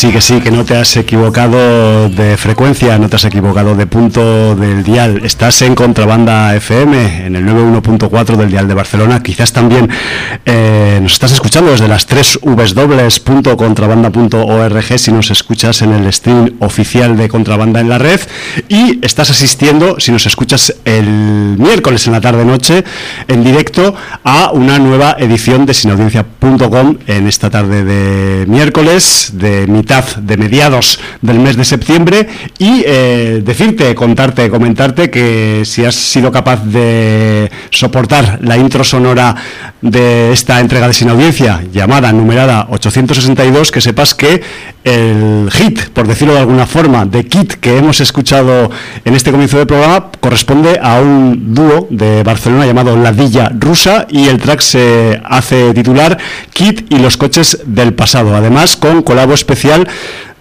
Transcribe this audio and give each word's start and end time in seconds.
sí, 0.00 0.12
que 0.12 0.22
sí, 0.22 0.40
que 0.40 0.50
no 0.50 0.64
te 0.64 0.78
has 0.78 0.96
equivocado 0.96 2.08
de 2.08 2.38
frecuencia, 2.38 2.98
no 2.98 3.10
te 3.10 3.16
has 3.16 3.24
equivocado 3.26 3.74
de 3.74 3.86
punto 3.86 4.56
del 4.56 4.82
dial. 4.82 5.20
Estás 5.24 5.60
en 5.60 5.74
Contrabanda 5.74 6.56
FM, 6.56 7.26
en 7.26 7.36
el 7.36 7.44
91.4 7.44 8.36
del 8.36 8.50
dial 8.50 8.66
de 8.66 8.72
Barcelona. 8.72 9.22
Quizás 9.22 9.52
también 9.52 9.90
eh, 10.52 10.98
nos 11.00 11.12
estás 11.12 11.30
escuchando 11.30 11.70
desde 11.70 11.86
las 11.86 12.06
3 12.06 12.40
www.contrabanda.org 12.42 14.98
si 14.98 15.12
nos 15.12 15.30
escuchas 15.30 15.80
en 15.82 15.92
el 15.92 16.12
stream 16.12 16.56
oficial 16.58 17.16
de 17.16 17.28
Contrabanda 17.28 17.80
en 17.80 17.88
la 17.88 17.98
red. 17.98 18.18
Y 18.68 18.98
estás 19.04 19.30
asistiendo, 19.30 20.00
si 20.00 20.10
nos 20.10 20.26
escuchas 20.26 20.74
el 20.84 21.56
miércoles 21.56 22.08
en 22.08 22.14
la 22.14 22.20
tarde-noche, 22.20 22.82
en 23.28 23.44
directo 23.44 23.94
a 24.24 24.50
una 24.52 24.80
nueva 24.80 25.14
edición 25.20 25.66
de 25.66 25.74
sinaudiencia.com 25.74 26.96
en 27.06 27.28
esta 27.28 27.48
tarde 27.48 27.84
de 27.84 28.44
miércoles, 28.46 29.30
de 29.34 29.68
mitad, 29.68 30.04
de 30.16 30.36
mediados 30.36 30.98
del 31.22 31.38
mes 31.38 31.56
de 31.56 31.64
septiembre 31.64 32.28
y 32.58 32.82
eh, 32.86 33.40
decirte, 33.44 33.94
contarte, 33.94 34.50
comentarte 34.50 35.10
que 35.10 35.62
si 35.64 35.84
has 35.84 35.94
sido 35.94 36.32
capaz 36.32 36.64
de 36.64 37.52
soportar 37.70 38.40
la 38.42 38.56
intro 38.56 38.82
sonora 38.82 39.36
de 39.80 40.39
esta 40.40 40.58
entrega 40.58 40.88
de 40.88 40.94
Sin 40.94 41.10
Audiencia, 41.10 41.62
llamada, 41.70 42.10
numerada 42.14 42.66
862, 42.70 43.70
que 43.70 43.82
sepas 43.82 44.14
que 44.14 44.42
el 44.84 45.50
hit, 45.52 45.90
por 45.90 46.08
decirlo 46.08 46.32
de 46.32 46.40
alguna 46.40 46.66
forma, 46.66 47.04
de 47.04 47.26
Kit 47.26 47.56
que 47.56 47.76
hemos 47.76 48.00
escuchado 48.00 48.70
en 49.04 49.14
este 49.14 49.32
comienzo 49.32 49.58
del 49.58 49.66
programa, 49.66 50.06
corresponde 50.18 50.80
a 50.82 50.98
un 50.98 51.54
dúo 51.54 51.88
de 51.90 52.22
Barcelona 52.22 52.64
llamado 52.64 52.96
Ladilla 52.96 53.52
Rusa 53.54 54.06
y 54.08 54.28
el 54.28 54.38
track 54.38 54.60
se 54.60 55.20
hace 55.24 55.74
titular 55.74 56.16
Kit 56.54 56.90
y 56.90 57.00
los 57.00 57.18
coches 57.18 57.58
del 57.66 57.92
pasado, 57.92 58.34
además 58.34 58.78
con 58.78 59.02
colabo 59.02 59.34
especial 59.34 59.86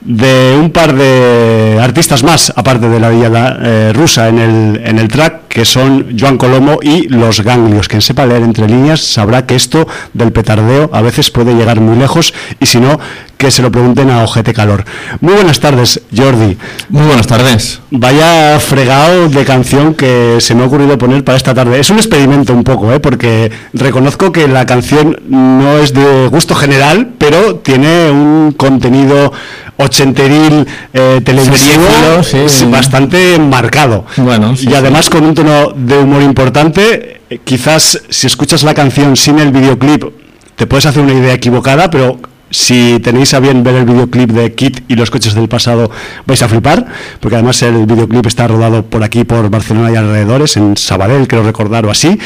de 0.02 0.58
un 0.60 0.72
par 0.72 0.94
de 0.94 1.78
artistas 1.82 2.24
más, 2.24 2.54
aparte 2.56 2.88
de 2.88 3.00
la 3.00 3.10
villa 3.10 3.58
eh, 3.62 3.92
rusa 3.94 4.30
en 4.30 4.40
el, 4.40 4.82
en 4.84 4.98
el 4.98 5.08
track, 5.08 5.48
que 5.50 5.66
son 5.66 6.18
Joan 6.18 6.38
Colomo 6.38 6.80
y 6.82 7.08
Los 7.10 7.42
Ganglios. 7.42 7.88
Quien 7.88 8.02
sepa 8.02 8.26
leer 8.26 8.44
entre 8.44 8.68
líneas 8.68 9.02
sabrá 9.02 9.46
que 9.46 9.56
esto 9.56 9.88
del 10.14 10.32
petardeo 10.32 10.90
a 10.94 11.02
veces 11.02 11.30
puede 11.32 11.54
llegar 11.54 11.82
muy 11.82 11.98
lejos 11.98 12.34
y 12.60 12.66
si 12.66 12.80
no, 12.80 13.00
que 13.40 13.52
se 13.52 13.62
lo 13.62 13.72
pregunten 13.72 14.10
a 14.10 14.22
Ojete 14.22 14.54
Calor. 14.54 14.84
Muy 15.22 15.34
buenas 15.34 15.62
tardes, 15.62 16.02
Jordi. 16.14 16.58
Muy 16.90 17.06
buenas 17.06 17.26
tardes. 17.26 17.80
Vaya 17.90 18.60
fregado 18.60 19.30
de 19.30 19.46
canción 19.46 19.94
que 19.94 20.40
se 20.42 20.56
me 20.56 20.64
ha 20.64 20.66
ocurrido 20.66 20.98
poner 20.98 21.24
para 21.24 21.38
esta 21.38 21.54
tarde. 21.54 21.80
Es 21.80 21.90
un 21.90 22.00
experimento 22.00 22.54
un 22.54 22.66
poco, 22.66 22.92
¿eh? 22.92 23.00
porque 23.00 23.50
reconozco 23.72 24.34
que 24.34 24.50
la 24.50 24.66
canción 24.66 25.22
no 25.30 25.78
es 25.78 25.94
de 25.94 26.28
gusto 26.28 26.54
general, 26.54 27.14
pero 27.18 27.56
tiene 27.56 28.12
un 28.12 28.52
contenido 28.58 29.32
ochenteril 29.78 30.68
eh, 30.94 31.22
televisivo 31.24 32.22
sí, 32.24 32.40
sí. 32.48 32.66
bastante 32.66 33.40
marcado. 33.40 34.06
Bueno, 34.18 34.58
sí, 34.58 34.68
y 34.70 34.74
además 34.74 35.10
con 35.10 35.24
un 35.24 35.34
tono 35.34 35.72
de 35.74 35.98
humor 35.98 36.24
importante. 36.24 37.22
Eh, 37.30 37.40
quizás 37.46 38.02
si 38.10 38.28
escuchas 38.28 38.64
la 38.64 38.74
canción 38.74 39.16
sin 39.16 39.40
el 39.40 39.54
videoclip 39.54 40.04
te 40.58 40.68
puedes 40.68 40.86
hacer 40.86 41.02
una 41.02 41.14
idea 41.14 41.34
equivocada, 41.34 41.90
pero 41.90 42.20
si 42.52 43.00
tenéis 43.00 43.34
a 43.34 43.40
bien 43.40 43.64
ver 43.64 43.76
el 43.76 43.86
videoclip 43.86 44.32
de 44.32 44.54
Kit 44.54 44.82
y 44.88 44.96
los 44.96 45.12
coches 45.12 45.34
del 45.34 45.50
pasado, 45.50 45.92
vais 46.26 46.42
a 46.42 46.48
flipar, 46.48 46.86
porque 47.20 47.36
además 47.36 47.62
el 47.62 47.86
videoclip 47.86 48.26
está 48.26 48.48
rodado 48.48 48.84
por 48.86 49.04
aquí, 49.04 49.24
por 49.24 49.50
Barcelona 49.50 49.92
y 49.92 49.96
alrededores, 49.96 50.58
en 50.58 50.76
Sabadell, 50.78 51.28
creo 51.28 51.44
recordar, 51.44 51.86
o 51.86 51.92
así. 51.92 52.20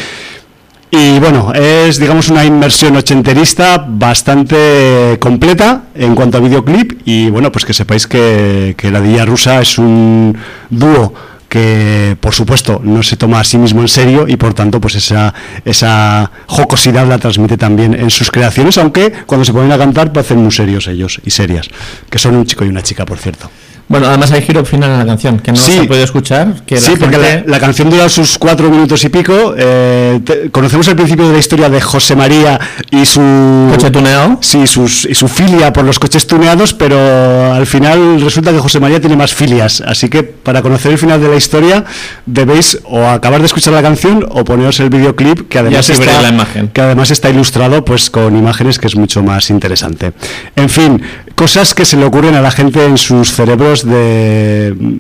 Y 0.95 1.17
bueno, 1.17 1.51
es 1.56 1.97
digamos 1.97 2.29
una 2.29 2.45
inmersión 2.45 2.95
ochenterista 2.95 3.84
bastante 3.84 5.17
completa 5.19 5.85
en 5.95 6.13
cuanto 6.13 6.38
a 6.38 6.41
videoclip 6.41 7.01
y 7.03 7.31
bueno, 7.31 7.51
pues 7.51 7.66
que 7.66 7.73
sepáis 7.73 8.05
que, 8.05 8.75
la 8.91 9.01
Dilla 9.01 9.25
Rusa 9.25 9.59
es 9.59 9.79
un 9.79 10.37
dúo 10.70 11.16
que 11.53 12.17
por 12.20 12.34
supuesto 12.34 12.82
no 12.84 13.03
se 13.03 13.16
toma 13.16 13.40
a 13.40 13.44
sí 13.44 13.59
mismo 13.59 13.82
en 13.82 13.88
serio 13.88 14.26
y 14.28 14.38
por 14.38 14.55
tanto 14.55 14.82
pues 14.82 14.96
esa, 14.96 15.32
esa 15.64 16.32
jocosidad 16.47 17.05
la 17.05 17.20
transmite 17.20 17.58
también 17.58 17.94
en 17.94 18.09
sus 18.09 18.32
creaciones, 18.32 18.79
aunque 18.79 19.14
cuando 19.28 19.46
se 19.46 19.53
ponen 19.53 19.72
a 19.72 19.78
cantar 19.78 20.11
parecen 20.11 20.40
muy 20.40 20.52
serios 20.52 20.88
ellos 20.88 21.22
y 21.23 21.29
serias, 21.29 21.67
que 22.09 22.17
son 22.17 22.38
un 22.38 22.47
chico 22.47 22.66
y 22.66 22.70
una 22.70 22.82
chica 22.82 23.05
por 23.05 23.20
cierto. 23.20 23.52
Bueno, 23.88 24.08
además 24.08 24.32
hay 24.32 24.41
giro 24.41 24.64
final 24.66 24.90
en 24.91 25.00
la 25.00 25.06
canción, 25.06 25.40
que 25.40 25.52
no 25.52 25.58
Sí. 25.58 25.74
se 25.74 25.84
puede 25.84 26.03
escuchar. 26.03 26.64
Que 26.66 26.76
la 26.76 26.82
Sí, 26.82 26.94
porque 27.00 27.18
la, 27.18 27.44
la 27.46 27.59
canción 27.59 27.90
dura 27.90 28.08
sus 28.09 28.38
cuatro 28.38 28.70
minutos 28.70 29.03
y 29.03 29.09
pico. 29.09 29.53
eh, 29.58 30.20
te- 30.26 30.50
conocemos 30.52 30.88
el 30.88 30.96
principio 30.96 31.28
de 31.28 31.34
la 31.34 31.40
historia 31.40 31.70
de 31.70 31.80
José 31.82 32.16
María 32.16 32.59
y 32.90 33.06
su 33.06 33.22
Coche 33.70 33.91
tuneado. 33.91 34.38
Sí, 34.41 34.66
sus, 34.68 35.06
y 35.06 35.14
su 35.14 35.28
filia 35.28 35.72
por 35.74 35.84
los 35.84 36.00
coches 36.00 36.26
tuneados, 36.26 36.74
pero 36.74 37.53
al 37.53 37.68
final 37.68 38.20
resulta 38.22 38.52
que 38.52 38.58
José 38.59 38.80
María 38.80 39.00
tiene 39.00 39.16
más 39.16 39.34
filias. 39.34 39.82
Así 39.85 40.08
que 40.09 40.24
para 40.24 40.62
conocer 40.62 40.91
el 40.94 40.97
final 40.97 41.22
de 41.22 41.28
la 41.28 41.35
historia 41.35 41.84
debéis 42.26 42.80
o 42.85 43.06
acabar 43.08 43.41
de 43.41 43.46
escuchar 43.47 43.74
la 43.74 43.82
canción 43.82 44.26
o 44.30 44.44
poneros 44.44 44.80
el 44.80 44.90
videoclip 44.90 45.47
que 45.50 45.59
además 45.59 45.90
está, 45.90 46.22
la 46.22 46.30
imagen. 46.30 46.70
que 46.70 46.82
además 46.82 47.12
está 47.12 47.30
ilustrado 47.30 47.84
pues 47.85 48.09
con 48.09 48.35
imágenes 48.38 48.80
que 48.80 48.88
es 48.88 48.96
mucho 48.96 49.22
más 49.24 49.50
interesante. 49.50 50.14
En 50.56 50.70
fin, 50.70 51.02
cosas 51.35 51.74
que 51.74 51.85
se 51.85 51.97
le 51.97 52.06
ocurren 52.06 52.35
a 52.35 52.41
la 52.41 52.52
gente 52.52 52.84
en 52.85 52.97
sus 52.97 53.32
cerebros 53.32 53.85
de 53.85 55.00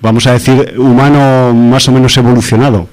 vamos 0.00 0.26
a 0.26 0.32
decir 0.32 0.74
humano 0.78 1.54
más 1.54 1.88
o 1.88 1.92
menos 1.92 2.16
evolucionado. 2.16 2.88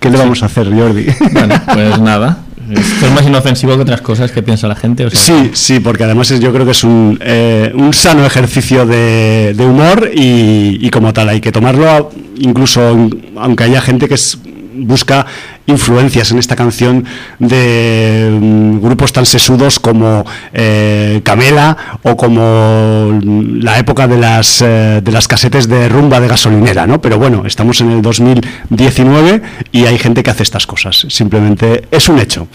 ¿Qué 0.00 0.10
le 0.10 0.18
vamos 0.18 0.42
a 0.42 0.46
hacer, 0.46 0.72
Jordi? 0.72 1.06
Bueno, 1.32 1.54
pues 1.72 1.98
nada. 2.00 2.38
Esto 2.70 3.06
es 3.06 3.12
más 3.12 3.26
inofensivo 3.26 3.74
que 3.76 3.82
otras 3.82 4.02
cosas 4.02 4.30
que 4.30 4.42
piensa 4.42 4.68
la 4.68 4.74
gente. 4.76 5.06
o 5.06 5.10
sea 5.10 5.18
Sí, 5.18 5.50
sí, 5.54 5.80
porque 5.80 6.04
además 6.04 6.30
es- 6.30 6.40
yo 6.40 6.52
creo 6.52 6.66
que 6.66 6.72
es 6.72 6.84
un, 6.84 7.18
eh, 7.22 7.72
un 7.74 7.94
sano 7.94 8.26
ejercicio 8.26 8.84
de, 8.84 9.54
de 9.56 9.64
humor 9.64 10.10
y, 10.14 10.78
y 10.80 10.90
como 10.90 11.12
tal 11.14 11.30
hay 11.30 11.40
que 11.40 11.50
tomarlo, 11.50 12.10
incluso 12.36 13.08
aunque 13.36 13.64
haya 13.64 13.80
gente 13.80 14.06
que 14.06 14.14
es- 14.14 14.38
busca 14.74 15.24
influencias 15.68 16.32
en 16.32 16.38
esta 16.38 16.56
canción 16.56 17.04
de 17.38 18.36
mm, 18.40 18.80
grupos 18.80 19.12
tan 19.12 19.24
sesudos 19.24 19.78
como 19.78 20.24
eh, 20.52 21.20
Camela 21.22 21.76
o 22.02 22.16
como 22.16 23.20
mm, 23.22 23.60
la 23.62 23.78
época 23.78 24.08
de 24.08 24.18
las, 24.18 24.60
eh, 24.62 25.00
de 25.02 25.12
las 25.12 25.28
casetes 25.28 25.68
de 25.68 25.88
rumba 25.88 26.20
de 26.20 26.28
gasolinera, 26.28 26.86
¿no? 26.86 27.00
Pero 27.00 27.18
bueno, 27.18 27.44
estamos 27.46 27.80
en 27.80 27.92
el 27.92 28.02
2019 28.02 29.42
y 29.70 29.86
hay 29.86 29.98
gente 29.98 30.22
que 30.22 30.30
hace 30.30 30.42
estas 30.42 30.66
cosas, 30.66 31.06
simplemente 31.08 31.84
es 31.90 32.08
un 32.08 32.18
hecho. 32.18 32.48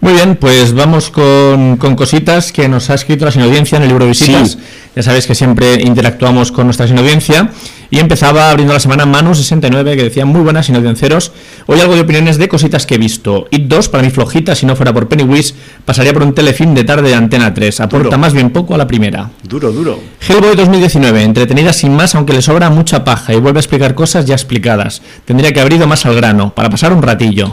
Muy 0.00 0.14
bien, 0.14 0.36
pues 0.36 0.72
vamos 0.72 1.10
con, 1.10 1.76
con 1.76 1.94
cositas 1.94 2.52
que 2.52 2.68
nos 2.68 2.88
ha 2.88 2.94
escrito 2.94 3.26
la 3.26 3.44
audiencia 3.44 3.76
en 3.76 3.82
el 3.82 3.90
libro 3.90 4.06
Visitas. 4.06 4.52
Sí. 4.52 4.58
Ya 4.96 5.02
sabéis 5.02 5.26
que 5.26 5.34
siempre 5.34 5.74
interactuamos 5.82 6.52
con 6.52 6.66
nuestra 6.66 6.86
audiencia. 6.86 7.50
Y 7.90 7.98
empezaba 7.98 8.50
abriendo 8.50 8.72
la 8.72 8.80
semana 8.80 9.04
Manu69 9.04 9.96
que 9.96 10.04
decía 10.04 10.24
muy 10.24 10.40
buenas 10.40 10.66
sinaudienciaros. 10.66 11.32
Hoy 11.66 11.80
algo 11.80 11.96
de 11.96 12.00
opiniones 12.00 12.38
de 12.38 12.48
cositas 12.48 12.86
que 12.86 12.94
he 12.94 12.98
visto. 12.98 13.46
It 13.50 13.64
2 13.64 13.88
para 13.88 14.02
mí 14.02 14.10
flojita, 14.10 14.54
si 14.54 14.64
no 14.64 14.74
fuera 14.74 14.94
por 14.94 15.08
Pennywise, 15.08 15.54
pasaría 15.84 16.14
por 16.14 16.22
un 16.22 16.34
telefilm 16.34 16.74
de 16.74 16.84
tarde 16.84 17.08
de 17.08 17.16
Antena 17.16 17.52
3. 17.52 17.80
Aporta 17.80 18.04
Duro. 18.04 18.18
más 18.18 18.32
bien 18.32 18.50
poco 18.50 18.74
a 18.74 18.78
la 18.78 18.86
primera. 18.86 19.30
Duro, 19.42 19.70
duro. 19.70 20.00
Hellboy 20.26 20.56
2019, 20.56 21.24
entretenida 21.24 21.72
sin 21.72 21.94
más, 21.94 22.14
aunque 22.14 22.32
le 22.32 22.42
sobra 22.42 22.70
mucha 22.70 23.04
paja 23.04 23.34
y 23.34 23.40
vuelve 23.40 23.58
a 23.58 23.62
explicar 23.62 23.94
cosas 23.94 24.24
ya 24.24 24.34
explicadas. 24.34 25.02
Tendría 25.24 25.52
que 25.52 25.60
haber 25.60 25.74
ido 25.74 25.86
más 25.86 26.06
al 26.06 26.14
grano, 26.14 26.54
para 26.54 26.70
pasar 26.70 26.92
un 26.92 27.02
ratillo. 27.02 27.52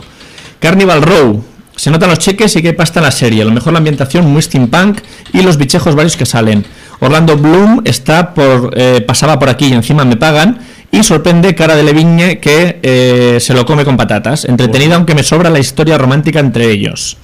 Carnival 0.60 1.02
Row. 1.02 1.44
Se 1.78 1.92
notan 1.92 2.10
los 2.10 2.18
cheques 2.18 2.56
y 2.56 2.62
que 2.62 2.72
pasta 2.72 2.98
en 2.98 3.04
la 3.04 3.12
serie. 3.12 3.42
A 3.42 3.44
lo 3.44 3.52
mejor 3.52 3.72
la 3.72 3.78
ambientación 3.78 4.26
muy 4.26 4.42
steampunk 4.42 4.98
y 5.32 5.42
los 5.42 5.56
bichejos 5.58 5.94
varios 5.94 6.16
que 6.16 6.26
salen. 6.26 6.66
Orlando 6.98 7.36
Bloom 7.36 7.82
está 7.84 8.34
por 8.34 8.72
eh, 8.76 9.00
pasaba 9.00 9.38
por 9.38 9.48
aquí 9.48 9.66
y 9.66 9.74
encima 9.74 10.04
me 10.04 10.16
pagan. 10.16 10.58
Y 10.90 11.04
sorprende 11.04 11.54
Cara 11.54 11.76
de 11.76 11.84
Levigne 11.84 12.40
que 12.40 12.80
eh, 12.82 13.38
se 13.40 13.54
lo 13.54 13.64
come 13.64 13.84
con 13.84 13.96
patatas. 13.96 14.44
Entretenida, 14.44 14.96
aunque 14.96 15.14
me 15.14 15.22
sobra 15.22 15.50
la 15.50 15.60
historia 15.60 15.96
romántica 15.98 16.40
entre 16.40 16.68
ellos. 16.68 17.16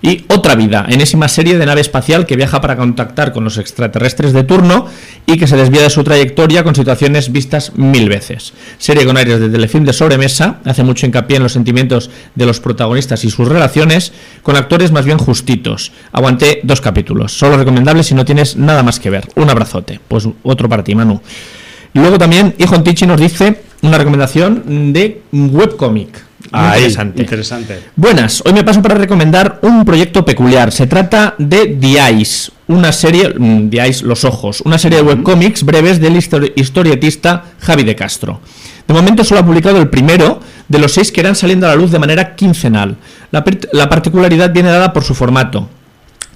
Y 0.00 0.24
Otra 0.28 0.54
Vida, 0.54 0.86
enésima 0.88 1.28
serie 1.28 1.58
de 1.58 1.66
nave 1.66 1.80
espacial 1.80 2.24
que 2.24 2.36
viaja 2.36 2.60
para 2.60 2.76
contactar 2.76 3.32
con 3.32 3.42
los 3.44 3.58
extraterrestres 3.58 4.32
de 4.32 4.44
turno 4.44 4.86
y 5.26 5.38
que 5.38 5.46
se 5.46 5.56
desvía 5.56 5.82
de 5.82 5.90
su 5.90 6.04
trayectoria 6.04 6.62
con 6.62 6.74
situaciones 6.74 7.32
vistas 7.32 7.72
mil 7.76 8.08
veces. 8.08 8.52
Serie 8.78 9.04
con 9.04 9.16
aires 9.16 9.40
de 9.40 9.48
telefilm 9.48 9.84
de 9.84 9.92
sobremesa, 9.92 10.60
hace 10.64 10.84
mucho 10.84 11.06
hincapié 11.06 11.38
en 11.38 11.42
los 11.42 11.52
sentimientos 11.52 12.10
de 12.34 12.46
los 12.46 12.60
protagonistas 12.60 13.24
y 13.24 13.30
sus 13.30 13.48
relaciones, 13.48 14.12
con 14.42 14.54
actores 14.56 14.92
más 14.92 15.04
bien 15.04 15.18
justitos. 15.18 15.92
Aguanté 16.12 16.60
dos 16.62 16.80
capítulos, 16.80 17.36
solo 17.36 17.56
recomendable 17.56 18.04
si 18.04 18.14
no 18.14 18.24
tienes 18.24 18.56
nada 18.56 18.82
más 18.84 19.00
que 19.00 19.10
ver. 19.10 19.26
Un 19.34 19.50
abrazote. 19.50 20.00
Pues 20.06 20.28
otro 20.44 20.68
para 20.68 20.84
ti, 20.84 20.94
Manu. 20.94 21.20
Luego 21.94 22.18
también, 22.18 22.54
Hijo 22.58 22.80
Tichi 22.82 23.06
nos 23.06 23.20
dice 23.20 23.62
una 23.82 23.98
recomendación 23.98 24.92
de 24.92 25.22
webcomic. 25.32 26.27
Ahí, 26.52 26.78
interesante. 26.84 27.22
interesante. 27.22 27.80
Buenas, 27.96 28.42
hoy 28.46 28.52
me 28.52 28.62
paso 28.64 28.80
para 28.80 28.94
recomendar 28.94 29.58
un 29.62 29.84
proyecto 29.84 30.24
peculiar. 30.24 30.70
Se 30.72 30.86
trata 30.86 31.34
de 31.38 31.66
The 31.80 31.98
Eyes, 31.98 32.52
una 32.68 32.92
serie, 32.92 33.34
mm, 33.36 33.70
The 33.70 33.78
Eyes, 33.80 34.02
Los 34.02 34.24
Ojos, 34.24 34.60
una 34.62 34.78
serie 34.78 34.98
de 34.98 35.04
webcómics 35.04 35.64
breves 35.64 36.00
del 36.00 36.14
histori- 36.16 36.52
historietista 36.54 37.44
Javi 37.60 37.82
de 37.82 37.96
Castro. 37.96 38.40
De 38.86 38.94
momento 38.94 39.24
solo 39.24 39.40
ha 39.40 39.44
publicado 39.46 39.78
el 39.78 39.88
primero 39.90 40.40
de 40.68 40.78
los 40.78 40.92
seis 40.94 41.12
que 41.12 41.20
irán 41.20 41.34
saliendo 41.34 41.66
a 41.66 41.70
la 41.70 41.76
luz 41.76 41.90
de 41.90 41.98
manera 41.98 42.34
quincenal. 42.36 42.96
La 43.30 43.88
particularidad 43.88 44.50
viene 44.52 44.70
dada 44.70 44.92
por 44.92 45.04
su 45.04 45.14
formato 45.14 45.68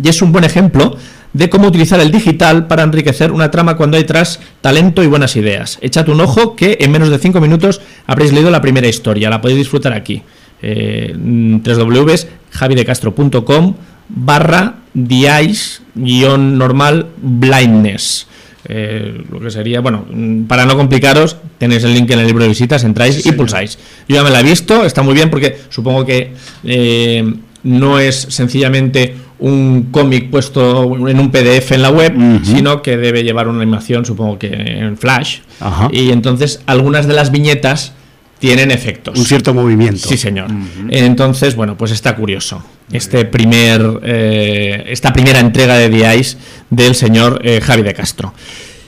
y 0.03 0.09
es 0.09 0.21
un 0.21 0.33
buen 0.33 0.45
ejemplo 0.45 0.97
de 1.33 1.49
cómo 1.49 1.69
utilizar 1.69 2.01
el 2.01 2.11
digital 2.11 2.67
para 2.67 2.83
enriquecer 2.83 3.31
una 3.33 3.51
trama 3.51 3.77
cuando 3.77 3.97
hay 3.97 4.05
tras 4.05 4.41
talento 4.61 5.03
y 5.03 5.07
buenas 5.07 5.35
ideas. 5.37 5.79
Echad 5.81 6.07
un 6.09 6.21
ojo 6.21 6.57
que 6.57 6.77
en 6.81 6.91
menos 6.91 7.09
de 7.11 7.19
5 7.19 7.41
minutos 7.41 7.81
habréis 8.07 8.33
leído 8.33 8.51
la 8.51 8.61
primera 8.61 8.89
historia, 8.89 9.31
la 9.31 9.41
podéis 9.41 9.59
disfrutar 9.59 9.93
aquí. 9.93 10.23
Eh, 10.61 11.15
www.javidecastro.com 11.17 13.75
barra 14.09 14.75
diais 14.95 15.83
guion 15.95 16.59
normal 16.59 17.07
blindness. 17.21 18.27
Eh, 18.65 19.25
lo 19.31 19.41
que 19.41 19.51
sería, 19.51 19.81
bueno, 19.81 20.07
para 20.47 20.65
no 20.67 20.77
complicaros, 20.77 21.37
tenéis 21.59 21.83
el 21.83 21.95
link 21.95 22.09
en 22.11 22.21
el 22.21 22.27
libro 22.27 22.45
de 22.45 22.49
visitas, 22.49 22.85
entráis 22.85 23.27
y 23.27 23.33
pulsáis. 23.33 23.77
Yo 24.09 24.15
ya 24.17 24.23
me 24.23 24.31
la 24.31 24.41
he 24.41 24.45
visto, 24.45 24.85
está 24.85 25.03
muy 25.03 25.15
bien 25.15 25.31
porque 25.31 25.59
supongo 25.69 26.07
que 26.07 26.33
eh, 26.63 27.35
no 27.65 27.99
es 27.99 28.27
sencillamente 28.31 29.17
un 29.43 29.89
cómic 29.91 30.31
puesto 30.31 31.09
en 31.09 31.19
un 31.19 31.33
PDF 31.33 31.73
en 31.73 31.83
la 31.83 31.91
web, 31.91 32.15
sino 32.45 32.81
que 32.81 32.97
debe 32.97 33.25
llevar 33.25 33.49
una 33.49 33.61
animación, 33.61 34.07
supongo 34.07 34.39
que 34.39 34.49
en 34.49 34.97
Flash. 34.97 35.41
Ajá. 35.59 35.89
Y 35.93 36.13
entonces 36.13 36.63
algunas 36.67 37.09
de 37.09 37.15
las 37.15 37.33
viñetas 37.33 37.93
tienen 38.39 38.71
efectos. 38.71 39.19
Un 39.19 39.25
cierto 39.25 39.53
movimiento. 39.53 40.09
Sí, 40.09 40.17
señor. 40.17 40.47
Entonces, 40.91 41.57
bueno, 41.57 41.77
pues 41.77 41.91
está 41.91 42.15
curioso. 42.15 42.63
Este 42.93 43.25
primer, 43.25 44.01
eh, 44.05 44.85
esta 44.89 45.13
primera 45.13 45.41
entrega 45.41 45.77
de 45.77 45.89
The 45.89 46.17
Ice 46.19 46.37
del 46.71 46.95
señor 46.95 47.41
eh, 47.43 47.61
Javi 47.61 47.83
de 47.83 47.95
Castro. 47.95 48.35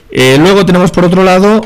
Eh, 0.09 0.37
luego 0.39 0.65
tenemos 0.65 0.91
por 0.91 1.03
otro 1.03 1.25
lado 1.25 1.61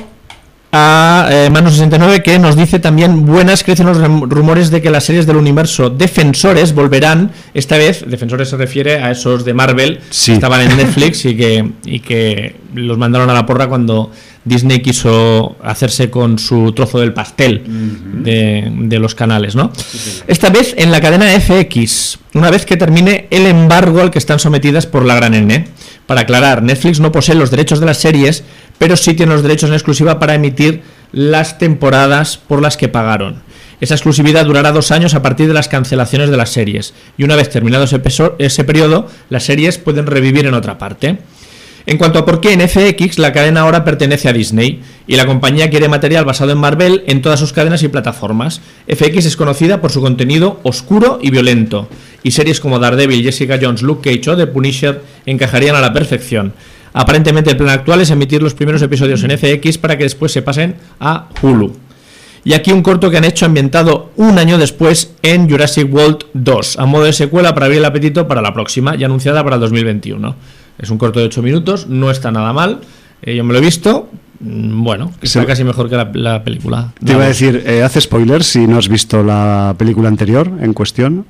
a 0.72 1.28
eh, 1.32 1.50
Mano 1.50 1.72
69 1.72 2.22
que 2.22 2.38
nos 2.38 2.56
dice 2.56 2.78
también 2.80 3.26
buenas 3.26 3.64
crecen 3.64 3.88
los 3.88 3.98
rumores 3.98 4.70
de 4.70 4.82
que 4.84 4.92
las 4.92 5.04
series 5.04 5.26
del 5.26 5.38
universo 5.38 5.90
Defensores 5.90 6.76
volverán 6.76 7.32
esta 7.56 7.76
vez 7.78 8.06
Defensores 8.08 8.50
se 8.50 8.58
refiere 8.58 9.00
a 9.02 9.10
esos 9.12 9.46
de 9.46 9.54
Marvel 9.56 10.00
Sí. 10.12 10.32
que 10.32 10.36
estaban 10.36 10.62
en 10.62 10.78
Netflix 10.78 11.26
y 11.26 11.36
que, 11.36 11.72
y 11.86 12.00
que 12.02 12.56
los 12.76 13.00
mandaron 13.00 13.30
a 13.32 13.34
la 13.34 13.48
porra 13.48 13.68
cuando 13.68 14.12
Disney 14.46 14.80
quiso 14.82 15.56
hacerse 15.64 16.10
con 16.12 16.38
su 16.40 16.72
trozo 16.74 17.00
del 17.00 17.14
pastel 17.14 17.64
de, 18.24 18.72
de 18.74 19.00
los 19.00 19.14
canales, 19.14 19.56
¿no? 19.56 19.72
Esta 20.28 20.50
vez 20.50 20.74
en 20.78 20.92
la 20.92 21.02
cadena 21.02 21.26
FX, 21.40 22.20
una 22.36 22.50
vez 22.50 22.66
que 22.66 22.78
termine 22.78 23.28
el 23.32 23.46
embargo 23.48 24.00
al 24.02 24.10
que 24.12 24.18
están 24.18 24.40
sometidas 24.40 24.86
por 24.88 25.06
la 25.06 25.16
gran 25.16 25.34
N. 25.34 25.68
Para 26.10 26.22
aclarar, 26.22 26.64
Netflix 26.64 27.00
no 27.00 27.12
posee 27.12 27.36
los 27.36 27.52
derechos 27.52 27.80
de 27.80 27.86
las 27.86 28.00
series, 28.00 28.44
pero 28.80 28.98
sí 28.98 29.14
tiene 29.14 29.32
los 29.32 29.44
derechos 29.44 29.70
en 29.70 29.76
exclusiva 29.76 30.18
para 30.18 30.34
emitir 30.34 30.82
las 31.12 31.60
temporadas 31.60 32.36
por 32.36 32.64
las 32.64 32.78
que 32.78 32.88
pagaron. 32.88 33.44
Esa 33.80 33.94
exclusividad 33.94 34.44
durará 34.44 34.72
dos 34.72 34.90
años 34.90 35.14
a 35.14 35.22
partir 35.22 35.48
de 35.48 35.54
las 35.54 35.68
cancelaciones 35.68 36.32
de 36.32 36.38
las 36.38 36.50
series, 36.50 36.96
y 37.16 37.26
una 37.26 37.36
vez 37.36 37.52
terminado 37.52 37.84
ese, 37.84 38.02
ese 38.40 38.64
periodo, 38.64 39.08
las 39.30 39.44
series 39.44 39.78
pueden 39.78 40.08
revivir 40.08 40.48
en 40.48 40.56
otra 40.56 40.80
parte. 40.80 41.20
En 41.86 41.98
cuanto 42.00 42.18
a 42.18 42.26
por 42.26 42.42
qué 42.42 42.54
en 42.54 42.68
FX, 42.68 43.20
la 43.20 43.32
cadena 43.32 43.62
ahora 43.62 43.84
pertenece 43.84 44.30
a 44.30 44.34
Disney 44.34 44.82
y 45.08 45.16
la 45.16 45.26
compañía 45.26 45.70
quiere 45.70 45.90
material 45.90 46.26
basado 46.26 46.52
en 46.52 46.58
Marvel 46.58 47.04
en 47.08 47.22
todas 47.22 47.40
sus 47.40 47.54
cadenas 47.54 47.84
y 47.84 47.88
plataformas. 47.88 48.62
FX 48.88 49.26
es 49.26 49.36
conocida 49.36 49.80
por 49.80 49.92
su 49.92 50.02
contenido 50.02 50.60
oscuro 50.64 51.20
y 51.22 51.30
violento, 51.30 51.88
y 52.24 52.32
series 52.32 52.60
como 52.60 52.80
Daredevil, 52.80 53.24
Jessica 53.24 53.58
Jones, 53.62 53.82
Luke 53.82 54.10
Cage 54.10 54.30
o 54.32 54.38
The 54.38 54.48
Punisher 54.48 55.02
encajarían 55.26 55.76
a 55.76 55.82
la 55.82 55.94
perfección. 55.94 56.54
Aparentemente 56.94 57.52
el 57.52 57.58
plan 57.58 57.70
actual 57.70 58.02
es 58.02 58.10
emitir 58.10 58.42
los 58.42 58.54
primeros 58.56 58.82
episodios 58.82 59.24
en 59.24 59.38
FX 59.38 59.78
para 59.78 59.98
que 59.98 60.04
después 60.06 60.32
se 60.32 60.42
pasen 60.42 60.76
a 61.00 61.30
Hulu. 61.42 61.74
Y 62.44 62.54
aquí 62.54 62.72
un 62.72 62.82
corto 62.82 63.12
que 63.12 63.18
han 63.18 63.26
hecho 63.26 63.46
ambientado 63.46 64.12
un 64.16 64.40
año 64.40 64.58
después 64.58 65.14
en 65.22 65.50
Jurassic 65.50 65.94
World 65.94 66.20
2, 66.34 66.80
a 66.80 66.86
modo 66.86 67.04
de 67.04 67.14
secuela 67.14 67.54
para 67.54 67.66
abrir 67.68 67.80
el 67.80 67.86
apetito 67.86 68.28
para 68.28 68.42
la 68.42 68.54
próxima 68.54 68.96
y 68.96 69.04
anunciada 69.04 69.44
para 69.44 69.58
el 69.58 69.62
2021. 69.62 70.36
Es 70.80 70.90
un 70.90 70.98
corto 70.98 71.20
de 71.20 71.26
8 71.26 71.42
minutos, 71.42 71.88
no 71.88 72.10
está 72.10 72.32
nada 72.32 72.54
mal. 72.54 72.80
eh, 73.22 73.36
yo 73.36 73.44
me 73.44 73.52
lo 73.54 73.60
he 73.60 73.62
visto. 73.62 74.10
mm, 74.40 74.82
Bueno, 74.84 75.12
está 75.22 75.42
Se- 75.42 75.46
casi 75.46 75.64
mejor 75.66 75.90
que 75.90 75.98
la, 75.98 76.10
la 76.14 76.42
película. 76.44 76.94
Te 77.04 77.12
iba 77.12 77.26
a 77.26 77.28
decir, 77.28 77.62
eh, 77.68 77.84
hace 77.84 78.00
spoilers 78.00 78.48
si 78.48 78.66
no 78.66 78.78
has 78.78 78.88
visto 78.88 79.22
la 79.22 79.76
película 79.78 80.08
anterior 80.08 80.50
en 80.62 80.74
cuestión. 80.74 81.26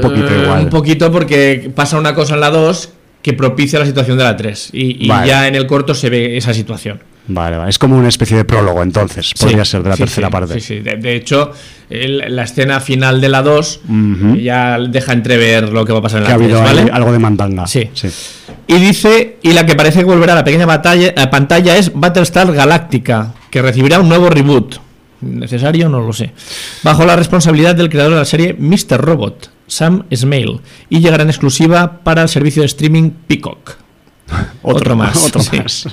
Un 0.00 0.10
poquito 0.10 0.28
Eh, 0.34 0.42
igual. 0.42 0.60
Un 0.64 0.70
poquito 0.70 1.12
porque 1.12 1.70
pasa 1.74 1.98
una 1.98 2.14
cosa 2.14 2.34
en 2.34 2.40
la 2.40 2.50
2 2.50 2.90
que 3.22 3.32
propicia 3.32 3.78
la 3.78 3.86
situación 3.86 4.16
de 4.18 4.24
la 4.24 4.36
3. 4.36 4.70
Y, 4.72 5.04
y 5.04 5.08
Vale. 5.08 5.26
ya 5.28 5.46
en 5.48 5.54
el 5.54 5.66
corto 5.66 5.94
se 5.94 6.08
ve 6.10 6.36
esa 6.36 6.54
situación. 6.54 7.00
Vale, 7.30 7.58
vale. 7.58 7.68
Es 7.68 7.78
como 7.78 7.98
una 7.98 8.08
especie 8.08 8.38
de 8.38 8.44
prólogo, 8.46 8.82
entonces. 8.82 9.32
Podría 9.38 9.62
Sí, 9.66 9.72
ser 9.72 9.82
de 9.82 9.90
la 9.90 9.96
sí, 9.96 10.02
tercera 10.04 10.28
sí, 10.28 10.32
parte. 10.32 10.54
Sí, 10.54 10.60
sí. 10.60 10.78
De, 10.80 10.96
de 10.96 11.14
hecho, 11.14 11.50
el- 11.90 12.34
la 12.34 12.44
escena 12.44 12.80
final 12.80 13.20
de 13.20 13.28
la 13.28 13.42
2 13.42 13.80
Ujú. 13.84 14.36
ya 14.36 14.78
deja 14.78 15.12
entrever 15.12 15.68
lo 15.70 15.84
que 15.84 15.92
va 15.92 15.98
a 15.98 16.02
pasar 16.02 16.20
en 16.22 16.26
Que 16.26 16.32
ha 16.32 16.38
la 16.38 16.44
3, 16.46 16.56
habido 16.56 16.74
¿vale? 16.80 16.90
algo 16.90 17.12
de 17.12 17.18
mandanga. 17.18 17.66
Sí. 17.66 17.90
Y 18.66 18.74
dice, 18.76 19.36
y 19.42 19.52
la 19.52 19.66
que 19.66 19.74
parece 19.74 19.98
que 19.98 20.04
volverá 20.06 20.32
a 20.32 20.36
la 20.36 20.44
pequeña 20.44 20.64
batalla, 20.64 21.12
a 21.18 21.28
pantalla 21.28 21.76
es 21.76 21.92
Battlestar 21.94 22.50
Galactica, 22.50 23.34
que 23.50 23.60
recibirá 23.60 24.00
un 24.00 24.08
nuevo 24.08 24.30
reboot. 24.30 24.76
¿Necesario? 25.20 25.88
No 25.90 26.00
lo 26.00 26.12
sé. 26.14 26.30
Bajo 26.82 27.04
la 27.04 27.16
responsabilidad 27.16 27.74
del 27.74 27.90
creador 27.90 28.12
de 28.12 28.18
la 28.20 28.24
serie 28.24 28.54
Mr. 28.58 28.98
Robot, 29.00 29.50
Sam 29.68 30.04
Smale, 30.12 30.60
y 30.90 30.98
llegará 30.98 31.22
en 31.22 31.30
exclusiva 31.30 32.00
para 32.02 32.22
el 32.22 32.28
servicio 32.28 32.62
de 32.62 32.66
streaming 32.66 33.10
Peacock. 33.28 33.76
Otro 34.62 34.96
más, 34.96 35.24
Otro 35.26 35.40
sí. 35.40 35.56
más. 35.58 35.86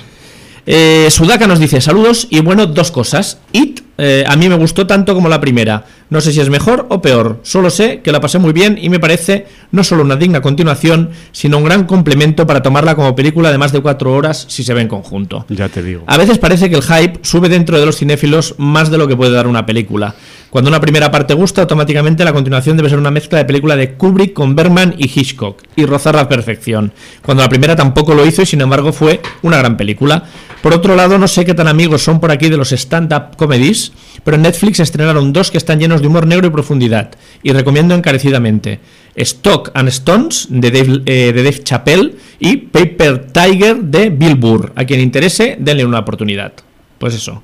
Eh, 0.66 1.06
Sudaka 1.10 1.46
nos 1.46 1.60
dice 1.60 1.80
saludos 1.80 2.26
y 2.28 2.40
bueno, 2.40 2.66
dos 2.66 2.90
cosas. 2.90 3.38
It 3.52 3.86
eh, 3.98 4.24
a 4.26 4.36
mí 4.36 4.48
me 4.48 4.56
gustó 4.56 4.86
tanto 4.86 5.14
como 5.14 5.28
la 5.28 5.40
primera. 5.40 5.84
No 6.10 6.20
sé 6.20 6.32
si 6.32 6.40
es 6.40 6.50
mejor 6.50 6.86
o 6.90 7.00
peor. 7.00 7.40
Solo 7.42 7.70
sé 7.70 8.00
que 8.02 8.12
la 8.12 8.20
pasé 8.20 8.38
muy 8.38 8.52
bien 8.52 8.78
y 8.80 8.90
me 8.90 9.00
parece 9.00 9.46
no 9.70 9.82
solo 9.84 10.02
una 10.02 10.16
digna 10.16 10.40
continuación, 10.42 11.10
sino 11.32 11.58
un 11.58 11.64
gran 11.64 11.84
complemento 11.84 12.46
para 12.46 12.62
tomarla 12.62 12.94
como 12.94 13.14
película 13.16 13.50
de 13.50 13.58
más 13.58 13.72
de 13.72 13.80
cuatro 13.80 14.12
horas 14.12 14.44
si 14.48 14.64
se 14.64 14.74
ve 14.74 14.82
en 14.82 14.88
conjunto. 14.88 15.46
Ya 15.48 15.68
te 15.68 15.82
digo. 15.82 16.04
A 16.06 16.18
veces 16.18 16.38
parece 16.38 16.68
que 16.68 16.76
el 16.76 16.82
hype 16.82 17.20
sube 17.22 17.48
dentro 17.48 17.78
de 17.80 17.86
los 17.86 17.96
cinéfilos 17.96 18.54
más 18.58 18.90
de 18.90 18.98
lo 18.98 19.08
que 19.08 19.16
puede 19.16 19.32
dar 19.32 19.46
una 19.46 19.64
película. 19.64 20.14
Cuando 20.56 20.70
una 20.70 20.80
primera 20.80 21.10
parte 21.10 21.34
gusta, 21.34 21.60
automáticamente 21.60 22.24
la 22.24 22.32
continuación 22.32 22.78
debe 22.78 22.88
ser 22.88 22.98
una 22.98 23.10
mezcla 23.10 23.36
de 23.36 23.44
película 23.44 23.76
de 23.76 23.92
Kubrick 23.92 24.32
con 24.32 24.56
Bergman 24.56 24.94
y 24.96 25.04
Hitchcock 25.04 25.62
y 25.76 25.84
rozar 25.84 26.14
la 26.14 26.30
perfección. 26.30 26.94
Cuando 27.20 27.42
la 27.42 27.50
primera 27.50 27.76
tampoco 27.76 28.14
lo 28.14 28.24
hizo 28.24 28.40
y 28.40 28.46
sin 28.46 28.62
embargo 28.62 28.90
fue 28.94 29.20
una 29.42 29.58
gran 29.58 29.76
película. 29.76 30.24
Por 30.62 30.72
otro 30.72 30.96
lado, 30.96 31.18
no 31.18 31.28
sé 31.28 31.44
qué 31.44 31.52
tan 31.52 31.68
amigos 31.68 32.02
son 32.02 32.20
por 32.20 32.30
aquí 32.30 32.48
de 32.48 32.56
los 32.56 32.72
stand-up 32.72 33.36
comedies, 33.36 33.92
pero 34.24 34.36
en 34.36 34.44
Netflix 34.44 34.80
estrenaron 34.80 35.30
dos 35.34 35.50
que 35.50 35.58
están 35.58 35.78
llenos 35.78 36.00
de 36.00 36.06
humor 36.06 36.26
negro 36.26 36.46
y 36.46 36.50
profundidad, 36.50 37.10
y 37.42 37.52
recomiendo 37.52 37.94
encarecidamente. 37.94 38.80
Stock 39.14 39.72
and 39.74 39.90
Stones 39.90 40.46
de 40.48 40.70
Dave, 40.70 41.02
eh, 41.04 41.60
Chappelle 41.64 42.14
y 42.38 42.56
Paper 42.56 43.26
Tiger 43.30 43.76
de 43.82 44.08
Bill 44.08 44.36
Burr. 44.36 44.72
A 44.74 44.86
quien 44.86 45.00
interese, 45.00 45.58
denle 45.60 45.84
una 45.84 45.98
oportunidad. 45.98 46.54
Pues 46.96 47.14
eso, 47.14 47.42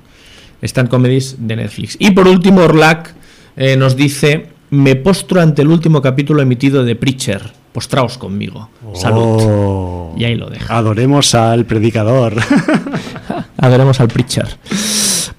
están 0.63 0.87
comedies 0.87 1.35
de 1.39 1.57
Netflix. 1.57 1.95
Y 1.99 2.11
por 2.11 2.27
último, 2.27 2.61
Orlac 2.61 3.13
eh, 3.55 3.75
nos 3.77 3.95
dice: 3.95 4.47
Me 4.71 4.95
postro 4.95 5.41
ante 5.41 5.61
el 5.61 5.67
último 5.67 6.01
capítulo 6.01 6.41
emitido 6.41 6.83
de 6.83 6.95
Preacher. 6.95 7.51
Postraos 7.71 8.17
conmigo. 8.17 8.69
Salud. 8.93 9.37
Oh. 9.41 10.15
Y 10.17 10.25
ahí 10.25 10.35
lo 10.35 10.49
deja. 10.49 10.77
Adoremos 10.77 11.33
al 11.35 11.65
predicador. 11.65 12.35
Adoremos 13.57 13.99
al 13.99 14.07
Preacher. 14.07 14.47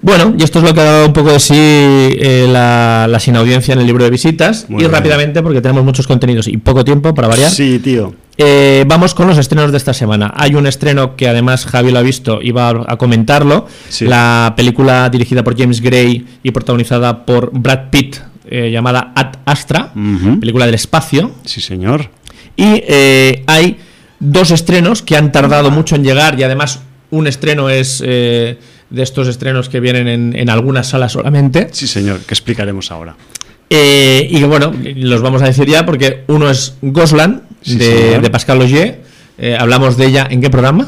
Bueno, 0.01 0.35
y 0.37 0.43
esto 0.43 0.59
es 0.59 0.65
lo 0.65 0.73
que 0.73 0.81
ha 0.81 0.83
dado 0.83 1.07
un 1.07 1.13
poco 1.13 1.31
de 1.31 1.39
sí 1.39 1.55
eh, 1.55 2.45
la, 2.49 3.07
la 3.09 3.19
sin 3.19 3.35
audiencia 3.37 3.73
en 3.73 3.79
el 3.79 3.87
libro 3.87 4.03
de 4.03 4.09
visitas. 4.09 4.69
Muy 4.69 4.77
y 4.77 4.83
bien. 4.83 4.91
rápidamente, 4.91 5.41
porque 5.41 5.61
tenemos 5.61 5.83
muchos 5.83 6.05
contenidos 6.07 6.47
y 6.47 6.57
poco 6.57 6.83
tiempo 6.83 7.13
para 7.13 7.27
variar. 7.29 7.49
sí, 7.49 7.79
tío. 7.79 8.13
Eh, 8.37 8.83
vamos 8.87 9.13
con 9.13 9.27
los 9.27 9.37
estrenos 9.37 9.71
de 9.71 9.77
esta 9.77 9.93
semana. 9.93 10.33
Hay 10.35 10.55
un 10.55 10.67
estreno 10.67 11.15
que 11.15 11.27
además 11.27 11.65
Javi 11.65 11.91
lo 11.91 11.99
ha 11.99 12.01
visto 12.01 12.39
y 12.41 12.51
va 12.51 12.69
a 12.87 12.97
comentarlo. 12.97 13.67
Sí. 13.89 14.05
La 14.05 14.53
película 14.57 15.09
dirigida 15.09 15.43
por 15.43 15.57
James 15.57 15.81
Gray 15.81 16.25
y 16.43 16.51
protagonizada 16.51 17.25
por 17.25 17.51
Brad 17.53 17.89
Pitt, 17.91 18.17
eh, 18.49 18.71
llamada 18.71 19.13
Ad 19.15 19.35
Astra, 19.45 19.93
película 20.39 20.65
del 20.65 20.75
espacio. 20.75 21.31
Sí, 21.45 21.61
señor. 21.61 22.09
Y 22.57 22.83
eh, 22.87 23.43
hay 23.47 23.77
dos 24.19 24.51
estrenos 24.51 25.01
que 25.01 25.15
han 25.15 25.31
tardado 25.31 25.71
mucho 25.71 25.95
en 25.95 26.03
llegar 26.03 26.37
y 26.39 26.43
además 26.43 26.81
un 27.11 27.27
estreno 27.27 27.69
es 27.69 27.99
de 27.99 28.57
estos 28.91 29.27
estrenos 29.27 29.69
que 29.69 29.79
vienen 29.79 30.07
en, 30.07 30.35
en 30.35 30.49
algunas 30.49 30.87
salas 30.89 31.13
solamente. 31.13 31.69
Sí, 31.71 31.87
señor, 31.87 32.19
que 32.19 32.33
explicaremos 32.33 32.91
ahora. 32.91 33.15
Y 33.69 34.43
bueno, 34.43 34.73
los 34.95 35.21
vamos 35.21 35.41
a 35.41 35.45
decir 35.45 35.67
ya 35.67 35.85
porque 35.85 36.23
uno 36.27 36.49
es 36.49 36.75
Goslan 36.81 37.43
Sí, 37.65 37.77
de, 37.77 38.19
de 38.19 38.29
Pascal 38.29 38.59
Logier. 38.59 39.01
Eh, 39.37 39.57
hablamos 39.59 39.97
de 39.97 40.05
ella 40.05 40.27
en 40.29 40.41
qué 40.41 40.49
programa? 40.49 40.87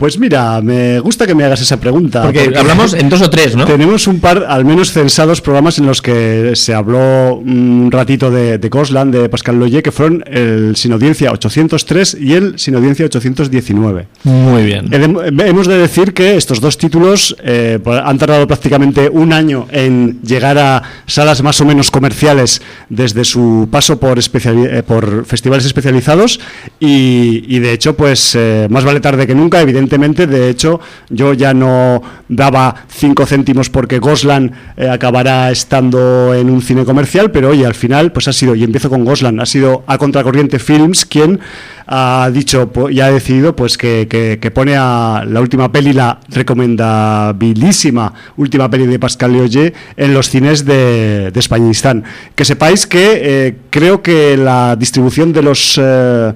Pues 0.00 0.18
mira, 0.18 0.62
me 0.62 0.98
gusta 1.00 1.26
que 1.26 1.34
me 1.34 1.44
hagas 1.44 1.60
esa 1.60 1.78
pregunta. 1.78 2.22
Porque 2.22 2.50
hablamos 2.56 2.94
en 2.94 3.10
dos 3.10 3.20
o 3.20 3.28
tres, 3.28 3.54
¿no? 3.54 3.66
Tenemos 3.66 4.06
un 4.06 4.18
par, 4.18 4.46
al 4.48 4.64
menos 4.64 4.92
censados, 4.92 5.42
programas 5.42 5.78
en 5.78 5.84
los 5.84 6.00
que 6.00 6.52
se 6.54 6.72
habló 6.72 7.34
un 7.36 7.90
ratito 7.92 8.30
de, 8.30 8.56
de 8.56 8.68
Gosland, 8.70 9.14
de 9.14 9.28
Pascal 9.28 9.58
Loyer, 9.60 9.82
que 9.82 9.92
fueron 9.92 10.24
el 10.26 10.74
Sin 10.76 10.92
Audiencia 10.94 11.30
803 11.32 12.16
y 12.18 12.32
el 12.32 12.58
Sin 12.58 12.76
Audiencia 12.76 13.04
819. 13.04 14.06
Muy 14.24 14.62
bien. 14.64 14.88
Hemos 14.90 15.66
de 15.66 15.76
decir 15.76 16.14
que 16.14 16.34
estos 16.36 16.62
dos 16.62 16.78
títulos 16.78 17.36
eh, 17.44 17.78
pues, 17.84 18.00
han 18.02 18.16
tardado 18.16 18.46
prácticamente 18.46 19.10
un 19.10 19.34
año 19.34 19.66
en 19.70 20.22
llegar 20.22 20.56
a 20.56 20.82
salas 21.06 21.42
más 21.42 21.60
o 21.60 21.66
menos 21.66 21.90
comerciales 21.90 22.62
desde 22.88 23.22
su 23.24 23.68
paso 23.70 24.00
por, 24.00 24.18
especiali- 24.18 24.66
eh, 24.78 24.82
por 24.82 25.26
festivales 25.26 25.66
especializados 25.66 26.40
y, 26.78 27.44
y, 27.54 27.58
de 27.58 27.74
hecho 27.74 27.94
pues 27.96 28.34
eh, 28.34 28.66
más 28.70 28.84
vale 28.84 29.00
tarde 29.00 29.26
que 29.26 29.34
nunca 29.34 29.60
evidentemente 29.60 29.89
de 29.98 30.48
hecho 30.48 30.80
yo 31.08 31.34
ya 31.34 31.52
no 31.54 32.02
daba 32.28 32.74
cinco 32.88 33.26
céntimos 33.26 33.68
porque 33.70 33.98
Goslan 33.98 34.52
eh, 34.76 34.88
acabará 34.88 35.50
estando 35.50 36.32
en 36.34 36.48
un 36.48 36.62
cine 36.62 36.84
comercial 36.84 37.30
pero 37.30 37.50
oye 37.50 37.66
al 37.66 37.74
final 37.74 38.12
pues 38.12 38.28
ha 38.28 38.32
sido 38.32 38.54
y 38.54 38.62
empiezo 38.64 38.88
con 38.88 39.04
Goslan 39.04 39.40
ha 39.40 39.46
sido 39.46 39.82
a 39.86 39.98
Contracorriente 39.98 40.58
Films 40.58 41.04
quien 41.04 41.40
ha 41.86 42.30
dicho 42.32 42.70
y 42.90 43.00
ha 43.00 43.10
decidido 43.10 43.56
pues 43.56 43.76
que, 43.76 44.06
que- 44.08 44.38
que 44.40 44.50
pone 44.52 44.76
a 44.76 45.24
la 45.26 45.40
última 45.40 45.72
peli, 45.72 45.92
la 45.92 46.20
recomendabilísima 46.28 48.12
última 48.36 48.70
peli 48.70 48.86
de 48.86 48.98
Pascal 48.98 49.32
Leoyer 49.32 49.74
en 49.96 50.14
los 50.14 50.28
cines 50.30 50.64
de, 50.64 51.30
de 51.32 51.40
Españistán. 51.40 52.04
Que 52.34 52.44
sepáis 52.44 52.86
que 52.86 53.20
eh, 53.22 53.56
creo 53.70 54.02
que 54.02 54.36
la 54.36 54.76
distribución 54.76 55.32
de 55.32 55.42
los 55.42 55.80
eh, 55.82 56.32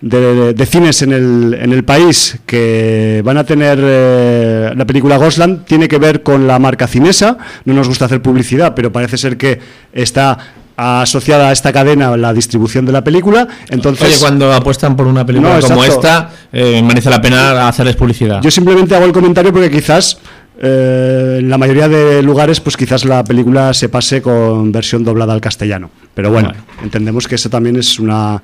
de, 0.00 0.52
de 0.52 0.66
cines 0.66 1.02
en 1.02 1.12
el, 1.12 1.58
en 1.60 1.72
el 1.72 1.84
país 1.84 2.38
que 2.46 3.22
van 3.24 3.38
a 3.38 3.44
tener 3.44 3.78
eh, 3.80 4.72
la 4.76 4.84
película 4.84 5.16
Gosland 5.16 5.64
tiene 5.64 5.88
que 5.88 5.98
ver 5.98 6.22
con 6.22 6.46
la 6.46 6.58
marca 6.58 6.86
cinesa. 6.86 7.38
No 7.64 7.74
nos 7.74 7.88
gusta 7.88 8.04
hacer 8.04 8.22
publicidad, 8.22 8.74
pero 8.74 8.92
parece 8.92 9.16
ser 9.16 9.36
que 9.36 9.58
está 9.92 10.38
asociada 10.76 11.48
a 11.48 11.52
esta 11.52 11.72
cadena 11.72 12.16
la 12.16 12.34
distribución 12.34 12.84
de 12.84 12.92
la 12.92 13.02
película. 13.02 13.48
Entonces, 13.70 14.08
Oye, 14.08 14.16
cuando 14.20 14.52
apuestan 14.52 14.94
por 14.94 15.06
una 15.06 15.24
película 15.24 15.58
No, 15.58 15.66
como 15.66 15.84
esta, 15.84 16.30
eh, 16.52 16.82
merece 16.82 17.08
la 17.08 17.20
pena 17.20 17.66
hacerles 17.66 17.96
publicidad. 17.96 18.42
Yo 18.42 18.50
simplemente 18.50 18.94
hago 18.94 19.06
el 19.06 19.12
comentario 19.12 19.52
porque 19.52 19.70
quizás 19.70 20.18
eh, 20.60 21.38
en 21.40 21.48
la 21.48 21.58
mayoría 21.58 21.88
de 21.88 22.22
lugares, 22.22 22.60
pues 22.60 22.76
quizás 22.76 23.04
la 23.04 23.24
película 23.24 23.72
se 23.72 23.88
pase 23.88 24.20
con 24.20 24.70
versión 24.72 25.02
doblada 25.04 25.32
al 25.32 25.40
castellano. 25.40 25.90
Pero 26.16 26.30
bueno, 26.30 26.50
entendemos 26.82 27.28
que 27.28 27.34
eso 27.34 27.50
también 27.50 27.76
es 27.76 27.98
una 27.98 28.42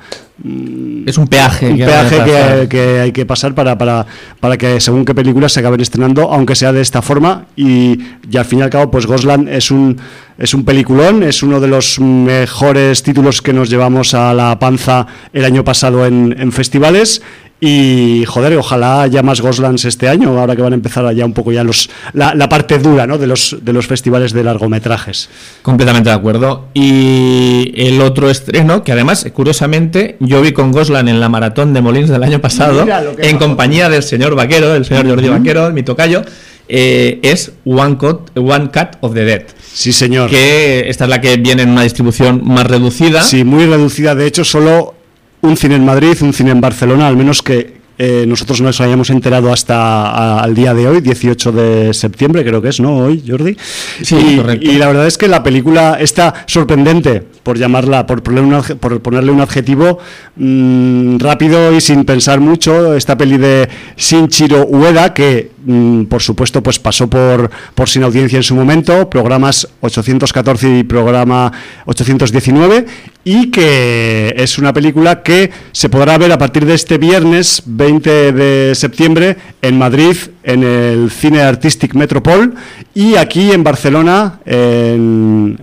es 1.07 1.17
un 1.17 1.26
peaje. 1.26 1.71
un 1.71 1.79
que 1.79 1.87
peaje 1.87 2.21
hay 2.21 2.69
que 2.69 3.00
hay 3.00 3.12
que 3.12 3.25
pasar 3.25 3.55
para, 3.55 3.79
para, 3.79 4.05
para 4.41 4.59
que 4.59 4.79
según 4.79 5.07
qué 5.07 5.14
películas 5.14 5.52
se 5.52 5.61
acaben 5.61 5.81
estrenando, 5.81 6.31
aunque 6.31 6.55
sea 6.55 6.71
de 6.71 6.83
esta 6.83 7.00
forma. 7.00 7.47
Y, 7.57 7.99
y 8.31 8.37
al 8.37 8.45
fin 8.45 8.59
y 8.59 8.62
al 8.62 8.69
cabo, 8.69 8.91
pues 8.91 9.07
Gosland 9.07 9.49
es 9.49 9.71
un, 9.71 9.99
es 10.37 10.52
un 10.52 10.67
peliculón, 10.67 11.23
es 11.23 11.43
uno 11.43 11.61
de 11.61 11.69
los 11.69 11.99
mejores 11.99 13.02
títulos 13.02 13.41
que 13.41 13.55
nos 13.55 13.71
llevamos 13.71 14.12
a 14.12 14.35
la 14.35 14.59
panza 14.59 15.07
el 15.33 15.47
año 15.47 15.64
pasado 15.64 16.05
en, 16.05 16.37
en 16.38 16.52
festivales. 16.52 17.23
Y 17.64 18.25
joder, 18.26 18.57
ojalá 18.57 19.02
haya 19.02 19.23
más 19.23 19.40
Goslands 19.40 19.85
este 19.85 20.09
año, 20.09 20.37
ahora 20.37 20.57
que 20.57 20.62
van 20.62 20.73
a 20.73 20.75
empezar 20.75 21.14
ya 21.14 21.25
un 21.25 21.33
poco 21.33 21.52
ya 21.52 21.62
los, 21.62 21.90
la, 22.12 22.35
la 22.35 22.49
parte 22.49 22.76
dura 22.81 23.07
¿no? 23.07 23.19
de, 23.19 23.28
los, 23.28 23.57
de 23.62 23.73
los 23.73 23.87
festivales 23.87 24.33
de 24.33 24.42
largometrajes. 24.42 25.28
Completamente 25.62 26.11
de 26.11 26.16
acuerdo. 26.16 26.66
Y 26.75 27.73
el 27.76 28.00
otro 28.00 28.31
estreno, 28.31 28.83
que 28.83 28.90
además, 28.90 29.25
curiosamente, 29.33 30.16
yo 30.19 30.42
vi 30.42 30.50
con 30.50 30.73
Goslan 30.73 31.07
en 31.07 31.21
la 31.21 31.28
maratón 31.28 31.73
de 31.73 31.81
Molins 31.83 32.09
del 32.09 32.25
año 32.25 32.40
pasado, 32.40 32.85
en 33.19 33.38
compañía 33.38 33.88
del 33.88 34.02
señor 34.02 34.35
Vaquero, 34.35 34.71
del 34.71 34.85
señor 34.85 35.09
Jordi 35.09 35.28
Vaquero, 35.28 35.71
mi 35.71 35.85
tocayo, 35.85 36.25
eh, 36.69 37.21
es 37.23 37.52
One 37.64 37.97
Cut, 37.97 38.37
One 38.37 38.71
Cut 38.73 38.97
of 39.02 39.14
the 39.14 39.25
Dead. 39.25 39.42
Sí, 39.73 39.92
señor. 39.92 40.28
Que 40.28 40.87
esta 40.88 41.04
es 41.04 41.11
la 41.11 41.21
que 41.21 41.37
viene 41.37 41.62
en 41.62 41.69
una 41.71 41.85
distribución 41.85 42.40
más 42.45 42.66
reducida. 42.66 43.23
Sí, 43.23 43.45
muy 43.45 43.66
reducida. 43.66 44.16
De 44.16 44.26
hecho, 44.26 44.42
solo 44.42 44.95
un 45.42 45.56
cine 45.56 45.76
en 45.76 45.84
Madrid, 45.84 46.16
un 46.22 46.32
cine 46.32 46.50
en 46.50 46.61
Barcelona, 46.61 47.06
al 47.06 47.16
menos 47.16 47.42
que 47.42 47.82
eh, 47.99 48.25
nosotros 48.26 48.61
nos 48.61 48.80
hayamos 48.80 49.11
enterado 49.11 49.52
hasta 49.52 50.40
al 50.40 50.54
día 50.54 50.72
de 50.75 50.88
hoy, 50.88 51.00
18 51.00 51.52
de 51.52 51.94
septiembre, 51.94 52.44
creo 52.44 52.62
que 52.62 52.68
es, 52.68 52.80
¿no? 52.80 52.96
Hoy, 52.96 53.22
Jordi. 53.26 53.56
Sí, 54.02 54.16
y, 54.16 54.37
correcto. 54.38 54.70
y 54.70 54.75
la 54.76 54.87
verdad 54.87 55.06
es 55.06 55.18
que 55.18 55.28
la 55.28 55.42
película 55.42 55.99
está 56.00 56.34
sorprendente, 56.46 57.22
por 57.42 57.58
llamarla, 57.58 58.06
por 58.06 58.22
ponerle 58.22 58.56
un, 58.56 58.78
ponerle 59.00 59.32
un 59.32 59.40
adjetivo 59.40 59.99
mm, 60.37 61.18
rápido 61.18 61.72
y 61.72 61.80
sin 61.80 62.04
pensar 62.04 62.40
mucho. 62.40 62.94
Esta 62.94 63.16
peli 63.16 63.37
de 63.38 63.68
Shinchiro 63.96 64.64
Ueda, 64.66 65.12
que 65.12 65.50
mm, 65.64 66.04
por 66.04 66.22
supuesto 66.22 66.62
pues 66.62 66.78
pasó 66.78 67.08
por, 67.08 67.50
por 67.75 67.88
Sin 67.88 68.04
Audiencia 68.04 68.37
en 68.37 68.42
su 68.42 68.54
momento, 68.54 69.08
programas 69.11 69.68
814 69.80 70.78
y 70.78 70.84
programa 70.84 71.52
819, 71.87 72.87
y 73.25 73.50
que 73.50 74.34
es 74.37 74.58
una 74.58 74.72
película 74.72 75.22
que 75.22 75.50
se 75.72 75.88
podrá 75.88 76.18
ver 76.18 76.32
a 76.32 76.38
partir 76.38 76.64
de 76.64 76.75
este 76.75 76.99
viernes 76.99 77.62
20 77.66 78.32
de 78.32 78.75
septiembre 78.75 79.37
en 79.61 79.78
Madrid, 79.78 80.16
en 80.42 80.62
el 80.62 81.11
Cine 81.11 81.42
Artistic 81.42 81.94
Metropol, 81.94 82.54
y 82.94 83.16
aquí 83.16 83.52
en 83.52 83.64
Barcelona, 83.64 84.40
en, 84.44 85.58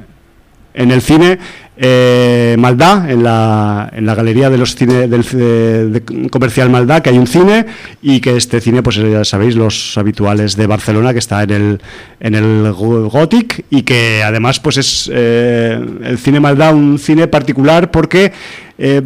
en 0.73 0.91
el 0.91 1.01
cine 1.01 1.39
eh, 1.81 2.55
Maldá, 2.59 3.05
en 3.09 3.23
la, 3.23 3.89
en 3.95 4.05
la 4.05 4.13
galería 4.13 4.49
de 4.49 4.57
los 4.57 4.75
cine, 4.75 5.07
del 5.07 5.25
eh, 5.33 5.87
de 6.03 6.29
comercial 6.29 6.69
Maldá, 6.69 7.01
que 7.01 7.09
hay 7.09 7.17
un 7.17 7.25
cine 7.27 7.65
y 8.01 8.19
que 8.19 8.35
este 8.35 8.59
cine, 8.59 8.83
pues 8.83 8.97
ya 8.97 9.23
sabéis, 9.23 9.55
los 9.55 9.97
habituales 9.97 10.55
de 10.57 10.67
Barcelona, 10.67 11.13
que 11.13 11.19
está 11.19 11.43
en 11.43 11.51
el, 11.51 11.81
en 12.19 12.35
el 12.35 12.71
Go- 12.73 13.09
Gothic 13.09 13.65
y 13.69 13.83
que 13.83 14.21
además 14.23 14.59
pues 14.59 14.77
es 14.77 15.09
eh, 15.13 15.79
el 16.03 16.17
cine 16.17 16.39
Maldá 16.41 16.71
un 16.73 16.99
cine 16.99 17.27
particular 17.27 17.89
porque 17.91 18.31
eh, 18.77 19.01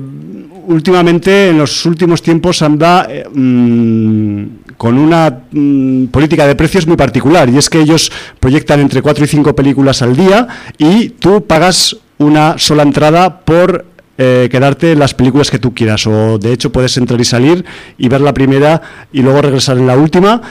últimamente, 0.66 1.50
en 1.50 1.58
los 1.58 1.86
últimos 1.86 2.22
tiempos, 2.22 2.62
anda 2.62 3.08
mm, 3.34 4.44
con 4.78 4.98
una 4.98 5.42
mm, 5.52 6.06
política 6.06 6.48
de 6.48 6.56
precios 6.56 6.88
muy 6.88 6.96
particular. 6.96 7.50
Y 7.50 7.58
es 7.58 7.70
que 7.70 7.80
ellos 7.82 8.12
proyectan 8.40 8.80
entre 8.80 9.02
4 9.02 9.26
y 9.26 9.28
5 9.28 9.56
películas 9.56 10.02
al 10.02 10.16
día 10.16 10.48
y 10.78 11.10
tú 11.10 11.46
pagas 11.46 11.98
una 12.18 12.58
sola 12.58 12.84
entrada 12.84 13.40
por 13.40 13.86
eh, 14.18 14.48
quedarte 14.52 14.96
las 14.96 15.14
películas 15.14 15.50
que 15.50 15.60
tú 15.60 15.74
quieras. 15.74 16.06
O 16.08 16.38
de 16.38 16.54
hecho 16.54 16.72
puedes 16.72 16.96
entrar 16.98 17.20
y 17.20 17.26
salir 17.26 17.66
y 17.98 18.10
ver 18.10 18.22
la 18.22 18.34
primera 18.34 18.82
y 19.12 19.22
luego 19.22 19.42
regresar 19.42 19.78
en 19.78 19.88
la 19.88 19.98
última 19.98 20.42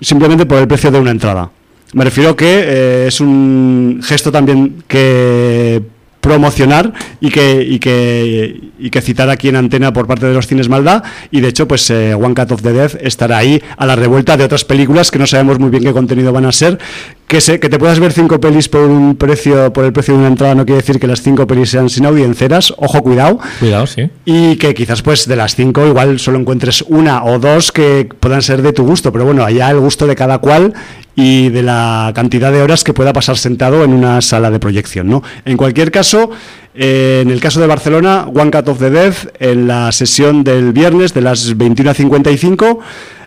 simplemente 0.00 0.46
por 0.46 0.58
el 0.58 0.68
precio 0.68 0.90
de 0.90 1.00
una 1.00 1.10
entrada. 1.10 1.50
Me 1.94 2.04
refiero 2.04 2.36
que 2.36 2.46
eh, 2.46 3.06
es 3.08 3.20
un 3.20 4.00
gesto 4.04 4.30
también 4.30 4.84
que 4.86 5.82
promocionar 6.28 6.92
y 7.20 7.30
que, 7.30 7.62
y 7.62 7.78
que, 7.78 8.60
y 8.78 8.90
que 8.90 9.00
citar 9.00 9.30
aquí 9.30 9.48
en 9.48 9.56
antena 9.56 9.94
por 9.94 10.06
parte 10.06 10.26
de 10.26 10.34
los 10.34 10.46
cines 10.46 10.68
Maldá. 10.68 11.02
Y 11.30 11.40
de 11.40 11.48
hecho, 11.48 11.66
pues 11.66 11.88
eh, 11.88 12.14
One 12.14 12.34
Cut 12.34 12.52
of 12.52 12.62
the 12.62 12.72
Death 12.72 12.96
estará 13.00 13.38
ahí 13.38 13.62
a 13.78 13.86
la 13.86 13.96
revuelta 13.96 14.36
de 14.36 14.44
otras 14.44 14.64
películas 14.64 15.10
que 15.10 15.18
no 15.18 15.26
sabemos 15.26 15.58
muy 15.58 15.70
bien 15.70 15.82
qué 15.84 15.92
contenido 15.92 16.32
van 16.32 16.44
a 16.44 16.52
ser. 16.52 16.78
Que, 17.26 17.40
se, 17.40 17.60
que 17.60 17.68
te 17.68 17.78
puedas 17.78 17.98
ver 17.98 18.12
cinco 18.12 18.40
pelis 18.40 18.68
por 18.68 18.82
un 18.82 19.16
precio 19.16 19.70
por 19.72 19.84
el 19.84 19.92
precio 19.92 20.14
de 20.14 20.20
una 20.20 20.28
entrada 20.28 20.54
no 20.54 20.64
quiere 20.64 20.80
decir 20.80 20.98
que 20.98 21.06
las 21.06 21.20
cinco 21.20 21.46
pelis 21.46 21.70
sean 21.70 21.88
sin 21.88 22.06
audienceras. 22.06 22.72
Ojo, 22.76 23.02
cuidado. 23.02 23.38
Cuidado, 23.58 23.86
sí. 23.86 24.10
Y 24.24 24.56
que 24.56 24.74
quizás 24.74 25.02
pues 25.02 25.26
de 25.26 25.36
las 25.36 25.54
cinco 25.54 25.86
igual 25.86 26.18
solo 26.18 26.38
encuentres 26.38 26.82
una 26.88 27.24
o 27.24 27.38
dos 27.38 27.72
que 27.72 28.08
puedan 28.20 28.42
ser 28.42 28.62
de 28.62 28.72
tu 28.72 28.84
gusto. 28.84 29.12
Pero 29.12 29.24
bueno, 29.24 29.44
allá 29.44 29.70
el 29.70 29.78
gusto 29.78 30.06
de 30.06 30.16
cada 30.16 30.38
cual 30.38 30.74
y 31.20 31.48
de 31.48 31.64
la 31.64 32.12
cantidad 32.14 32.52
de 32.52 32.62
horas 32.62 32.84
que 32.84 32.94
pueda 32.94 33.12
pasar 33.12 33.36
sentado 33.36 33.82
en 33.82 33.92
una 33.92 34.22
sala 34.22 34.52
de 34.52 34.60
proyección. 34.60 35.08
¿no? 35.08 35.24
En 35.44 35.56
cualquier 35.56 35.90
caso, 35.90 36.30
eh, 36.76 37.22
en 37.22 37.32
el 37.32 37.40
caso 37.40 37.60
de 37.60 37.66
Barcelona, 37.66 38.28
One 38.32 38.52
Cut 38.52 38.68
of 38.68 38.78
the 38.78 38.88
Death, 38.88 39.34
en 39.40 39.66
la 39.66 39.90
sesión 39.90 40.44
del 40.44 40.72
viernes 40.72 41.14
de 41.14 41.22
las 41.22 41.56
21.55, 41.56 42.78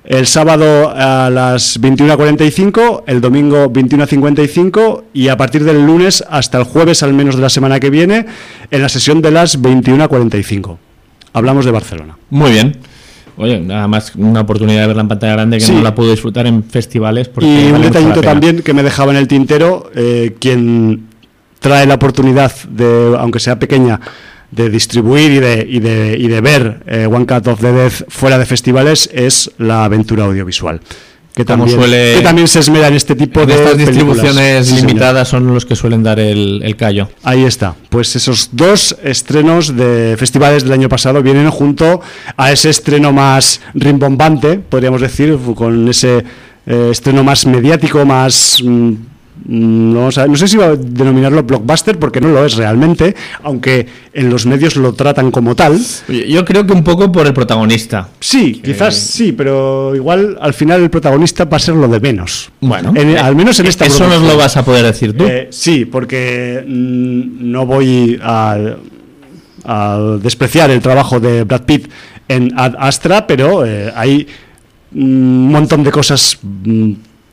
el 0.06 0.26
sábado 0.26 0.90
a 0.96 1.30
las 1.30 1.82
21.45, 1.82 3.04
el 3.08 3.20
domingo 3.20 3.70
21.55 3.70 5.04
y 5.12 5.28
a 5.28 5.36
partir 5.36 5.66
del 5.66 5.86
lunes 5.86 6.24
hasta 6.30 6.60
el 6.60 6.64
jueves 6.64 7.04
al 7.04 7.12
menos 7.12 7.36
de 7.36 7.42
la 7.42 7.50
semana 7.50 7.82
que 7.82 7.90
viene, 7.90 8.26
en 8.72 8.82
la 8.82 8.88
sesión 8.88 9.22
de 9.22 9.32
las 9.32 9.62
21.45. 9.62 10.78
Hablamos 11.34 11.66
de 11.66 11.72
Barcelona. 11.72 12.18
Muy 12.30 12.52
bien. 12.52 12.78
Oye, 13.42 13.60
nada 13.60 13.88
más 13.88 14.14
una 14.16 14.42
oportunidad 14.42 14.82
de 14.82 14.88
verla 14.88 15.02
en 15.02 15.08
pantalla 15.08 15.34
grande 15.34 15.58
que 15.58 15.64
Sí. 15.66 15.72
no 15.74 15.82
la 15.82 15.96
puedo 15.96 16.12
disfrutar 16.12 16.46
en 16.46 16.64
festivales. 16.64 17.28
Porque 17.28 17.48
Y 17.50 17.72
vale 17.72 17.76
un 17.76 17.82
detallito 17.82 18.22
también 18.22 18.62
que 18.62 18.74
me 18.74 18.84
dejaba 18.84 19.12
en 19.12 19.18
el 19.18 19.28
tintero, 19.28 19.90
eh, 19.96 20.36
quien 20.40 21.08
trae 21.60 21.86
la 21.88 21.96
oportunidad 21.96 22.52
de, 22.70 23.16
aunque 23.18 23.40
sea 23.40 23.58
pequeña, 23.58 24.00
de 24.52 24.70
distribuir 24.70 25.32
y 25.32 25.40
de, 25.40 25.66
y 25.70 25.80
de, 25.80 26.18
y 26.20 26.28
de 26.28 26.42
ver 26.42 26.84
eh, 26.86 27.08
One 27.10 27.26
Cut 27.26 27.48
of 27.48 27.62
the 27.62 27.72
Death 27.72 28.04
fuera 28.10 28.38
de 28.38 28.46
festivales 28.46 29.10
es 29.14 29.50
la 29.58 29.86
aventura 29.86 30.26
audiovisual. 30.26 30.80
Que 31.34 31.46
Como 31.46 31.64
también, 31.64 31.80
suele- 31.80 32.16
que 32.18 32.22
también 32.22 32.48
se 32.50 32.60
esmera 32.60 32.88
en 32.90 32.96
este 32.96 33.16
tipo 33.16 33.42
En 33.42 33.48
de 33.48 33.54
estas 33.56 33.78
distribuciones 33.78 34.66
Sí, 34.68 34.74
señor. 34.76 34.88
limitadas 34.90 35.28
son 35.30 35.48
los 35.48 35.66
que 35.66 35.78
suelen 35.78 36.04
dar 36.04 36.20
el, 36.20 36.62
el 36.62 36.76
callo. 36.76 37.10
Ahí 37.24 37.46
está. 37.46 37.74
Pues 37.90 38.14
esos 38.18 38.50
dos 38.52 38.98
estrenos 39.02 39.76
de 39.78 40.16
festivales 40.18 40.64
del 40.64 40.74
año 40.74 40.90
pasado 40.90 41.24
vienen 41.24 41.50
junto 41.50 42.02
a 42.36 42.52
ese 42.52 42.70
estreno 42.70 43.14
más 43.14 43.62
rimbombante, 43.74 44.60
podríamos 44.60 45.00
decir, 45.00 45.38
con 45.56 45.88
ese 45.88 46.24
eh, 46.66 46.90
estreno 46.92 47.24
más 47.24 47.46
mediático, 47.46 48.06
más... 48.06 48.58
mm, 48.64 48.94
no, 49.46 50.06
o 50.08 50.12
sea, 50.12 50.28
no 50.28 50.36
sé 50.36 50.48
si 50.48 50.56
iba 50.56 50.66
a 50.68 50.76
denominarlo 50.76 51.44
blockbuster 51.44 51.98
porque 51.98 52.22
no 52.22 52.30
lo 52.30 52.46
es 52.46 52.56
realmente, 52.56 53.16
aunque 53.44 53.88
en 54.14 54.30
los 54.30 54.46
medios 54.46 54.76
lo 54.76 54.94
tratan 54.94 55.32
como 55.32 55.56
tal. 55.56 55.80
Yo 56.08 56.46
creo 56.46 56.66
que 56.68 56.74
un 56.74 56.84
poco 56.84 57.12
por 57.12 57.26
el 57.28 57.34
protagonista. 57.34 58.10
Sí, 58.20 58.62
quizás 58.64 58.96
sí, 58.96 59.32
pero 59.32 59.96
igual 59.96 60.38
al 60.42 60.54
final 60.54 60.82
el 60.82 60.90
protagonista 60.90 61.46
va 61.46 61.58
a 61.58 61.60
ser 61.60 61.76
lo 61.76 61.88
de 61.88 62.00
menos. 62.00 62.52
Bueno, 62.62 62.94
En- 62.96 63.10
eh, 63.12 63.18
al 63.18 63.36
menos 63.36 63.60
en 63.60 63.68
esta 63.68 63.86
Eso 63.86 64.08
nos 64.08 64.22
lo 64.22 64.38
vas 64.38 64.56
a 64.58 64.64
poder 64.66 64.84
decir 64.86 65.18
tú. 65.18 65.26
Eh, 65.26 65.48
sí, 65.52 65.86
porque 65.86 66.64
mm, 66.68 67.52
no 67.52 67.66
voy 67.66 68.20
a, 68.24 68.58
a 69.66 70.18
despreciar 70.22 70.70
el 70.72 70.82
trabajo 70.82 71.20
de 71.20 71.44
Brad 71.44 71.62
Pitt 71.64 71.88
en 72.28 72.52
Ad 72.58 72.76
Astra, 72.80 73.26
pero 73.28 73.66
eh, 73.66 73.92
hay 73.96 74.28
un 74.94 75.48
montón 75.52 75.84
de 75.84 75.92
cosas 75.92 76.38
mm, 76.44 76.92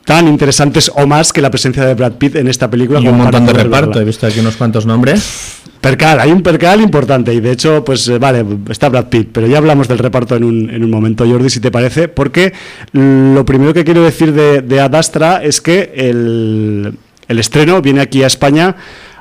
tan 0.09 0.27
interesantes 0.27 0.91
o 0.95 1.05
más 1.05 1.31
que 1.31 1.39
la 1.39 1.51
presencia 1.51 1.85
de 1.85 1.93
Brad 1.93 2.13
Pitt 2.13 2.35
en 2.35 2.47
esta 2.47 2.67
película. 2.67 2.99
y 2.99 3.07
un 3.07 3.19
montón 3.19 3.45
de 3.45 3.53
reparto. 3.53 3.89
verla. 3.89 4.01
He 4.01 4.05
visto 4.05 4.25
aquí 4.25 4.39
unos 4.39 4.55
cuantos 4.55 4.87
nombres. 4.87 5.59
Percal, 5.79 6.19
hay 6.19 6.31
un 6.31 6.41
percal 6.41 6.81
importante 6.81 7.31
y 7.31 7.39
de 7.39 7.51
hecho, 7.51 7.85
pues 7.85 8.07
eh, 8.07 8.17
vale, 8.17 8.43
está 8.71 8.89
Brad 8.89 9.05
Pitt, 9.05 9.29
pero 9.31 9.45
ya 9.45 9.59
hablamos 9.59 9.87
del 9.87 9.99
reparto 9.99 10.35
en 10.35 10.45
un, 10.45 10.67
en 10.71 10.83
un 10.83 10.89
momento, 10.89 11.27
Jordi, 11.29 11.51
si 11.51 11.59
te 11.59 11.69
parece, 11.69 12.07
porque 12.07 12.53
lo 12.91 13.45
primero 13.45 13.71
que 13.71 13.83
quiero 13.83 14.01
decir 14.01 14.33
de, 14.33 14.63
de 14.63 14.81
Ad 14.81 14.95
Astra 14.95 15.43
es 15.43 15.61
que 15.61 15.93
el, 15.95 16.97
el 17.27 17.39
estreno 17.39 17.79
viene 17.79 18.01
aquí 18.01 18.23
a 18.23 18.27
España 18.27 18.77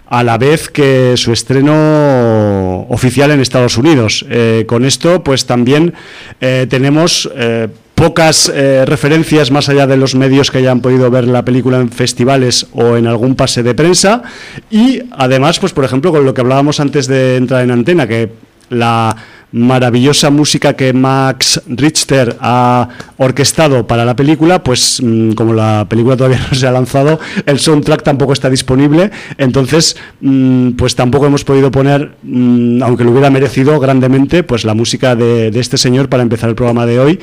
a 0.07 0.24
la 0.24 0.38
vez 0.38 0.70
que 0.70 1.18
su 1.18 1.33
estreno 1.33 2.87
oficial 2.88 3.31
en 3.31 3.40
Estados 3.40 3.77
Unidos. 3.77 4.24
Eh, 4.31 4.64
con 4.66 4.87
esto, 4.87 5.22
pues 5.22 5.44
también 5.44 5.92
eh, 6.40 6.66
tenemos 6.68 7.31
eh, 7.37 7.68
pocas 7.99 8.49
eh, 8.55 8.85
referencias 8.87 9.51
más 9.51 9.69
allá 9.69 9.89
de 9.89 9.97
los 9.97 10.15
medios 10.15 10.53
que 10.53 10.59
hayan 10.59 10.81
podido 10.81 11.11
ver 11.11 11.27
la 11.27 11.45
película 11.45 11.81
en 11.81 11.91
festivales 11.91 12.69
o 12.73 12.97
en 12.97 13.09
algún 13.09 13.35
pase 13.35 13.65
de 13.65 13.75
prensa. 13.75 14.23
Y 14.71 15.03
además, 15.11 15.59
pues 15.59 15.73
por 15.73 15.85
ejemplo, 15.85 16.13
con 16.13 16.25
lo 16.25 16.33
que 16.33 16.41
hablábamos 16.41 16.79
antes 16.79 17.09
de 17.09 17.37
entrar 17.37 17.65
en 17.65 17.73
antena, 17.73 18.07
que 18.07 18.31
la 18.71 19.17
maravillosa 19.53 20.31
música 20.31 20.75
que 20.75 20.93
Max 20.93 21.63
Richter 21.67 22.37
ha 22.41 22.89
orquestado 23.17 23.87
para 23.87 24.05
la 24.05 24.15
película, 24.15 24.63
pues 24.63 25.01
mm, 25.03 25.33
como 25.33 25.55
la 25.55 25.87
película 25.89 26.17
todavía 26.17 26.41
no 26.51 26.57
se 26.57 26.67
ha 26.67 26.73
lanzado, 26.73 27.19
el 27.47 27.59
soundtrack 27.59 28.03
tampoco 28.03 28.33
está 28.33 28.51
disponible, 28.51 29.11
entonces 29.39 29.97
mm, 30.21 30.73
pues 30.73 30.95
tampoco 30.95 31.27
hemos 31.27 31.45
podido 31.45 31.71
poner, 31.71 32.13
mm, 32.23 32.83
aunque 32.83 33.05
lo 33.05 33.11
hubiera 33.11 33.31
merecido 33.31 33.79
grandemente, 33.81 34.43
pues 34.43 34.65
la 34.65 34.75
música 34.75 35.17
de, 35.17 35.49
este 35.59 35.79
señor 35.79 36.09
para 36.09 36.23
empezar 36.23 36.49
el 36.49 36.55
programa 36.55 36.87
de 36.87 37.01
hoy. 37.01 37.19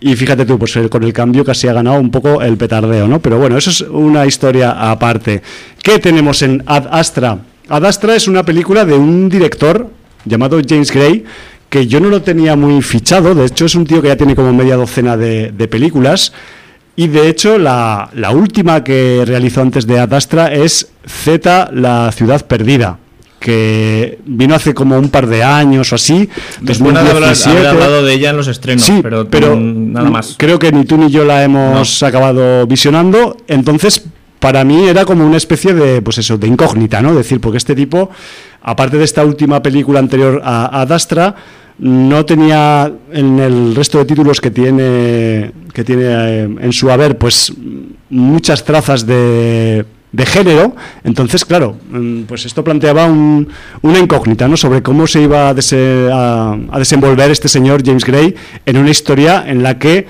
Y 0.00 0.14
fíjate 0.14 0.44
tú, 0.44 0.58
pues 0.58 0.78
con 0.88 1.02
el 1.02 1.12
cambio 1.12 1.44
casi 1.44 1.66
ha 1.66 1.72
ganado 1.72 1.98
un 1.98 2.10
poco 2.10 2.40
el 2.40 2.56
petardeo, 2.56 3.08
¿no? 3.08 3.20
Pero 3.20 3.38
bueno, 3.38 3.56
eso 3.56 3.70
es 3.70 3.80
una 3.80 4.26
historia 4.26 4.90
aparte. 4.90 5.42
¿Qué 5.82 5.98
tenemos 5.98 6.42
en 6.42 6.62
Ad 6.66 6.86
Astra? 6.90 7.38
Ad 7.68 7.84
Astra 7.84 8.14
es 8.14 8.28
una 8.28 8.44
película 8.44 8.84
de 8.84 8.94
un 8.94 9.28
director 9.28 9.90
llamado 10.24 10.60
James 10.66 10.92
Gray, 10.92 11.24
que 11.70 11.86
yo 11.86 12.00
no 12.00 12.08
lo 12.08 12.20
tenía 12.20 12.56
muy 12.56 12.82
fichado, 12.82 13.34
de 13.34 13.46
hecho 13.46 13.64
es 13.64 13.74
un 13.74 13.86
tío 13.86 14.02
que 14.02 14.08
ya 14.08 14.16
tiene 14.16 14.34
como 14.34 14.52
media 14.52 14.76
docena 14.76 15.16
de, 15.16 15.52
de 15.52 15.68
películas, 15.68 16.32
y 16.96 17.06
de 17.08 17.28
hecho 17.28 17.56
la, 17.56 18.10
la 18.12 18.32
última 18.32 18.84
que 18.84 19.22
realizó 19.24 19.62
antes 19.62 19.86
de 19.86 19.98
Ad 19.98 20.12
Astra 20.12 20.52
es 20.52 20.88
Z, 21.06 21.70
la 21.72 22.12
ciudad 22.12 22.44
perdida, 22.46 22.98
que 23.38 24.18
vino 24.26 24.54
hace 24.54 24.74
como 24.74 24.98
un 24.98 25.08
par 25.08 25.26
de 25.26 25.42
años 25.42 25.92
o 25.92 25.94
así, 25.94 26.28
suena 26.74 27.02
de 27.02 27.14
2017. 27.14 27.50
haber 27.50 27.66
hablado 27.68 28.04
de 28.04 28.12
ella 28.12 28.30
en 28.30 28.36
los 28.36 28.48
estrenos, 28.48 28.84
Sí, 28.84 29.00
pero, 29.02 29.28
pero 29.30 29.56
nada 29.56 30.10
más. 30.10 30.34
Creo 30.36 30.58
que 30.58 30.72
ni 30.72 30.84
tú 30.84 30.98
ni 30.98 31.10
yo 31.10 31.24
la 31.24 31.42
hemos 31.42 32.02
acabado 32.02 32.66
visionando. 32.66 33.38
Entonces, 33.48 34.04
para 34.40 34.64
mí 34.64 34.88
era 34.88 35.04
como 35.04 35.24
una 35.26 35.36
especie 35.36 35.72
de, 35.74 36.02
pues 36.02 36.18
eso, 36.18 36.36
de 36.38 36.46
incógnita, 36.48 37.00
¿no? 37.00 37.14
Decir, 37.14 37.40
porque 37.40 37.58
este 37.58 37.74
tipo, 37.74 38.10
aparte 38.62 38.96
de 38.98 39.04
esta 39.04 39.24
última 39.24 39.62
película 39.62 40.00
anterior 40.00 40.40
a, 40.44 40.80
a 40.80 40.86
Dastra, 40.86 41.34
no 41.78 42.26
tenía 42.26 42.92
en 43.12 43.38
el 43.38 43.74
resto 43.74 43.98
de 43.98 44.04
títulos 44.04 44.40
que 44.40 44.50
tiene 44.50 45.52
que 45.72 45.84
tiene 45.84 46.04
eh, 46.06 46.42
en 46.60 46.72
su 46.72 46.90
haber, 46.90 47.16
pues 47.16 47.52
muchas 48.10 48.64
trazas 48.64 49.06
de 49.06 49.84
de 50.12 50.26
género, 50.26 50.74
entonces 51.04 51.44
claro, 51.44 51.76
mm, 51.88 52.22
pues 52.22 52.44
esto 52.44 52.64
planteaba 52.64 53.06
un- 53.06 53.46
una 53.82 53.98
incógnita, 54.00 54.48
¿no? 54.48 54.56
Sobre 54.56 54.82
cómo 54.82 55.06
se 55.06 55.22
iba 55.22 55.48
a, 55.48 55.54
dese- 55.54 56.10
a- 56.12 56.58
a 56.74 56.78
desenvolver 56.80 57.30
este 57.30 57.48
señor 57.48 57.82
James 57.86 58.04
Gray 58.04 58.34
en 58.66 58.76
una 58.76 58.90
historia 58.90 59.44
en 59.46 59.62
la 59.62 59.78
que, 59.78 60.08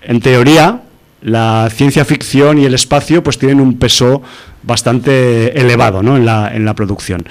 en 0.00 0.20
teoría, 0.20 0.80
la 1.22 1.68
ciencia 1.72 2.04
ficción 2.04 2.58
y 2.58 2.64
el 2.64 2.74
espacio 2.74 3.22
pues 3.22 3.38
tienen 3.38 3.60
un 3.60 3.78
peso 3.78 4.22
bastante 4.62 5.58
elevado 5.58 6.02
¿no? 6.02 6.16
en, 6.16 6.24
la, 6.24 6.54
en 6.54 6.64
la 6.64 6.74
producción. 6.74 7.24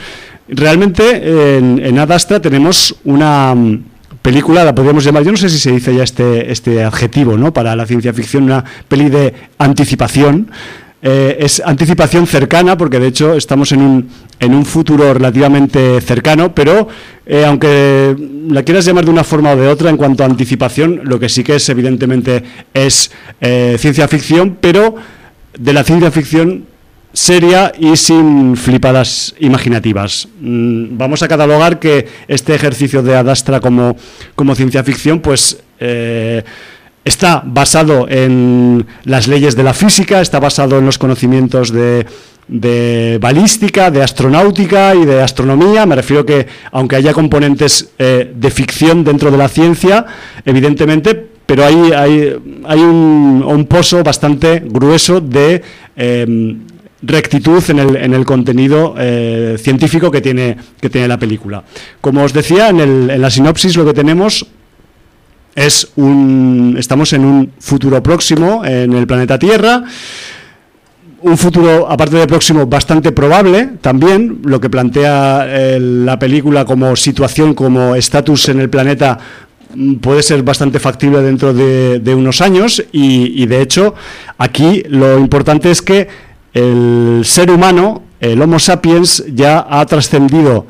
Realmente 0.50 1.58
en, 1.58 1.80
en 1.80 2.42
tenemos 2.42 2.96
una 3.04 3.54
mm, 3.54 3.84
película, 4.22 4.64
la 4.64 4.74
podríamos 4.74 5.04
llamar, 5.04 5.24
yo 5.24 5.32
no 5.32 5.38
sé 5.38 5.50
si 5.50 5.58
se 5.58 5.72
dice 5.72 5.96
ya 5.96 6.04
este, 6.04 6.52
este 6.52 6.84
adjetivo 6.84 7.38
¿no? 7.38 7.54
para 7.54 7.76
la 7.76 7.86
ciencia 7.86 8.14
ficción, 8.14 8.44
una 8.44 8.64
peli 8.88 9.10
de 9.10 9.34
anticipación. 9.58 10.52
Eh, 11.10 11.38
es 11.40 11.62
anticipación 11.64 12.28
cercana, 12.28 12.78
porque 12.78 13.00
de 13.00 13.08
hecho 13.08 13.34
estamos 13.36 13.72
en 13.72 13.82
un, 13.82 14.10
en 14.42 14.54
un 14.54 14.66
futuro 14.66 15.14
relativamente 15.14 16.02
cercano, 16.02 16.54
pero 16.54 16.90
eh, 17.26 17.46
aunque 17.46 18.14
la 18.50 18.64
quieras 18.64 18.84
llamar 18.84 19.06
de 19.06 19.12
una 19.12 19.24
forma 19.24 19.52
o 19.52 19.56
de 19.56 19.70
otra 19.70 19.90
en 19.90 19.96
cuanto 19.96 20.24
a 20.24 20.26
anticipación, 20.26 21.00
lo 21.06 21.18
que 21.18 21.30
sí 21.30 21.46
que 21.46 21.56
es 21.56 21.70
evidentemente 21.70 22.44
es 22.74 23.10
eh, 23.40 23.78
ciencia 23.80 24.06
ficción, 24.10 24.58
pero 24.60 24.96
de 25.58 25.72
la 25.72 25.86
ciencia 25.86 26.12
ficción 26.12 26.66
seria 27.14 27.72
y 27.80 27.96
sin 27.96 28.58
flipadas 28.58 29.34
imaginativas. 29.40 30.28
Mm, 30.42 30.98
Vamos 30.98 31.24
a 31.24 31.30
catalogar 31.30 31.80
que 31.80 32.06
este 32.28 32.54
ejercicio 32.54 33.02
de 33.02 33.16
Adastra 33.16 33.62
como, 33.62 33.96
como 34.36 34.56
ciencia 34.56 34.84
ficción, 34.84 35.22
pues 35.22 35.64
está 37.08 37.42
basado 37.46 38.08
en 38.10 38.86
las 39.06 39.28
leyes 39.28 39.56
de 39.56 39.64
la 39.64 39.74
física, 39.74 40.22
está 40.22 40.40
basado 40.40 40.78
en 40.78 40.86
los 40.86 40.98
conocimientos 40.98 41.72
de, 41.72 42.06
balística, 43.22 43.90
de 43.92 44.04
astronáutica 44.04 44.94
y 44.96 45.06
de 45.06 45.22
astronomía. 45.22 45.86
Me 45.86 45.96
refiero 45.96 46.26
que, 46.26 46.48
aunque 46.72 46.98
haya 46.98 47.14
componentes 47.14 47.90
eh, 47.98 48.32
de 48.36 48.52
ficción 48.52 49.04
dentro 49.04 49.32
de 49.32 49.38
la 49.38 49.48
ciencia, 49.48 50.06
evidentemente, 50.46 51.28
pero 51.46 51.66
hay, 51.66 52.36
un, 52.82 53.66
pozo 53.70 54.04
bastante 54.04 54.62
grueso 54.66 55.22
de 55.22 55.62
eh, 55.96 56.56
rectitud 57.02 57.64
en 57.70 57.80
el, 57.80 57.96
en 57.96 58.14
el 58.14 58.26
contenido 58.26 58.96
eh, 58.98 59.56
científico 59.58 60.12
que 60.12 60.20
tiene, 60.20 60.58
que 60.82 60.90
tiene 60.90 61.08
la 61.08 61.18
película. 61.18 61.64
Como 62.02 62.24
os 62.24 62.34
decía, 62.34 62.68
en, 62.70 62.80
el- 62.82 63.10
en 63.10 63.22
la 63.22 63.30
sinopsis 63.30 63.78
lo 63.78 63.86
que 63.86 63.94
tenemos 63.94 64.46
es 65.58 65.90
un. 65.96 66.76
Estamos 66.78 67.12
en 67.14 67.26
un 67.26 67.52
futuro 67.60 68.02
próximo 68.04 68.64
en 68.64 68.94
el 68.94 69.08
planeta 69.08 69.40
Tierra. 69.40 69.84
Un 71.20 71.36
futuro, 71.36 71.90
aparte 71.90 72.16
de 72.16 72.28
próximo, 72.28 72.68
bastante 72.68 73.12
probable 73.12 73.72
también. 73.82 74.40
Lo 74.44 74.62
que 74.62 74.70
plantea 74.70 75.46
eh, 75.48 75.80
la 75.80 76.20
película 76.20 76.64
como 76.64 76.96
situación, 76.96 77.56
como 77.56 77.96
estatus 77.96 78.50
en 78.50 78.60
el 78.60 78.70
planeta, 78.70 79.18
mm, 79.74 79.96
puede 79.96 80.22
ser 80.22 80.44
bastante 80.44 80.80
factible 80.80 81.22
dentro 81.24 81.56
de, 81.56 82.00
de 82.00 82.14
unos 82.14 82.40
años. 82.42 82.84
Y, 82.92 83.42
y, 83.42 83.48
de 83.48 83.60
hecho, 83.60 83.96
aquí 84.38 84.84
lo 84.90 85.18
importante 85.18 85.72
es 85.72 85.82
que 85.82 86.08
el 86.54 87.22
ser 87.26 87.50
humano, 87.50 88.04
el 88.20 88.40
Homo 88.40 88.60
sapiens, 88.60 89.26
ya 89.34 89.66
ha 89.68 89.84
trascendido 89.88 90.68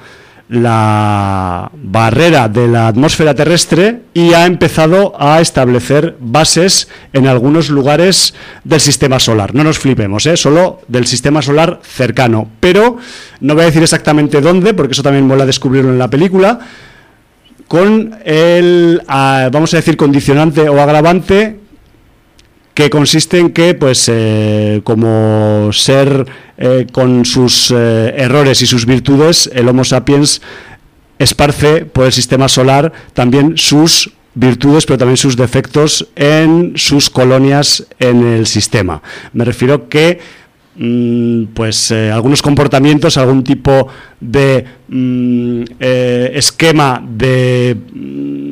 la 0.50 1.70
barrera 1.74 2.48
de 2.48 2.68
la 2.68 2.88
atmósfera 2.88 3.36
terrestre 3.36 4.04
y 4.14 4.34
ha 4.34 4.46
empezado 4.46 5.14
a 5.20 5.42
establecer 5.42 6.16
bases 6.20 6.88
en 7.12 7.28
algunos 7.28 7.70
lugares 7.70 8.34
del 8.64 8.80
sistema 8.80 9.20
solar. 9.20 9.54
No 9.54 9.64
nos 9.64 9.80
flipemos, 9.80 10.26
¿eh? 10.26 10.38
solo 10.38 10.82
del 10.88 11.06
sistema 11.06 11.42
solar 11.42 11.82
cercano. 11.84 12.50
Pero 12.60 12.98
no 13.42 13.56
voy 13.56 13.64
a 13.64 13.68
decir 13.68 13.84
exactamente 13.84 14.40
dónde, 14.40 14.74
porque 14.74 14.94
eso 14.94 15.04
también 15.04 15.28
mola 15.28 15.46
descubrirlo 15.46 15.92
en 15.92 16.00
la 16.00 16.10
película, 16.10 16.60
con 17.68 18.16
el, 18.24 19.02
ah, 19.08 19.50
vamos 19.52 19.74
a 19.74 19.78
decir, 19.78 19.98
condicionante 19.98 20.70
o 20.70 20.82
agravante 20.82 21.60
que 22.78 22.92
consiste 22.92 23.40
en 23.40 23.50
que, 23.50 23.74
pues, 23.74 24.08
eh, 24.08 24.82
como 24.84 25.72
ser 25.74 26.28
eh, 26.60 26.86
con 26.92 27.26
sus 27.26 27.74
eh, 27.76 28.14
errores 28.16 28.62
y 28.62 28.68
sus 28.68 28.86
virtudes, 28.86 29.50
el 29.52 29.68
Homo 29.68 29.84
sapiens 29.84 30.44
esparce 31.18 31.86
por 31.86 32.06
el 32.06 32.12
sistema 32.12 32.48
solar 32.48 32.94
también 33.16 33.58
sus 33.58 34.12
virtudes, 34.36 34.86
pero 34.86 35.00
también 35.00 35.18
sus 35.18 35.36
defectos 35.36 36.08
en 36.16 36.74
sus 36.76 37.10
colonias 37.10 37.88
en 37.98 38.24
el 38.24 38.46
sistema. 38.46 39.02
Me 39.34 39.44
refiero 39.44 39.90
que 39.90 40.20
mm, 40.76 41.46
pues 41.56 41.92
algunos 41.92 42.44
comportamientos, 42.44 43.18
algún 43.18 43.44
tipo 43.44 43.88
de 44.20 44.64
mm, 44.88 45.64
esquema 45.80 47.04
de 47.04 47.76
mm, 47.92 48.47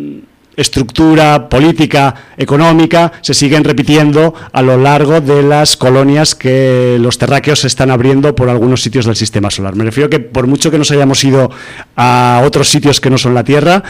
estructura 0.56 1.50
política, 1.50 2.16
económica, 2.38 3.12
se 3.22 3.34
siguen 3.34 3.64
repitiendo 3.64 4.34
a 4.52 4.62
lo 4.62 4.78
largo 4.78 5.22
de 5.22 5.44
las 5.44 5.78
colonias 5.78 6.36
que 6.36 6.98
los 7.00 7.18
terráqueos 7.18 7.66
están 7.66 7.92
abriendo 7.92 8.36
por 8.36 8.50
algunos 8.50 8.82
sitios 8.82 9.06
del 9.06 9.16
sistema 9.16 9.52
solar. 9.52 9.76
Me 9.76 9.84
refiero 9.84 10.10
que 10.10 10.20
por 10.20 10.48
mucho 10.48 10.72
que 10.72 10.78
nos 10.78 10.92
hayamos 10.92 11.24
ido 11.24 11.52
a 11.96 12.42
otros 12.46 12.70
sitios 12.70 13.02
que 13.02 13.10
no 13.10 13.18
son 13.18 13.34
la 13.34 13.44
Tierra, 13.44 13.84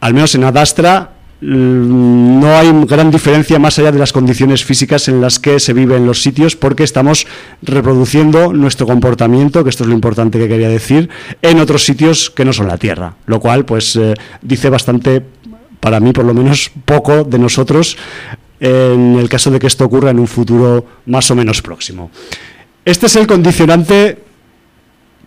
al 0.00 0.14
menos 0.14 0.34
en 0.34 0.44
Adastra 0.44 1.12
mm, 1.40 2.40
no 2.40 2.56
hay 2.56 2.70
gran 2.86 3.10
diferencia 3.10 3.58
más 3.58 3.78
allá 3.78 3.92
de 3.92 3.98
las 3.98 4.12
condiciones 4.12 4.64
físicas 4.64 5.08
en 5.08 5.20
las 5.20 5.38
que 5.38 5.60
se 5.60 5.72
vive 5.72 5.96
en 5.96 6.06
los 6.06 6.22
sitios 6.22 6.56
porque 6.56 6.84
estamos 6.84 7.26
reproduciendo 7.62 8.52
nuestro 8.52 8.86
comportamiento, 8.86 9.64
que 9.64 9.70
esto 9.70 9.84
es 9.84 9.88
lo 9.88 9.94
importante 9.94 10.38
que 10.38 10.48
quería 10.48 10.68
decir, 10.68 11.08
en 11.42 11.60
otros 11.60 11.84
sitios 11.84 12.30
que 12.30 12.44
no 12.44 12.52
son 12.52 12.68
la 12.68 12.78
Tierra, 12.78 13.14
lo 13.26 13.40
cual 13.40 13.64
pues 13.64 13.96
eh, 13.96 14.14
dice 14.42 14.68
bastante 14.70 15.22
para 15.84 16.00
mí 16.00 16.14
por 16.14 16.24
lo 16.24 16.32
menos 16.32 16.70
poco 16.86 17.24
de 17.24 17.38
nosotros 17.38 17.98
en 18.58 19.18
el 19.18 19.28
caso 19.28 19.50
de 19.50 19.58
que 19.58 19.66
esto 19.66 19.84
ocurra 19.84 20.12
en 20.12 20.18
un 20.18 20.26
futuro 20.26 20.86
más 21.04 21.30
o 21.30 21.34
menos 21.34 21.60
próximo. 21.60 22.10
Este 22.86 23.04
es 23.04 23.16
el 23.16 23.26
condicionante 23.26 24.16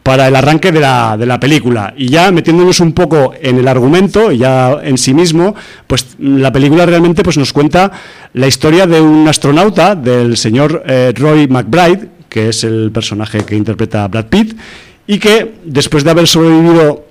para 0.02 0.28
el 0.28 0.36
arranque 0.36 0.72
de 0.72 0.80
la, 0.80 1.15
de 1.15 1.28
la 1.28 1.39
película. 1.39 1.93
Y 1.96 2.08
ya 2.08 2.32
metiéndonos 2.32 2.80
un 2.80 2.93
poco 2.93 3.36
en 3.39 3.60
el 3.60 3.67
argumento, 3.67 4.32
ya 4.32 4.80
en 4.82 4.98
sí 4.98 5.13
mismo, 5.13 5.54
pues 5.86 6.15
la 6.17 6.52
película 6.52 6.88
realmente 6.88 7.22
pues, 7.22 7.38
nos 7.38 7.54
cuenta 7.54 7.91
la 8.34 8.48
historia 8.48 8.88
de 8.88 9.00
un 9.00 9.28
astronauta, 9.28 9.93
del 9.93 10.38
señor 10.38 10.82
eh, 10.88 11.13
Roy 11.15 11.48
McBride, 11.48 12.10
que 12.30 12.50
es 12.50 12.63
el 12.63 12.89
personaje 12.91 13.46
que 13.46 13.56
interpreta 13.56 14.08
Brad 14.08 14.26
Pitt, 14.26 14.58
y 15.06 15.20
que 15.20 15.54
después 15.65 16.04
de 16.04 16.10
haber 16.10 16.28
sobrevivido 16.28 17.07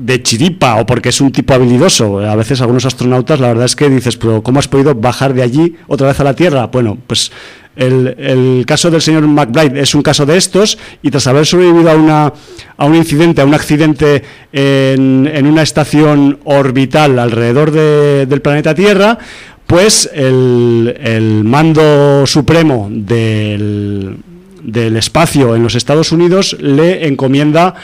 de 0.00 0.22
chiripa 0.22 0.76
o 0.76 0.86
porque 0.86 1.08
es 1.10 1.20
un 1.20 1.32
tipo 1.32 1.54
habilidoso. 1.54 2.18
A 2.20 2.36
veces 2.36 2.60
algunos 2.60 2.84
astronautas, 2.84 3.40
la 3.40 3.48
verdad 3.48 3.64
es 3.66 3.76
que 3.76 3.88
dices, 3.88 4.16
pero 4.16 4.42
¿cómo 4.42 4.58
has 4.58 4.68
podido 4.68 4.94
bajar 4.94 5.34
de 5.34 5.42
allí 5.42 5.76
otra 5.86 6.08
vez 6.08 6.20
a 6.20 6.24
la 6.24 6.34
Tierra? 6.34 6.66
Bueno, 6.66 6.98
pues 7.06 7.32
el, 7.76 8.64
caso 8.66 8.90
del 8.90 9.02
señor 9.02 9.26
McBride 9.26 9.80
es 9.80 9.94
un 9.94 10.02
caso 10.02 10.24
de 10.26 10.36
estos 10.36 10.78
y 11.02 11.10
tras 11.10 11.26
haber 11.26 11.44
sobrevivido 11.46 11.90
a, 11.90 11.94
una, 11.94 12.32
a 12.76 12.84
un 12.86 12.94
incidente, 12.94 13.40
a 13.42 13.44
un 13.44 13.54
accidente 13.54 14.22
en, 14.52 15.30
en 15.32 15.46
una 15.46 15.62
estación 15.62 16.38
orbital 16.44 17.18
alrededor 17.18 17.70
de- 17.70 18.26
del 18.26 18.40
planeta 18.40 18.74
Tierra, 18.74 19.18
pues 19.66 20.08
el, 20.14 20.94
el 21.02 21.44
mando 21.44 22.24
supremo 22.26 22.88
del, 22.90 24.16
del 24.62 24.96
espacio 24.96 25.54
en 25.56 25.62
los 25.62 25.74
Estados 25.74 26.12
Unidos 26.12 26.56
le 26.60 27.06
encomienda 27.06 27.74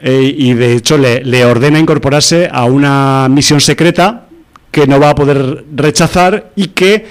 eh, 0.00 0.34
y 0.36 0.54
de 0.54 0.74
hecho 0.74 0.96
le, 0.96 1.44
ordena 1.44 1.78
incorporarse 1.78 2.48
a 2.50 2.64
una 2.64 3.26
misión 3.28 3.60
secreta 3.60 4.26
que 4.70 4.86
no 4.86 5.00
va 5.00 5.10
a 5.10 5.14
poder 5.14 5.64
rechazar 5.74 6.52
y 6.54 6.68
que 6.68 7.06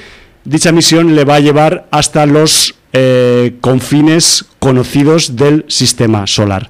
dicha 0.46 0.72
misión 0.72 1.16
le 1.16 1.26
va 1.26 1.36
a 1.36 1.40
llevar 1.40 1.88
hasta 1.92 2.26
los 2.26 2.76
eh, 2.94 3.56
confines 3.60 4.46
conocidos 4.60 5.36
del 5.36 5.66
sistema 5.68 6.28
solar. 6.28 6.70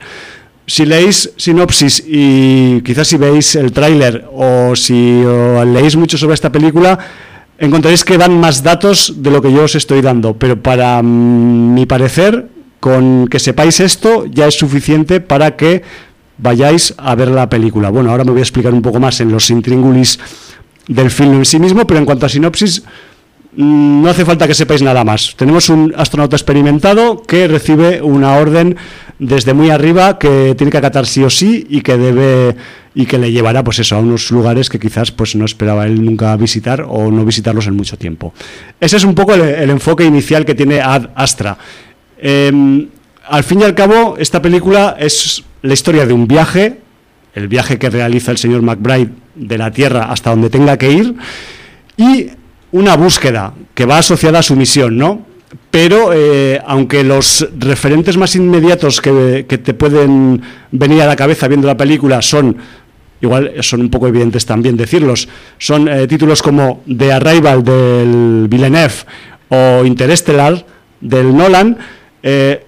Si 0.66 0.86
leéis 0.86 1.32
sinopsis 1.38 2.04
y 2.06 2.82
quizás 2.82 3.08
si 3.08 3.18
veis 3.18 3.56
el 3.56 3.72
tráiler 3.72 4.26
o 4.34 4.76
si 4.76 5.24
o 5.24 5.64
leéis 5.64 5.96
mucho 5.96 6.18
sobre 6.18 6.34
esta 6.34 6.52
película, 6.52 6.98
encontraréis 7.60 8.04
que 8.04 8.18
dan 8.18 8.40
más 8.40 8.64
datos 8.64 9.14
de 9.18 9.32
lo 9.32 9.42
que 9.42 9.52
yo 9.54 9.64
os 9.64 9.76
estoy 9.76 10.02
dando, 10.02 10.34
pero 10.34 10.62
para 10.62 11.02
mi 11.04 11.86
parecer, 11.86 12.50
con 12.80 13.28
que 13.28 13.40
sepáis 13.40 13.80
esto 13.80 14.26
ya 14.26 14.48
es 14.48 14.56
suficiente 14.56 15.20
para 15.20 15.56
que 15.56 15.84
vayáis 16.38 16.94
a 16.98 17.16
ver 17.16 17.30
la 17.30 17.50
película. 17.50 17.90
Bueno, 17.90 18.12
ahora 18.12 18.24
me 18.24 18.32
voy 18.32 18.40
a 18.40 18.44
explicar 18.44 18.74
un 18.74 18.82
poco 18.82 19.00
más 19.00 19.20
en 19.22 19.32
los 19.32 19.50
intríngulis 19.50 20.20
del 20.88 21.12
film 21.12 21.34
en 21.34 21.46
sí 21.46 21.60
mismo, 21.60 21.86
pero 21.86 22.00
en 22.00 22.06
cuanto 22.06 22.26
a 22.26 22.30
sinopsis, 22.30 22.84
mm, 23.56 24.02
no 24.02 24.10
hace 24.10 24.26
falta 24.26 24.48
que 24.48 24.54
sepáis 24.54 24.82
nada 24.82 25.04
más. 25.04 25.36
Tenemos 25.36 25.70
un 25.70 25.94
astronauta 25.98 26.36
experimentado 26.36 27.22
que 27.24 27.48
recibe 27.48 28.02
una 28.02 28.36
orden 28.36 28.78
desde 29.20 29.54
muy 29.54 29.72
arriba 29.72 30.20
que 30.20 30.54
tiene 30.56 30.72
que 30.72 30.78
acatar 30.78 31.08
sí 31.08 31.24
o 31.24 31.30
sí 31.30 31.66
y 31.70 31.82
que 31.82 31.98
debe 31.98 32.56
y 32.94 33.06
que 33.06 33.18
le 33.18 33.32
llevará 33.32 33.64
pues 33.64 33.80
eso 33.80 33.96
a 33.96 34.00
unos 34.00 34.32
lugares 34.32 34.70
que 34.70 34.80
quizás 34.80 35.12
pues 35.12 35.36
no 35.36 35.46
esperaba 35.46 35.86
él 35.86 36.04
nunca 36.04 36.36
visitar 36.36 36.86
o 36.88 37.12
no 37.12 37.26
visitarlos 37.26 37.68
en 37.68 37.76
mucho 37.76 37.98
tiempo. 37.98 38.34
Ese 38.80 38.98
es 38.98 39.04
un 39.04 39.14
poco 39.14 39.34
el, 39.34 39.70
enfoque 39.70 40.04
inicial 40.04 40.46
que 40.46 40.56
tiene 40.56 40.82
Ad 40.82 41.10
Astra. 41.16 41.58
Eh, 42.18 42.88
al 43.30 43.44
fin 43.44 43.62
y 43.62 43.64
al 43.64 43.76
cabo, 43.76 44.16
esta 44.18 44.42
película 44.42 44.96
es 45.00 45.44
la 45.68 45.74
historia 45.74 46.06
de 46.06 46.14
un 46.14 46.28
viaje, 46.28 46.80
el 47.36 47.50
viaje 47.50 47.78
que 47.78 47.90
realiza 47.90 48.32
el 48.32 48.38
señor 48.38 48.62
McBride 48.62 49.10
de 49.36 49.58
la 49.58 49.70
Tierra 49.72 50.06
hasta 50.06 50.30
donde 50.30 50.50
tenga 50.50 50.78
que 50.78 50.92
ir, 50.92 51.16
y 51.98 52.28
una 52.72 52.96
búsqueda 52.96 53.54
que 53.74 53.86
va 53.86 53.98
asociada 53.98 54.40
a 54.40 54.44
su 54.44 54.56
misión, 54.56 54.98
¿no? 54.98 55.26
Pero 55.70 56.12
eh, 56.14 56.62
aunque 56.66 57.04
los 57.04 57.48
referentes 57.58 58.16
más 58.18 58.36
inmediatos 58.36 59.02
que, 59.02 59.46
que 59.48 59.58
te 59.58 59.74
pueden 59.74 60.42
venir 60.72 61.02
a 61.02 61.06
la 61.06 61.16
cabeza 61.16 61.48
viendo 61.48 61.68
la 61.68 61.78
película 61.78 62.22
son 62.22 62.58
igual 63.22 63.54
son 63.62 63.82
un 63.82 63.90
poco 63.90 64.08
evidentes 64.08 64.46
también 64.46 64.78
decirlos, 64.78 65.28
son 65.58 65.88
eh, 65.88 66.08
títulos 66.08 66.42
como 66.42 66.84
The 66.86 67.12
Arrival 67.12 67.64
del 67.64 68.48
Villeneuve 68.50 68.94
o 69.50 69.84
Interstellar 69.86 70.66
del 71.02 71.36
Nolan, 71.36 71.78
eh, 72.22 72.67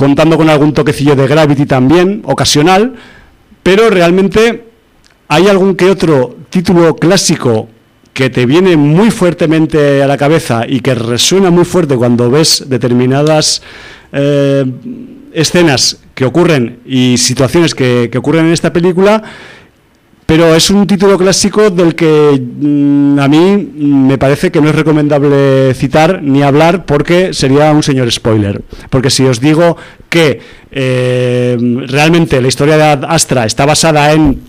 contando 0.00 0.38
con 0.38 0.48
algún 0.48 0.72
toquecillo 0.72 1.14
de 1.14 1.26
Gravity 1.26 1.66
también, 1.66 2.22
ocasional, 2.24 2.94
pero 3.62 3.90
realmente 3.90 4.64
hay 5.28 5.46
algún 5.46 5.76
que 5.76 5.90
otro 5.90 6.38
título 6.48 6.96
clásico 6.96 7.68
que 8.14 8.30
te 8.30 8.46
viene 8.46 8.78
muy 8.78 9.10
fuertemente 9.10 10.02
a 10.02 10.06
la 10.06 10.16
cabeza 10.16 10.62
y 10.66 10.80
que 10.80 10.94
resuena 10.94 11.50
muy 11.50 11.66
fuerte 11.66 11.96
cuando 11.96 12.30
ves 12.30 12.64
determinadas 12.66 13.60
eh, 14.12 14.64
escenas 15.34 15.98
que 16.14 16.24
ocurren 16.24 16.78
y 16.86 17.18
situaciones 17.18 17.74
que, 17.74 18.08
que, 18.10 18.16
ocurren 18.16 18.46
en 18.46 18.52
esta 18.54 18.72
película, 18.72 19.22
pero 20.30 20.54
es 20.54 20.70
un 20.70 20.86
título 20.86 21.18
clásico 21.18 21.70
del 21.70 21.96
que 21.96 22.40
mm, 22.40 23.18
a 23.18 23.26
mí 23.26 23.68
me 23.74 24.16
parece 24.16 24.52
que 24.52 24.60
no 24.60 24.68
es 24.68 24.76
recomendable 24.76 25.74
citar 25.74 26.22
ni 26.22 26.40
hablar 26.44 26.86
porque 26.86 27.34
sería 27.34 27.72
un 27.72 27.82
señor 27.82 28.12
spoiler. 28.12 28.62
Porque 28.90 29.10
si 29.10 29.24
os 29.24 29.40
digo 29.40 29.76
que 30.08 30.38
eh, 30.70 31.58
realmente 31.88 32.40
la 32.40 32.46
historia 32.46 32.76
de 32.76 33.06
Astra 33.08 33.44
está 33.44 33.66
basada 33.66 34.12
en 34.12 34.40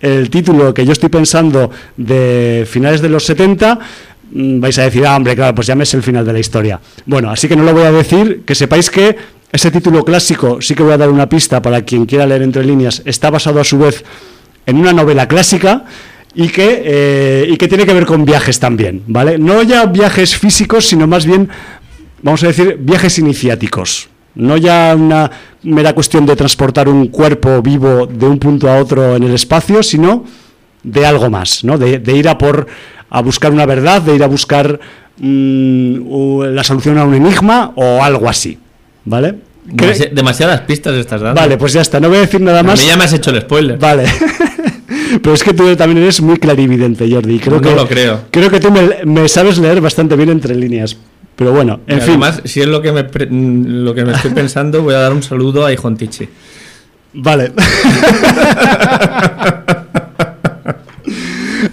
el 0.00 0.30
título 0.30 0.72
que 0.72 0.86
yo 0.86 0.92
estoy 0.92 1.08
pensando 1.08 1.68
de 1.96 2.64
finales 2.70 3.02
de 3.02 3.08
los 3.08 3.26
70, 3.26 3.80
mm, 4.30 4.60
vais 4.60 4.78
a 4.78 4.82
decir, 4.82 5.04
ah, 5.04 5.16
hombre, 5.16 5.34
claro, 5.34 5.52
pues 5.52 5.66
ya 5.66 5.74
me 5.74 5.82
es 5.82 5.92
el 5.94 6.04
final 6.04 6.24
de 6.24 6.32
la 6.32 6.38
historia. 6.38 6.78
Bueno, 7.06 7.28
así 7.30 7.48
que 7.48 7.56
no 7.56 7.64
lo 7.64 7.72
voy 7.72 7.82
a 7.82 7.90
decir, 7.90 8.42
que 8.46 8.54
sepáis 8.54 8.88
que 8.88 9.16
ese 9.50 9.72
título 9.72 10.04
clásico, 10.04 10.62
sí 10.62 10.76
que 10.76 10.84
voy 10.84 10.92
a 10.92 10.96
dar 10.96 11.10
una 11.10 11.28
pista 11.28 11.60
para 11.60 11.82
quien 11.82 12.06
quiera 12.06 12.24
leer 12.24 12.42
entre 12.42 12.64
líneas, 12.64 13.02
está 13.04 13.30
basado 13.30 13.60
a 13.60 13.64
su 13.64 13.78
vez 13.78 14.04
en 14.66 14.76
una 14.78 14.92
novela 14.92 15.26
clásica 15.28 15.84
y 16.34 16.48
que, 16.48 16.82
eh, 16.84 17.46
y 17.50 17.56
que 17.56 17.68
tiene 17.68 17.86
que 17.86 17.94
ver 17.94 18.06
con 18.06 18.24
viajes 18.24 18.58
también, 18.58 19.02
¿vale? 19.06 19.38
No 19.38 19.62
ya 19.62 19.86
viajes 19.86 20.36
físicos, 20.36 20.86
sino 20.88 21.06
más 21.06 21.26
bien, 21.26 21.48
vamos 22.22 22.42
a 22.42 22.48
decir, 22.48 22.76
viajes 22.80 23.18
iniciáticos. 23.18 24.08
No 24.34 24.56
ya 24.56 24.94
una 24.98 25.30
mera 25.62 25.92
cuestión 25.92 26.26
de 26.26 26.34
transportar 26.34 26.88
un 26.88 27.06
cuerpo 27.08 27.62
vivo 27.62 28.06
de 28.06 28.26
un 28.26 28.38
punto 28.40 28.68
a 28.68 28.78
otro 28.78 29.14
en 29.14 29.22
el 29.22 29.34
espacio, 29.34 29.82
sino 29.82 30.24
de 30.82 31.06
algo 31.06 31.30
más, 31.30 31.62
¿no? 31.62 31.78
De, 31.78 31.98
de 32.00 32.12
ir 32.16 32.28
a 32.28 32.36
por 32.36 32.66
a 33.10 33.22
buscar 33.22 33.52
una 33.52 33.64
verdad, 33.64 34.02
de 34.02 34.16
ir 34.16 34.24
a 34.24 34.26
buscar 34.26 34.80
mm, 35.18 35.98
u- 36.04 36.44
la 36.46 36.64
solución 36.64 36.98
a 36.98 37.04
un 37.04 37.14
enigma 37.14 37.72
o 37.76 38.02
algo 38.02 38.28
así, 38.28 38.58
¿vale? 39.04 39.36
Demasi- 39.68 40.10
demasiadas 40.10 40.62
pistas 40.62 40.94
estás 40.96 41.20
dando. 41.20 41.40
Vale, 41.40 41.56
pues 41.56 41.72
ya 41.72 41.80
está, 41.82 42.00
no 42.00 42.08
voy 42.08 42.18
a 42.18 42.20
decir 42.22 42.40
nada 42.40 42.58
A 42.58 42.62
más. 42.64 42.80
mí 42.82 42.88
ya 42.88 42.96
me 42.96 43.04
has 43.04 43.12
hecho 43.12 43.30
el 43.30 43.40
spoiler. 43.42 43.78
Vale. 43.78 44.04
Pero 45.22 45.34
es 45.34 45.42
que 45.42 45.54
tú 45.54 45.74
también 45.76 46.02
eres 46.02 46.20
muy 46.20 46.38
clarividente, 46.38 47.10
Jordi. 47.10 47.38
Creo 47.38 47.60
No 47.60 47.68
que, 47.68 47.74
lo 47.74 47.88
creo. 47.88 48.20
Creo 48.30 48.50
que 48.50 48.60
tú 48.60 48.70
me, 48.70 49.04
me 49.04 49.28
sabes 49.28 49.58
leer 49.58 49.80
bastante 49.80 50.16
bien 50.16 50.30
entre 50.30 50.54
líneas. 50.54 50.96
Pero 51.36 51.52
bueno, 51.52 51.80
en 51.86 51.98
Y 51.98 52.00
fin. 52.00 52.10
Además, 52.10 52.42
si 52.44 52.60
es 52.60 52.66
lo 52.68 52.80
que, 52.80 52.92
me 52.92 53.02
lo 53.02 53.94
que 53.94 54.04
me 54.04 54.12
estoy 54.12 54.30
pensando, 54.34 54.82
voy 54.82 54.94
a 54.94 54.98
dar 54.98 55.12
un 55.12 55.22
saludo 55.22 55.64
a 55.66 55.72
Ijontichi. 55.72 56.28
Vale. 57.14 57.52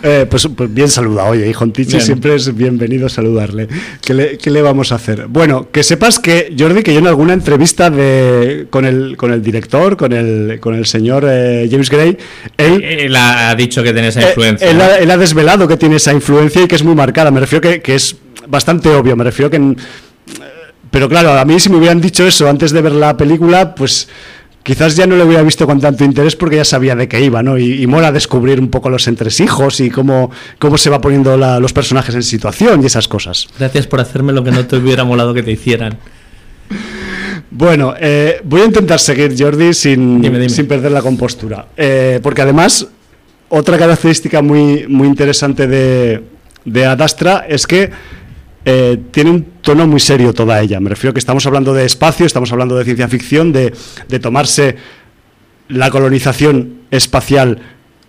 Eh, 0.03 0.25
pues, 0.29 0.47
pues 0.55 0.73
bien 0.73 0.87
saludado, 0.89 1.29
oye, 1.29 1.53
Jontichi 1.53 1.91
Bien. 1.91 2.01
siempre 2.05 2.35
es 2.35 2.55
bienvenido 2.55 3.07
saludarle. 3.07 3.67
¿Qué 4.01 4.13
le, 4.15 4.37
qué 4.37 4.49
le 4.49 4.61
vamos 4.61 4.91
a 4.91 4.95
hacer? 4.95 5.27
Bueno, 5.27 5.69
que 5.71 5.83
sepas 5.83 6.17
que, 6.17 6.55
Jordi, 6.57 6.81
que 6.81 6.91
yo 6.93 6.99
en 6.99 7.07
alguna 7.07 7.33
entrevista 7.33 7.89
de, 7.91 8.65
con, 8.71 8.85
el, 8.85 9.15
con 9.15 9.31
el 9.31 9.43
director, 9.43 9.97
con 9.97 10.11
el, 10.13 10.59
con 10.59 10.73
el 10.75 10.85
señor 10.87 11.25
eh, 11.29 11.67
James 11.69 11.89
Gray, 11.89 12.17
él, 12.57 12.83
Él 12.83 13.15
ha 13.15 13.53
dicho 13.55 13.83
que 13.83 13.93
tiene 13.93 14.07
esa 14.07 14.21
Eh, 14.21 14.27
influencia. 14.29 14.69
él, 14.71 14.81
ha, 14.81 14.97
él 14.97 15.11
ha 15.11 15.17
desvelado 15.17 15.67
que 15.67 15.77
tiene 15.77 15.97
esa 15.97 16.13
influencia 16.13 16.63
y 16.63 16.67
que 16.67 16.75
es 16.75 16.83
muy 16.83 16.95
marcada. 16.95 17.29
Me 17.29 17.39
refiero 17.39 17.61
que, 17.61 17.81
que 17.81 17.93
es 17.95 18.15
bastante 18.47 18.89
obvio. 18.89 19.15
Me 19.15 19.23
refiero 19.23 19.49
que. 19.51 19.57
en- 19.57 19.77
pero 20.89 21.07
claro, 21.07 21.31
a 21.39 21.45
mí 21.45 21.59
si 21.59 21.69
me 21.69 21.77
hubieran 21.77 22.01
dicho 22.01 22.25
eso 22.27 22.49
antes 22.49 22.71
de 22.71 22.81
ver 22.81 22.91
la 22.91 23.15
película, 23.15 23.75
pues 23.75 24.09
quizás 24.63 24.95
ya 24.95 25.07
no 25.07 25.15
lo 25.15 25.25
hubiera 25.25 25.43
visto 25.43 25.65
con 25.65 25.79
tanto 25.81 26.03
interés 26.03 26.35
porque 26.35 26.57
ya 26.57 26.65
sabía 26.65 26.95
de 26.95 27.07
qué 27.07 27.21
iba, 27.21 27.41
¿no? 27.43 27.57
Y, 27.57 27.81
y 27.81 27.87
mola 27.87 28.11
descubrir 28.11 28.59
un 28.59 28.69
poco 28.69 28.89
los 28.89 29.07
entresijos 29.07 29.79
y 29.79 29.89
cómo, 29.89 30.31
cómo 30.59 30.77
se 30.77 30.89
va 30.89 31.01
poniendo 31.01 31.35
la- 31.37 31.59
los 31.59 31.73
personajes 31.73 32.13
en 32.15 32.23
situación 32.23 32.83
y 32.83 32.85
esas 32.85 33.07
cosas. 33.07 33.47
Gracias 33.57 33.87
por 33.87 33.99
hacerme 33.99 34.33
lo 34.33 34.43
que 34.43 34.51
no 34.51 34.65
te 34.65 34.75
hubiera 34.77 35.03
molado 35.03 35.33
que 35.33 35.43
te 35.43 35.51
hicieran. 35.51 35.97
Bueno, 37.49 37.93
eh, 37.99 38.39
voy 38.43 38.61
a 38.61 38.65
intentar 38.65 38.99
seguir, 38.99 39.35
Jordi, 39.37 39.73
sin, 39.73 40.21
Dime, 40.21 40.39
dime. 40.39 40.49
sin 40.49 40.67
perder 40.67 40.91
la 40.91 41.01
compostura. 41.01 41.67
Eh, 41.75 42.19
porque 42.23 42.41
además, 42.41 42.87
otra 43.49 43.77
característica 43.77 44.41
muy, 44.41 44.85
muy 44.87 45.07
interesante 45.07 45.67
de, 45.67 46.23
de 46.63 46.85
Ad 46.85 47.01
Astra 47.01 47.45
es 47.49 47.67
que 47.67 47.89
eh, 48.65 48.99
tiene 49.11 49.31
un 49.31 49.43
tono 49.61 49.87
muy 49.87 49.99
serio 49.99 50.33
toda 50.33 50.61
ella. 50.61 50.79
Me 50.79 50.89
refiero 50.89 51.13
que 51.13 51.19
estamos 51.19 51.45
hablando 51.45 51.73
de 51.73 51.85
espacio, 51.85 52.25
estamos 52.25 52.51
hablando 52.51 52.77
de 52.77 52.83
ciencia 52.83 53.07
ficción, 53.07 53.51
de, 53.51 53.73
de 54.07 54.19
tomarse 54.19 54.75
la 55.67 55.89
colonización 55.89 56.81
espacial 56.91 57.59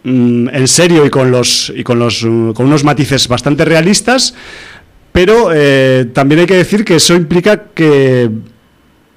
mm, 0.04 0.48
en 0.48 0.68
serio 0.68 1.06
y 1.06 1.10
con 1.10 1.30
los 1.30 1.72
y 1.74 1.82
con 1.84 1.98
los 1.98 2.24
mm, 2.24 2.52
con 2.52 2.66
unos 2.66 2.84
matices 2.84 3.28
bastante 3.28 3.64
realistas, 3.64 4.34
pero 5.12 5.50
eh, 5.54 6.06
también 6.12 6.40
hay 6.40 6.46
que 6.46 6.56
decir 6.56 6.84
que 6.84 6.96
eso 6.96 7.14
implica 7.14 7.64
que 7.74 8.28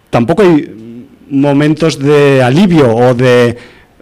tampoco 0.10 0.44
hay 0.44 1.18
momentos 1.30 1.98
de 2.00 2.44
alivio 2.44 2.96
o 2.96 3.14
de 3.14 3.58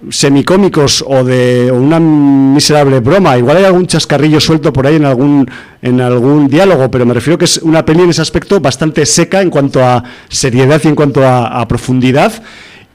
semicómicos 0.10 1.04
o 1.08 1.24
de 1.24 1.72
una 1.72 2.00
miserable 2.00 3.00
broma. 3.00 3.38
Igual 3.38 3.58
hay 3.58 3.64
algún 3.66 3.88
chascarrillo 3.88 4.40
suelto 4.40 4.74
por 4.74 4.88
ahí 4.88 4.96
en 4.96 5.06
algún 5.06 5.50
en 5.82 6.00
algún 6.00 6.48
diálogo, 6.48 6.90
pero 6.90 7.06
me 7.06 7.14
refiero 7.14 7.38
que 7.38 7.46
es 7.46 7.58
una 7.58 7.84
peli 7.84 8.04
en 8.04 8.10
ese 8.10 8.22
aspecto 8.22 8.60
bastante 8.60 9.06
seca 9.06 9.42
en 9.42 9.50
cuanto 9.50 9.84
a 9.84 10.04
seriedad 10.30 10.82
y 10.84 10.88
en 10.88 10.96
cuanto 10.96 11.28
a, 11.28 11.68
profundidad. 11.68 12.32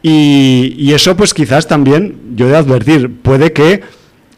Y, 0.02 0.90
eso, 0.92 1.16
pues 1.16 1.34
quizás 1.34 1.66
también, 1.66 2.16
yo 2.34 2.48
de 2.48 2.56
advertir, 2.56 3.20
puede 3.20 3.52
que 3.52 3.82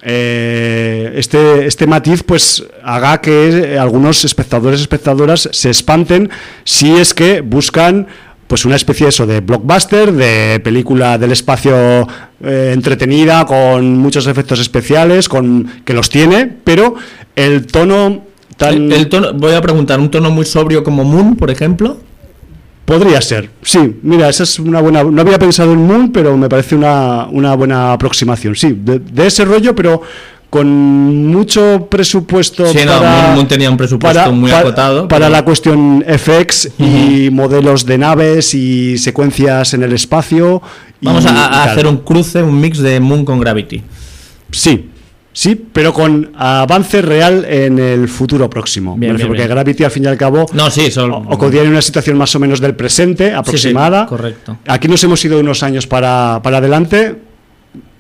eh, 0.03 1.13
este, 1.15 1.67
este 1.67 1.87
matiz 1.87 2.23
pues 2.25 2.65
haga 2.83 3.21
que 3.21 3.79
algunos 3.79 4.25
espectadores 4.25 4.81
espectadoras 4.81 5.49
se 5.53 5.71
espanten 5.71 6.31
si 6.65 6.93
es 6.97 7.13
que 7.13 7.43
buscan 7.43 8.09
pues 8.51 8.65
una 8.65 8.75
especie 8.75 9.05
de 9.05 9.11
eso 9.11 9.29
de 9.29 9.39
blockbuster, 9.39 10.13
de 10.13 10.59
película 10.59 11.19
del 11.19 11.31
espacio 11.31 12.09
eh, 12.43 12.73
entretenida, 12.75 13.47
con 13.47 13.97
muchos 13.97 14.27
efectos 14.27 14.59
especiales, 14.59 15.29
con 15.29 15.71
que 15.85 15.95
los 15.95 16.09
tiene, 16.09 16.49
pero 16.65 16.97
el 17.37 17.69
tono 17.69 18.25
tan 18.57 18.75
El, 18.75 18.93
el 18.93 19.09
tono, 19.09 19.35
voy 19.35 19.55
a 19.55 19.61
preguntar, 19.63 20.01
¿un 20.01 20.11
tono 20.11 20.33
muy 20.33 20.45
sobrio 20.45 20.83
como 20.83 21.05
Moon, 21.05 21.37
por 21.37 21.53
ejemplo? 21.53 21.99
podría 22.87 23.21
ser. 23.21 23.51
Sí, 23.63 24.01
mira, 24.03 24.29
esa 24.29 24.43
es 24.43 24.59
una 24.59 24.81
buena. 24.81 25.05
No 25.05 25.21
había 25.21 25.39
pensado 25.39 25.73
en 25.73 25.87
Moon, 25.87 26.11
pero 26.11 26.37
me 26.37 26.49
parece 26.49 26.75
una, 26.75 27.27
una 27.27 27.55
buena 27.55 27.93
aproximación. 27.93 28.57
Sí, 28.57 28.77
de, 28.77 28.99
de 28.99 29.29
ese 29.29 29.45
rollo, 29.45 29.77
pero 29.77 30.03
con 30.51 30.67
mucho 31.29 31.87
presupuesto 31.89 32.67
Sí, 32.67 32.79
para, 32.79 32.99
Moon- 33.27 33.35
Moon 33.37 33.49
tenía 33.49 33.71
un 33.71 33.77
presupuesto 33.77 34.33
muy 34.33 34.51
acotado, 34.51 35.07
para 35.07 35.27
pero- 35.27 35.31
la 35.37 35.45
cuestión 35.45 36.05
FX 36.07 36.71
y 36.79 37.31
modelos 37.31 37.87
de 37.87 37.97
naves 37.99 38.53
y 38.55 38.99
secuencias 38.99 39.73
en 39.75 39.85
el 39.85 39.93
espacio. 39.93 40.61
y- 41.01 41.07
Vamos 41.07 41.25
a, 41.27 41.63
hacer 41.65 41.87
un 41.87 41.99
cruce, 41.99 42.43
un 42.43 42.61
mix 42.61 42.79
de 42.79 42.99
Moon 43.01 43.25
con 43.25 43.39
Gravity. 43.41 43.81
Sí, 44.51 44.91
sí, 45.33 45.55
pero 45.73 45.93
con 45.95 46.33
avance 46.37 47.01
real 47.01 47.45
en 47.49 47.79
el 47.79 48.09
futuro 48.09 48.51
próximo. 48.51 48.97
Bien, 48.99 49.17
porque 49.17 49.33
bien. 49.33 49.49
Gravity, 49.49 49.85
al 49.85 49.91
fin 49.93 50.05
y 50.05 50.07
al 50.09 50.17
cabo, 50.17 50.47
No, 50.53 50.69
sí, 50.69 50.91
son... 50.91 51.27
contiene 51.39 51.69
una 51.69 51.81
situación 51.81 52.19
más 52.19 52.35
o 52.35 52.41
menos 52.41 52.61
del 52.61 52.75
presente, 52.75 53.33
aproximada. 53.33 54.05
correcto. 54.07 54.59
Aquí 54.67 54.89
nos 54.89 55.03
hemos 55.05 55.25
ido 55.25 55.39
unos 55.39 55.63
años 55.63 55.87
para, 55.87 56.41
para 56.43 56.59
adelante, 56.59 57.17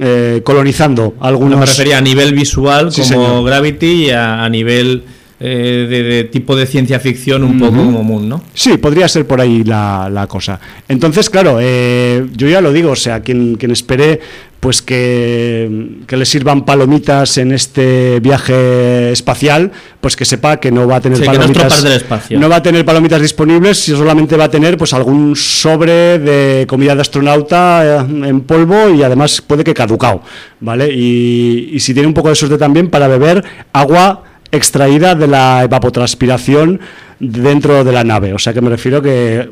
eh, 0.00 0.40
colonizando 0.44 1.14
algunos. 1.20 1.52
No 1.52 1.58
me 1.58 1.66
refería 1.66 1.98
a 1.98 2.00
nivel 2.00 2.34
visual 2.34 2.90
Sí, 2.90 3.02
como 3.02 3.26
señor. 3.26 3.44
Gravity 3.44 4.06
y 4.06 4.10
a, 4.10 4.42
a 4.44 4.48
nivel 4.48 5.04
eh, 5.40 5.86
de, 5.88 6.02
de 6.02 6.24
tipo 6.24 6.54
de 6.54 6.66
ciencia 6.66 7.00
ficción 7.00 7.42
un 7.44 7.58
poco 7.58 7.76
como 7.76 8.02
Moon, 8.02 8.28
¿no? 8.28 8.42
Sí, 8.52 8.76
podría 8.76 9.08
ser 9.08 9.26
por 9.26 9.40
ahí 9.40 9.64
la, 9.64 10.08
la 10.12 10.26
cosa. 10.26 10.60
Entonces, 10.88 11.30
claro, 11.30 11.56
eh, 11.60 12.26
yo 12.36 12.46
ya 12.48 12.60
lo 12.60 12.72
digo, 12.72 12.90
o 12.90 12.96
sea, 12.96 13.20
quien, 13.20 13.54
quien 13.56 13.70
espere 13.72 14.20
pues 14.60 14.82
que, 14.82 15.96
que 16.06 16.18
le 16.18 16.26
sirvan 16.26 16.66
palomitas 16.66 17.38
en 17.38 17.52
este 17.52 18.20
viaje 18.20 19.10
espacial, 19.10 19.72
pues 20.02 20.16
que 20.16 20.26
sepa 20.26 20.58
que 20.60 20.70
no 20.70 20.86
va 20.86 20.96
a 20.96 21.00
tener 21.00 21.16
Sí, 21.16 21.24
palomitas. 21.24 21.54
tropas 21.54 21.82
del 21.82 21.92
espacio. 21.94 22.38
no 22.38 22.46
va 22.50 22.56
a 22.56 22.62
tener 22.62 22.84
palomitas 22.84 23.22
disponibles, 23.22 23.78
si 23.78 23.92
solamente 23.92 24.36
va 24.36 24.44
a 24.44 24.50
tener 24.50 24.76
pues 24.76 24.92
algún 24.92 25.34
sobre 25.34 26.18
de 26.18 26.66
comida 26.66 26.94
de 26.94 27.00
astronauta 27.00 28.02
eh, 28.06 28.28
en 28.28 28.42
polvo 28.42 28.90
y 28.90 29.02
además 29.02 29.40
puede 29.40 29.64
que 29.64 29.72
caducao, 29.72 30.22
¿vale? 30.60 30.92
Y, 30.92 31.70
y 31.72 31.80
si 31.80 31.94
tiene 31.94 32.08
un 32.08 32.14
poco 32.14 32.28
de 32.28 32.34
suerte 32.34 32.58
también 32.58 32.90
para 32.90 33.08
beber 33.08 33.42
agua 33.72 34.24
extraída 34.52 35.14
de 35.14 35.26
la 35.26 35.62
evapotranspiración 35.64 36.80
dentro 37.18 37.84
de 37.84 37.92
la 37.92 38.04
nave. 38.04 38.32
O 38.34 38.38
sea 38.38 38.52
que 38.52 38.60
me 38.60 38.70
refiero 38.70 39.00
que 39.02 39.48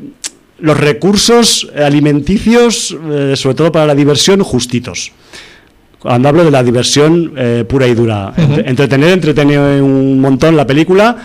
los 0.59 0.77
recursos 0.77 1.69
alimenticios, 1.75 2.95
eh, 3.11 3.33
sobre 3.35 3.55
todo 3.55 3.71
para 3.71 3.85
la 3.85 3.95
diversión, 3.95 4.41
justitos. 4.43 5.11
Cuando 5.99 6.29
hablo 6.29 6.43
de 6.45 6.51
la 6.51 6.63
diversión 6.63 7.33
eh, 7.37 7.65
pura 7.67 7.85
y 7.87 7.93
dura. 7.93 8.33
Entre- 8.37 8.69
Entretener, 8.69 9.09
entretener 9.11 9.81
un 9.81 10.19
montón 10.19 10.55
la 10.55 10.65
película 10.65 11.17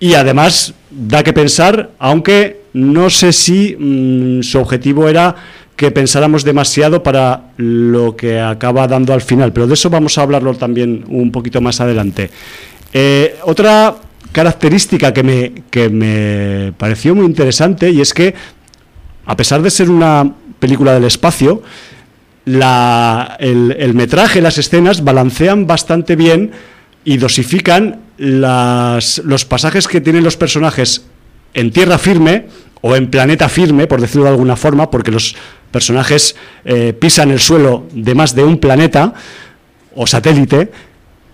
y 0.00 0.14
además 0.14 0.74
da 0.90 1.22
que 1.22 1.32
pensar, 1.32 1.90
aunque 1.98 2.62
no 2.72 3.10
sé 3.10 3.32
si 3.32 3.76
mm, 3.78 4.42
su 4.42 4.58
objetivo 4.58 5.08
era 5.08 5.34
que 5.76 5.90
pensáramos 5.90 6.42
demasiado 6.44 7.02
para 7.02 7.50
lo 7.56 8.16
que 8.16 8.40
acaba 8.40 8.88
dando 8.88 9.12
al 9.12 9.20
final, 9.22 9.52
pero 9.52 9.66
de 9.66 9.74
eso 9.74 9.88
vamos 9.90 10.18
a 10.18 10.22
hablarlo 10.22 10.54
también 10.54 11.04
un 11.08 11.30
poquito 11.30 11.60
más 11.60 11.80
adelante. 11.80 12.30
Eh, 12.92 13.36
otra 13.44 13.96
característica 14.32 15.12
que 15.12 15.22
me, 15.22 15.52
que 15.70 15.88
me 15.88 16.72
pareció 16.76 17.14
muy 17.14 17.26
interesante 17.26 17.90
y 17.90 18.00
es 18.00 18.12
que, 18.14 18.34
a 19.26 19.36
pesar 19.36 19.62
de 19.62 19.70
ser 19.70 19.90
una 19.90 20.32
película 20.58 20.94
del 20.94 21.04
espacio, 21.04 21.62
la- 22.44 23.36
el, 23.40 23.94
metraje, 23.94 24.40
las 24.40 24.58
escenas 24.58 25.04
balancean 25.04 25.66
bastante 25.66 26.16
bien 26.16 26.50
y 27.04 27.16
dosifican 27.18 28.00
las- 28.16 29.18
los 29.24 29.44
pasajes 29.44 29.86
que 29.86 30.00
tienen 30.00 30.24
los 30.24 30.36
personajes 30.36 31.02
en 31.54 31.70
tierra 31.70 31.98
firme 31.98 32.46
o 32.80 32.94
en 32.96 33.10
planeta 33.10 33.48
firme, 33.48 33.86
por 33.86 34.00
decirlo 34.00 34.24
de 34.24 34.30
alguna 34.30 34.56
forma, 34.56 34.90
porque 34.90 35.10
los 35.10 35.34
personajes 35.70 36.36
eh, 36.64 36.92
pisan 36.98 37.30
el 37.30 37.40
suelo 37.40 37.86
de 37.92 38.14
más 38.14 38.34
de 38.34 38.44
un 38.44 38.58
planeta 38.58 39.12
o 39.94 40.06
satélite, 40.06 40.70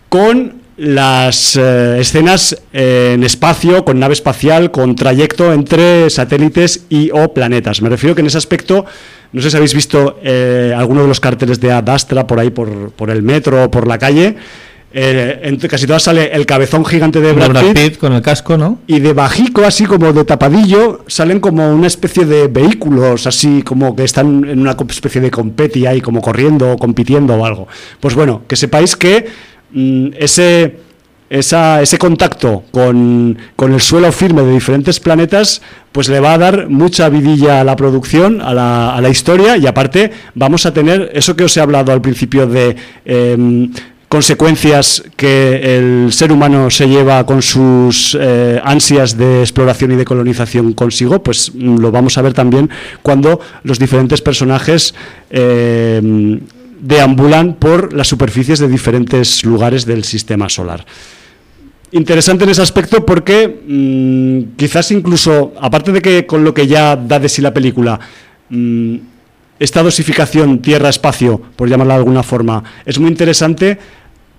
con 0.08 0.63
las 0.76 1.56
eh, 1.56 1.98
escenas 2.00 2.56
en 2.72 3.22
espacio, 3.22 3.84
con 3.84 3.98
nave 3.98 4.14
espacial, 4.14 4.70
con 4.70 4.96
trayecto 4.96 5.52
entre 5.52 6.10
satélites 6.10 6.86
y 6.88 7.10
o 7.12 7.32
planetas. 7.32 7.80
Me 7.80 7.88
refiero 7.88 8.14
que 8.14 8.22
en 8.22 8.26
ese 8.26 8.38
aspecto, 8.38 8.84
no 9.32 9.40
sé 9.40 9.50
si 9.50 9.56
habéis 9.56 9.74
visto 9.74 10.18
eh, 10.22 10.74
alguno 10.76 11.02
de 11.02 11.08
los 11.08 11.20
carteles 11.20 11.60
de 11.60 11.72
Adastra 11.72 12.26
por 12.26 12.40
ahí, 12.40 12.50
por, 12.50 12.90
por 12.90 13.10
el 13.10 13.22
metro 13.22 13.64
o 13.64 13.70
por 13.70 13.86
la 13.86 13.98
calle. 13.98 14.36
Eh, 14.96 15.40
en 15.42 15.56
casi 15.56 15.88
todas 15.88 16.04
sale 16.04 16.32
el 16.32 16.46
cabezón 16.46 16.84
gigante 16.84 17.20
de 17.20 17.32
Brad, 17.32 17.50
Brad 17.50 17.62
Pitt, 17.64 17.74
Pitt 17.74 17.98
con 17.98 18.12
el 18.12 18.22
casco, 18.22 18.56
¿no? 18.56 18.78
y 18.86 19.00
de 19.00 19.12
bajico, 19.12 19.64
así 19.64 19.86
como 19.86 20.12
de 20.12 20.24
tapadillo, 20.24 21.04
salen 21.08 21.40
como 21.40 21.68
una 21.74 21.88
especie 21.88 22.24
de 22.24 22.46
vehículos, 22.46 23.26
así 23.26 23.62
como 23.62 23.96
que 23.96 24.04
están 24.04 24.44
en 24.44 24.60
una 24.60 24.76
especie 24.88 25.20
de 25.20 25.32
competi 25.32 25.84
ahí, 25.86 26.00
como 26.00 26.20
corriendo 26.20 26.70
o 26.70 26.76
compitiendo 26.76 27.34
o 27.34 27.44
algo. 27.44 27.66
Pues 27.98 28.14
bueno, 28.14 28.42
que 28.46 28.54
sepáis 28.54 28.94
que 28.94 29.26
ese, 30.18 30.76
esa- 31.30 31.82
ese 31.82 31.98
contacto 31.98 32.64
con, 32.70 33.36
con 33.56 33.72
el 33.72 33.80
suelo 33.80 34.10
firme 34.12 34.42
de 34.42 34.52
diferentes 34.52 35.00
planetas, 35.00 35.62
pues 35.92 36.08
le 36.08 36.20
va 36.20 36.34
a 36.34 36.38
dar 36.38 36.68
mucha 36.68 37.08
vidilla 37.08 37.60
a 37.60 37.64
la 37.64 37.76
producción, 37.76 38.40
a 38.40 38.52
la, 38.54 38.94
a 38.96 39.00
la 39.00 39.08
historia, 39.08 39.56
y 39.56 39.66
aparte 39.66 40.10
vamos 40.34 40.66
a 40.66 40.72
tener 40.72 41.10
eso 41.14 41.34
que 41.36 41.44
os 41.44 41.56
he 41.56 41.60
hablado 41.60 41.92
al 41.92 42.00
principio 42.00 42.46
de... 42.46 42.76
em, 43.04 43.70
consecuencias 44.06 45.02
que 45.16 45.76
el 45.76 46.12
ser 46.12 46.30
humano 46.30 46.70
se 46.70 46.86
lleva 46.86 47.26
con 47.26 47.42
sus 47.42 48.16
eh, 48.20 48.60
ansias 48.62 49.16
de 49.18 49.40
exploración 49.40 49.90
y 49.90 49.96
de 49.96 50.04
colonización 50.04 50.72
consigo, 50.72 51.20
pues 51.20 51.50
mm, 51.52 51.78
lo 51.78 51.90
vamos 51.90 52.16
a 52.16 52.22
ver 52.22 52.32
también 52.32 52.70
cuando 53.02 53.40
los 53.64 53.80
diferentes 53.80 54.22
personajes 54.22 54.94
eh, 55.30 56.38
deambulan 56.84 57.54
por 57.54 57.94
las 57.94 58.08
superficies 58.08 58.58
de 58.58 58.68
diferentes 58.68 59.42
lugares 59.42 59.86
del 59.86 60.04
sistema 60.04 60.50
solar. 60.50 60.84
Interesante 61.92 62.44
en 62.44 62.50
ese 62.50 62.60
aspecto 62.60 63.06
porque 63.06 63.48
mm, 63.48 64.56
quizás 64.56 64.90
incluso, 64.90 65.54
aparte 65.60 65.92
de 65.92 66.02
que 66.02 66.26
con 66.26 66.44
lo 66.44 66.52
que 66.52 66.66
ya 66.66 66.94
da 66.94 67.18
de 67.18 67.30
sí 67.30 67.40
la 67.40 67.54
película, 67.54 67.98
mm, 68.50 68.96
esta 69.58 69.82
dosificación 69.82 70.60
tierra-espacio, 70.60 71.40
por 71.56 71.70
llamarla 71.70 71.94
de 71.94 72.00
alguna 72.00 72.22
forma, 72.22 72.62
es 72.84 72.98
muy 72.98 73.08
interesante, 73.08 73.78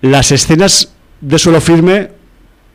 las 0.01 0.31
escenas 0.31 0.93
de 1.21 1.39
suelo 1.39 1.61
firme 1.61 2.11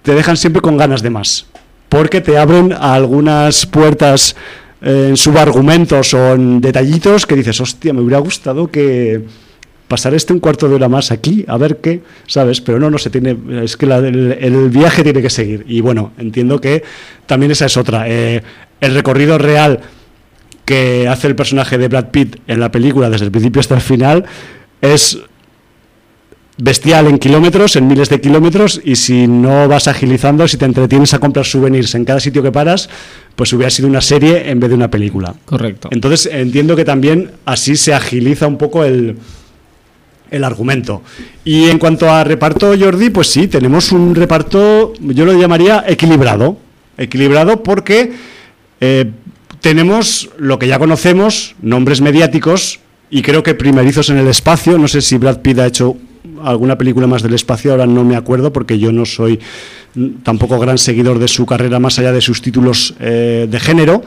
te 0.03 0.15
dejan 0.15 0.37
siempre 0.37 0.63
con 0.63 0.79
ganas 0.79 1.03
de 1.03 1.11
más, 1.11 1.47
porque 1.89 2.21
te 2.21 2.39
abren 2.39 2.73
a 2.73 2.95
algunas 2.95 3.67
puertas 3.67 4.35
eh, 4.83 5.07
en 5.11 5.17
subargumentos 5.17 6.13
o 6.15 6.35
en 6.35 6.61
detallitos 6.61 7.25
que 7.25 7.37
dices, 7.37 7.61
hostia, 7.61 7.93
me 7.93 8.01
hubiera 8.01 8.19
gustado 8.19 8.69
que 8.69 9.23
pasar 9.91 10.15
este 10.15 10.33
un 10.33 10.39
cuarto 10.39 10.69
de 10.69 10.77
hora 10.77 10.89
más 10.89 11.11
aquí, 11.11 11.45
a 11.49 11.57
ver 11.59 11.79
qué, 11.79 12.01
¿sabes? 12.29 12.61
Pero 12.61 12.79
no, 12.79 12.91
no 12.91 12.99
se 12.99 13.11
tiene, 13.11 13.37
es 13.65 13.77
que 13.77 13.87
la- 13.87 13.99
el, 13.99 14.37
el 14.41 14.71
viaje 14.71 15.03
tiene 15.03 15.21
que 15.21 15.31
seguir. 15.31 15.65
Y 15.67 15.81
bueno, 15.81 16.13
entiendo 16.17 16.61
que 16.61 16.85
también 17.27 17.51
esa 17.51 17.67
es 17.67 17.77
otra. 17.77 18.05
Eh, 18.09 18.41
el 18.81 18.95
recorrido 18.95 19.37
real 19.37 19.81
que 20.65 21.09
hace 21.09 21.27
el 21.27 21.35
personaje 21.35 21.77
de 21.77 21.89
Brad 21.89 22.11
Pitt 22.13 22.37
en 22.47 22.61
la 22.61 22.71
película 22.71 23.11
desde 23.11 23.25
el 23.25 23.33
principio 23.33 23.59
hasta 23.59 23.75
el 23.75 23.81
final 23.81 24.25
es 24.81 25.19
bestial 26.57 27.07
en 27.09 27.19
kilómetros, 27.19 27.75
en 27.77 27.89
miles 27.89 28.09
de 28.11 28.21
kilómetros, 28.21 28.81
y 28.85 28.95
si 28.95 29.27
no 29.27 29.67
vas 29.67 29.89
agilizando, 29.89 30.47
si 30.47 30.57
te 30.59 30.67
entretienes 30.67 31.15
a 31.15 31.19
comprar 31.19 31.47
souvenirs 31.47 31.95
en 31.95 32.05
cada 32.05 32.21
sitio 32.21 32.43
que 32.43 32.53
paras, 32.53 32.89
pues 33.35 33.53
hubiera 33.55 33.71
sido 33.71 33.89
una 33.89 34.03
serie 34.03 34.51
en 34.51 34.61
vez 34.61 34.69
de 34.69 34.77
una 34.77 34.89
película. 34.91 35.35
Correcto. 35.47 35.89
Entonces 35.91 36.29
entiendo 36.33 36.77
que 36.77 36.85
también 36.85 37.31
así 37.45 37.77
se 37.77 37.93
agiliza 37.95 38.47
un 38.47 38.59
poco 38.59 38.85
el, 38.85 39.17
el 40.31 40.45
argumento. 40.45 41.03
Y 41.45 41.69
en 41.69 41.79
cuanto 41.79 42.11
a 42.11 42.25
reparto, 42.25 42.75
Jordi, 42.79 43.11
pues 43.11 43.29
sí, 43.29 43.49
tenemos 43.49 43.93
un 43.93 44.15
reparto, 44.15 44.93
yo 45.01 45.25
lo 45.25 45.39
llamaría 45.39 45.85
equilibrado. 45.87 46.57
Equilibrado 46.97 47.63
porque 47.63 48.13
eh, 48.81 49.11
tenemos 49.61 50.31
lo 50.39 50.59
que 50.59 50.69
ya 50.69 50.79
conocemos, 50.79 51.55
nombres 51.63 52.01
mediáticos, 52.01 52.81
y 53.11 53.23
creo 53.23 53.43
que 53.43 53.55
primerizos 53.55 54.11
en 54.11 54.19
el 54.19 54.29
espacio. 54.29 54.79
No 54.79 54.89
sé 54.89 55.01
si 55.01 55.19
Brad 55.19 55.41
Pitt 55.41 55.59
ha 55.59 55.67
hecho 55.67 55.97
alguna 56.43 56.79
película 56.79 57.07
más 57.07 57.23
del 57.23 57.35
espacio, 57.35 57.73
ahora 57.73 57.87
no 57.87 58.05
me 58.05 58.17
acuerdo 58.17 58.53
porque 58.53 58.79
yo 58.79 58.93
no 58.93 59.05
soy 59.05 59.41
tampoco 60.23 60.59
gran 60.59 60.79
seguidor 60.79 61.19
de 61.19 61.29
su 61.29 61.45
carrera 61.47 61.79
más 61.79 61.99
allá 61.99 62.13
de 62.13 62.21
sus 62.21 62.41
títulos 62.41 62.95
eh, 63.01 63.47
de 63.51 63.61
género. 63.61 64.03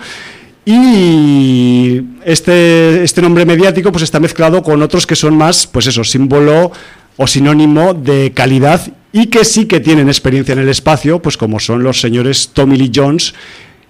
Y 0.65 2.01
este, 2.23 3.03
este 3.03 3.21
nombre 3.21 3.45
mediático 3.45 3.91
pues 3.91 4.03
está 4.03 4.19
mezclado 4.19 4.63
con 4.63 4.81
otros 4.81 5.05
que 5.05 5.15
son 5.15 5.35
más, 5.35 5.67
pues 5.67 5.87
eso, 5.87 6.03
símbolo 6.03 6.71
o 7.17 7.27
sinónimo 7.27 7.93
de 7.93 8.31
calidad 8.33 8.81
y 9.11 9.27
que 9.27 9.45
sí 9.45 9.65
que 9.65 9.79
tienen 9.79 10.07
experiencia 10.07 10.53
en 10.53 10.59
el 10.59 10.69
espacio, 10.69 11.21
pues 11.21 11.37
como 11.37 11.59
son 11.59 11.83
los 11.83 11.99
señores 11.99 12.49
Tommy 12.53 12.77
Lee 12.77 12.91
Jones 12.93 13.33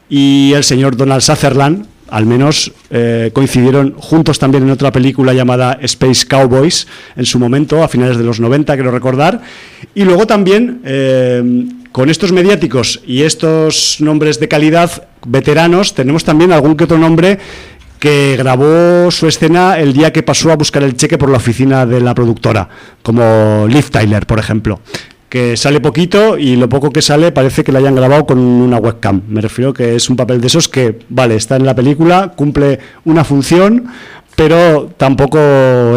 y 0.09 0.51
el 0.53 0.63
señor 0.63 0.97
Donald 0.97 1.21
Sutherland, 1.21 1.85
al 2.09 2.25
menos 2.25 2.71
eh, 2.89 3.31
coincidieron 3.33 3.93
juntos 3.97 4.37
también 4.37 4.63
en 4.63 4.71
otra 4.71 4.91
película 4.91 5.33
llamada 5.33 5.79
Space 5.81 6.27
Cowboys 6.27 6.87
en 7.15 7.25
su 7.25 7.39
momento, 7.39 7.83
a 7.83 7.87
finales 7.87 8.17
de 8.17 8.23
los 8.23 8.39
90, 8.39 8.73
quiero 8.75 8.91
recordar. 8.91 9.41
Y 9.95 10.03
luego 10.03 10.27
también, 10.27 10.81
eh, 10.83 11.65
con 11.91 12.09
estos 12.09 12.31
mediáticos 12.31 13.01
y 13.07 13.23
estos 13.23 13.97
nombres 13.99 14.39
de 14.39 14.47
calidad 14.47 15.07
veteranos, 15.25 15.93
tenemos 15.93 16.23
también 16.23 16.51
algún 16.51 16.75
que 16.75 16.85
otro 16.85 16.97
nombre 16.97 17.39
que 17.99 18.35
grabó 18.37 19.09
su 19.11 19.27
escena 19.27 19.79
el 19.79 19.93
día 19.93 20.11
que 20.11 20.23
pasó 20.23 20.51
a 20.51 20.57
buscar 20.57 20.83
el 20.83 20.97
cheque 20.97 21.17
por 21.17 21.29
la 21.29 21.37
oficina 21.37 21.85
de 21.85 22.01
la 22.01 22.13
productora, 22.13 22.67
como 23.01 23.65
Liv 23.67 23.89
Tyler, 23.89 24.25
por 24.25 24.39
ejemplo 24.39 24.81
que 25.33 25.57
sale 25.57 25.81
poquito 25.81 26.37
y 26.37 26.55
lo 26.57 26.69
poco 26.69 26.91
que 26.91 27.01
sale 27.01 27.31
parece 27.31 27.63
que 27.63 27.71
lo 27.71 27.79
hayan 27.79 27.95
grabado 27.95 28.23
con 28.27 28.37
una 28.37 28.77
webcam. 28.77 29.23
Me 29.27 29.41
refiero 29.41 29.73
que 29.73 29.95
es 29.95 30.07
un 30.07 30.15
papel 30.15 30.39
de 30.39 30.45
esos 30.45 30.69
que, 30.69 30.99
vale, 31.09 31.33
está 31.33 31.55
en 31.55 31.65
la 31.65 31.73
película, 31.73 32.33
cumple 32.35 32.77
una 33.03 33.23
función, 33.23 33.87
pero 34.35 34.91
tampoco 34.95 35.39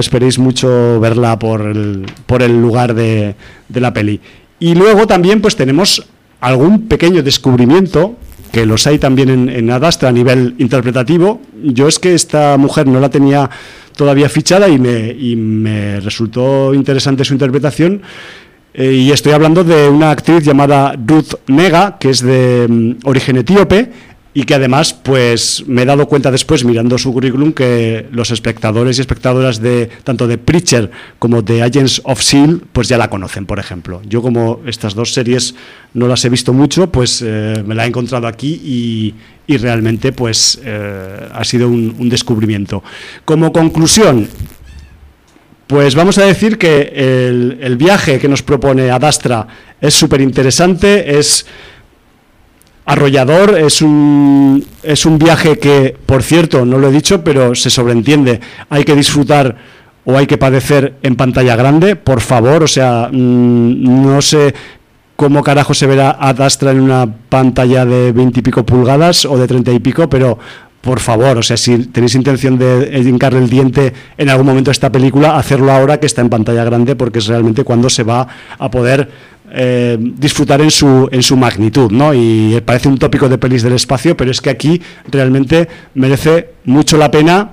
esperéis 0.01 0.39
mucho 0.39 0.99
verla 1.01 1.39
por 1.39 1.61
el, 1.61 2.07
por 2.25 2.43
el 2.43 2.59
lugar 2.63 2.95
de, 2.95 3.35
de 3.69 3.81
la 3.83 3.93
peli. 3.93 4.23
Y 4.59 4.75
luego 4.75 5.07
también 5.07 5.43
pues 5.43 5.55
tenemos 5.55 6.07
algún 6.41 6.89
pequeño 6.89 7.23
descubrimiento 7.23 8.17
que 8.57 8.65
los 8.65 8.87
hay 8.87 8.99
también 8.99 9.29
en, 9.29 9.49
en 9.51 9.71
Adastra 9.71 10.09
a 10.09 10.13
nivel 10.13 10.55
interpretativo. 10.57 11.43
Yo 11.63 11.89
es 11.89 11.99
que 11.99 12.15
esta 12.15 12.57
mujer 12.57 12.87
no 12.87 13.01
la 13.01 13.11
tenía 13.11 13.51
todavía 13.95 14.31
fichada 14.31 14.67
y 14.67 14.79
me, 14.79 16.01
resultó 16.01 16.73
interesante 16.73 17.23
su 17.23 17.35
interpretación. 17.35 18.01
Eh, 18.73 18.93
y 18.93 19.11
estoy 19.11 19.33
hablando 19.33 19.63
de 19.63 19.91
una 19.91 20.11
actriz 20.11 20.43
llamada 20.43 20.95
Ruth 21.07 21.35
Nega, 21.49 21.99
que 21.99 22.09
es 22.09 22.23
de 22.23 22.67
mm, 22.67 23.07
origen 23.07 23.37
etíope 23.37 23.91
y 24.37 24.45
que 24.45 24.55
además, 24.55 24.93
pues 24.93 25.65
me 25.67 25.81
he 25.81 25.85
dado 25.87 26.07
cuenta 26.07 26.31
después 26.31 26.63
mirando 26.63 26.99
su 26.99 27.11
currículum 27.11 27.55
que 27.55 28.07
los 28.13 28.31
espectadores 28.31 28.99
y 28.99 29.01
espectadoras 29.01 29.63
de 29.63 29.89
tanto 30.05 30.27
de 30.27 30.37
Preacher 30.37 30.91
como 31.19 31.41
de 31.41 31.63
Agents 31.63 32.03
of 32.05 32.21
Seal, 32.21 32.61
pues 32.71 32.87
ya 32.87 32.99
la 32.99 33.09
conocen, 33.09 33.47
por 33.47 33.59
ejemplo. 33.59 34.03
Yo 34.07 34.21
como 34.21 34.61
estas 34.67 34.95
dos 34.95 35.15
series 35.15 35.55
no 35.95 36.07
las 36.07 36.23
he 36.27 36.29
visto 36.29 36.53
mucho, 36.53 36.93
pues 36.93 37.25
eh, 37.25 37.65
me 37.65 37.75
la 37.75 37.87
he 37.87 37.89
encontrado 37.89 38.27
aquí 38.27 38.61
y, 38.63 39.15
y 39.47 39.57
realmente 39.57 40.13
pues 40.13 40.61
eh, 40.63 41.29
ha 41.33 41.43
sido 41.43 41.69
un, 41.69 42.07
descubrimiento. 42.11 42.85
Como 43.25 43.51
conclusión, 43.55 44.29
pues 45.67 45.95
vamos 45.95 46.19
a 46.19 46.27
decir 46.27 46.59
que 46.59 46.93
el, 46.95 47.57
el 47.63 47.79
viaje 47.79 48.19
que 48.19 48.29
nos 48.29 48.43
propone 48.43 48.91
Adastra 48.91 49.47
es 49.81 49.95
súper 49.95 50.21
interesante, 50.21 51.19
es 51.19 51.47
arrollador, 52.87 53.59
es 53.59 53.83
un, 53.83 54.65
es 54.83 55.05
un 55.05 55.19
viaje 55.19 55.59
que, 55.59 55.97
por 56.07 56.23
cierto, 56.23 56.65
no 56.65 56.79
lo 56.79 56.89
he 56.89 56.93
dicho, 56.93 57.23
pero 57.23 57.55
se 57.55 57.69
sobreentiende, 57.69 58.41
hay 58.71 58.85
que 58.85 58.95
disfrutar 58.95 59.57
o 60.05 60.17
hay 60.17 60.27
que 60.27 60.39
padecer 60.39 60.95
en 61.03 61.17
pantalla 61.17 61.57
grande, 61.57 61.97
por 61.97 62.21
favor, 62.21 62.63
o 62.63 62.69
sea, 62.69 63.11
mm, 63.13 64.05
no 64.05 64.23
sé 64.23 64.55
cómo 65.17 65.43
carajo 65.43 65.75
se 65.75 65.87
verá 65.87 66.17
Adastra 66.21 66.71
en 66.71 66.81
una 66.81 67.13
pantalla 67.29 67.85
de 67.85 68.13
20 68.13 68.39
y 68.39 68.43
pico 68.43 68.65
pulgadas 68.65 69.25
o 69.25 69.37
de 69.37 69.49
30 69.49 69.73
y 69.73 69.81
pico, 69.81 70.09
pero 70.09 70.39
por 70.81 71.01
favor, 71.01 71.39
o 71.39 71.43
sea, 71.43 71.57
si 71.57 71.87
tenéis 71.87 72.15
intención 72.15 72.57
de 72.57 73.03
hincarle 73.05 73.41
el 73.41 73.51
diente 73.51 73.93
en 74.17 74.29
algún 74.31 74.47
momento 74.47 74.71
a 74.71 74.73
esta 74.73 74.93
película, 74.93 75.37
hacerlo 75.37 75.73
ahora 75.73 75.99
que 75.99 76.07
está 76.07 76.21
en 76.21 76.29
pantalla 76.29 76.63
grande, 76.63 76.95
porque 76.95 77.19
es 77.19 77.27
realmente 77.27 77.65
cuando 77.65 77.91
se 77.91 78.05
va 78.05 78.29
a 78.57 78.71
poder 78.71 79.11
eh, 79.59 79.97
disfrutar 79.99 80.61
en 80.61 80.71
su, 80.71 81.09
en 81.11 81.23
su 81.23 81.35
magnitud, 81.37 81.91
¿no? 81.91 82.13
Y 82.13 82.61
parece 82.65 82.89
un 82.89 82.99
tópico 82.99 83.27
de 83.29 83.39
pelis 83.39 83.63
del 83.63 83.73
espacio, 83.73 84.15
pero 84.15 84.31
es 84.31 84.43
que 84.43 84.51
aquí 84.51 84.83
realmente 85.11 85.67
merece 85.95 86.51
mucho 86.67 86.99
la 86.99 87.11
pena. 87.11 87.53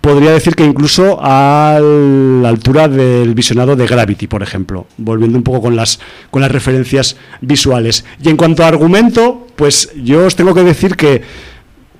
Podría 0.00 0.30
decir 0.30 0.54
que 0.56 0.64
incluso 0.64 1.18
a 1.20 1.78
la 1.78 2.48
altura 2.48 2.88
del 2.88 3.34
visionado 3.34 3.76
de 3.76 3.86
Gravity, 3.86 4.28
por 4.28 4.42
ejemplo, 4.42 4.86
volviendo 4.96 5.36
un 5.36 5.44
poco 5.44 5.60
con 5.60 5.76
las, 5.76 6.00
con 6.30 6.40
las 6.40 6.50
referencias 6.50 7.16
visuales. 7.42 8.06
Y 8.22 8.30
en 8.30 8.38
cuanto 8.38 8.64
a 8.64 8.68
argumento, 8.68 9.46
pues 9.56 9.92
yo 10.02 10.24
os 10.24 10.36
tengo 10.36 10.54
que 10.54 10.62
decir 10.64 10.96
que 10.96 11.20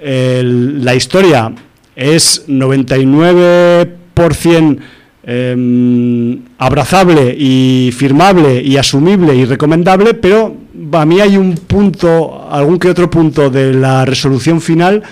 el- 0.00 0.82
la 0.82 0.94
historia 0.94 1.52
es 1.94 2.44
99% 2.48 4.78
em, 5.22 6.38
abrazable 6.58 7.34
y 7.38 7.90
firmable 7.92 8.62
y 8.62 8.76
asumible 8.76 9.34
y 9.34 9.44
recomendable, 9.44 10.14
pero 10.14 10.56
a 10.92 11.04
mí 11.04 11.20
hay 11.20 11.36
un 11.36 11.54
punto, 11.54 12.48
algún 12.50 12.78
que 12.78 12.88
otro 12.88 13.10
punto 13.10 13.50
de 13.50 13.74
la 13.74 14.04
resolución 14.04 14.60
final 14.60 15.02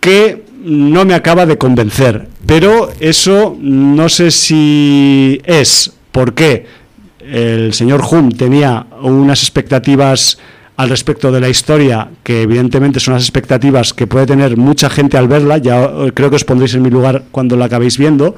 que 0.00 0.44
no 0.62 1.04
me 1.04 1.14
acaba 1.14 1.46
de 1.46 1.58
convencer. 1.58 2.28
Pero 2.44 2.90
eso 3.00 3.56
no 3.60 4.08
sé 4.08 4.30
si 4.30 5.40
es 5.44 5.92
porque 6.12 6.66
el 7.20 7.74
señor 7.74 8.02
Hume 8.08 8.32
tenía 8.32 8.86
unas 9.02 9.42
expectativas 9.42 10.38
al 10.76 10.90
respecto 10.90 11.32
de 11.32 11.40
la 11.40 11.48
historia, 11.48 12.08
que 12.22 12.42
evidentemente 12.42 13.00
son 13.00 13.14
las 13.14 13.22
expectativas 13.22 13.94
que 13.94 14.06
puede 14.06 14.26
tener 14.26 14.56
mucha 14.56 14.90
gente 14.90 15.16
al 15.16 15.26
verla, 15.26 15.58
ya 15.58 15.90
creo 16.12 16.28
que 16.28 16.36
os 16.36 16.44
pondréis 16.44 16.74
en 16.74 16.82
mi 16.82 16.90
lugar 16.90 17.24
cuando 17.30 17.56
la 17.56 17.64
acabéis 17.64 17.96
viendo, 17.96 18.36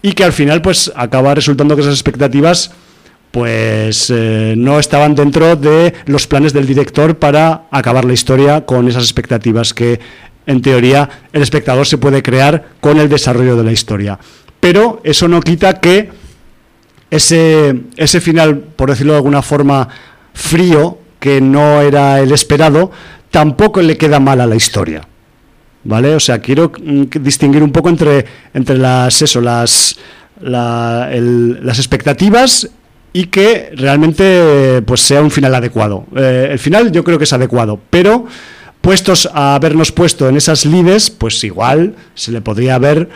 y 0.00 0.12
que 0.12 0.24
al 0.24 0.32
final 0.32 0.62
pues 0.62 0.92
acaba 0.94 1.34
resultando 1.34 1.74
que 1.74 1.82
esas 1.82 1.94
expectativas 1.94 2.70
pues 3.30 4.10
eh, 4.10 4.54
no 4.56 4.78
estaban 4.78 5.14
dentro 5.14 5.56
de 5.56 5.94
los 6.06 6.26
planes 6.26 6.52
del 6.52 6.66
director 6.66 7.16
para 7.16 7.62
acabar 7.70 8.04
la 8.04 8.12
historia 8.12 8.66
con 8.66 8.88
esas 8.88 9.04
expectativas 9.04 9.72
que 9.72 10.00
en 10.46 10.62
teoría 10.62 11.08
el 11.32 11.42
espectador 11.42 11.86
se 11.86 11.98
puede 11.98 12.22
crear 12.22 12.70
con 12.80 12.98
el 12.98 13.08
desarrollo 13.08 13.56
de 13.56 13.64
la 13.64 13.72
historia. 13.72 14.18
Pero 14.58 15.00
eso 15.04 15.28
no 15.28 15.40
quita 15.40 15.80
que 15.80 16.10
ese, 17.10 17.82
ese 17.96 18.20
final, 18.20 18.58
por 18.58 18.90
decirlo 18.90 19.12
de 19.12 19.18
alguna 19.18 19.42
forma, 19.42 19.88
frío, 20.34 20.98
que 21.20 21.40
no 21.40 21.80
era 21.80 22.20
el 22.20 22.32
esperado, 22.32 22.90
tampoco 23.30 23.80
le 23.82 23.96
queda 23.96 24.18
mal 24.18 24.40
a 24.40 24.46
la 24.46 24.56
historia. 24.56 25.02
¿Vale? 25.82 26.14
O 26.14 26.20
sea, 26.20 26.40
quiero 26.40 26.72
mm, 26.76 27.04
distinguir 27.20 27.62
un 27.62 27.72
poco 27.72 27.88
entre, 27.88 28.24
entre 28.52 28.76
las, 28.76 29.22
eso, 29.22 29.40
las, 29.40 29.98
las 30.40 31.78
expectativas 31.78 32.68
y 33.12 33.26
que 33.26 33.70
realmente 33.76 34.82
pues 34.86 35.00
sea 35.00 35.22
un 35.22 35.30
final 35.30 35.54
adecuado. 35.54 36.06
Eh, 36.16 36.48
el 36.52 36.58
final 36.58 36.92
yo 36.92 37.02
creo 37.02 37.18
que 37.18 37.24
es 37.24 37.32
adecuado, 37.32 37.80
pero 37.90 38.26
puestos 38.80 39.28
a 39.32 39.54
habernos 39.54 39.92
puesto 39.92 40.28
en 40.28 40.36
esas 40.36 40.64
lides, 40.64 41.10
pues 41.10 41.42
igual 41.44 41.94
se 42.14 42.32
le 42.32 42.40
podría 42.40 42.76
haber 42.76 43.08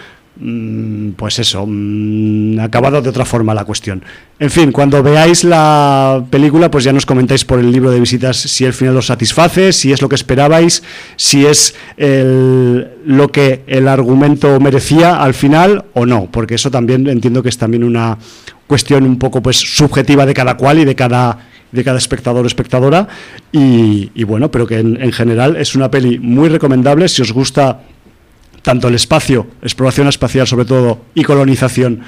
pues 1.16 1.38
eso, 1.38 1.64
mm, 1.66 2.58
acabado 2.58 3.00
de 3.00 3.08
otra 3.08 3.24
forma 3.24 3.54
la 3.54 3.64
cuestión. 3.64 4.02
En 4.40 4.50
fin, 4.50 4.72
cuando 4.72 5.00
veáis 5.00 5.44
la 5.44 6.24
película, 6.28 6.70
pues 6.70 6.82
ya 6.82 6.92
nos 6.92 7.06
comentáis 7.06 7.44
por 7.44 7.60
el 7.60 7.70
libro 7.70 7.90
de 7.92 8.00
visitas 8.00 8.36
si 8.36 8.64
el 8.64 8.72
final 8.72 8.96
os 8.96 9.06
satisface, 9.06 9.72
si 9.72 9.92
es 9.92 10.02
lo 10.02 10.08
que 10.08 10.16
esperabais, 10.16 10.82
si 11.16 11.46
es 11.46 11.76
lo 11.96 13.28
que 13.28 13.62
el 13.68 13.86
argumento 13.86 14.58
merecía 14.58 15.22
al 15.22 15.34
final 15.34 15.84
o 15.94 16.04
no, 16.04 16.28
porque 16.30 16.56
eso 16.56 16.70
también 16.70 17.06
entiendo 17.06 17.42
que 17.42 17.48
es 17.48 17.58
también 17.58 17.84
una 17.84 18.18
cuestión 18.66 19.04
un 19.04 19.18
poco 19.18 19.40
pues 19.40 19.56
subjetiva 19.56 20.26
de 20.26 20.34
cada 20.34 20.56
cual 20.56 20.80
y 20.80 20.84
de 20.84 20.94
cada 20.94 21.50
de 21.70 21.82
cada 21.82 21.98
espectador 21.98 22.44
o 22.44 22.46
espectadora 22.46 23.08
y, 23.50 24.22
bueno, 24.22 24.48
pero 24.50 24.64
que 24.64 24.78
en 24.78 25.12
general 25.12 25.56
es 25.56 25.74
una 25.74 25.90
peli 25.90 26.20
muy 26.20 26.48
recomendable 26.48 27.08
si 27.08 27.20
os 27.20 27.32
gusta 27.32 27.80
tanto 28.64 28.88
el 28.88 28.94
espacio, 28.94 29.46
exploración 29.62 30.08
espacial 30.08 30.46
sobre 30.46 30.64
todo, 30.64 31.02
y 31.14 31.22
colonización, 31.22 32.00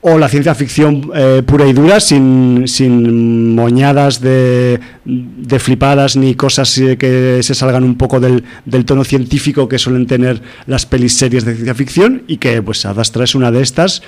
o 0.00 0.18
la 0.18 0.28
ciencia 0.28 0.54
ficción 0.54 1.10
eh, 1.14 1.42
pura 1.44 1.66
y 1.66 1.72
dura, 1.72 1.98
sin, 1.98 2.68
sin 2.68 3.56
moñadas 3.56 4.20
de, 4.20 4.78
de, 5.04 5.58
flipadas 5.58 6.16
ni 6.16 6.36
cosas 6.36 6.78
eh, 6.78 6.96
que 6.96 7.42
se 7.42 7.54
salgan 7.54 7.82
un 7.82 7.96
poco 7.96 8.20
del, 8.20 8.44
del, 8.64 8.84
tono 8.84 9.02
científico 9.02 9.68
que 9.68 9.78
suelen 9.78 10.06
tener 10.06 10.40
las 10.66 10.86
pelis 10.86 11.16
series 11.16 11.44
de 11.44 11.54
ciencia 11.54 11.74
ficción, 11.74 12.22
y 12.28 12.36
que 12.36 12.62
pues 12.62 12.86
Adastra 12.86 13.24
es 13.24 13.34
una 13.34 13.50
de 13.50 13.62
estas. 13.62 14.02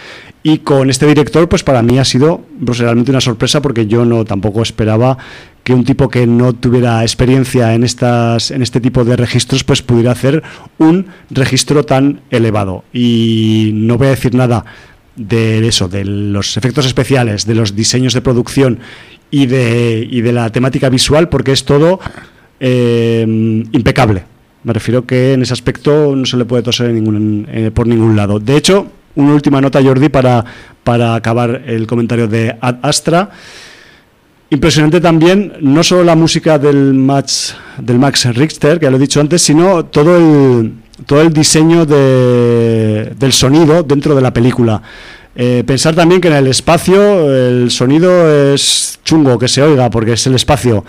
Y 0.44 0.58
con 0.58 0.90
este 0.90 1.06
director, 1.06 1.48
pues 1.48 1.64
para 1.64 1.82
mí 1.82 1.98
ha 1.98 2.04
sido 2.04 2.44
pues, 2.64 2.78
realmente 2.78 3.10
una 3.10 3.20
sorpresa 3.20 3.60
porque 3.60 3.88
yo 3.88 4.04
no 4.04 4.24
tampoco 4.24 4.62
esperaba 4.62 5.18
que 5.68 5.74
un 5.74 5.84
tipo 5.84 6.08
que 6.08 6.26
no 6.26 6.54
tuviera 6.54 7.02
experiencia 7.02 7.74
en 7.74 7.84
estas 7.84 8.50
en 8.50 8.62
este 8.62 8.80
tipo 8.80 9.04
de 9.04 9.18
registros 9.18 9.64
pues 9.64 9.82
pudiera 9.82 10.12
hacer 10.12 10.42
un 10.78 11.08
registro 11.28 11.84
tan 11.84 12.22
elevado. 12.30 12.84
Y 12.90 13.72
no 13.74 13.98
voy 13.98 14.06
a 14.06 14.10
decir 14.16 14.34
nada 14.34 14.64
de 15.14 15.68
eso 15.68 15.86
de 15.86 16.06
los 16.06 16.56
efectos 16.56 16.86
especiales 16.86 17.44
de 17.44 17.54
los 17.54 17.76
diseños 17.76 18.14
de 18.14 18.22
producción 18.22 18.78
y 19.30 19.44
de, 19.44 20.08
y 20.10 20.22
de 20.22 20.32
la 20.32 20.48
temática 20.48 20.88
visual 20.88 21.28
porque 21.28 21.52
es 21.52 21.66
todo 21.66 22.00
eh, 22.60 23.26
impecable. 23.70 24.24
Me 24.64 24.72
refiero 24.72 25.04
que 25.04 25.34
en 25.34 25.42
ese 25.42 25.52
aspecto 25.52 26.16
no 26.16 26.24
se 26.24 26.38
le 26.38 26.46
puede 26.46 26.62
toser 26.62 26.94
ningún, 26.94 27.46
eh, 27.52 27.70
por 27.74 27.86
ningún 27.86 28.16
lado. 28.16 28.40
De 28.40 28.56
hecho 28.56 28.90
una 29.16 29.34
última 29.34 29.60
nota 29.60 29.82
Jordi 29.82 30.08
para, 30.08 30.42
para 30.82 31.14
acabar 31.14 31.64
el 31.66 31.86
comentario 31.86 32.26
de 32.26 32.56
Ad 32.58 32.76
Astra 32.80 33.32
Impresionante 34.50 35.00
también, 35.00 35.52
no 35.60 35.82
solo 35.82 36.04
la 36.04 36.16
música 36.16 36.58
del 36.58 36.94
Max, 36.94 37.54
del 37.76 37.98
Max 37.98 38.24
Richter, 38.34 38.78
que 38.78 38.86
ya 38.86 38.90
lo 38.90 38.96
he 38.96 39.00
dicho 39.00 39.20
antes, 39.20 39.42
sino 39.42 39.84
todo 39.84 40.16
el, 40.16 40.72
todo 41.04 41.20
el 41.20 41.34
diseño 41.34 41.84
de, 41.84 43.12
del 43.18 43.32
sonido 43.32 43.82
dentro 43.82 44.14
de 44.14 44.22
la 44.22 44.32
película. 44.32 44.80
Eh, 45.36 45.62
pensar 45.66 45.94
también 45.94 46.20
que 46.20 46.28
en 46.28 46.34
el 46.34 46.46
espacio 46.46 47.30
el 47.30 47.70
sonido 47.70 48.52
es 48.54 48.98
chungo 49.04 49.38
que 49.38 49.48
se 49.48 49.62
oiga 49.62 49.90
porque 49.90 50.14
es 50.14 50.26
el 50.26 50.34
espacio. 50.34 50.84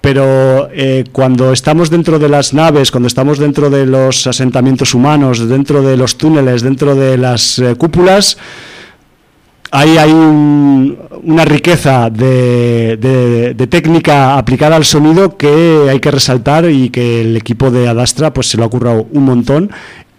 Pero 0.00 0.68
eh, 0.70 1.04
cuando 1.12 1.52
estamos 1.52 1.88
dentro 1.88 2.18
de 2.18 2.28
las 2.28 2.52
naves, 2.52 2.90
cuando 2.90 3.06
estamos 3.06 3.38
dentro 3.38 3.70
de 3.70 3.86
los 3.86 4.26
asentamientos 4.26 4.92
humanos, 4.94 5.48
dentro 5.48 5.80
de 5.80 5.96
los 5.96 6.18
túneles, 6.18 6.60
dentro 6.60 6.94
de 6.94 7.16
las 7.16 7.58
eh, 7.58 7.74
cúpulas, 7.76 8.36
hay 9.74 10.12
una 10.12 11.44
riqueza 11.44 12.08
de, 12.08 13.56
técnica 13.68 14.38
aplicada 14.38 14.76
al 14.76 14.84
sonido 14.84 15.36
que 15.36 15.88
hay 15.90 15.98
que 15.98 16.12
resaltar 16.12 16.70
y 16.70 16.90
que 16.90 17.22
el 17.22 17.36
equipo 17.36 17.70
de 17.72 17.88
Adastra 17.88 18.32
pues 18.32 18.48
se 18.48 18.56
lo 18.56 18.64
ha 18.64 18.70
currado 18.70 19.08
un 19.10 19.24
montón 19.24 19.70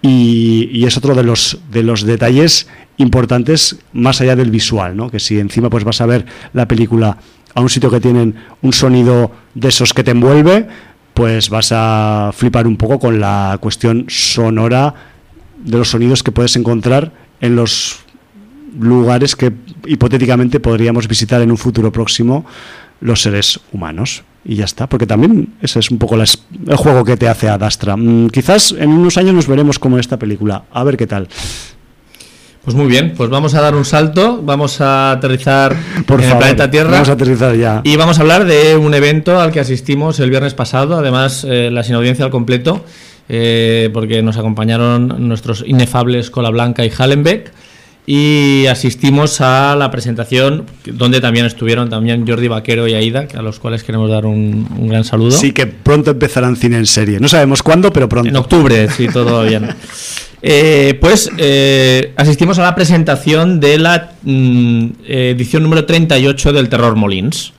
y, 0.01 0.85
es 0.85 0.97
otro 0.97 1.15
de 1.15 1.23
los, 1.23 1.59
de 1.71 1.83
los 1.83 2.03
detalles 2.03 2.67
importantes 2.97 3.77
más 3.93 4.19
allá 4.19 4.35
del 4.35 4.51
visual, 4.51 4.95
¿no? 4.95 5.09
que 5.09 5.19
si 5.19 5.39
encima 5.39 5.69
pues 5.69 5.85
vas 5.85 6.01
a 6.01 6.05
ver 6.05 6.25
la 6.53 6.67
película 6.67 7.17
a 7.53 7.61
un 7.61 7.69
sitio 7.69 7.89
que 7.89 8.01
tienen 8.01 8.35
un 8.61 8.73
sonido 8.73 9.31
de 9.53 9.69
esos 9.69 9.93
que 9.93 10.03
te 10.03 10.11
envuelve, 10.11 10.67
pues 11.13 11.49
vas 11.49 11.71
a 11.71 12.31
flipar 12.33 12.67
un 12.67 12.75
poco 12.75 12.99
con 12.99 13.21
la 13.21 13.57
cuestión 13.61 14.05
sonora 14.09 14.93
de 15.63 15.77
los 15.77 15.89
sonidos 15.89 16.23
que 16.23 16.33
puedes 16.33 16.57
encontrar 16.57 17.13
en 17.39 17.55
los 17.55 18.04
lugares 18.79 19.35
que 19.35 19.51
hipotéticamente 19.85 20.59
podríamos 20.59 21.07
visitar 21.07 21.41
en 21.41 21.51
un 21.51 21.57
futuro 21.57 21.91
próximo 21.91 22.45
los 23.01 23.21
seres 23.21 23.59
humanos. 23.71 24.23
Y 24.43 24.55
ya 24.55 24.65
está, 24.65 24.87
porque 24.87 25.07
también 25.07 25.55
ese 25.61 25.79
es 25.79 25.89
un 25.89 25.97
poco 25.97 26.15
el 26.15 26.75
juego 26.75 27.03
que 27.03 27.17
te 27.17 27.27
hace 27.27 27.49
Adastra. 27.49 27.97
Mm, 27.97 28.29
quizás 28.29 28.75
en 28.77 28.89
unos 28.89 29.17
años 29.17 29.33
nos 29.33 29.47
veremos 29.47 29.79
como 29.79 29.95
en 29.95 30.01
esta 30.01 30.19
película. 30.19 30.65
A 30.71 30.83
ver 30.83 30.97
qué 30.97 31.07
tal. 31.07 31.27
Pues 32.63 32.75
muy 32.75 32.87
bien, 32.87 33.13
pues 33.15 33.29
vamos 33.29 33.53
a 33.53 33.61
dar 33.61 33.75
un 33.75 33.85
salto, 33.85 34.41
vamos 34.41 34.81
a 34.81 35.11
aterrizar 35.11 35.75
Por 36.07 36.21
en 36.21 36.31
el 36.31 36.37
planeta 36.37 36.69
Tierra. 36.69 36.91
Vamos 36.91 37.09
a 37.09 37.13
aterrizar 37.13 37.55
ya. 37.55 37.81
Y 37.83 37.95
vamos 37.95 38.17
a 38.17 38.21
hablar 38.21 38.45
de 38.45 38.75
un 38.75 38.93
evento 38.93 39.39
al 39.39 39.51
que 39.51 39.59
asistimos 39.59 40.19
el 40.19 40.31
viernes 40.31 40.55
pasado, 40.55 40.97
además 40.97 41.45
eh, 41.47 41.69
la 41.71 41.83
sin 41.83 41.93
audiencia 41.95 42.25
al 42.25 42.31
completo, 42.31 42.83
eh, 43.29 43.89
porque 43.93 44.23
nos 44.23 44.37
acompañaron 44.37 45.27
nuestros 45.27 45.63
inefables 45.65 46.31
Cola 46.31 46.49
Blanca 46.49 46.83
y 46.85 46.91
Hallenbeck 46.95 47.51
y 48.07 48.67
asistimos 48.67 49.41
a 49.41 49.75
la 49.75 49.89
presentación 49.89 50.65
donde 50.85 51.21
también 51.21 51.45
estuvieron 51.45 51.89
también 51.89 52.27
Jordi 52.27 52.47
Vaquero 52.47 52.87
y 52.87 52.93
Aida, 52.93 53.27
a 53.33 53.41
los 53.41 53.59
cuales 53.59 53.83
queremos 53.83 54.09
dar 54.09 54.25
un, 54.25 54.87
gran 54.87 55.03
saludo. 55.03 55.31
Sí, 55.31 55.51
que 55.51 55.65
pronto 55.65 56.11
empezarán 56.11 56.55
cine 56.55 56.77
en 56.77 56.85
serie. 56.85 57.19
No 57.19 57.27
sabemos 57.27 57.63
cuándo, 57.63 57.91
pero 57.91 58.07
pronto. 58.07 58.29
En 58.29 58.35
octubre, 58.35 58.87
sí, 58.89 59.07
todo 59.07 59.43
bien. 59.43 59.69
Eh, 60.47 60.95
pues 61.01 61.31
eh, 61.39 62.13
asistimos 62.17 62.59
a 62.59 62.61
la 62.61 62.75
presentación 62.75 63.59
de 63.59 63.79
la 63.79 64.11
mm, 64.21 64.87
edición 65.07 65.63
número 65.63 65.85
38 65.85 66.53
del 66.53 66.69
Terror 66.69 66.95
Molins, 66.95 67.53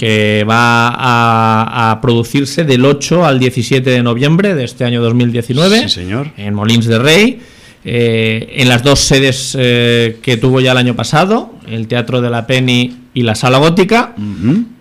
que 0.00 0.44
va 0.48 0.88
a, 0.88 1.92
a, 1.92 2.00
producirse 2.00 2.64
del 2.64 2.84
8 2.84 3.24
al 3.24 3.38
17 3.38 3.88
de 3.88 4.02
noviembre 4.02 4.56
de 4.56 4.64
este 4.64 4.84
año 4.84 5.00
2019 5.00 5.82
sí, 5.82 5.88
señor. 5.88 6.32
en 6.36 6.54
Molins 6.54 6.86
de 6.86 6.98
Rey. 6.98 7.40
Eh, 7.86 8.54
en 8.56 8.68
las 8.68 8.82
dos 8.82 9.00
sedes 9.00 9.54
eh, 9.58 10.18
que 10.22 10.38
tuvo 10.38 10.60
ya 10.60 10.72
el 10.72 10.78
año 10.78 10.96
pasado, 10.96 11.52
el 11.68 11.86
Teatro 11.86 12.22
de 12.22 12.30
la 12.30 12.46
Penny 12.46 12.96
y 13.12 13.22
la 13.22 13.34
Sala 13.34 13.58
Gótica. 13.58 14.14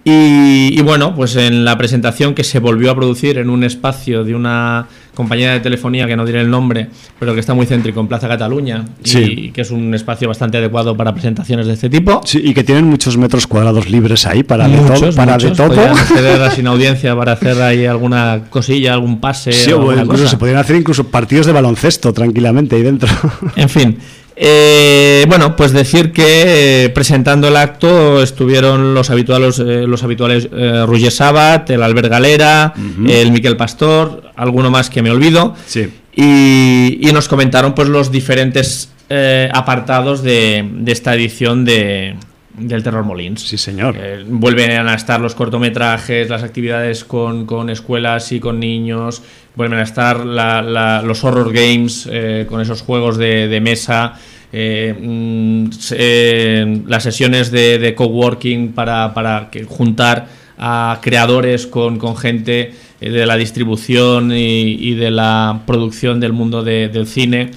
y, 0.06 0.82
bueno, 0.82 1.16
pues 1.16 1.36
en 1.36 1.66
la 1.66 1.78
presentación 1.78 2.34
que 2.34 2.44
se 2.44 2.60
volvió 2.60 2.92
a 2.92 2.96
producir 2.96 3.38
en 3.38 3.50
un 3.50 3.64
espacio 3.64 4.24
de 4.24 4.36
una 4.36 4.88
compañía 5.14 5.54
de 5.54 5.60
telefonía 5.60 6.08
que 6.08 6.16
no 6.16 6.26
diré 6.26 6.42
el 6.42 6.50
nombre, 6.50 6.88
pero 7.20 7.34
que 7.34 7.40
está 7.40 7.54
muy 7.54 7.66
céntrico 7.66 8.00
en 8.00 8.08
Plaza 8.08 8.28
Cataluña 8.28 8.86
y 9.04 9.52
que 9.52 9.62
es 9.62 9.72
un 9.72 9.94
espacio 9.94 10.28
bastante 10.28 10.58
adecuado 10.58 10.96
para 10.98 11.14
presentaciones 11.14 11.68
de 11.68 11.74
este 11.74 11.90
tipo. 11.90 12.22
Sí, 12.26 12.42
y 12.44 12.54
que 12.54 12.64
tienen 12.64 12.86
muchos 12.86 13.18
metros 13.18 13.48
cuadrados 13.48 13.90
libres 13.90 14.26
ahí 14.26 14.44
para 14.44 14.68
de 14.68 14.78
todo. 14.78 15.14
Para 15.14 15.38
de 15.38 15.52
todo. 15.52 15.82
acceder 15.82 16.52
sin 16.56 16.68
audiencia 16.68 17.16
para 17.16 17.34
hacer 17.34 17.62
ahí 17.62 17.86
alguna 17.86 18.44
cosilla, 18.50 18.94
algún 18.94 19.20
pase. 19.20 19.52
Sí, 19.52 19.72
o 19.72 19.94
incluso 19.94 20.28
se 20.28 20.38
podrían 20.38 20.60
hacer 20.60 20.76
incluso 20.76 21.06
partidos 21.06 21.46
de 21.46 21.52
baloncesto 21.52 22.14
tranquilamente 22.14 22.76
ahí 22.76 22.84
dentro. 22.84 23.10
En 23.56 23.70
fin. 23.70 23.98
Eh, 24.36 25.26
bueno, 25.28 25.56
pues 25.56 25.72
decir 25.74 26.12
que 26.12 26.86
eh, 26.86 26.90
presentando 26.90 27.48
el 27.48 27.56
acto 27.56 28.22
estuvieron 28.24 28.94
los 28.94 29.10
habituales, 29.10 29.60
eh, 29.60 29.86
los 29.88 30.04
habituales 30.04 30.48
eh, 30.52 30.84
Roger 30.88 31.12
Sabat, 31.12 31.70
el 31.70 31.84
Albert 31.84 32.10
Galera, 32.10 32.74
el 33.08 33.32
Miquel 33.32 33.58
Pastor, 33.58 34.32
alguno 34.36 34.72
más 34.72 34.90
que 34.90 35.02
me 35.02 35.12
olvido. 35.12 35.56
Sí. 35.68 35.90
Y, 36.16 37.00
y 37.02 37.12
nos 37.14 37.28
comentaron 37.28 37.74
pues 37.76 37.90
los 37.90 38.12
diferentes 38.12 38.90
eh, 39.10 39.50
apartados 39.54 40.24
de, 40.24 40.68
de 40.72 40.92
esta 40.92 41.14
edición 41.14 41.66
de, 41.66 42.16
del 42.58 42.84
Terror 42.84 43.04
Molins. 43.04 43.42
Sí, 43.42 43.58
señor. 43.58 43.96
Eh, 44.00 44.24
vuelven 44.28 44.72
a 44.88 44.94
estar 44.94 45.20
los 45.20 45.36
cortometrajes, 45.36 46.30
las 46.30 46.44
actividades 46.44 47.04
con, 47.04 47.46
con 47.46 47.70
escuelas 47.70 48.32
y 48.32 48.40
con 48.40 48.60
niños, 48.60 49.22
vuelven 49.56 49.80
a 49.80 49.84
estar 49.84 50.26
la- 50.26 50.62
la- 50.62 51.02
los 51.02 51.24
horror 51.24 51.52
games 51.52 52.08
eh, 52.12 52.46
con 52.48 52.62
esos 52.62 52.82
juegos 52.82 53.18
de, 53.18 53.48
de 53.48 53.60
mesa, 53.62 54.14
eh, 54.52 54.94
mm, 55.00 55.70
las 56.88 57.04
sesiones 57.04 57.52
de, 57.52 57.80
de 57.80 57.96
coworking 57.96 58.74
para, 58.74 59.14
para 59.14 59.50
que- 59.52 59.64
juntar 59.64 60.28
a 60.58 61.00
creadores 61.02 61.66
con, 61.68 61.98
con 61.98 62.16
gente 62.16 62.74
de 63.10 63.26
la 63.26 63.36
distribución 63.36 64.32
y, 64.32 64.72
y 64.80 64.94
de 64.96 65.12
la 65.12 65.62
producción 65.66 66.20
del 66.20 66.34
mundo 66.34 66.64
de- 66.64 66.88
del 66.90 67.08
cine. 67.08 67.52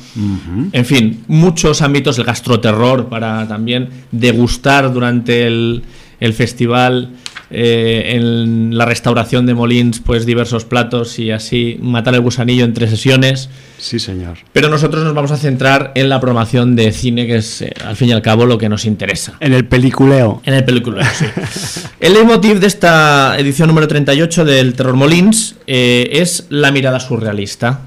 En 0.73 0.85
fin, 0.85 1.25
muchos 1.29 1.83
ámbitos, 1.83 2.19
el 2.19 2.25
gastroterror 2.25 3.09
para 3.09 3.47
también 3.49 3.89
degustar 4.13 4.93
durante 4.93 5.47
el, 5.47 5.83
el 6.21 6.33
festival 6.33 7.11
eh, 7.49 8.17
en 8.17 8.77
la 8.77 8.87
restauración 8.87 9.47
de 9.47 9.55
Molins, 9.55 10.01
pues 10.01 10.27
diversos 10.27 10.65
platos 10.65 11.19
y 11.21 11.31
así 11.31 11.79
matar 11.81 12.15
el 12.15 12.21
gusanillo 12.21 12.65
entre 12.65 12.89
sesiones. 12.89 13.49
Sí, 13.79 14.01
señor. 14.01 14.39
Pero 14.53 14.69
nosotros 14.69 15.05
nos 15.05 15.15
vamos 15.15 15.31
a 15.31 15.37
centrar 15.37 15.93
en 15.95 16.09
la 16.09 16.21
promoción 16.21 16.75
de 16.75 16.91
cine, 16.91 17.27
que 17.27 17.37
es 17.37 17.63
eh, 17.63 17.73
al 17.85 17.95
fin 17.95 18.09
y 18.09 18.13
al 18.13 18.23
cabo 18.23 18.47
lo 18.47 18.59
que 18.59 18.69
nos 18.69 18.85
interesa. 18.85 19.35
En 19.39 19.53
el 19.53 19.67
peliculeo. 19.67 20.43
En 20.45 20.55
el 20.55 20.65
película, 20.65 21.05
sí. 21.05 21.27
El 22.01 22.15
leitmotiv 22.15 22.59
de 22.61 22.67
esta 22.67 23.37
edición 23.39 23.69
número 23.69 23.89
38 23.89 24.45
del 24.45 24.75
Terror 24.75 24.97
Molins 24.97 25.57
eh, 25.67 26.09
es 26.13 26.47
la 26.51 26.71
mirada 26.71 27.01
surrealista. 27.01 27.81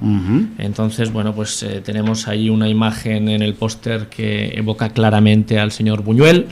Entonces, 0.58 1.12
bueno, 1.12 1.34
pues 1.34 1.66
tenemos 1.84 2.28
ahí 2.28 2.50
una 2.50 2.68
imagen 2.68 3.30
en 3.30 3.42
el 3.42 3.54
póster 3.54 4.08
que 4.08 4.54
evoca 4.56 4.90
claramente 4.90 5.60
al 5.60 5.72
señor 5.72 6.04
Buñuel. 6.04 6.48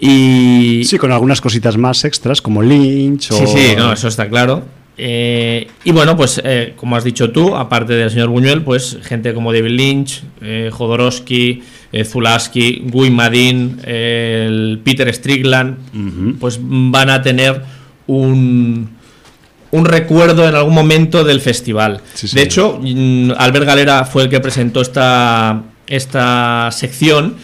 Y. 0.00 0.82
Sí, 0.84 0.98
con 0.98 1.12
algunas 1.12 1.40
cositas 1.40 1.76
más 1.76 2.04
extras, 2.04 2.40
como 2.40 2.62
Lynch 2.62 3.32
o... 3.32 3.38
Sí, 3.38 3.46
sí, 3.46 3.74
no, 3.76 3.92
eso 3.92 4.08
está 4.08 4.28
claro. 4.28 4.64
Eh, 5.00 5.68
y 5.84 5.92
bueno, 5.92 6.16
pues 6.16 6.40
eh, 6.44 6.74
como 6.76 6.96
has 6.96 7.04
dicho 7.04 7.30
tú, 7.30 7.54
aparte 7.54 7.92
del 7.92 8.10
señor 8.10 8.28
Buñuel, 8.28 8.62
pues 8.62 8.98
gente 9.02 9.32
como 9.32 9.52
David 9.52 9.70
Lynch, 9.70 10.24
eh, 10.40 10.70
Jodorowsky, 10.72 11.62
eh, 11.92 12.04
Zulaski, 12.04 12.82
Guy 12.84 13.10
Madin, 13.10 13.80
el 13.84 14.80
Peter 14.82 15.12
Strickland, 15.14 16.38
pues 16.40 16.58
van 16.60 17.10
a 17.10 17.22
tener 17.22 17.62
un, 18.08 18.88
un 19.70 19.84
recuerdo 19.84 20.48
en 20.48 20.56
algún 20.56 20.74
momento 20.74 21.22
del 21.22 21.40
festival. 21.40 22.00
Sí, 22.14 22.26
de 22.34 22.42
hecho, 22.42 22.80
mm, 22.82 23.32
Albert 23.38 23.66
Galera 23.66 24.04
fue 24.04 24.24
el 24.24 24.28
que 24.28 24.40
presentó 24.40 24.80
esta, 24.80 25.62
esta 25.86 26.70
sección 26.72 27.36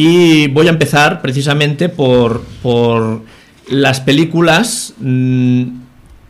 y 0.00 0.46
voy 0.48 0.68
a 0.68 0.70
empezar 0.70 1.20
precisamente 1.20 1.88
por, 1.88 2.42
por 2.62 3.22
las 3.68 4.00
películas, 4.00 4.94
mm, 5.00 5.62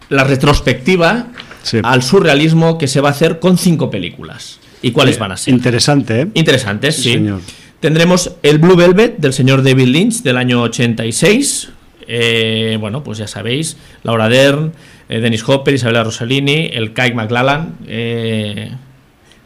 la 0.08 0.24
retrospectiva 0.24 1.26
Sí. 1.62 1.78
al 1.82 2.02
surrealismo 2.02 2.78
que 2.78 2.86
se 2.88 3.02
va 3.02 3.10
a 3.10 3.12
hacer 3.12 3.40
con 3.40 3.58
cinco 3.58 3.90
películas. 3.90 4.58
¿Y 4.80 4.92
cuáles 4.92 5.18
van 5.18 5.32
a 5.32 5.36
ser? 5.36 5.52
Interesante, 5.52 6.22
¿eh? 6.22 6.28
Interesantes, 6.32 6.96
Sí, 6.96 7.02
sí. 7.02 7.12
señor. 7.14 7.40
Tendremos 7.80 8.32
el 8.42 8.56
Blue 8.58 8.74
Velvet 8.74 9.18
del 9.18 9.34
señor 9.34 9.62
David 9.62 9.88
Lynch 9.88 10.22
del 10.22 10.38
año 10.38 10.62
86. 10.62 11.68
Eh, 12.06 12.78
bueno, 12.80 13.04
pues 13.04 13.18
ya 13.18 13.26
sabéis, 13.26 13.76
Laura 14.02 14.30
Dern, 14.30 14.72
eh, 15.10 15.20
Dennis 15.20 15.46
Hopper, 15.46 15.74
Isabella 15.74 16.04
Rossellini, 16.04 16.70
el 16.72 16.94
Kyle 16.94 17.14
McLallan, 17.14 17.74
eh, 17.86 18.70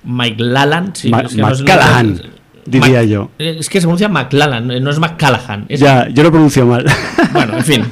Mike 0.05 0.37
Lallan, 0.39 0.95
sí, 0.95 1.09
Ma- 1.11 1.23
no 1.23 1.29
no 1.51 1.55
diría 2.67 3.01
Mac- 3.01 3.09
yo. 3.09 3.31
eh, 3.39 3.57
Es 3.61 3.69
que 3.69 3.81
se 3.81 3.87
pronuncia 3.87 4.09
McLallan, 4.09 4.71
eh, 4.71 4.81
no 4.81 4.91
es 4.91 4.99
McCallaghan. 4.99 5.67
es- 5.69 5.81
Ya, 5.81 6.09
yo 6.09 6.23
lo 6.23 6.31
pronuncio 6.31 6.67
mal. 6.67 6.85
Bueno, 7.33 7.57
en 7.59 7.65
fin. 7.65 7.85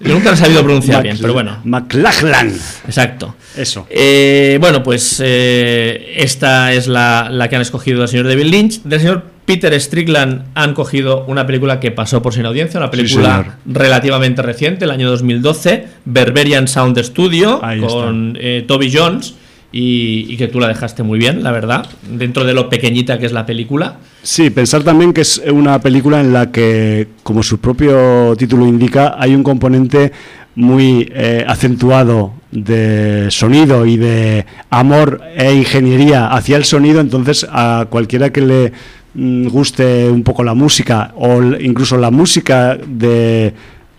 Yo 0.00 0.14
nunca 0.14 0.30
lo 0.30 0.34
he 0.34 0.38
sabido 0.38 0.64
pronunciar 0.64 1.02
bien, 1.02 1.16
pero 1.20 1.32
bueno. 1.32 1.58
McLachlan. 1.64 2.48
Exacto. 2.86 3.36
Eso. 3.56 3.86
Eh, 3.88 4.56
bueno, 4.60 4.82
pues 4.82 5.22
eh, 5.24 6.14
esta 6.16 6.72
es 6.72 6.88
la, 6.88 7.28
la 7.30 7.48
que 7.48 7.54
han 7.56 7.62
escogido 7.62 8.00
del 8.00 8.08
señor 8.08 8.26
David 8.26 8.46
Lynch. 8.46 8.82
Del 8.82 8.98
señor 8.98 9.24
Peter 9.44 9.72
Strickland 9.80 10.46
han 10.54 10.74
cogido 10.74 11.24
una 11.28 11.46
película 11.46 11.78
que 11.78 11.92
pasó 11.92 12.20
por 12.22 12.34
sin 12.34 12.46
audiencia, 12.46 12.80
una 12.80 12.90
película 12.90 13.58
relativamente 13.64 14.42
reciente, 14.42 14.86
el 14.86 14.90
año 14.90 15.08
2012, 15.10 15.86
Berberian 16.04 16.66
Sound 16.66 16.98
Studio, 17.02 17.60
Ahí 17.62 17.80
con 17.80 18.36
eh, 18.40 18.64
Toby 18.66 18.90
Jones, 18.92 19.34
y, 19.72 20.36
que 20.36 20.48
tú 20.48 20.60
la 20.60 20.68
dejaste 20.68 21.02
muy 21.02 21.18
bien, 21.18 21.42
la 21.42 21.50
verdad, 21.50 21.86
dentro 22.08 22.44
de 22.44 22.52
lo 22.52 22.68
pequeñita 22.68 23.18
que 23.18 23.26
es 23.26 23.32
la 23.32 23.46
película. 23.46 23.96
Sí, 24.22 24.50
pensar 24.50 24.82
también 24.84 25.12
que 25.12 25.22
es 25.22 25.42
una 25.50 25.80
película 25.80 26.20
en 26.20 26.32
la 26.32 26.52
que, 26.52 27.08
como 27.22 27.42
su 27.42 27.58
propio 27.58 28.36
título 28.36 28.66
indica, 28.66 29.16
hay 29.18 29.34
un 29.34 29.42
componente 29.42 30.12
muy 30.54 31.10
eh, 31.14 31.44
acentuado 31.48 32.34
de 32.50 33.28
sonido 33.30 33.86
y 33.86 33.96
de 33.96 34.44
amor 34.68 35.22
e 35.34 35.54
ingeniería 35.54 36.28
hacia 36.28 36.58
el 36.58 36.64
sonido, 36.64 37.00
entonces 37.00 37.46
a 37.50 37.86
cualquiera 37.88 38.30
que 38.30 38.42
le 38.42 38.72
mm, 39.14 39.48
guste 39.48 40.10
un 40.10 40.22
poco 40.22 40.44
la 40.44 40.52
música 40.52 41.12
o 41.16 41.42
incluso 41.42 41.96
la 41.96 42.10
música 42.10 42.76
de 42.76 43.54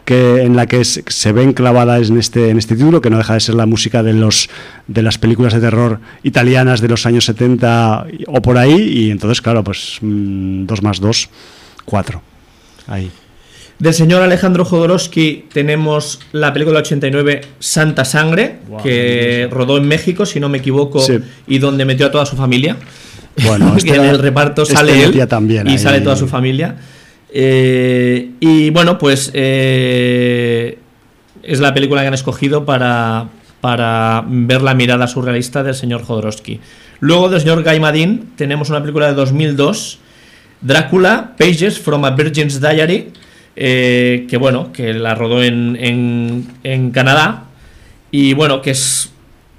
que 0.05 0.41
en 0.43 0.55
la 0.55 0.67
que 0.67 0.83
se, 0.83 1.31
ve 1.31 1.43
enclavada 1.43 1.97
en 1.97 2.17
este 2.17 2.49
en 2.49 2.57
este 2.57 2.75
título 2.75 3.01
que 3.01 3.09
no 3.09 3.17
deja 3.17 3.35
de 3.35 3.39
ser 3.39 3.55
la 3.55 3.65
música 3.65 4.03
de 4.03 4.13
los 4.13 4.49
de 4.87 5.01
las 5.01 5.17
películas 5.17 5.53
de 5.53 5.61
terror 5.61 5.99
italianas 6.23 6.81
de 6.81 6.89
los 6.89 7.05
años 7.05 7.25
70 7.25 8.07
o 8.27 8.41
por 8.41 8.57
ahí 8.57 8.73
y 8.81 9.11
entonces 9.11 9.41
claro 9.41 9.63
pues 9.63 9.97
mm, 10.01 10.65
dos 10.65 10.81
más 10.81 10.99
dos 10.99 11.29
cuatro 11.85 12.21
ahí 12.87 13.09
Del 13.79 13.93
señor 13.93 14.21
Alejandro 14.21 14.65
Jodorowsky 14.65 15.45
tenemos 15.51 16.19
la 16.31 16.53
película 16.53 16.79
89 16.79 17.41
Santa 17.59 18.05
Sangre, 18.05 18.59
que 18.83 19.47
rodó 19.51 19.77
en 19.77 19.87
México, 19.87 20.25
si 20.25 20.39
no 20.39 20.47
me 20.47 20.59
equivoco, 20.59 20.99
Sí. 20.99 21.17
y 21.47 21.57
donde 21.59 21.83
metió 21.83 22.05
a 22.05 22.11
toda 22.11 22.25
su 22.25 22.35
familia. 22.35 22.77
Bueno, 23.45 23.73
este 23.75 23.91
Que 23.93 23.97
en 23.97 24.05
el 24.05 24.19
reparto 24.19 24.61
este 24.61 24.75
sale 24.75 25.03
él 25.03 25.27
también 25.27 25.67
y 25.67 25.71
ahí. 25.71 25.77
sale 25.79 26.01
toda 26.01 26.15
su 26.15 26.27
familia. 26.27 26.75
Eh, 27.35 28.29
y 28.39 28.69
bueno, 28.69 28.99
pues 28.99 29.31
eh, 29.33 30.77
es 31.41 31.59
la 31.59 31.73
película 31.73 32.01
que 32.01 32.07
han 32.07 32.13
escogido 32.13 32.63
para, 32.63 33.27
para 33.59 34.23
ver 34.27 34.61
la 34.61 34.75
mirada 34.75 35.07
surrealista 35.07 35.63
del 35.63 35.73
señor 35.73 36.03
Jodorowsky. 36.03 36.59
Luego 36.99 37.29
del 37.29 37.41
señor 37.41 37.63
Guy 37.63 37.79
Madin 37.79 38.33
tenemos 38.35 38.69
una 38.69 38.81
película 38.81 39.07
de 39.07 39.15
2002, 39.15 39.99
Drácula, 40.61 41.35
Pages 41.37 41.79
from 41.79 42.05
a 42.05 42.11
Virgin's 42.11 42.61
Diary, 42.61 43.11
eh, 43.55 44.27
que 44.29 44.37
bueno, 44.37 44.71
que 44.71 44.93
la 44.93 45.15
rodó 45.15 45.43
en, 45.43 45.75
en, 45.79 46.47
en 46.63 46.91
Canadá 46.91 47.45
y 48.11 48.33
bueno, 48.33 48.61
que 48.61 48.71
es 48.71 49.12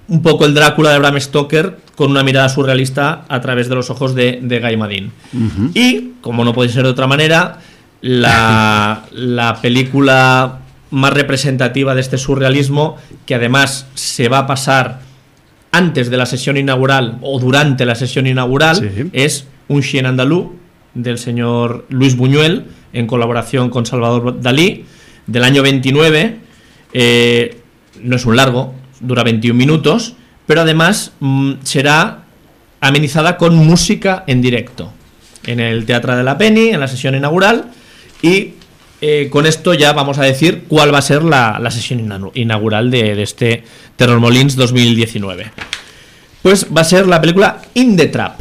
un 0.08 0.22
poco 0.22 0.44
el 0.46 0.54
Drácula 0.54 0.90
de 0.92 0.98
Bram 0.98 1.18
Stoker 1.20 1.78
con 1.96 2.10
una 2.10 2.22
mirada 2.22 2.48
surrealista 2.48 3.24
a 3.28 3.40
través 3.40 3.68
de 3.68 3.74
los 3.74 3.88
ojos 3.90 4.14
de, 4.14 4.40
de 4.42 4.60
Guy 4.60 4.76
Madin. 4.76 5.12
Y, 5.74 6.12
como 6.20 6.44
no 6.44 6.52
puede 6.52 6.68
ser 6.68 6.82
de 6.84 6.90
otra 6.90 7.06
manera, 7.06 7.58
la, 8.00 9.04
la 9.12 9.60
película 9.62 10.58
más 10.90 11.12
representativa 11.12 11.94
de 11.94 12.00
este 12.00 12.18
surrealismo, 12.18 12.96
que 13.26 13.34
además 13.34 13.86
se 13.94 14.28
va 14.28 14.38
a 14.40 14.46
pasar 14.46 15.00
antes 15.72 16.10
de 16.10 16.16
la 16.16 16.26
sesión 16.26 16.56
inaugural 16.56 17.18
o 17.22 17.38
durante 17.40 17.84
la 17.86 17.94
sesión 17.94 18.26
inaugural, 18.26 18.76
Sí. 18.76 19.08
es 19.12 19.46
Un 19.66 19.82
chien 19.82 20.04
andalú 20.06 20.56
del 20.92 21.16
señor 21.18 21.86
Luis 21.88 22.16
Buñuel 22.16 22.66
en 22.92 23.06
colaboración 23.06 23.70
con 23.70 23.86
Salvador 23.86 24.40
Dalí 24.42 24.84
del 25.26 25.42
año 25.42 25.62
29. 25.62 26.36
Eh, 26.92 27.56
no 28.02 28.16
es 28.16 28.26
un 28.26 28.36
largo, 28.36 28.74
dura 29.04 29.22
21 29.22 29.56
minutos, 29.56 30.14
pero 30.46 30.62
además 30.62 31.12
mm, 31.20 31.52
será 31.62 32.24
amenizada 32.80 33.36
con 33.36 33.54
música 33.56 34.24
en 34.26 34.42
directo 34.42 34.92
en 35.46 35.60
el 35.60 35.84
Teatro 35.86 36.16
de 36.16 36.22
la 36.22 36.36
Penny, 36.38 36.68
en 36.70 36.80
la 36.80 36.88
sesión 36.88 37.14
inaugural. 37.14 37.66
Y 38.22 38.54
eh, 39.00 39.28
con 39.30 39.46
esto 39.46 39.74
ya 39.74 39.92
vamos 39.92 40.18
a 40.18 40.22
decir 40.24 40.64
cuál 40.68 40.92
va 40.92 40.98
a 40.98 41.02
ser 41.02 41.22
la, 41.22 41.58
la 41.60 41.70
sesión 41.70 42.00
ina- 42.00 42.20
inaugural 42.34 42.90
de, 42.90 43.14
de 43.14 43.22
este 43.22 43.64
Terror 43.96 44.18
Molins 44.20 44.56
2019. 44.56 45.50
Pues 46.42 46.66
va 46.74 46.82
a 46.82 46.84
ser 46.84 47.06
la 47.06 47.20
película 47.20 47.60
In 47.74 47.96
the 47.96 48.06
Trap. 48.06 48.40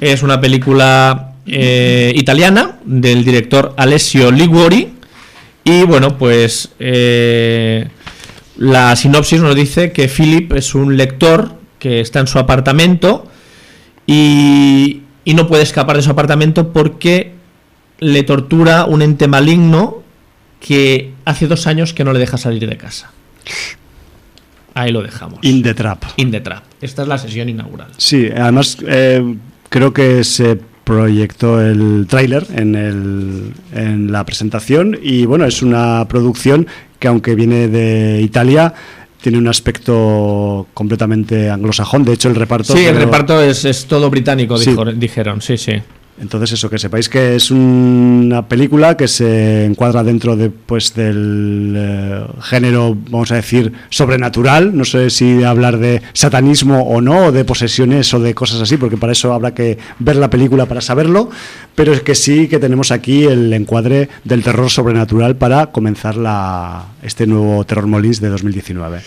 Es 0.00 0.22
una 0.22 0.40
película 0.40 1.32
eh, 1.46 2.12
italiana 2.16 2.78
del 2.84 3.24
director 3.24 3.74
Alessio 3.76 4.30
Liguori. 4.32 4.94
Y 5.62 5.82
bueno, 5.84 6.16
pues 6.18 6.70
eh, 6.80 7.86
la 8.60 8.94
sinopsis 8.94 9.42
nos 9.42 9.56
dice 9.56 9.90
que 9.90 10.06
Philip 10.06 10.52
es 10.52 10.76
un 10.76 10.96
lector 10.96 11.58
que 11.80 12.00
está 12.00 12.20
en 12.20 12.28
su 12.28 12.38
apartamento 12.38 13.28
y 14.06 15.02
y 15.24 15.34
no 15.34 15.46
puede 15.46 15.62
escapar 15.62 15.96
de 15.96 16.02
su 16.02 16.10
apartamento 16.10 16.72
porque 16.72 17.34
le 17.98 18.22
tortura 18.22 18.84
un 18.86 19.02
ente 19.02 19.28
maligno 19.28 20.02
que 20.58 21.12
hace 21.24 21.46
dos 21.46 21.66
años 21.66 21.94
que 21.94 22.04
no 22.04 22.12
le 22.12 22.18
deja 22.18 22.38
salir 22.38 22.68
de 22.68 22.76
casa. 22.76 23.12
Ahí 24.74 24.92
lo 24.92 25.02
dejamos. 25.02 25.40
In 25.42 25.62
the 25.62 25.74
Trap. 25.74 26.04
In 26.16 26.30
the 26.30 26.40
Trap. 26.40 26.64
Esta 26.80 27.02
es 27.02 27.08
la 27.08 27.18
sesión 27.18 27.48
inaugural. 27.48 27.90
Sí, 27.96 28.28
además 28.34 28.78
eh, 28.86 29.36
creo 29.68 29.92
que 29.92 30.24
se 30.24 30.58
proyectó 30.94 31.60
el 31.60 32.06
tráiler 32.08 32.46
en, 32.54 32.74
el- 32.74 33.52
en 33.74 34.10
la 34.10 34.24
presentación 34.24 34.98
y 35.00 35.24
bueno, 35.24 35.44
es 35.44 35.62
una 35.62 36.04
producción 36.08 36.66
que 36.98 37.06
aunque 37.08 37.34
viene 37.36 37.68
de 37.68 38.20
Italia, 38.20 38.74
tiene 39.20 39.38
un 39.38 39.46
aspecto 39.48 40.66
completamente 40.74 41.48
anglosajón. 41.48 42.04
De 42.04 42.14
hecho, 42.14 42.28
el 42.28 42.34
reparto... 42.34 42.74
Sí, 42.74 42.84
el 42.86 42.96
reparto 42.96 43.40
es, 43.40 43.64
es 43.64 43.86
todo 43.86 44.10
británico, 44.10 44.56
Sí. 44.58 44.70
dijo- 44.70 44.84
dijeron. 44.86 45.40
Sí, 45.40 45.56
sí. 45.56 45.74
Entonces 46.20 46.52
eso, 46.52 46.68
que 46.68 46.78
sepáis 46.78 47.08
que 47.08 47.34
es 47.34 47.50
una 47.50 48.46
película 48.46 48.96
que 48.96 49.08
se 49.08 49.64
encuadra 49.64 50.04
dentro 50.04 50.36
de, 50.36 50.50
pues, 50.50 50.94
del 50.94 51.74
eh, 51.76 52.24
género, 52.42 52.94
vamos 53.08 53.32
a 53.32 53.36
decir, 53.36 53.72
sobrenatural. 53.88 54.76
No 54.76 54.84
sé 54.84 55.08
si 55.08 55.42
hablar 55.42 55.78
de 55.78 56.02
satanismo 56.12 56.82
o 56.82 57.00
no, 57.00 57.32
de 57.32 57.44
posesiones 57.46 58.12
o 58.12 58.20
de 58.20 58.34
cosas 58.34 58.60
así, 58.60 58.76
porque 58.76 58.98
para 58.98 59.12
eso 59.12 59.32
habrá 59.32 59.54
que 59.54 59.78
ver 59.98 60.16
la 60.16 60.28
película 60.28 60.66
para 60.66 60.82
saberlo. 60.82 61.30
Pero 61.74 61.94
es 61.94 62.02
que 62.02 62.14
sí 62.14 62.48
que 62.48 62.58
tenemos 62.58 62.90
aquí 62.90 63.24
el 63.24 63.50
encuadre 63.54 64.10
del 64.24 64.42
terror 64.42 64.68
sobrenatural 64.70 65.36
para 65.36 65.68
comenzar 65.68 66.16
la, 66.16 66.84
este 67.02 67.26
nuevo 67.26 67.64
Terror 67.64 67.86
Molins 67.86 68.20
de 68.20 68.28
2019. 68.28 69.00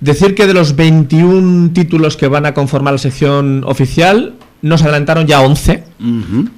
Decir 0.00 0.34
que 0.34 0.46
de 0.46 0.54
los 0.54 0.76
21 0.76 1.72
títulos 1.72 2.16
que 2.16 2.28
van 2.28 2.44
a 2.46 2.52
conformar 2.54 2.92
la 2.94 2.98
sección 2.98 3.62
oficial, 3.66 4.34
nos 4.62 4.82
adelantaron 4.82 5.26
ya 5.26 5.40
11. 5.40 5.84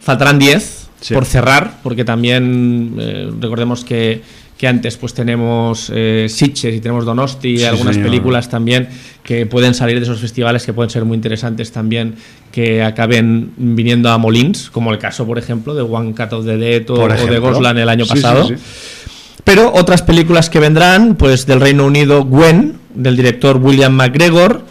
Faltarán 0.00 0.38
10 0.38 0.74
Sí. 1.00 1.14
por 1.14 1.24
cerrar, 1.24 1.78
porque 1.84 2.04
también 2.04 2.96
eh, 2.98 3.30
recordemos 3.40 3.84
que, 3.84 4.20
que 4.56 4.66
antes 4.66 4.96
pues 4.96 5.14
tenemos 5.14 5.92
eh, 5.94 6.26
Sitges 6.28 6.74
y 6.74 6.80
tenemos 6.80 7.04
Donosti 7.04 7.50
y 7.50 7.58
Sí, 7.58 7.64
algunas 7.66 7.94
señor. 7.94 8.10
películas 8.10 8.48
también 8.48 8.88
que 9.22 9.46
pueden 9.46 9.74
salir 9.74 9.98
de 9.98 10.02
esos 10.02 10.18
festivales 10.18 10.66
que 10.66 10.72
pueden 10.72 10.90
ser 10.90 11.04
muy 11.04 11.14
interesantes 11.14 11.70
también 11.70 12.16
que 12.50 12.82
acaben 12.82 13.52
viniendo 13.56 14.10
a 14.10 14.18
Molins, 14.18 14.70
como 14.70 14.90
el 14.90 14.98
caso, 14.98 15.24
por 15.24 15.38
ejemplo, 15.38 15.72
de 15.72 15.82
One 15.82 16.14
Cut 16.16 16.32
of 16.32 16.44
the 16.44 16.56
Dead 16.56 16.90
o, 16.90 17.06
de. 17.06 17.38
Goslan 17.38 17.78
el 17.78 17.88
año 17.88 18.04
pasado. 18.04 18.48
sí. 18.48 18.54
Pero 19.44 19.72
otras 19.72 20.02
películas 20.02 20.50
que 20.50 20.58
vendrán, 20.58 21.14
pues 21.14 21.46
del 21.46 21.60
Reino 21.60 21.86
Unido, 21.86 22.24
Gwen, 22.24 22.74
del 22.98 23.16
director 23.16 23.56
William 23.56 23.92
McGregor, 23.94 24.62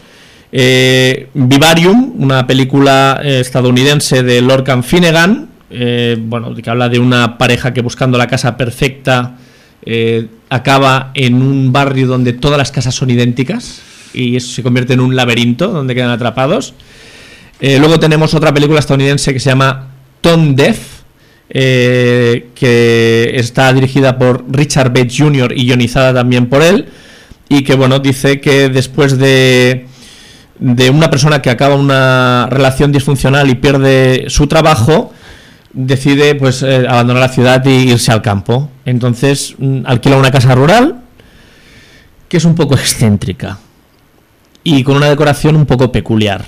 eh, 0.52 1.30
Vivarium, 1.34 2.14
una 2.18 2.46
película 2.46 3.20
eh, 3.24 3.40
estadounidense 3.40 4.24
de 4.24 4.42
Lorcan 4.42 4.84
Finnegan, 4.84 5.50
eh, 5.70 6.18
bueno, 6.20 6.54
que 6.54 6.70
habla 6.70 6.90
de 6.90 7.00
una 7.00 7.38
pareja 7.38 7.74
que 7.74 7.82
buscando 7.82 8.18
la 8.18 8.28
casa 8.28 8.56
perfecta 8.56 9.38
acaba 10.50 11.12
en 11.14 11.36
un 11.36 11.72
barrio 11.72 12.08
donde 12.08 12.34
todas 12.34 12.58
las 12.58 12.72
casas 12.72 12.94
son 12.94 13.10
idénticas 13.10 13.82
y 14.14 14.36
eso 14.36 14.54
se 14.54 14.62
convierte 14.62 14.94
en 14.94 15.00
un 15.00 15.16
laberinto 15.16 15.70
donde 15.70 15.96
quedan 15.96 16.10
atrapados. 16.10 16.74
Luego 17.62 17.98
tenemos 17.98 18.34
otra 18.34 18.54
película 18.54 18.80
estadounidense 18.80 19.32
que 19.32 19.40
se 19.40 19.50
llama 19.50 19.88
Tone 20.20 20.56
Deaf, 20.56 20.98
eh, 21.50 22.50
que 22.54 23.32
está 23.36 23.72
dirigida 23.72 24.18
por 24.18 24.44
Richard 24.50 24.90
Bates 24.90 25.18
Jr. 25.18 25.54
y 25.56 25.66
guionizada 25.66 26.14
también 26.14 26.48
por 26.48 26.62
él, 26.62 26.88
y 27.50 27.64
que 27.64 27.76
bueno, 27.76 28.00
dice 28.00 28.42
que 28.42 28.70
después 28.70 29.18
de, 29.18 29.88
de 30.60 30.90
una 30.90 31.10
persona 31.10 31.42
que 31.42 31.50
acaba 31.50 31.76
una 31.76 32.48
relación 32.50 32.92
disfuncional 32.92 33.50
y 33.50 33.56
pierde 33.56 34.26
su 34.30 34.48
trabajo, 34.48 35.14
decide 35.74 36.36
pues 36.36 36.64
eh, 36.64 36.86
abandonar 36.88 37.22
la 37.22 37.30
ciudad 37.30 37.64
y 37.66 37.92
irse 37.92 38.12
al 38.12 38.22
campo. 38.22 38.70
Entonces 38.86 39.56
mm, 39.58 39.82
alquila 39.86 40.18
una 40.18 40.32
casa 40.32 40.56
rural 40.56 41.02
que 42.28 42.38
es 42.38 42.46
un 42.46 42.56
poco 42.56 42.76
excéntrica 42.76 43.60
y 44.64 44.84
con 44.84 44.98
una 44.98 45.10
decoración 45.10 45.56
un 45.56 45.66
poco 45.66 45.92
peculiar. 45.92 46.44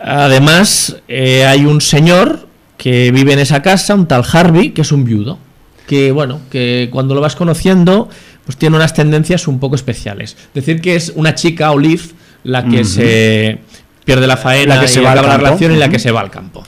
Además, 0.00 0.96
eh, 1.06 1.44
hay 1.44 1.64
un 1.64 1.80
señor 1.80 2.48
que 2.76 3.12
vive 3.12 3.34
en 3.34 3.38
esa 3.38 3.62
casa, 3.62 3.94
un 3.94 4.06
tal 4.06 4.24
Harvey, 4.30 4.70
que 4.70 4.80
es 4.80 4.90
un 4.90 5.04
viudo. 5.04 5.38
Que 5.86 6.10
bueno, 6.12 6.40
que 6.50 6.88
cuando 6.90 7.14
lo 7.14 7.20
vas 7.20 7.36
conociendo, 7.36 8.08
pues 8.50 8.58
tiene 8.58 8.74
unas 8.74 8.94
tendencias 8.94 9.46
un 9.46 9.60
poco 9.60 9.76
especiales. 9.76 10.36
Decir 10.52 10.80
que 10.80 10.96
es 10.96 11.12
una 11.14 11.36
chica, 11.36 11.70
Olive, 11.70 12.02
la 12.42 12.64
que 12.64 12.84
se 12.84 13.60
pierde 14.04 14.26
la 14.26 14.36
faena 14.36 14.74
La 14.74 14.80
que 14.80 14.86
y 14.86 14.88
se 14.88 15.00
va 15.00 15.12
acaba 15.12 15.28
la 15.28 15.36
relación 15.36 15.70
y 15.70 15.76
la 15.76 15.88
que 15.88 16.00
se 16.00 16.10
va 16.10 16.20
al 16.20 16.32
campo. 16.32 16.64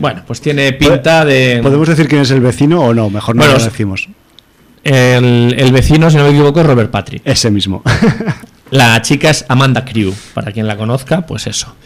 bueno, 0.00 0.22
pues 0.26 0.40
tiene 0.40 0.72
pinta 0.72 1.26
de. 1.26 1.60
¿Podemos 1.62 1.88
decir 1.88 2.08
quién 2.08 2.22
es 2.22 2.30
el 2.30 2.40
vecino 2.40 2.80
o 2.80 2.94
no? 2.94 3.10
Mejor 3.10 3.36
no 3.36 3.42
Bueno, 3.42 3.58
lo 3.58 3.62
decimos. 3.62 4.08
El, 4.82 5.54
el 5.58 5.72
vecino, 5.72 6.10
si 6.10 6.16
no 6.16 6.22
me 6.22 6.30
equivoco, 6.30 6.60
es 6.60 6.66
Robert 6.66 6.90
Patrick. 6.90 7.20
Ese 7.26 7.50
mismo. 7.50 7.82
La 8.70 9.02
chica 9.02 9.28
es 9.28 9.44
Amanda 9.46 9.84
Crew, 9.84 10.14
para 10.32 10.52
quien 10.52 10.66
la 10.66 10.78
conozca, 10.78 11.26
pues 11.26 11.46
eso. 11.46 11.76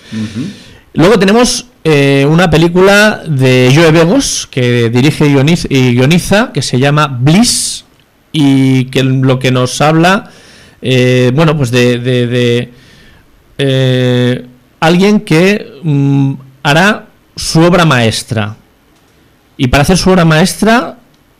Luego 0.95 1.19
tenemos 1.19 1.67
eh, 1.83 2.25
una 2.29 2.51
película 2.51 3.23
de 3.27 3.73
Joe 3.75 3.91
Begos, 3.91 4.49
que 4.49 4.91
dirige 4.91 5.27
y 5.27 5.95
guioniza, 5.95 6.53
que 6.53 6.63
se 6.63 6.79
llama 6.79 7.07
Bliss, 7.07 7.70
y 8.33 8.85
que 8.87 9.03
lo 9.03 9.39
que 9.39 9.51
nos 9.51 9.81
habla, 9.81 10.31
eh, 10.83 11.31
bueno, 11.35 11.57
pues 11.57 11.70
de, 11.70 11.99
de- 11.99 12.26
de, 12.26 12.72
eh, 13.59 14.47
alguien 14.81 15.20
que 15.20 15.66
mm, 15.83 16.35
hará 16.62 17.07
su 17.37 17.61
obra 17.61 17.85
maestra. 17.85 18.57
Y 19.57 19.68
para 19.68 19.83
hacer 19.83 19.99
su 19.99 20.11
obra 20.11 20.24
maestra 20.24 20.99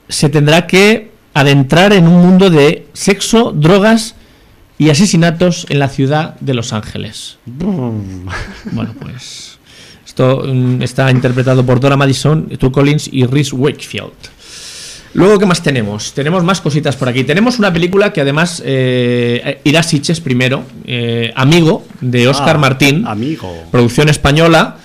se 0.09 0.29
tendrá 0.29 0.67
que 0.67 1.11
adentrar 1.33 1.93
en 1.93 2.07
un 2.07 2.21
mundo 2.21 2.51
de 2.51 2.87
sexo, 2.93 3.53
drogas 3.53 4.15
y 4.79 4.91
asesinatos 4.91 5.67
en 5.71 5.79
la 5.79 5.89
ciudad 5.89 6.35
de 6.41 6.55
Los 6.55 6.73
Ángeles. 6.73 7.39
Bueno, 8.73 8.95
pues 9.01 9.59
esto 10.05 10.43
mm, 10.47 10.83
está 10.83 11.11
interpretado 11.11 11.65
por 11.65 11.81
Dora 11.81 11.97
Madison, 11.97 12.49
Stu 12.55 12.73
Collins 12.73 13.09
y 13.13 13.25
Reese 13.25 13.55
Wakefield. 13.55 14.13
Luego, 15.13 15.39
¿qué 15.39 15.47
más 15.47 15.63
tenemos? 15.63 16.13
Tenemos 16.13 16.45
más 16.45 16.61
cositas 16.61 16.95
por 16.97 17.09
aquí. 17.09 17.25
Tenemos 17.25 17.59
una 17.59 17.73
película 17.73 18.13
que 18.13 18.21
además 18.21 18.63
eh, 18.65 19.61
irá 19.65 19.81
a 19.81 19.83
Sitges 19.83 20.21
primero, 20.21 20.63
eh, 20.85 21.33
Amigo, 21.35 21.85
de 22.01 22.29
Oscar 22.29 22.57
Ah, 22.57 22.59
Martín, 22.61 23.05
Amigo. 23.07 23.65
producción 23.73 24.09
española, 24.09 24.77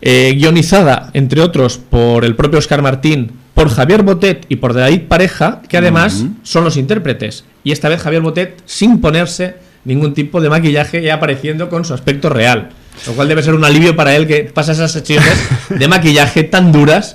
eh, 0.00 0.34
guionizada, 0.36 1.10
entre 1.14 1.40
otros, 1.40 1.78
por 1.78 2.24
el 2.24 2.36
propio 2.36 2.60
Oscar 2.60 2.80
Martín, 2.80 3.32
por 3.54 3.70
Javier 3.70 4.02
Botet 4.02 4.46
y 4.48 4.56
por 4.56 4.72
David 4.72 5.02
Pareja, 5.08 5.62
que 5.68 5.76
además 5.78 6.24
son 6.44 6.62
los 6.64 6.76
intérpretes. 6.76 7.44
Y 7.64 7.72
esta 7.72 7.88
vez 7.88 8.00
Javier 8.02 8.22
Botet 8.22 8.62
sin 8.64 9.00
ponerse 9.00 9.56
ningún 9.84 10.14
tipo 10.14 10.40
de 10.40 10.48
maquillaje 10.48 11.02
y 11.02 11.08
apareciendo 11.08 11.68
con 11.68 11.84
su 11.84 11.92
aspecto 11.92 12.28
real. 12.28 12.70
Lo 13.06 13.14
cual 13.14 13.26
debe 13.26 13.42
ser 13.42 13.54
un 13.54 13.64
alivio 13.64 13.96
para 13.96 14.14
él 14.14 14.28
que 14.28 14.44
pasa 14.44 14.72
esas 14.72 14.92
sesiones 14.92 15.32
de 15.70 15.88
maquillaje 15.88 16.44
tan 16.44 16.70
duras 16.70 17.14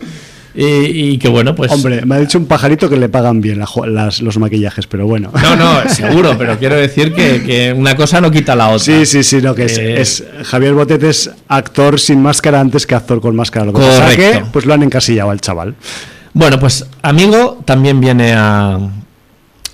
y, 0.60 1.12
y 1.14 1.18
que 1.20 1.28
bueno, 1.30 1.54
pues... 1.54 1.72
Hombre, 1.72 2.04
me 2.06 2.16
ha 2.16 2.20
dicho 2.20 2.38
un 2.40 2.46
pajarito 2.48 2.90
que 2.90 2.98
le 2.98 3.10
pagan 3.10 3.40
bien 3.42 3.60
la 3.60 3.68
las- 3.88 4.22
los 4.22 4.38
maquillajes, 4.40 4.88
pero 4.88 5.06
bueno. 5.06 5.32
No, 5.42 5.56
no, 5.56 5.88
seguro, 5.94 6.36
pero 6.38 6.58
quiero 6.58 6.76
decir 6.76 7.14
que, 7.14 7.44
que 7.44 7.72
una 7.74 7.96
cosa 7.96 8.20
no 8.20 8.32
quita 8.32 8.56
la 8.56 8.70
otra. 8.70 8.80
Sí, 8.80 9.06
sí, 9.06 9.24
sí, 9.24 9.42
no, 9.42 9.54
que 9.54 9.66
es, 9.66 9.78
Eh, 9.78 10.02
es- 10.02 10.24
Javier 10.46 10.74
Botet 10.74 11.04
es 11.04 11.30
actor 11.48 12.00
sin 12.00 12.22
máscara 12.22 12.60
antes 12.60 12.88
que 12.88 12.96
actor 12.96 13.22
con 13.22 13.36
máscara. 13.36 13.66
Lo 13.68 13.74
que 13.74 13.82
pasa 13.82 14.02
Correcto. 14.06 14.40
que 14.40 14.46
pues 14.52 14.66
lo 14.66 14.74
han 14.74 14.82
encasillado 14.84 15.30
al 15.30 15.40
chaval. 15.42 15.76
Bueno, 16.34 16.60
pues 16.60 16.86
Amigo 17.04 17.62
también 17.66 18.00
viene 18.00 18.34
a, 18.36 18.80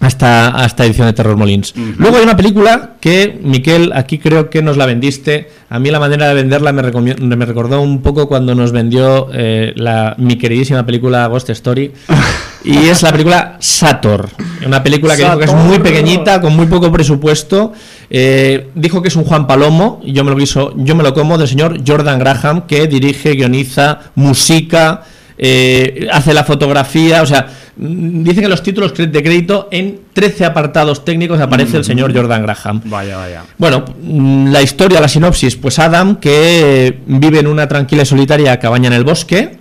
a 0.03 0.07
esta, 0.07 0.61
a 0.61 0.65
esta 0.65 0.85
edición 0.85 1.07
de 1.07 1.13
Terror 1.13 1.37
Molins. 1.37 1.73
Luego 1.97 2.17
hay 2.17 2.23
una 2.23 2.37
película 2.37 2.95
que, 2.99 3.39
Miquel, 3.41 3.91
aquí 3.93 4.19
creo 4.19 4.49
que 4.49 4.61
nos 4.61 4.77
la 4.77 4.85
vendiste. 4.85 5.49
A 5.69 5.79
mí 5.79 5.89
la 5.89 5.99
manera 5.99 6.27
de 6.27 6.33
venderla 6.33 6.71
me, 6.71 6.81
me 6.83 7.45
recordó 7.45 7.81
un 7.81 8.01
poco 8.01 8.27
cuando 8.27 8.55
nos 8.55 8.71
vendió 8.71 9.29
eh, 9.33 9.73
la, 9.75 10.15
mi 10.17 10.37
queridísima 10.37 10.85
película 10.85 11.27
Ghost 11.27 11.49
Story. 11.49 11.91
Y 12.65 12.87
es 12.87 13.01
la 13.01 13.11
película 13.11 13.57
Sator. 13.59 14.29
Una 14.65 14.81
película 14.81 15.17
que 15.17 15.23
dijo 15.23 15.37
que 15.37 15.45
es 15.45 15.53
muy 15.53 15.79
pequeñita, 15.79 16.39
con 16.39 16.55
muy 16.55 16.65
poco 16.67 16.91
presupuesto. 16.91 17.73
Eh, 18.09 18.69
dijo 18.73 19.01
que 19.01 19.09
es 19.09 19.15
un 19.17 19.25
Juan 19.25 19.47
Palomo, 19.47 20.01
yo 20.05 20.23
me 20.23 20.31
lo 20.31 20.37
quiso, 20.37 20.73
yo 20.77 20.95
me 20.95 21.03
lo 21.03 21.13
como, 21.13 21.37
del 21.37 21.47
señor 21.47 21.79
Jordan 21.85 22.19
Graham, 22.19 22.65
que 22.65 22.87
dirige, 22.87 23.31
guioniza, 23.31 23.99
musica, 24.15 25.03
eh, 25.37 26.07
hace 26.11 26.33
la 26.33 26.43
fotografía, 26.43 27.21
o 27.21 27.25
sea, 27.25 27.47
mm, 27.75 28.23
dice 28.23 28.41
que 28.41 28.47
los 28.47 28.61
títulos 28.61 28.93
de 28.95 29.23
crédito 29.23 29.67
en 29.71 30.01
13 30.13 30.45
apartados 30.45 31.03
técnicos 31.03 31.39
aparece 31.39 31.77
el 31.77 31.83
señor 31.83 32.15
Jordan 32.15 32.43
Graham. 32.43 32.81
Vaya, 32.85 33.17
vaya. 33.17 33.43
Bueno, 33.57 33.83
mm, 34.01 34.51
la 34.51 34.61
historia, 34.61 34.99
la 35.01 35.07
sinopsis, 35.07 35.55
pues 35.55 35.79
Adam, 35.79 36.17
que 36.17 36.99
vive 37.05 37.39
en 37.39 37.47
una 37.47 37.67
tranquila 37.67 38.03
y 38.03 38.05
solitaria 38.05 38.59
cabaña 38.59 38.87
en 38.87 38.93
el 38.93 39.03
bosque, 39.03 39.57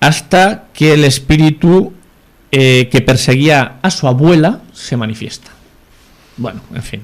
hasta 0.00 0.64
que 0.74 0.94
el 0.94 1.04
espíritu 1.04 1.92
eh, 2.50 2.88
que 2.90 3.00
perseguía 3.00 3.76
a 3.82 3.90
su 3.90 4.08
abuela 4.08 4.60
se 4.72 4.96
manifiesta. 4.96 5.50
Bueno, 6.36 6.60
en 6.74 6.82
fin. 6.82 7.02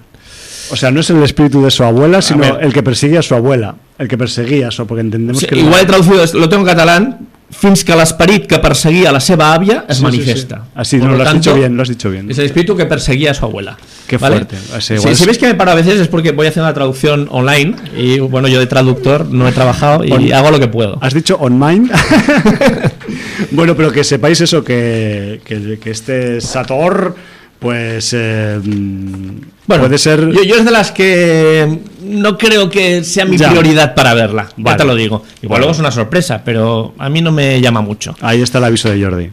O 0.71 0.77
sea, 0.77 0.91
no 0.91 1.01
es 1.01 1.09
el 1.11 1.23
espíritu 1.23 1.63
de 1.63 1.71
su 1.71 1.85
abuela, 1.85 2.21
sino 2.21 2.59
el 2.59 2.73
que 2.73 2.83
persigue 2.83 3.19
a 3.19 3.23
su 3.23 3.35
abuela. 3.35 3.77
El 3.99 4.09
que 4.09 4.19
perseguía 4.19 4.71
su 4.71 4.87
porque 4.87 5.01
entendemos 5.01 5.41
Sí, 5.41 5.47
que... 5.47 5.59
igual 5.59 5.81
he 5.81 5.87
traducido, 5.87 6.25
lo 6.39 6.49
tengo 6.49 6.63
en 6.63 6.69
catalán, 6.69 7.27
fins 7.51 7.83
que 7.83 7.97
l'esperit 7.97 8.45
que 8.47 8.59
perseguia 8.61 9.11
la 9.11 9.21
seva 9.21 9.55
àvia 9.55 9.85
es 9.89 9.97
Sí, 9.99 10.05
sí. 10.23 10.47
Así, 10.75 10.99
Por 10.99 11.09
no, 11.09 11.17
lo 11.17 11.23
has 11.23 11.29
tanto, 11.31 11.39
dicho 11.51 11.55
bien, 11.55 11.77
lo 11.77 11.83
has 11.83 11.89
dicho 11.89 12.11
bien. 12.11 12.31
Es 12.31 12.39
el 12.39 12.45
espíritu 12.47 12.77
que 12.77 12.85
perseguía 12.87 13.31
a 13.31 13.35
su 13.35 13.45
abuela. 13.47 13.77
Qué 14.07 14.19
fuerte. 14.19 14.57
Igual 14.57 14.83
si 14.83 14.95
es- 14.95 15.27
veis 15.27 15.39
que 15.39 15.47
me 15.47 15.55
paro 15.55 15.71
a 15.71 15.75
veces 15.75 15.99
es 15.99 16.09
porque 16.09 16.33
voy 16.33 16.47
haciendo 16.47 16.69
la 16.69 16.75
traducción 16.75 17.27
online 17.31 17.75
y 17.97 18.19
bueno, 18.21 18.49
yo 18.49 18.61
de 18.61 18.67
traductor 18.67 19.27
no 19.27 19.49
he 19.49 19.53
trabajado 19.53 20.05
y 20.05 20.13
On- 20.13 20.33
hago 20.33 20.51
lo 20.51 20.61
que 20.61 20.69
puedo. 20.69 20.99
¿Has 21.01 21.15
dicho 21.15 21.37
on 21.41 21.59
mine? 21.59 21.89
bueno, 23.53 23.75
pero 23.77 23.91
que 23.93 24.05
sepáis 24.05 24.41
eso, 24.41 24.63
que, 24.65 25.41
que, 25.45 25.79
que 25.79 25.91
este 25.91 26.41
Sator, 26.41 27.15
pues 27.59 28.11
eh, 28.17 28.61
mm, 28.63 29.31
Bueno, 29.67 29.85
puede 29.85 29.99
ser... 29.99 30.29
Yo, 30.31 30.43
yo 30.43 30.57
es 30.57 30.65
de 30.65 30.71
las 30.71 30.93
que 30.93 31.79
no 32.09 32.37
creo 32.39 32.69
que 32.71 33.05
sea 33.05 33.25
mi 33.25 33.37
Ya. 33.37 33.51
prioridad 33.51 33.95
para 33.95 34.15
verla. 34.15 34.49
Ya 34.57 34.65
Vale. 34.65 34.79
te 34.79 34.85
lo 34.85 34.95
digo. 34.95 35.23
Igual 35.43 35.49
Vale. 35.51 35.61
luego 35.61 35.73
es 35.73 35.79
una 35.79 35.91
sorpresa, 35.91 36.43
pero 36.45 36.95
a 36.99 37.09
mí 37.09 37.21
no 37.21 37.31
me 37.33 37.61
llama 37.61 37.81
mucho. 37.81 38.15
Ahí 38.21 38.43
está 38.43 38.59
el 38.59 38.65
aviso 38.65 38.89
de 38.91 39.03
Jordi. 39.03 39.31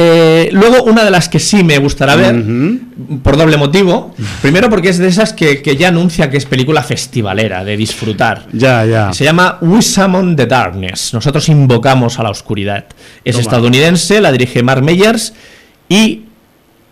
Eh, 0.00 0.50
luego, 0.52 0.84
una 0.84 1.02
de 1.04 1.10
las 1.10 1.28
que 1.28 1.40
sí 1.40 1.64
me 1.64 1.76
gustará 1.78 2.14
ver, 2.14 2.36
por 3.24 3.36
doble 3.36 3.56
motivo. 3.56 4.14
Primero, 4.40 4.70
porque 4.70 4.90
es 4.90 4.98
de 4.98 5.08
esas 5.08 5.32
que, 5.32 5.60
que 5.60 5.76
ya 5.76 5.88
anuncia 5.88 6.30
que 6.30 6.36
es 6.36 6.46
película 6.46 6.84
festivalera, 6.84 7.64
de 7.64 7.76
disfrutar. 7.76 8.46
Ya, 8.52 8.84
ya. 8.84 9.12
Se 9.12 9.24
llama 9.24 9.58
We 9.60 9.82
Summon 9.82 10.36
the 10.36 10.46
Darkness. 10.46 11.12
Nosotros 11.14 11.48
invocamos 11.48 12.18
a 12.20 12.22
la 12.22 12.30
oscuridad. 12.30 12.84
Es 13.24 13.32
Toma. 13.34 13.42
estadounidense, 13.42 14.20
la 14.20 14.30
dirige 14.30 14.62
Mark 14.62 14.84
Meyers. 14.84 15.32
¿Y 15.88 16.26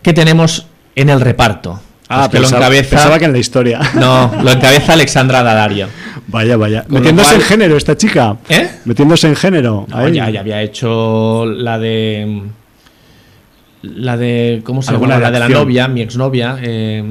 qué 0.03 0.13
tenemos 0.13 0.67
en 0.97 1.09
el 1.09 1.21
reparto? 1.21 1.81
Ah, 2.09 2.21
Pues 2.21 2.31
que 2.31 2.37
lo 2.37 2.43
pensaba, 2.43 2.67
encabeza. 2.67 2.91
pensaba 2.91 3.19
que 3.19 3.25
en 3.25 3.33
la 3.33 3.39
historia. 3.39 3.81
No, 3.95 4.33
lo 4.43 4.51
encabeza 4.51 4.93
Alexandra 4.93 5.43
Daddario. 5.43 5.89
Vaya, 6.29 6.57
vaya. 6.57 6.83
Con 6.83 6.93
lo 6.95 6.99
Metiéndose 7.01 7.31
cual- 7.31 7.41
en 7.43 7.47
género 7.49 7.77
esta 7.77 7.97
chica. 7.97 8.37
¿Eh? 8.49 8.69
Metiéndose 8.85 9.27
en 9.29 9.37
género. 9.37 9.87
No, 9.89 10.09
ya, 10.09 10.31
ya 10.31 10.41
había 10.41 10.63
hecho 10.63 11.47
la 11.47 11.79
de. 11.79 12.43
La 13.83 14.17
de. 14.17 14.63
¿Cómo 14.65 14.83
se 14.83 14.93
llama? 14.93 15.19
La 15.19 15.31
de 15.31 15.39
la 15.39 15.49
novia, 15.49 15.89
mi 15.89 16.01
exnovia. 16.03 16.59
Eh, 16.63 17.05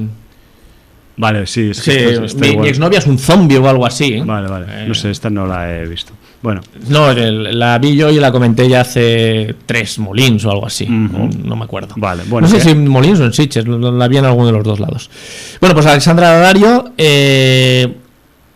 Vale, 1.18 1.46
sí. 1.46 1.70
es 1.70 1.80
que 1.80 1.90
sí, 2.16 2.24
esto- 2.24 2.38
mi, 2.40 2.56
mi 2.58 2.68
exnovia 2.68 2.98
es 2.98 3.06
un 3.06 3.18
zombie 3.18 3.56
o 3.56 3.68
algo 3.68 3.86
así. 3.86 4.20
Vale, 4.20 4.48
vale. 4.48 4.66
Eh, 4.68 4.84
No 4.86 4.94
sé, 4.94 5.10
esta 5.10 5.30
no 5.30 5.46
la 5.46 5.74
he 5.74 5.86
visto. 5.86 6.12
Bueno, 6.46 6.60
No, 6.90 7.12
la 7.12 7.76
vi 7.80 7.96
yo 7.96 8.08
y 8.08 8.20
la 8.20 8.30
comenté 8.30 8.68
ya 8.68 8.82
hace 8.82 9.56
tres 9.66 9.98
Molins 9.98 10.44
o 10.44 10.52
algo 10.52 10.64
así. 10.64 10.86
No 10.86 11.56
me 11.56 11.64
acuerdo. 11.64 11.94
Vale, 11.96 12.22
bueno, 12.28 12.46
No 12.46 12.54
sé 12.54 12.60
si 12.60 12.70
en 12.70 12.86
Molins 12.86 13.18
o 13.18 13.24
en 13.24 13.32
Sitges, 13.32 13.66
la 13.66 14.06
vi 14.06 14.18
en 14.18 14.26
alguno 14.26 14.46
de 14.46 14.52
los 14.52 14.62
dos 14.62 14.78
lados. 14.78 15.10
Bueno, 15.60 15.74
pues 15.74 15.86
Alexandra 15.86 16.30
Daddario 16.30 16.92
eh, 16.96 17.92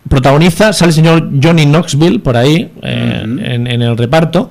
protagoniza, 0.09 0.73
sale 0.73 0.91
el 0.91 0.95
señor 0.95 1.31
Johnny 1.43 1.65
Knoxville 1.67 2.21
por 2.21 2.37
ahí 2.37 2.71
eh, 2.81 3.21
en, 3.25 3.67
en 3.67 3.83
el 3.83 3.97
reparto. 3.97 4.51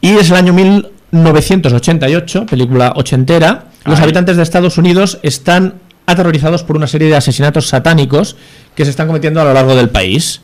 Y 0.00 0.08
es 0.16 0.28
el 0.30 0.36
año 0.38 0.52
1988, 0.52 2.46
película 2.46 2.94
ochentera. 2.96 3.66
Los 3.84 3.98
Ay. 4.00 4.04
habitantes 4.06 4.36
de 4.36 4.42
Estados 4.42 4.76
Unidos 4.76 5.20
están 5.22 5.74
aterrorizados 6.06 6.64
por 6.64 6.76
una 6.76 6.88
serie 6.88 7.06
de 7.06 7.14
asesinatos 7.14 7.68
satánicos 7.68 8.34
que 8.74 8.84
se 8.84 8.90
están 8.90 9.06
cometiendo 9.06 9.40
a 9.40 9.44
lo 9.44 9.54
largo 9.54 9.76
del 9.76 9.88
país. 9.88 10.40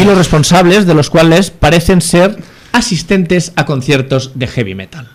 Y 0.00 0.04
los 0.04 0.16
responsables 0.16 0.86
de 0.86 0.94
los 0.94 1.10
cuales 1.10 1.50
parecen 1.50 2.00
ser 2.00 2.36
asistentes 2.72 3.52
a 3.56 3.64
conciertos 3.64 4.32
de 4.34 4.46
heavy 4.46 4.74
metal. 4.74 5.08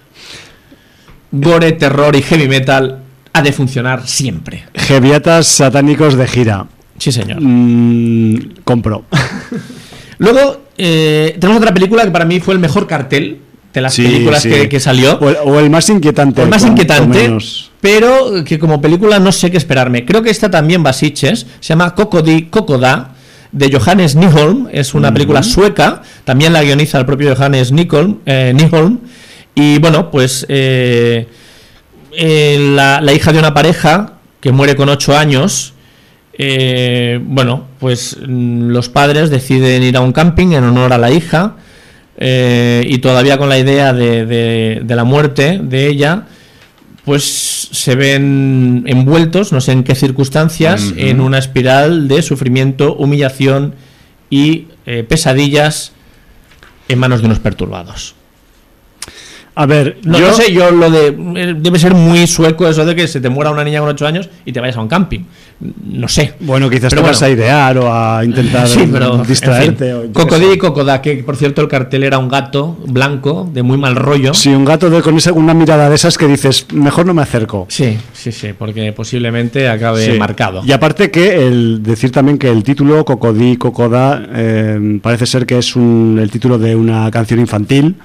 Gore, 1.32 1.72
terror 1.74 2.16
y 2.16 2.22
heavy 2.22 2.48
metal 2.48 3.00
ha 3.34 3.42
de 3.42 3.52
funcionar 3.52 4.08
siempre. 4.08 4.66
Geviatas 4.76 5.48
satánicos 5.48 6.16
de 6.16 6.28
gira. 6.28 6.68
Sí, 7.00 7.12
señor. 7.12 7.38
Mm, 7.42 8.56
compro. 8.64 9.06
Luego 10.20 10.64
eh, 10.78 11.36
tenemos 11.40 11.62
otra 11.62 11.74
película 11.74 12.04
que 12.04 12.12
para 12.12 12.26
mí 12.26 12.40
fue 12.40 12.54
el 12.54 12.60
mejor 12.60 12.86
cartel 12.86 13.40
de 13.74 13.82
las 13.82 13.94
Sí, 13.94 14.04
películas 14.04 14.42
sí. 14.44 14.50
Que, 14.50 14.70
que 14.70 14.80
salió. 14.80 15.18
O 15.20 15.30
el, 15.30 15.38
o 15.44 15.60
el 15.60 15.70
más 15.70 15.90
inquietante. 15.90 16.44
el 16.44 16.50
más 16.50 16.64
inquietante, 16.64 17.36
pero 17.82 18.44
que 18.46 18.60
como 18.60 18.80
película 18.80 19.20
no 19.20 19.32
sé 19.32 19.50
qué 19.50 19.58
esperarme. 19.58 20.06
Creo 20.06 20.22
que 20.22 20.30
esta 20.30 20.52
también 20.52 20.84
Sitges, 20.94 21.48
se 21.60 21.70
llama 21.70 21.96
Cocody 21.96 22.44
Cocoda, 22.44 23.16
de 23.54 23.72
Johannes 23.72 24.16
Nyholm, 24.16 24.68
es 24.72 24.94
una 24.94 25.14
película 25.14 25.42
sueca, 25.44 26.02
también 26.26 26.52
la 26.54 26.64
guioniza 26.64 27.00
el 27.00 27.06
propio 27.06 27.34
Johannes 27.36 27.72
Nyholm, 27.72 28.18
eh, 28.26 28.52
Nyholm, 28.56 29.00
y 29.56 29.78
bueno, 29.80 30.12
pues 30.12 30.46
eh, 30.50 31.28
eh, 32.18 32.58
la, 32.76 33.00
la 33.02 33.14
hija 33.14 33.32
de 33.32 33.40
una 33.40 33.54
pareja 33.54 34.14
que 34.42 34.52
muere 34.52 34.76
con 34.76 34.90
ocho 34.90 35.16
años, 35.16 35.74
eh, 36.38 37.20
bueno, 37.24 37.68
pues 37.80 38.18
mm, 38.28 38.70
los 38.70 38.90
padres 38.90 39.30
deciden 39.30 39.84
ir 39.84 39.96
a 39.98 40.02
un 40.02 40.12
camping 40.12 40.54
en 40.54 40.64
honor 40.64 40.92
a 40.94 40.98
la 40.98 41.12
hija 41.12 41.56
y 42.20 42.98
todavía 43.00 43.38
con 43.38 43.50
la 43.50 43.58
idea 43.58 43.92
de, 43.92 44.26
de- 44.26 44.82
de 44.84 44.96
la 44.96 45.04
muerte 45.04 45.60
de 45.62 45.88
ella, 45.88 46.24
pues 47.06 47.70
se 47.72 47.96
ven 47.96 48.84
envueltos, 48.88 49.52
no 49.52 49.60
sé 49.60 49.74
en 49.74 49.84
qué 49.84 49.96
circunstancias, 49.96 50.94
en 50.96 51.20
una 51.20 51.38
espiral 51.38 52.08
de 52.08 52.22
sufrimiento, 52.22 52.96
humillación 52.96 53.76
y 54.30 54.68
eh, 54.86 55.04
pesadillas 55.04 55.92
en 56.88 57.00
manos 57.00 57.22
de 57.22 57.28
unos 57.28 57.40
perturbados. 57.40 58.16
A 59.56 59.66
ver, 59.68 59.98
No, 60.04 60.18
yo, 60.20 60.28
no 60.30 60.34
sé, 60.34 60.52
yo 60.52 60.72
lo 60.72 60.90
de. 60.90 61.08
eh, 61.36 61.56
Debe 61.58 61.78
ser 61.78 61.94
muy 61.94 62.26
sueco 62.26 62.68
eso 62.68 62.84
de 62.86 62.96
que 62.96 63.08
se 63.08 63.22
te 63.22 63.30
muera 63.30 63.52
una 63.52 63.64
niña 63.64 63.82
con 63.82 63.90
8 63.90 64.08
años 64.08 64.30
y 64.46 64.52
te 64.52 64.60
vayas 64.60 64.78
a 64.78 64.82
un 64.82 64.88
camping. 64.88 65.20
No 65.86 66.08
sé. 66.08 66.34
Bueno, 66.40 66.70
quizás 66.70 66.90
Pero 66.90 67.04
te 67.04 67.08
vas 67.10 67.22
a 67.22 67.30
idear 67.30 67.78
o 67.78 67.94
a 67.94 68.26
intentar 68.26 68.68
Sí, 68.74 68.90
pero. 68.92 69.16
en 69.16 69.24
distraerte. 69.28 69.86
fin. 69.94 70.10
o 70.10 70.14
Cocodí 70.14 70.54
y 70.54 70.58
Cocoda, 70.58 71.02
que 71.02 71.18
por 71.18 71.36
cierto 71.38 71.62
el 71.62 71.68
cartel 71.68 72.04
era 72.04 72.18
un 72.18 72.28
gato 72.30 72.78
blanco 72.88 73.48
de 73.54 73.62
muy 73.62 73.78
mal 73.78 73.96
rollo. 73.96 74.34
Si 74.34 74.50
un 74.50 74.66
gato 74.66 74.90
de, 74.90 75.02
con 75.04 75.16
esa, 75.18 75.32
una 75.34 75.54
mirada 75.54 75.88
de 75.88 75.96
esas 75.96 76.18
que 76.18 76.26
dices, 76.28 76.66
mejor 76.74 77.06
no 77.06 77.14
me 77.14 77.22
acerco. 77.22 77.68
Sí, 77.70 77.96
sí, 78.14 78.32
sí, 78.32 78.50
porque 78.58 78.92
posiblemente 78.94 79.70
acabe 79.70 80.14
Sí. 80.14 80.18
marcado. 80.18 80.64
Y 80.66 80.72
aparte 80.72 81.12
que 81.12 81.48
el 81.48 81.84
decir 81.84 82.12
también 82.12 82.40
que 82.40 82.50
el 82.50 82.64
título 82.64 83.06
Cocodí 83.06 83.58
Cocoda 83.58 84.26
eh, 84.34 85.00
parece 85.02 85.28
ser 85.28 85.46
que 85.46 85.60
es 85.60 85.76
un, 85.76 86.18
el 86.20 86.32
título 86.32 86.58
de 86.58 86.76
una 86.76 87.10
canción 87.12 87.40
infantil 87.40 87.96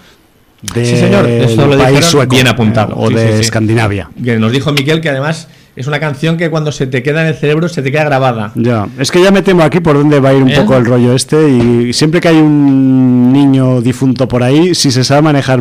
de 0.63 0.85
Sí, 0.85 0.97
señor, 0.97 1.27
eso 1.29 1.67
lo 1.67 1.79
país 1.79 2.05
sueco 2.05 2.35
bien 2.35 2.49
apuntado. 2.49 2.93
eh, 2.95 2.99
o 2.99 3.09
Sí, 3.09 3.15
de 3.15 3.33
sí. 3.35 3.41
Escandinavia. 3.41 4.11
Que 4.23 4.39
nos 4.39 4.51
dijo 4.53 4.73
Miquel 4.73 5.01
que 5.01 5.09
además 5.11 5.49
es 5.77 5.87
una 5.87 6.01
canción 6.01 6.37
que 6.37 6.51
cuando 6.51 6.73
se 6.73 6.89
te 6.89 7.05
queda 7.05 7.23
en 7.23 7.29
el 7.29 7.35
cerebro 7.37 7.69
se 7.69 7.83
te 7.83 7.93
queda 7.93 8.03
grabada. 8.05 8.51
Ya, 8.57 8.89
es 8.99 9.13
que 9.13 9.23
ya 9.23 9.31
me 9.31 9.43
temo 9.43 9.63
aquí 9.63 9.79
por 9.79 9.97
dónde 9.97 10.19
va 10.19 10.31
a 10.31 10.35
ir 10.35 10.43
un 10.43 10.51
¿Eh? 10.51 10.57
poco 10.57 10.77
el 10.77 10.85
rollo 10.85 11.15
este 11.15 11.49
y 11.49 11.93
siempre 11.93 12.21
que 12.21 12.27
hay 12.29 12.37
un 12.37 13.33
niño 13.33 13.81
difunto 13.81 14.27
por 14.27 14.43
ahí, 14.43 14.75
si 14.75 14.91
se 14.91 15.05
sabe 15.05 15.23
manejar 15.23 15.61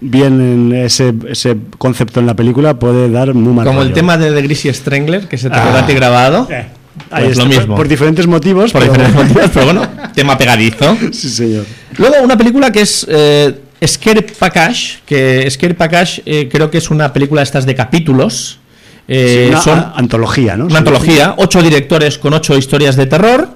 bien 0.00 0.40
en 0.40 0.72
ese, 0.84 1.12
ese 1.28 1.56
concepto 1.76 2.20
en 2.20 2.26
la 2.26 2.36
película 2.36 2.78
puede 2.78 3.10
dar 3.10 3.34
muy 3.34 3.52
mal 3.52 3.66
Como 3.66 3.82
el 3.82 3.92
tema 3.92 4.16
de 4.16 4.30
The 4.30 4.42
Greasy 4.42 4.72
Strangler, 4.72 5.26
que 5.26 5.36
se 5.36 5.50
te 5.50 5.56
Ah. 5.56 5.64
queda 5.68 5.78
a 5.80 5.86
ti 5.86 5.94
grabado. 5.94 6.46
Eh, 6.50 6.66
Pues 7.10 7.36
lo 7.36 7.46
mismo. 7.46 7.74
Por 7.76 7.86
diferentes 7.88 8.26
motivos. 8.26 8.72
Por 8.72 8.80
pero- 8.82 8.92
diferentes 8.92 9.24
motivos, 9.28 9.50
pero 9.54 9.64
bueno, 9.66 9.82
tema 10.14 10.36
pegadizo. 10.38 10.96
Sí, 11.12 11.28
señor. 11.30 11.64
Luego 11.96 12.16
una 12.22 12.36
película 12.36 12.70
que 12.72 12.80
es 12.82 13.06
eh, 13.08 13.54
Scare 13.86 14.22
Package, 14.38 14.98
que 15.06 15.48
Scare 15.50 15.74
Package 15.74 16.22
eh, 16.26 16.48
creo 16.50 16.70
que 16.70 16.78
es 16.78 16.90
una 16.90 17.12
película 17.12 17.40
de 17.40 17.44
estas 17.44 17.64
de 17.66 17.74
capítulos. 17.74 18.58
Eh, 19.06 19.44
Sí, 19.46 19.50
una 19.50 19.60
son 19.62 19.92
antología, 19.94 20.56
¿no? 20.56 20.66
una 20.66 20.78
antología, 20.78 21.34
ocho 21.38 21.62
directores 21.62 22.18
con 22.18 22.34
ocho 22.34 22.56
historias 22.58 22.96
de 22.96 23.06
terror. 23.06 23.48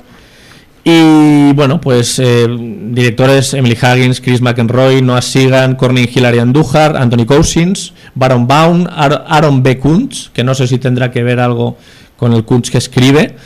Y 0.84 1.52
bueno, 1.52 1.80
pues 1.80 2.18
eh, 2.18 2.46
directores 2.48 3.54
Emily 3.54 3.76
Huggins, 3.80 4.20
Chris 4.20 4.40
McEnroy, 4.40 5.00
Noah 5.00 5.22
Segan, 5.22 5.76
Corning 5.76 6.08
Hilary 6.12 6.40
Andújar, 6.40 6.96
Anthony 6.96 7.24
Cousins, 7.24 7.92
Baron 8.16 8.48
Baum, 8.48 8.86
Ar- 8.90 9.24
Aaron 9.28 9.62
B. 9.62 9.78
Kuntz, 9.78 10.30
que 10.32 10.42
no 10.42 10.54
sé 10.56 10.66
si 10.66 10.78
tendrá 10.78 11.10
que 11.12 11.22
ver 11.22 11.38
algo 11.38 11.76
con 12.16 12.32
el 12.32 12.44
Kuntz 12.44 12.70
que 12.70 12.78
escribe, 12.78 13.36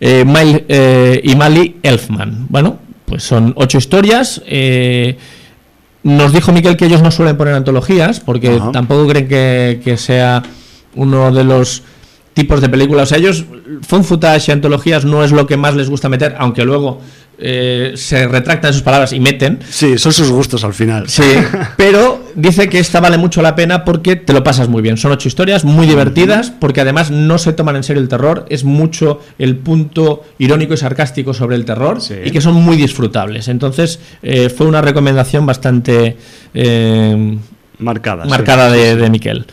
eh, 0.00 0.24
Mile- 0.26 0.64
eh, 0.68 1.20
y 1.22 1.36
Mali 1.36 1.76
Elfman. 1.82 2.46
Bueno, 2.48 2.78
pues 3.04 3.22
son 3.22 3.52
ocho 3.56 3.78
historias. 3.78 4.42
eh, 4.46 5.16
nos 6.02 6.32
dijo 6.32 6.52
Miquel 6.52 6.76
que 6.76 6.86
ellos 6.86 7.02
no 7.02 7.10
suelen 7.10 7.36
poner 7.36 7.54
antologías, 7.54 8.20
porque 8.20 8.56
Ajá. 8.56 8.72
tampoco 8.72 9.06
creen 9.08 9.28
que, 9.28 9.80
que 9.84 9.96
sea 9.96 10.42
uno 10.94 11.30
de 11.30 11.44
los 11.44 11.82
tipos 12.32 12.60
de 12.60 12.68
películas. 12.68 13.04
O 13.04 13.06
sea, 13.06 13.18
ellos, 13.18 13.44
fun 13.86 14.04
footage 14.04 14.48
y 14.48 14.52
antologías 14.52 15.04
no 15.04 15.24
es 15.24 15.32
lo 15.32 15.46
que 15.46 15.56
más 15.56 15.74
les 15.74 15.90
gusta 15.90 16.08
meter, 16.08 16.34
aunque 16.38 16.64
luego 16.64 17.00
eh, 17.38 17.92
se 17.96 18.28
retractan 18.28 18.72
sus 18.72 18.82
palabras 18.82 19.12
y 19.12 19.20
meten. 19.20 19.60
Sí, 19.68 19.98
son 19.98 20.12
sus 20.12 20.30
gustos 20.30 20.64
al 20.64 20.74
final. 20.74 21.08
Sí, 21.08 21.22
pero 21.76 22.19
dice 22.34 22.68
que 22.68 22.78
esta 22.78 23.00
vale 23.00 23.18
mucho 23.18 23.42
la 23.42 23.54
pena 23.54 23.84
porque 23.84 24.16
te 24.16 24.32
lo 24.32 24.42
pasas 24.42 24.68
muy 24.68 24.82
bien. 24.82 24.96
Son 24.96 25.12
ocho 25.12 25.28
historias 25.28 25.64
muy 25.64 25.86
divertidas 25.86 26.50
porque 26.50 26.80
además 26.80 27.10
no 27.10 27.38
se 27.38 27.52
toman 27.52 27.76
en 27.76 27.82
serio 27.82 28.02
el 28.02 28.08
terror. 28.08 28.46
Es 28.48 28.64
mucho 28.64 29.20
el 29.38 29.56
punto 29.56 30.22
irónico 30.38 30.74
y 30.74 30.76
sarcástico 30.76 31.34
sobre 31.34 31.56
el 31.56 31.64
terror 31.64 32.00
Sí. 32.00 32.14
y 32.24 32.30
que 32.30 32.40
son 32.40 32.54
muy 32.54 32.76
disfrutables. 32.76 33.48
Entonces 33.48 34.00
eh, 34.22 34.48
fue 34.48 34.66
una 34.66 34.80
recomendación 34.80 35.46
bastante 35.46 36.16
eh, 36.54 37.38
Marcada. 37.78 38.24
sí. 38.24 38.30
marcada 38.30 38.70
de, 38.70 38.96
de 38.96 39.10
Miquel. 39.10 39.46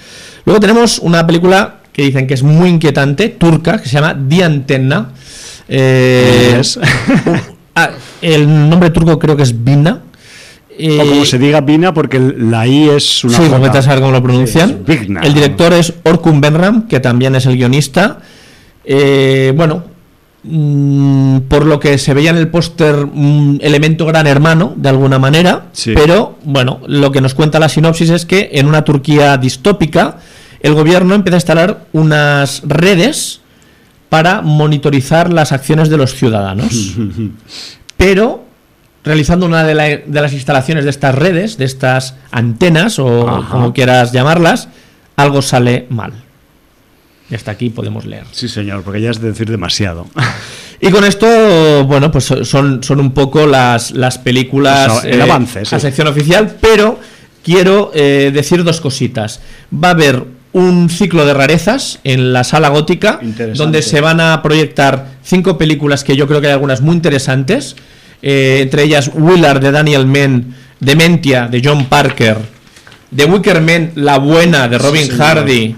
Luego 0.45 0.59
tenemos 0.59 0.99
una 0.99 1.25
película 1.28 1.78
que 1.93 2.03
dicen 2.03 2.28
que 2.28 2.36
es 2.36 2.43
muy 2.43 2.69
inquietante, 2.69 3.30
turca, 3.30 3.82
que 3.82 3.89
se 3.89 3.95
llama 3.95 4.13
Die 4.13 4.43
Antenna. 4.43 5.09
Eh, 5.67 6.61
ah, 7.75 7.89
el 8.21 8.69
nombre 8.69 8.89
turco 8.91 9.17
creo 9.19 9.36
que 9.36 9.43
es 9.43 9.63
O 10.80 10.97
como 10.97 11.25
se 11.25 11.39
diga 11.39 11.61
Vina, 11.61 11.93
porque 11.93 12.19
la 12.19 12.67
I 12.67 12.89
es 12.89 13.23
una 13.23 13.38
Sí, 13.38 13.43
a 13.43 13.82
saber 13.82 13.99
cómo 13.99 14.11
lo 14.11 14.21
pronuncian. 14.21 14.84
Sí, 14.88 15.07
el 15.21 15.34
director 15.34 15.73
es 15.73 15.93
Orkun 16.03 16.41
Benram, 16.41 16.88
que 16.88 16.99
también 16.99 17.36
es 17.36 17.45
el 17.45 17.57
guionista. 17.57 18.19
Eh, 18.84 19.53
bueno, 19.55 19.84
mm, 20.43 21.39
por 21.49 21.65
lo 21.65 21.80
que 21.80 21.97
se 21.97 22.13
veía 22.13 22.30
en 22.30 22.38
el 22.38 22.49
póster, 22.49 22.95
un 22.95 23.59
elemento 23.61 24.05
gran 24.05 24.28
hermano, 24.28 24.73
de 24.75 24.89
alguna 24.89 25.19
manera. 25.19 25.65
Sí. 25.73 25.93
Pero, 25.95 26.38
bueno, 26.43 26.80
lo 26.88 27.11
que 27.11 27.21
nos 27.21 27.34
cuenta 27.34 27.59
la 27.59 27.69
sinopsis 27.69 28.09
es 28.09 28.25
que 28.25 28.49
en 28.53 28.67
una 28.67 28.84
Turquía 28.84 29.38
distópica, 29.38 30.17
el 30.59 30.73
gobierno 30.73 31.15
empieza 31.15 31.36
a 31.36 31.39
instalar 31.39 31.86
unas 31.93 32.61
redes 32.65 33.41
para 34.09 34.41
monitorizar 34.41 35.34
las 35.34 35.51
acciones 35.51 35.89
de 35.89 35.97
los 35.97 36.15
ciudadanos. 36.15 36.95
pero 37.97 38.47
realizando 39.08 39.45
una 39.45 39.64
de, 39.64 39.74
la- 39.74 39.86
de 39.97 40.22
las 40.22 40.34
instalaciones 40.34 40.84
de 40.84 40.89
estas 40.91 41.16
redes, 41.16 41.58
de 41.58 41.66
estas 41.66 42.16
antenas 42.32 42.99
o 42.99 43.28
Ajá. 43.28 43.49
como 43.49 43.74
quieras 43.74 44.12
llamarlas, 44.12 44.70
algo 45.16 45.41
sale 45.41 45.88
mal. 45.89 46.14
Y 47.30 47.36
hasta 47.36 47.51
aquí 47.51 47.70
podemos 47.70 48.05
leer. 48.05 48.24
Sí, 48.32 48.47
señor, 48.47 48.84
porque 48.84 49.01
ya 49.01 49.10
es 49.10 49.20
decir 49.22 49.49
demasiado. 49.49 50.08
Y 50.80 50.91
con 50.91 51.03
esto, 51.05 51.26
bueno, 51.86 52.12
pues 52.12 52.26
son, 52.26 52.84
son 52.84 52.99
un 52.99 53.12
poco 53.12 53.47
las, 53.47 53.89
las 53.89 54.20
películas, 54.20 54.91
O 54.91 55.01
sea, 55.01 55.10
el 55.10 55.20
avance, 55.20 55.66
sí. 55.66 55.74
a 55.74 55.80
sección 55.80 56.05
oficial, 56.05 56.55
pero 56.62 56.99
quiero 57.43 57.89
eh, 57.95 58.30
decir 58.32 58.64
dos 58.64 58.80
cositas. 58.80 59.39
Va 59.74 59.88
a 59.88 59.91
haber 59.93 60.24
un 60.53 60.88
ciclo 60.91 61.26
de 61.26 61.34
rarezas 61.34 61.97
en 62.03 62.32
la 62.32 62.43
sala 62.43 62.70
gótica, 62.70 63.20
donde 63.55 63.82
se 63.82 64.01
van 64.01 64.22
a 64.22 64.43
proyectar 64.43 65.14
cinco 65.24 65.58
películas 65.58 66.03
que 66.03 66.16
yo 66.16 66.28
creo 66.28 66.41
que 66.41 66.47
hay 66.47 66.53
algunas 66.53 66.82
muy 66.82 66.95
interesantes, 66.95 67.76
eh, 68.22 68.59
entre 68.61 68.84
ellas 68.84 69.11
Willard 69.13 69.61
de 69.61 69.72
Daniel 69.72 70.05
Mann, 70.05 70.55
Dementia 70.80 71.47
de 71.47 71.61
John 71.63 71.86
Parker, 71.86 72.38
The 73.15 73.26
Wicker 73.26 73.61
Man, 73.61 73.91
La 73.95 74.18
Buena 74.20 74.68
de 74.68 74.78
Robin. 74.78 75.07
Hardy, 75.18 75.76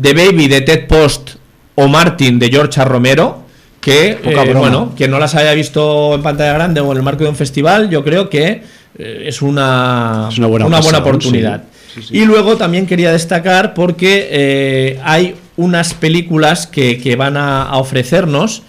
The 0.00 0.14
Baby 0.14 0.48
de 0.48 0.60
Ted 0.62 0.86
Post 0.86 1.36
o 1.74 1.88
Martin 1.88 2.38
de 2.38 2.48
George 2.50 2.80
A. 2.80 2.84
Romero, 2.84 3.44
que, 3.80 4.18
eh, 4.22 4.54
bueno, 4.54 4.92
quien 4.96 5.10
no 5.10 5.18
las 5.18 5.34
haya 5.34 5.52
visto 5.54 6.14
en 6.14 6.22
pantalla 6.22 6.52
grande 6.52 6.80
o 6.80 6.90
en 6.92 6.98
el 6.98 7.02
marco 7.02 7.24
de 7.24 7.30
un 7.30 7.36
festival, 7.36 7.88
yo 7.90 8.04
creo 8.04 8.28
que 8.28 8.62
eh, 8.98 9.24
es 9.26 9.42
una, 9.42 10.28
Es 10.30 10.38
una 10.38 10.46
buena 10.48 10.66
ocasión, 10.66 10.94
oportunidad. 10.96 11.62
sí. 11.62 11.68
Sí, 11.94 12.02
sí. 12.08 12.18
Y 12.18 12.24
luego 12.24 12.56
también 12.56 12.86
quería 12.86 13.12
destacar 13.12 13.74
porque 13.74 14.98
hay 15.04 15.34
unas 15.56 15.92
películas 15.92 16.66
que, 16.66 16.98
que 16.98 17.16
van 17.16 17.36
a, 17.36 17.64
a 17.64 17.76
ofrecernos 17.76 18.62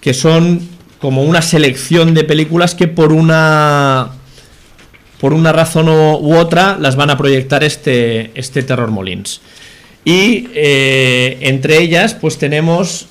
que 0.00 0.14
son 0.14 0.60
como 1.02 1.24
una 1.24 1.42
selección 1.42 2.14
de 2.14 2.22
películas 2.22 2.76
que 2.76 2.86
por 2.86 3.12
una 3.12 4.10
por 5.20 5.32
una 5.32 5.52
razón 5.52 5.88
u 5.88 6.36
otra 6.36 6.78
las 6.78 6.94
van 6.94 7.10
a 7.10 7.18
proyectar 7.18 7.64
este, 7.64 8.30
este 8.34 8.62
Terror 8.62 8.90
Molins. 8.90 9.40
Y 10.04 10.48
eh, 10.54 11.38
entre 11.42 11.78
ellas, 11.78 12.14
pues 12.14 12.38
tenemos 12.38 13.06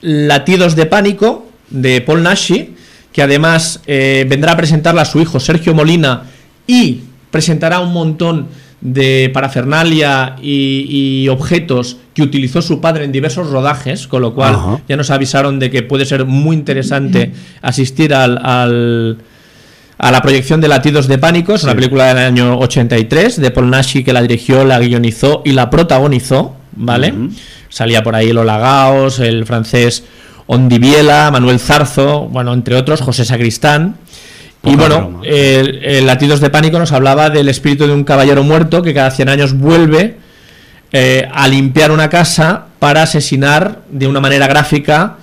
Latidos 0.00 0.74
de 0.74 0.86
Pánico 0.86 1.48
de 1.70 2.00
Paul 2.00 2.24
Nashi, 2.24 2.74
que 3.12 3.22
además 3.22 3.80
eh, 3.86 4.24
vendrá 4.28 4.52
a 4.52 4.56
presentarla 4.56 5.02
a 5.02 5.04
su 5.04 5.20
hijo 5.20 5.38
Sergio 5.38 5.74
Molina 5.74 6.24
y 6.66 7.02
presentará 7.30 7.78
un 7.78 7.92
montón 7.92 8.48
de 8.92 9.30
parafernalia 9.34 10.36
y, 10.40 10.86
y 11.24 11.28
objetos 11.28 11.96
que 12.14 12.22
utilizó 12.22 12.62
su 12.62 12.80
padre 12.80 13.04
en 13.04 13.10
diversos 13.12 13.50
rodajes, 13.50 14.06
con 14.06 14.22
lo 14.22 14.32
cual 14.34 14.54
Ajá. 14.54 14.80
ya 14.88 14.96
nos 14.96 15.10
avisaron 15.10 15.58
de 15.58 15.70
que 15.70 15.82
puede 15.82 16.04
ser 16.06 16.24
muy 16.24 16.54
interesante 16.56 17.32
asistir 17.62 18.14
al, 18.14 18.38
al- 18.44 19.18
a 19.98 20.10
la 20.12 20.20
proyección 20.22 20.60
de 20.60 20.68
Latidos 20.68 21.08
de 21.08 21.18
Pánico, 21.18 21.54
es 21.54 21.64
una 21.64 21.74
película 21.74 22.06
del 22.14 22.18
año 22.18 22.58
83 22.58 23.40
de 23.40 23.50
Paul 23.50 23.70
Nashi 23.70 24.04
que 24.04 24.12
la 24.12 24.20
dirigió, 24.22 24.64
la 24.64 24.78
guionizó 24.78 25.42
y 25.44 25.52
la 25.52 25.68
protagonizó, 25.70 26.54
¿vale? 26.76 27.12
Salía 27.70 28.02
por 28.02 28.14
ahí 28.14 28.32
Lola 28.32 28.58
Gaos, 28.58 29.18
el 29.20 29.46
francés 29.46 30.04
Ondiviela, 30.46 31.30
Manuel 31.32 31.58
Zarzo, 31.58 32.28
bueno, 32.28 32.52
entre 32.54 32.76
otros, 32.76 33.00
José 33.00 33.24
Sacristán. 33.24 33.96
Y 34.64 34.74
bueno, 34.74 35.20
el 35.24 36.06
Latidos 36.06 36.40
de 36.40 36.50
Pánico 36.50 36.78
nos 36.78 36.92
hablaba 36.92 37.30
del 37.30 37.48
espíritu 37.48 37.86
de 37.86 37.92
un 37.92 38.04
caballero 38.04 38.42
muerto 38.42 38.82
que 38.82 38.92
cada 38.92 39.10
100 39.10 39.28
años 39.28 39.52
vuelve 39.52 40.16
eh, 40.92 41.28
a 41.32 41.46
limpiar 41.48 41.90
una 41.90 42.08
casa 42.08 42.66
para 42.78 43.02
asesinar 43.02 43.82
de 43.90 44.06
una 44.06 44.20
manera 44.20 44.46
gráfica 44.46 45.16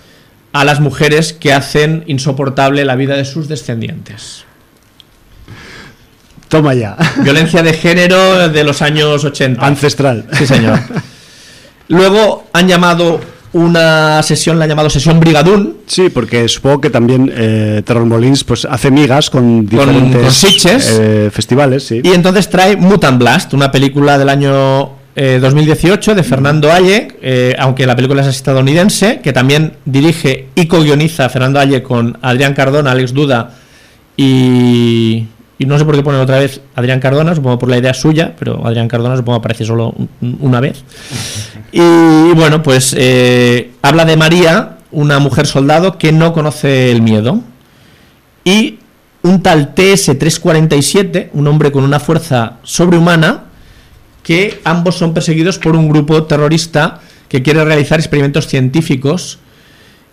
a 0.51 0.63
las 0.63 0.79
mujeres 0.79 1.33
que 1.33 1.51
hacen 1.51 2.03
insoportable 2.07 2.85
la 2.85 2.95
vida 2.95 3.15
de 3.15 3.25
sus 3.25 3.47
descendientes. 3.47 4.45
Toma 6.47 6.73
ya. 6.73 6.95
Violencia 7.23 7.63
de 7.63 7.73
género 7.73 8.49
de 8.49 8.63
los 8.63 8.81
años 8.81 9.23
80. 9.23 9.65
Ancestral. 9.65 10.27
Sí, 10.33 10.45
señor. 10.45 10.79
Luego 11.87 12.47
han 12.53 12.67
llamado 12.67 13.19
una 13.53 14.21
sesión, 14.23 14.57
la 14.57 14.65
han 14.65 14.69
llamado 14.69 14.89
sesión 14.89 15.19
Brigadún, 15.19 15.77
Sí, 15.85 16.09
porque 16.09 16.47
supongo 16.47 16.81
que 16.81 16.89
también 16.89 17.31
eh, 17.33 17.81
Terror 17.85 18.05
Molins 18.05 18.43
pues, 18.43 18.65
hace 18.65 18.89
migas 18.91 19.29
con 19.29 19.65
diferentes 19.65 20.21
con 20.21 20.31
Sitges. 20.31 20.97
eh, 20.99 21.29
festivales. 21.31 21.83
Sí. 21.85 22.01
y 22.03 22.09
entonces 22.09 22.49
trae 22.49 22.75
Mutant 22.75 23.19
Blast, 23.19 23.53
una 23.53 23.71
película 23.71 24.17
del 24.17 24.29
año 24.29 24.91
eh, 25.15 25.37
2018 25.39 26.15
de 26.15 26.23
Fernando 26.23 26.71
Aye, 26.71 27.09
eh, 27.21 27.55
aunque 27.59 27.85
la 27.85 27.95
película 27.95 28.23
es 28.23 28.27
estadounidense, 28.27 29.19
que 29.21 29.31
también 29.31 29.73
dirige 29.85 30.47
y 30.55 30.65
co-guioniza 30.65 31.29
Fernando 31.29 31.59
Aye 31.59 31.83
con 31.83 32.17
Adrián 32.23 32.55
Cardona, 32.55 32.91
Alex 32.91 33.13
Duda 33.13 33.51
y, 34.17 35.25
y 35.63 35.65
no 35.65 35.77
sé 35.79 35.85
por 35.85 35.95
qué 35.95 36.03
ponen 36.03 36.19
otra 36.21 36.39
vez 36.39 36.59
Adrián 36.75 36.99
Cardona, 36.99 37.33
supongo 37.35 37.57
por 37.59 37.69
la 37.69 37.77
idea 37.77 37.93
suya, 37.93 38.35
pero 38.37 38.65
Adrián 38.67 38.87
Cardona 38.87 39.15
supongo 39.15 39.37
aparece 39.39 39.65
solo 39.65 39.93
un- 40.21 40.37
una 40.41 40.59
vez. 40.59 40.83
Y 41.75 41.79
bueno, 42.35 42.61
pues 42.61 42.93
eh, 42.95 43.71
habla 43.81 44.05
de 44.05 44.15
María, 44.15 44.77
una 44.91 45.17
mujer 45.17 45.47
soldado 45.47 45.97
que 45.97 46.11
no 46.11 46.31
conoce 46.31 46.91
el 46.91 47.01
miedo. 47.01 47.39
Y 48.45 48.77
un 49.23 49.41
tal 49.41 49.73
TS-347, 49.73 51.29
un 51.33 51.47
hombre 51.47 51.71
con 51.71 51.83
una 51.83 51.99
fuerza 51.99 52.57
sobrehumana, 52.61 53.45
que 54.21 54.61
ambos 54.65 54.95
son 54.99 55.15
perseguidos 55.15 55.57
por 55.57 55.75
un 55.75 55.89
grupo 55.89 56.23
terrorista 56.25 56.99
que 57.27 57.41
quiere 57.41 57.65
realizar 57.65 57.99
experimentos 57.99 58.45
científicos 58.47 59.39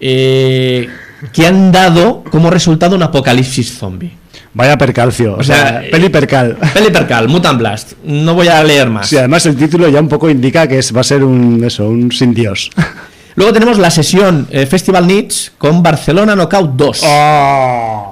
eh, 0.00 0.88
que 1.34 1.46
han 1.46 1.72
dado 1.72 2.24
como 2.30 2.48
resultado 2.50 2.96
un 2.96 3.02
apocalipsis 3.02 3.76
zombie. 3.78 4.12
Vaya 4.52 4.76
percalcio. 4.76 5.34
O, 5.34 5.40
O 5.40 5.42
sea, 5.44 5.80
sea, 5.80 5.90
peli 5.90 6.08
percal. 6.08 6.56
Peli 6.74 6.90
Percal, 6.90 7.28
Mutant 7.28 7.58
Blast. 7.58 7.92
No 8.04 8.34
voy 8.34 8.48
a 8.48 8.62
leer 8.64 8.90
más. 8.90 9.08
Sí, 9.08 9.16
además 9.16 9.46
el 9.46 9.56
título 9.56 9.88
ya 9.88 10.00
un 10.00 10.08
poco 10.08 10.28
indica 10.28 10.66
que 10.66 10.78
es, 10.78 10.94
va 10.94 11.02
a 11.02 11.04
ser 11.04 11.22
un 11.22 11.62
eso, 11.64 11.88
un 11.88 12.10
sin 12.10 12.34
Dios. 12.34 12.70
Luego 13.36 13.52
tenemos 13.52 13.78
la 13.78 13.90
sesión 13.90 14.48
eh, 14.50 14.66
Festival 14.66 15.06
Niche 15.06 15.52
con 15.56 15.82
Barcelona 15.82 16.34
Knockout 16.34 16.72
2. 16.74 17.02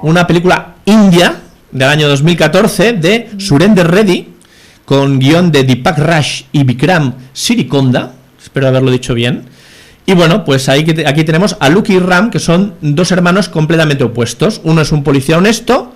Una 0.03 0.27
película 0.27 0.77
india 0.85 1.35
del 1.73 1.89
año 1.89 2.09
2014 2.09 2.93
de 2.95 3.31
Surender 3.37 3.91
Reddy 3.91 4.29
con 4.85 5.19
guion 5.19 5.51
de 5.53 5.65
Deepak 5.65 5.99
Rush 5.99 6.43
y 6.53 6.63
Vikram 6.65 7.15
Sirikonda. 7.33 8.13
Espero 8.41 8.69
haberlo 8.69 8.91
dicho 8.91 9.13
bien. 9.13 9.43
Y 10.07 10.15
bueno, 10.15 10.45
pues 10.45 10.71
ahí 10.71 10.87
aquí 11.05 11.25
tenemos 11.25 11.57
a 11.61 11.69
Lucky 11.69 11.97
y 11.97 11.99
Ram, 11.99 12.31
que 12.31 12.39
son 12.39 12.75
dos 12.81 13.13
hermanos 13.13 13.51
completamente 13.51 14.05
opuestos. 14.05 14.63
Uno 14.65 14.81
es 14.81 14.93
un 14.93 15.05
policía 15.05 15.37
honesto, 15.37 15.93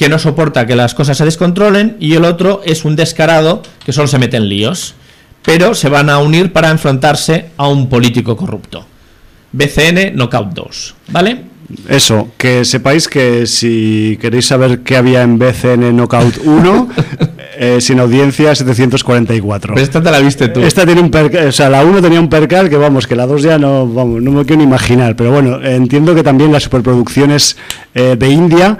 que 0.00 0.08
no 0.08 0.18
soporta 0.18 0.66
que 0.66 0.76
las 0.76 0.94
cosas 0.94 1.18
se 1.18 1.26
descontrolen, 1.26 1.98
y 2.00 2.14
el 2.14 2.24
otro 2.24 2.62
es 2.64 2.86
un 2.86 2.96
descarado, 2.96 3.60
que 3.84 3.92
solo 3.92 4.08
se 4.08 4.18
mete 4.18 4.38
en 4.38 4.48
líos. 4.48 4.94
Pero 5.42 5.74
se 5.74 5.90
van 5.90 6.08
a 6.08 6.20
unir 6.20 6.54
para 6.54 6.70
enfrentarse 6.70 7.50
a 7.58 7.68
un 7.68 7.90
político 7.90 8.34
corrupto. 8.34 8.86
BCN 9.52 10.14
Knockout 10.14 10.54
2, 10.54 10.94
¿vale? 11.08 11.42
Eso, 11.86 12.28
que 12.38 12.64
sepáis 12.64 13.08
que 13.08 13.46
si 13.46 14.18
queréis 14.22 14.46
saber 14.46 14.80
qué 14.80 14.96
había 14.96 15.20
en 15.20 15.38
BCN 15.38 15.94
Knockout 15.94 16.38
1, 16.44 16.88
eh, 17.58 17.80
sin 17.82 18.00
audiencia 18.00 18.54
744. 18.54 19.74
Pues 19.74 19.82
esta 19.82 20.02
te 20.02 20.10
la 20.10 20.20
viste 20.20 20.48
tú. 20.48 20.60
Esta 20.60 20.86
tiene 20.86 21.02
un 21.02 21.10
percal, 21.10 21.48
o 21.48 21.52
sea, 21.52 21.68
la 21.68 21.84
1 21.84 22.00
tenía 22.00 22.20
un 22.20 22.30
percal 22.30 22.70
que 22.70 22.78
vamos, 22.78 23.06
que 23.06 23.16
la 23.16 23.26
2 23.26 23.42
ya 23.42 23.58
no, 23.58 23.86
vamos, 23.86 24.22
no 24.22 24.30
me 24.30 24.46
quiero 24.46 24.62
ni 24.62 24.64
imaginar, 24.64 25.14
pero 25.14 25.30
bueno, 25.30 25.62
entiendo 25.62 26.14
que 26.14 26.22
también 26.22 26.52
las 26.52 26.62
superproducciones 26.62 27.58
eh, 27.94 28.16
de 28.18 28.28
India 28.30 28.78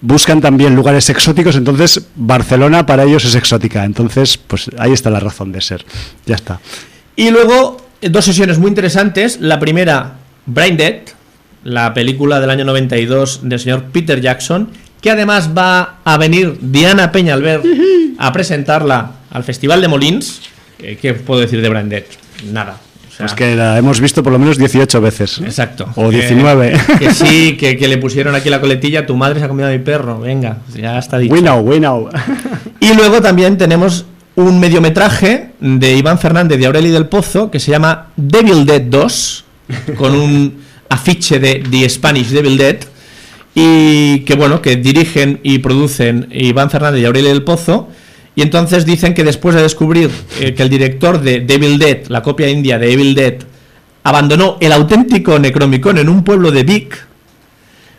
buscan 0.00 0.40
también 0.40 0.74
lugares 0.74 1.08
exóticos, 1.10 1.56
entonces 1.56 2.06
Barcelona 2.16 2.86
para 2.86 3.04
ellos 3.04 3.24
es 3.24 3.34
exótica, 3.34 3.84
entonces 3.84 4.38
pues 4.38 4.70
ahí 4.78 4.92
está 4.92 5.10
la 5.10 5.20
razón 5.20 5.52
de 5.52 5.60
ser. 5.60 5.84
Ya 6.26 6.34
está. 6.34 6.60
Y 7.16 7.30
luego, 7.30 7.76
eh, 8.00 8.08
dos 8.08 8.24
sesiones 8.24 8.58
muy 8.58 8.68
interesantes. 8.68 9.40
La 9.40 9.58
primera, 9.58 10.14
Brain 10.46 10.76
Dead, 10.76 11.00
la 11.64 11.92
película 11.92 12.40
del 12.40 12.50
año 12.50 12.64
92 12.64 13.40
del 13.42 13.60
señor 13.60 13.84
Peter 13.92 14.20
Jackson, 14.20 14.70
que 15.00 15.10
además 15.10 15.50
va 15.56 16.00
a 16.04 16.16
venir 16.16 16.58
Diana 16.60 17.12
Peñalver 17.12 17.62
a 18.18 18.32
presentarla 18.32 19.12
al 19.30 19.44
Festival 19.44 19.80
de 19.80 19.88
Molins. 19.88 20.42
Eh, 20.78 20.98
¿Qué 21.00 21.14
puedo 21.14 21.40
decir 21.40 21.60
de 21.60 21.68
Brain 21.68 21.88
Dead? 21.88 22.04
Nada. 22.50 22.80
Sea, 23.20 23.26
Es 23.26 23.34
que 23.34 23.54
la 23.56 23.78
hemos 23.78 24.00
visto 24.00 24.22
por 24.22 24.32
lo 24.32 24.38
menos 24.38 24.58
18 24.58 25.00
veces. 25.00 25.40
Exacto. 25.44 25.88
O 25.96 26.10
Que- 26.10 26.16
19. 26.16 26.72
Que, 26.98 27.14
sí, 27.14 27.56
que, 27.60 27.76
que 27.76 27.88
le 27.88 27.98
pusieron 27.98 28.34
aquí 28.34 28.50
la 28.50 28.60
coletilla, 28.60 29.06
tu 29.06 29.16
madre 29.16 29.38
se 29.38 29.44
ha 29.44 29.48
comido 29.48 29.68
a 29.68 29.72
mi 29.72 29.78
perro. 29.78 30.20
Venga, 30.20 30.58
ya 30.76 30.98
está 30.98 31.18
dicho. 31.18 31.32
We 31.34 31.40
know, 31.40 31.60
we 31.60 31.78
know. 31.78 32.08
Y 32.80 32.94
luego 32.94 33.20
también 33.20 33.58
tenemos 33.58 34.06
un 34.36 34.58
mediometraje 34.58 35.50
de 35.60 35.96
Iván 35.96 36.18
Fernández 36.18 36.58
de 36.58 36.66
Aureli 36.66 36.88
del 36.90 37.06
Pozo 37.06 37.50
que 37.50 37.60
se 37.60 37.70
llama 37.70 38.08
Devil 38.16 38.64
Dead 38.64 38.80
2, 38.82 39.44
con 39.96 40.14
un 40.14 40.60
afiche 40.88 41.38
de 41.38 41.62
The 41.70 41.88
Spanish 41.90 42.28
Devil 42.28 42.56
Dead. 42.56 42.76
Y 43.54 44.20
que 44.20 44.34
bueno, 44.36 44.62
que 44.62 44.76
dirigen 44.76 45.40
y 45.42 45.58
producen 45.58 46.28
Iván 46.32 46.70
Fernández 46.70 47.02
y 47.02 47.04
Aureli 47.04 47.28
del 47.28 47.42
Pozo. 47.42 47.88
Y 48.40 48.42
entonces 48.42 48.86
dicen 48.86 49.12
que 49.12 49.22
después 49.22 49.54
de 49.54 49.60
descubrir 49.60 50.10
eh, 50.40 50.54
que 50.54 50.62
el 50.62 50.70
director 50.70 51.20
de 51.20 51.40
Devil 51.40 51.78
Dead, 51.78 52.06
la 52.08 52.22
copia 52.22 52.48
india 52.48 52.78
de 52.78 52.90
Evil 52.90 53.14
Dead, 53.14 53.34
abandonó 54.02 54.56
el 54.60 54.72
auténtico 54.72 55.38
Necromicon 55.38 55.98
en 55.98 56.08
un 56.08 56.24
pueblo 56.24 56.50
de 56.50 56.62
Vic, 56.64 57.06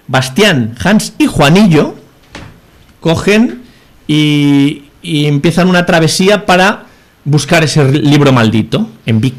Bastián, 0.08 0.76
Hans 0.84 1.14
y 1.20 1.28
Juanillo 1.28 1.94
cogen 3.02 3.62
y, 4.08 4.86
y 5.04 5.26
empiezan 5.28 5.68
una 5.70 5.86
travesía 5.86 6.48
para 6.48 6.86
buscar 7.24 7.64
ese 7.64 7.92
libro 7.92 8.32
maldito 8.32 8.90
en 9.06 9.22
Vic. 9.22 9.36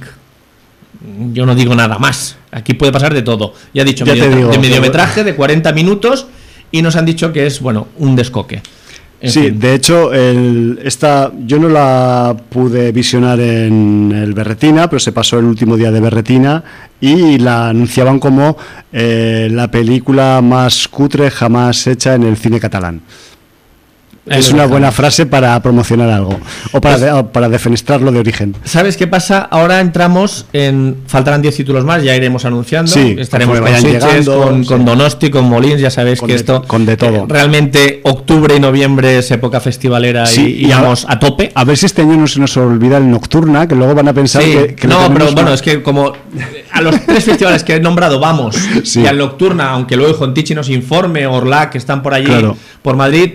Yo 1.33 1.47
no 1.47 1.57
digo 1.57 1.75
nada 1.75 1.99
más. 1.99 2.37
Aquí 2.53 2.75
puede 2.75 2.93
pasar 2.93 3.13
de 3.13 3.23
todo. 3.23 3.55
Ya 3.75 3.83
he 3.83 3.85
dicho, 3.85 4.05
Ya 4.05 4.15
te 4.15 4.21
medio- 4.21 4.37
digo, 4.37 4.51
de 4.53 4.59
mediometraje 4.61 5.25
de 5.25 5.35
40 5.35 5.73
minutos 5.73 6.29
y 6.71 6.81
nos 6.81 6.95
han 6.95 7.07
dicho 7.07 7.33
que 7.33 7.49
es, 7.49 7.59
bueno, 7.61 7.89
un 7.99 8.15
descoque. 8.15 8.63
En 9.23 9.31
Sí, 9.31 9.41
fin. 9.45 9.61
de 9.61 9.75
hecho, 9.75 10.13
el, 10.13 10.81
esta, 10.85 11.31
yo 11.47 11.59
no 11.61 11.69
la 11.69 12.37
pude 12.49 12.91
visionar 12.91 13.39
en 13.39 14.11
el 14.13 14.35
Berretina, 14.35 14.91
pero 14.91 14.99
se 14.99 15.13
pasó 15.13 15.39
el 15.39 15.45
último 15.45 15.77
día 15.77 15.93
de 15.93 16.01
Berretina 16.01 16.63
y 17.01 17.39
la 17.39 17.69
anunciaban 17.69 18.19
como 18.19 18.57
eh, 18.93 19.49
la 19.51 19.71
película 19.71 20.41
más 20.43 20.89
cutre 20.89 21.31
jamás 21.31 21.87
hecha 21.87 22.15
en 22.17 22.25
el 22.25 22.37
cine 22.37 22.59
catalán. 22.59 23.01
Es 24.25 24.53
una 24.53 24.67
buena 24.67 24.93
frase 24.93 25.27
para 25.27 25.61
promocionar 25.63 26.09
algo 26.09 26.39
o 26.71 26.81
para, 26.81 26.95
Pues- 26.95 27.01
de- 27.01 27.11
o 27.13 27.33
para 27.33 27.49
defenestrarlo 27.49 28.13
de 28.13 28.21
origen. 28.21 28.55
¿Sabes 28.63 28.97
qué 28.97 29.09
pasa? 29.09 29.41
Ahora 29.51 29.81
entramos 29.81 30.47
en. 30.53 30.99
Faltarán 31.09 31.43
10 31.43 31.57
títulos 31.57 31.85
más, 31.85 32.05
ya 32.05 32.15
iremos 32.15 32.45
anunciando. 32.45 32.91
Sí, 32.93 33.17
Estaremos 33.19 33.59
con 33.59 33.69
Sitges, 33.69 33.93
llegando, 34.27 34.63
con, 34.65 34.85
Donosti, 34.85 35.29
con 35.29 35.47
Molins. 35.47 35.81
Ya 35.81 35.91
sabéis 35.91 36.21
que 36.21 36.29
de- 36.29 36.35
esto. 36.35 36.63
con 36.69 36.87
de 36.87 36.97
todo. 36.97 37.17
eh, 37.17 37.25
realmente, 37.27 38.01
octubre 38.05 38.55
y 38.55 38.61
noviembre 38.61 39.19
es 39.19 39.29
época 39.33 39.59
festivalera 39.61 40.25
Sí, 40.27 40.41
y, 40.61 40.67
y 40.67 40.69
y 40.69 40.73
a- 40.73 40.81
vamos 40.81 41.05
a 41.09 41.19
tope. 41.19 41.51
A 41.57 41.65
ver 41.65 41.77
si 41.77 41.87
este 41.87 42.03
año 42.03 42.17
no 42.17 42.29
se 42.29 42.39
nos 42.39 42.57
olvida 42.57 42.99
el 42.99 43.11
Nocturna, 43.11 43.67
que 43.67 43.75
luego 43.75 43.95
van 43.97 44.07
a 44.07 44.13
pensar 44.15 44.45
Sí, 44.45 44.53
que, 44.53 44.75
que 44.77 44.87
no, 44.87 45.13
pero 45.13 45.33
bueno, 45.33 45.53
es 45.53 45.61
que 45.63 45.83
como 45.83 46.13
a 46.71 46.81
los 46.81 46.95
tres 47.07 47.25
festivales 47.25 47.65
que 47.65 47.75
he 47.75 47.81
nombrado 47.81 48.21
vamos, 48.21 48.57
y 48.95 49.05
al 49.05 49.19
Nocturna, 49.19 49.71
aunque 49.71 49.97
luego 49.97 50.15
Jontichi 50.15 50.55
nos 50.55 50.69
informe, 50.69 51.27
Orlac, 51.27 51.73
que 51.73 51.79
están 51.79 52.05
por 52.05 52.15
allí, 52.15 52.27
Claro. 52.27 52.57
por 52.83 52.95
Madrid, 52.95 53.33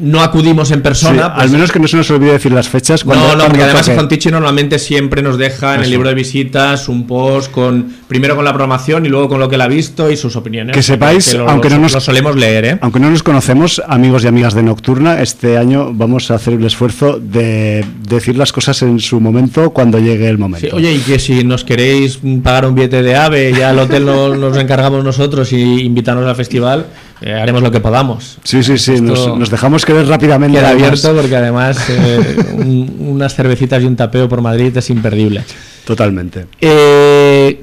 no 0.00 0.20
acudimos 0.22 0.70
en 0.70 0.78
Sí, 0.78 0.82
persona. 0.82 1.32
pues- 1.34 1.44
al 1.44 1.50
menos 1.50 1.72
que 1.72 1.78
no 1.78 1.88
se 1.88 1.96
nos 1.96 2.10
olvide 2.10 2.32
decir 2.32 2.52
las 2.52 2.68
fechas. 2.68 3.04
Cuando, 3.04 3.28
no, 3.28 3.36
no, 3.36 3.44
porque 3.46 3.62
además 3.62 3.88
normalmente 4.30 4.78
siempre 4.78 5.22
nos 5.22 5.38
deja 5.38 5.74
en 5.74 5.82
el 5.82 5.90
libro 5.90 6.08
de 6.08 6.14
visitas 6.14 6.88
un 6.88 7.06
post 7.06 7.50
con 7.50 7.86
primero 8.08 8.36
con 8.36 8.44
la 8.44 8.52
programación 8.52 9.06
y 9.06 9.08
luego 9.08 9.28
con 9.28 9.40
lo 9.40 9.48
que 9.48 9.54
él 9.56 9.60
ha 9.60 9.68
visto 9.68 10.10
y 10.10 10.16
sus 10.16 10.36
opiniones. 10.36 10.74
Que 10.74 10.82
sepáis, 10.82 11.34
lo, 11.34 11.48
aunque 11.48 11.70
no 11.70 11.78
nos- 11.78 11.92
lo 11.92 12.00
solemos 12.00 12.36
leer, 12.36 12.64
¿eh? 12.64 12.78
Aunque 12.80 13.00
no 13.00 13.10
nos 13.10 13.22
conocemos, 13.22 13.82
amigos 13.86 14.24
y 14.24 14.26
amigas 14.28 14.54
de 14.54 14.62
Nocturna, 14.62 15.20
este 15.22 15.58
año 15.58 15.92
vamos 15.92 16.30
a 16.30 16.34
hacer 16.36 16.54
el 16.54 16.64
esfuerzo 16.64 17.18
de 17.20 17.84
decir 18.08 18.36
las 18.36 18.52
cosas 18.52 18.80
en 18.82 18.98
su 19.00 19.20
momento 19.20 19.70
cuando 19.70 19.98
llegue 19.98 20.28
el 20.28 20.38
momento. 20.38 20.66
Sí, 20.68 20.74
oye, 20.74 20.92
y 20.92 20.98
que 20.98 21.18
si 21.18 21.44
nos 21.44 21.64
queréis 21.64 22.20
pagar 22.42 22.66
un 22.66 22.74
billete 22.74 23.02
de 23.02 23.16
AVE, 23.16 23.52
ya 23.56 23.70
al 23.70 23.78
hotel 23.78 24.06
lo- 24.06 24.34
nos 24.36 24.56
encargamos 24.56 25.04
nosotros 25.04 25.52
y 25.52 25.80
invitarnos 25.82 26.26
al 26.26 26.36
festival, 26.36 26.86
eh, 27.20 27.32
haremos 27.32 27.62
lo 27.62 27.70
que 27.70 27.80
podamos. 27.80 28.38
sí, 28.44 28.62
sí, 28.62 28.76
sí, 28.78 29.00
nos, 29.00 29.36
nos 29.38 29.50
dejamos 29.50 29.84
querer 29.84 30.06
rápidamente. 30.06 30.58
Queda 30.58 30.70
abierto 30.70 31.14
porque 31.14 31.36
además 31.36 31.78
eh, 31.88 32.36
un- 32.54 32.96
unas 33.00 33.34
cervecitas 33.34 33.82
y 33.82 33.86
un 33.86 33.96
tapeo 33.96 34.28
por 34.28 34.40
Madrid 34.42 34.76
es 34.76 34.90
imperdible. 34.90 35.44
Totalmente. 35.84 36.46
Eh, 36.60 37.62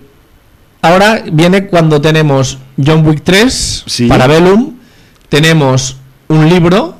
ahora 0.82 1.24
viene 1.32 1.68
cuando 1.68 2.02
tenemos 2.02 2.58
John 2.84 3.06
Wick 3.06 3.22
3 3.24 3.84
Sí. 3.86 4.08
para 4.08 4.28
Bellum, 4.28 4.74
tenemos 5.30 5.98
un 6.30 6.50
libro 6.50 6.96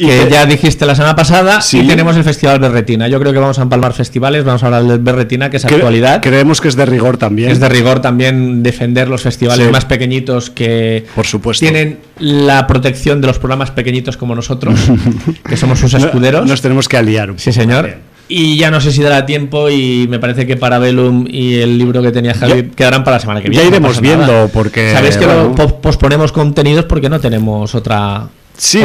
Y 0.00 0.06
que 0.06 0.24
que- 0.26 0.30
ya 0.30 0.46
dijiste 0.46 0.86
la 0.86 0.94
semana 0.94 1.16
pasada 1.16 1.60
Sí. 1.60 1.80
y 1.80 1.86
tenemos 1.86 2.16
el 2.16 2.22
Festival 2.24 2.60
Berretina. 2.60 3.08
Yo 3.08 3.18
creo 3.18 3.32
que 3.32 3.38
vamos 3.40 3.58
a 3.58 3.62
empalmar 3.62 3.92
festivales, 3.92 4.44
vamos 4.44 4.62
a 4.62 4.66
hablar 4.66 4.84
del 4.84 4.98
Berretina, 5.00 5.50
que 5.50 5.56
es 5.56 5.66
Cre- 5.66 5.74
actualidad. 5.74 6.22
Creemos 6.22 6.60
que 6.60 6.68
es 6.68 6.76
de 6.76 6.86
rigor 6.86 7.16
también. 7.16 7.50
Es 7.50 7.58
de 7.60 7.68
rigor 7.68 8.00
también 8.00 8.62
defender 8.62 9.08
los 9.08 9.22
festivales 9.22 9.66
Sí. 9.66 9.72
más 9.72 9.84
pequeñitos 9.86 10.50
que 10.50 11.04
Por 11.14 11.26
supuesto. 11.26 11.64
tienen 11.64 11.98
la 12.20 12.66
protección 12.68 13.20
de 13.20 13.26
los 13.26 13.38
programas 13.38 13.70
pequeñitos 13.72 14.16
como 14.16 14.34
nosotros, 14.36 14.78
que 15.48 15.56
somos 15.56 15.78
sus 15.80 15.92
escuderos. 15.94 16.46
Nos 16.46 16.62
tenemos 16.62 16.88
que 16.88 16.96
aliar. 16.96 17.32
Sí, 17.36 17.52
señor. 17.52 17.96
Y 18.30 18.58
ya 18.58 18.70
no 18.70 18.78
sé 18.80 18.92
si 18.92 19.02
dará 19.02 19.24
tiempo 19.24 19.70
y 19.70 20.06
me 20.08 20.18
parece 20.18 20.46
que 20.46 20.56
para 20.58 20.78
Bellum 20.78 21.24
y 21.28 21.54
el 21.54 21.78
libro 21.78 22.02
que 22.02 22.12
tenía 22.12 22.34
Javi 22.34 22.62
Ya- 22.62 22.68
quedarán 22.76 23.02
para 23.02 23.16
la 23.16 23.20
semana 23.20 23.40
que 23.40 23.46
ya 23.46 23.62
viene. 23.62 23.64
no 23.64 23.76
iremos 23.76 24.00
viendo, 24.02 24.50
porque, 24.52 24.92
Sabéis 24.92 25.16
que 25.16 25.24
bueno. 25.24 25.44
lo 25.44 25.54
po- 25.54 25.80
posponemos 25.80 26.30
contenidos 26.30 26.84
porque 26.84 27.08
no 27.08 27.20
tenemos 27.20 27.74
otra, 27.74 28.28
Sí, 28.58 28.80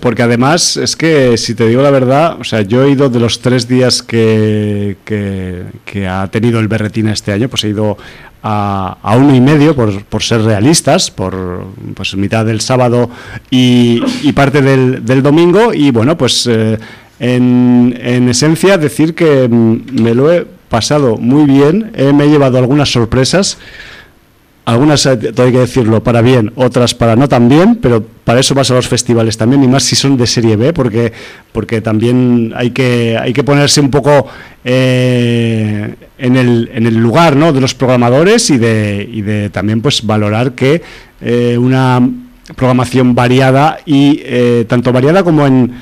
porque 0.00 0.22
además 0.22 0.76
es 0.76 0.96
que, 0.96 1.38
si 1.38 1.54
te 1.54 1.66
digo 1.66 1.80
la 1.80 1.90
verdad, 1.90 2.36
o 2.38 2.44
sea, 2.44 2.60
yo 2.60 2.84
he 2.84 2.90
ido 2.90 3.08
de 3.08 3.18
los 3.18 3.40
tres 3.40 3.66
días 3.66 4.02
que, 4.02 4.98
que, 5.06 5.62
que 5.86 6.06
ha 6.06 6.30
tenido 6.30 6.60
el 6.60 6.68
Berretina 6.68 7.10
este 7.10 7.32
año, 7.32 7.48
pues 7.48 7.64
he 7.64 7.70
ido 7.70 7.96
a, 8.42 8.98
a 9.02 9.16
uno 9.16 9.34
y 9.34 9.40
medio, 9.40 9.74
por, 9.74 10.04
por 10.04 10.22
ser 10.22 10.42
realistas, 10.42 11.10
por 11.10 11.64
pues 11.94 12.14
mitad 12.16 12.44
del 12.44 12.60
sábado 12.60 13.08
y, 13.50 14.02
y 14.22 14.32
parte 14.34 14.60
del, 14.60 15.06
del 15.06 15.22
domingo, 15.22 15.72
y 15.72 15.90
bueno, 15.90 16.18
pues 16.18 16.46
eh, 16.46 16.78
en, 17.18 17.98
en 17.98 18.28
esencia 18.28 18.76
decir 18.76 19.14
que 19.14 19.48
mm, 19.48 20.02
me 20.02 20.14
lo 20.14 20.30
he 20.30 20.46
pasado 20.68 21.16
muy 21.16 21.46
bien, 21.46 21.92
eh, 21.94 22.12
me 22.12 22.24
he 22.24 22.28
llevado 22.28 22.58
algunas 22.58 22.92
sorpresas. 22.92 23.56
Algunas, 24.64 25.02
todo 25.02 25.46
hay 25.46 25.52
que 25.52 25.58
decirlo, 25.58 26.02
para 26.02 26.22
bien, 26.22 26.50
otras 26.54 26.94
para 26.94 27.16
no 27.16 27.28
tan 27.28 27.50
bien, 27.50 27.76
pero 27.76 28.02
para 28.24 28.40
eso 28.40 28.54
vas 28.54 28.70
a 28.70 28.74
los 28.74 28.88
festivales 28.88 29.36
también, 29.36 29.62
y 29.62 29.68
más 29.68 29.82
si 29.82 29.94
son 29.94 30.16
de 30.16 30.26
serie 30.26 30.56
B, 30.56 30.72
porque, 30.72 31.12
porque 31.52 31.82
también 31.82 32.54
hay 32.56 32.70
que, 32.70 33.18
hay 33.20 33.34
que 33.34 33.44
ponerse 33.44 33.82
un 33.82 33.90
poco 33.90 34.26
eh, 34.64 35.94
en, 36.16 36.36
el, 36.36 36.70
en 36.72 36.86
el 36.86 36.96
lugar 36.96 37.36
¿no? 37.36 37.52
de 37.52 37.60
los 37.60 37.74
programadores 37.74 38.48
y 38.48 38.56
de, 38.56 39.06
y 39.12 39.20
de 39.20 39.50
también 39.50 39.82
pues 39.82 40.06
valorar 40.06 40.52
que 40.52 40.80
eh, 41.20 41.58
una 41.58 42.00
programación 42.56 43.14
variada 43.14 43.78
y 43.84 44.20
eh, 44.24 44.64
tanto 44.66 44.92
variada 44.92 45.22
como 45.22 45.46
en 45.46 45.72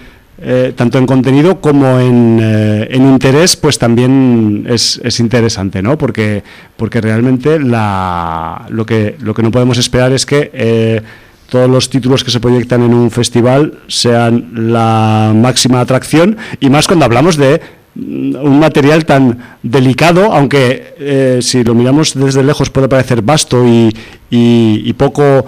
eh, 0.44 0.72
tanto 0.74 0.98
en 0.98 1.06
contenido 1.06 1.60
como 1.60 1.98
en, 2.00 2.38
eh, 2.42 2.88
en 2.90 3.02
interés, 3.06 3.56
pues 3.56 3.78
también 3.78 4.66
es, 4.68 5.00
es 5.04 5.20
interesante, 5.20 5.82
¿no? 5.82 5.96
Porque, 5.96 6.42
porque 6.76 7.00
realmente 7.00 7.58
la, 7.60 8.66
lo, 8.70 8.84
que, 8.84 9.16
lo 9.20 9.34
que 9.34 9.42
no 9.42 9.50
podemos 9.50 9.78
esperar 9.78 10.12
es 10.12 10.26
que 10.26 10.50
eh, 10.52 11.00
todos 11.48 11.68
los 11.70 11.88
títulos 11.90 12.24
que 12.24 12.30
se 12.30 12.40
proyectan 12.40 12.82
en 12.82 12.94
un 12.94 13.10
festival 13.10 13.74
sean 13.86 14.50
la 14.72 15.32
máxima 15.34 15.80
atracción 15.80 16.36
y 16.60 16.70
más 16.70 16.86
cuando 16.86 17.04
hablamos 17.04 17.36
de 17.36 17.60
mm, 17.94 18.36
un 18.42 18.58
material 18.58 19.04
tan 19.04 19.38
delicado, 19.62 20.32
aunque 20.32 20.94
eh, 20.98 21.38
si 21.42 21.62
lo 21.62 21.74
miramos 21.74 22.14
desde 22.14 22.42
lejos 22.42 22.70
puede 22.70 22.88
parecer 22.88 23.22
vasto 23.22 23.66
y, 23.68 23.94
y- 24.30 24.82
y 24.86 24.92
poco 24.94 25.44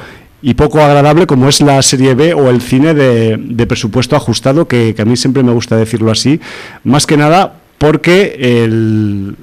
y 0.46 0.52
poco 0.52 0.82
agradable 0.82 1.26
como 1.26 1.48
es 1.48 1.62
la 1.62 1.80
serie 1.80 2.14
B 2.14 2.34
o 2.34 2.50
el 2.50 2.60
cine 2.60 2.92
de, 2.92 3.38
de 3.38 3.66
presupuesto 3.66 4.14
ajustado, 4.14 4.68
que, 4.68 4.94
a 4.98 5.04
mí 5.06 5.16
siempre 5.16 5.42
me 5.42 5.52
gusta 5.52 5.74
decirlo 5.74 6.10
así, 6.10 6.38
más 6.84 7.06
que 7.06 7.16
nada 7.16 7.54
porque 7.78 8.36
el, 8.38 9.36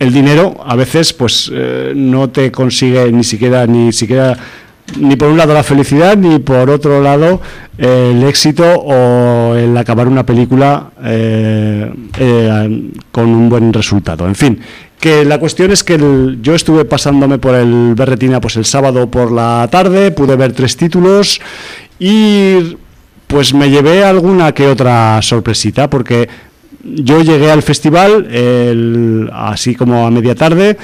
el 0.00 0.12
dinero 0.12 0.56
a 0.66 0.74
veces 0.74 1.12
pues 1.12 1.52
eh, 1.54 1.92
no 1.94 2.30
te 2.30 2.50
consigue 2.50 3.12
ni 3.12 3.22
siquiera 3.22 3.64
ni 3.68 3.92
siquiera 3.92 4.36
ni 4.98 5.14
por 5.14 5.28
un 5.28 5.38
lado 5.38 5.54
la 5.54 5.62
felicidad 5.62 6.16
ni 6.16 6.40
por 6.40 6.68
otro 6.68 7.00
lado 7.00 7.40
eh, 7.78 8.10
el 8.12 8.24
éxito 8.24 8.64
o 8.64 9.54
el 9.54 9.76
acabar 9.76 10.08
una 10.08 10.26
película 10.26 10.90
eh, 11.02 11.92
eh, 12.18 12.90
con 13.10 13.28
un 13.28 13.48
buen 13.48 13.72
resultado. 13.72 14.26
En 14.26 14.34
fin 14.34 14.58
que 15.00 15.24
la 15.24 15.38
cuestión 15.38 15.70
es 15.70 15.84
que 15.84 15.98
yo 16.40 16.54
estuve 16.54 16.84
pasándome 16.84 17.38
por 17.38 17.54
el 17.54 17.94
Berretina 17.94 18.40
pues 18.40 18.56
el 18.56 18.64
sábado 18.64 19.10
por 19.10 19.32
la 19.32 19.68
tarde 19.70 20.10
pude 20.10 20.36
ver 20.36 20.52
tres 20.52 20.76
títulos 20.76 21.40
y 21.98 22.76
pues 23.26 23.52
me 23.52 23.70
llevé 23.70 24.04
alguna 24.04 24.52
que 24.52 24.66
otra 24.66 25.20
sorpresita 25.22 25.90
porque 25.90 26.28
yo 26.82 27.22
llegué 27.22 27.50
al 27.50 27.62
festival 27.62 29.30
así 29.32 29.74
como 29.74 30.06
a 30.06 30.10
media 30.10 30.34
tarde, 30.34 30.76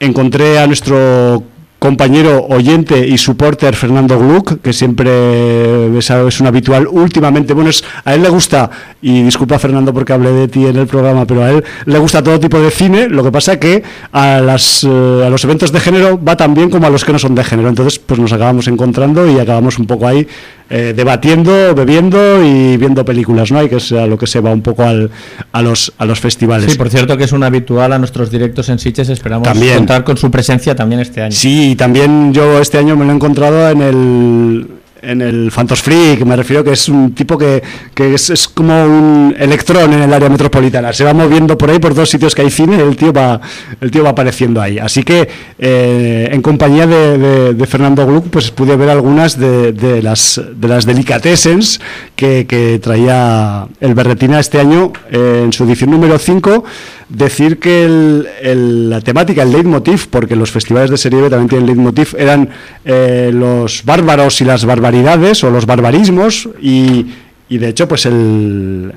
encontré 0.00 0.58
a 0.58 0.66
nuestro 0.66 1.44
compañero 1.78 2.46
oyente 2.48 3.06
y 3.06 3.18
supporter 3.18 3.76
Fernando 3.76 4.18
Gluck, 4.18 4.60
que 4.62 4.72
siempre 4.72 5.96
es, 5.98 6.10
es 6.10 6.40
un 6.40 6.46
habitual 6.46 6.86
últimamente. 6.90 7.52
Bueno, 7.52 7.70
es- 7.70 7.84
a 8.04 8.14
él 8.14 8.22
le 8.22 8.28
gusta, 8.30 8.70
y 9.02 9.22
disculpa 9.22 9.58
Fernando 9.58 9.92
porque 9.92 10.12
hablé 10.12 10.32
de 10.32 10.48
ti 10.48 10.64
en 10.66 10.76
el 10.76 10.86
programa, 10.86 11.26
pero 11.26 11.44
a 11.44 11.50
él 11.50 11.64
le 11.84 11.98
gusta 11.98 12.22
todo 12.22 12.40
tipo 12.40 12.58
de 12.58 12.70
cine. 12.70 13.08
Lo 13.08 13.22
que 13.22 13.30
pasa 13.30 13.58
que 13.60 13.82
a, 14.12 14.40
las, 14.40 14.84
eh, 14.84 15.22
a 15.26 15.28
los 15.30 15.44
eventos 15.44 15.70
de 15.70 15.80
género 15.80 16.18
va 16.22 16.36
tan 16.36 16.54
bien 16.54 16.70
como 16.70 16.86
a 16.86 16.90
los 16.90 17.04
que 17.04 17.12
no 17.12 17.18
son 17.18 17.34
de 17.34 17.44
género. 17.44 17.68
Entonces, 17.68 17.98
pues 17.98 18.18
nos 18.18 18.32
acabamos 18.32 18.66
encontrando 18.68 19.28
y 19.30 19.38
acabamos 19.38 19.78
un 19.78 19.86
poco 19.86 20.08
ahí 20.08 20.26
eh, 20.68 20.92
debatiendo, 20.96 21.74
bebiendo 21.74 22.42
y 22.44 22.76
viendo 22.76 23.04
películas, 23.04 23.52
¿no? 23.52 23.62
Y 23.62 23.68
que 23.68 23.76
es 23.76 23.92
a 23.92 24.06
lo 24.06 24.18
que 24.18 24.26
se 24.26 24.40
va 24.40 24.52
un 24.52 24.62
poco 24.62 24.82
al, 24.82 25.10
a, 25.52 25.62
los, 25.62 25.92
a 25.98 26.04
los 26.04 26.18
festivales. 26.20 26.72
Sí, 26.72 26.78
por 26.78 26.90
cierto 26.90 27.16
que 27.16 27.24
es 27.24 27.32
un 27.32 27.42
habitual 27.44 27.92
a 27.92 27.98
nuestros 27.98 28.30
directos 28.30 28.68
en 28.68 28.78
Sitges, 28.78 29.08
esperamos 29.08 29.46
También. 29.46 29.76
contar 29.78 30.02
con 30.04 30.16
su 30.16 30.30
presencia 30.30 30.74
también 30.74 31.00
este 31.00 31.22
año. 31.22 31.32
Sí, 31.32 31.70
y 31.72 31.76
también 31.76 32.32
yo 32.34 32.60
este 32.60 32.78
año 32.78 32.96
me 32.96 33.04
lo 33.04 33.12
he 33.12 33.14
encontrado 33.14 33.70
en 33.70 33.80
el 33.82 34.66
en 35.02 35.20
el 35.22 35.50
Phantos 35.50 35.82
Freak, 35.82 36.24
me 36.24 36.36
refiero 36.36 36.64
que 36.64 36.72
es 36.72 36.88
un 36.88 37.14
tipo 37.14 37.36
que, 37.38 37.62
que 37.94 38.14
es, 38.14 38.30
es 38.30 38.48
como 38.48 38.84
un 38.84 39.34
electrón 39.38 39.92
en 39.92 40.02
el 40.02 40.12
área 40.12 40.28
metropolitana, 40.28 40.92
se 40.92 41.04
va 41.04 41.12
moviendo 41.14 41.56
por 41.56 41.70
ahí 41.70 41.78
por 41.78 41.94
dos 41.94 42.08
sitios 42.10 42.34
que 42.34 42.42
hay 42.42 42.50
cine, 42.50 42.80
el 42.80 42.96
tío 42.96 43.12
va 43.12 43.40
el 43.80 43.90
tío 43.90 44.02
va 44.04 44.10
apareciendo 44.10 44.60
ahí, 44.60 44.78
así 44.78 45.02
que 45.02 45.28
eh, 45.58 46.28
en 46.32 46.42
compañía 46.42 46.86
de, 46.86 47.18
de- 47.18 47.54
de 47.54 47.66
Fernando 47.66 48.06
Gluck 48.06 48.26
pues 48.28 48.50
pude 48.50 48.76
ver 48.76 48.90
algunas 48.90 49.38
de, 49.38 49.72
de 49.72 50.02
las 50.02 50.40
de 50.54 50.68
las 50.68 50.86
delicatessens 50.86 51.80
que, 52.14 52.46
que 52.46 52.78
traía 52.78 53.66
el 53.80 53.94
Berretina 53.94 54.40
este 54.40 54.58
año 54.60 54.92
eh, 55.10 55.42
en 55.44 55.52
su 55.52 55.64
edición 55.64 55.90
número 55.90 56.18
5 56.18 56.64
decir 57.08 57.58
que 57.60 57.84
el- 57.84 58.26
el- 58.42 58.90
la 58.90 59.00
temática, 59.00 59.42
el 59.42 59.52
leitmotiv, 59.52 60.08
porque 60.08 60.34
los 60.34 60.50
festivales 60.50 60.90
de 60.90 60.96
serie 60.98 61.20
B 61.20 61.30
también 61.30 61.48
tienen 61.48 61.66
leitmotiv, 61.66 62.16
eran 62.18 62.48
eh, 62.84 63.30
los 63.32 63.84
bárbaros 63.84 64.40
y 64.40 64.44
las 64.44 64.64
barbaridades 64.90 65.42
o 65.44 65.50
los 65.50 65.66
barbarismos 65.66 66.48
y, 66.62 67.06
y 67.48 67.58
de 67.58 67.68
hecho 67.68 67.88
pues 67.88 68.06
el 68.06 68.92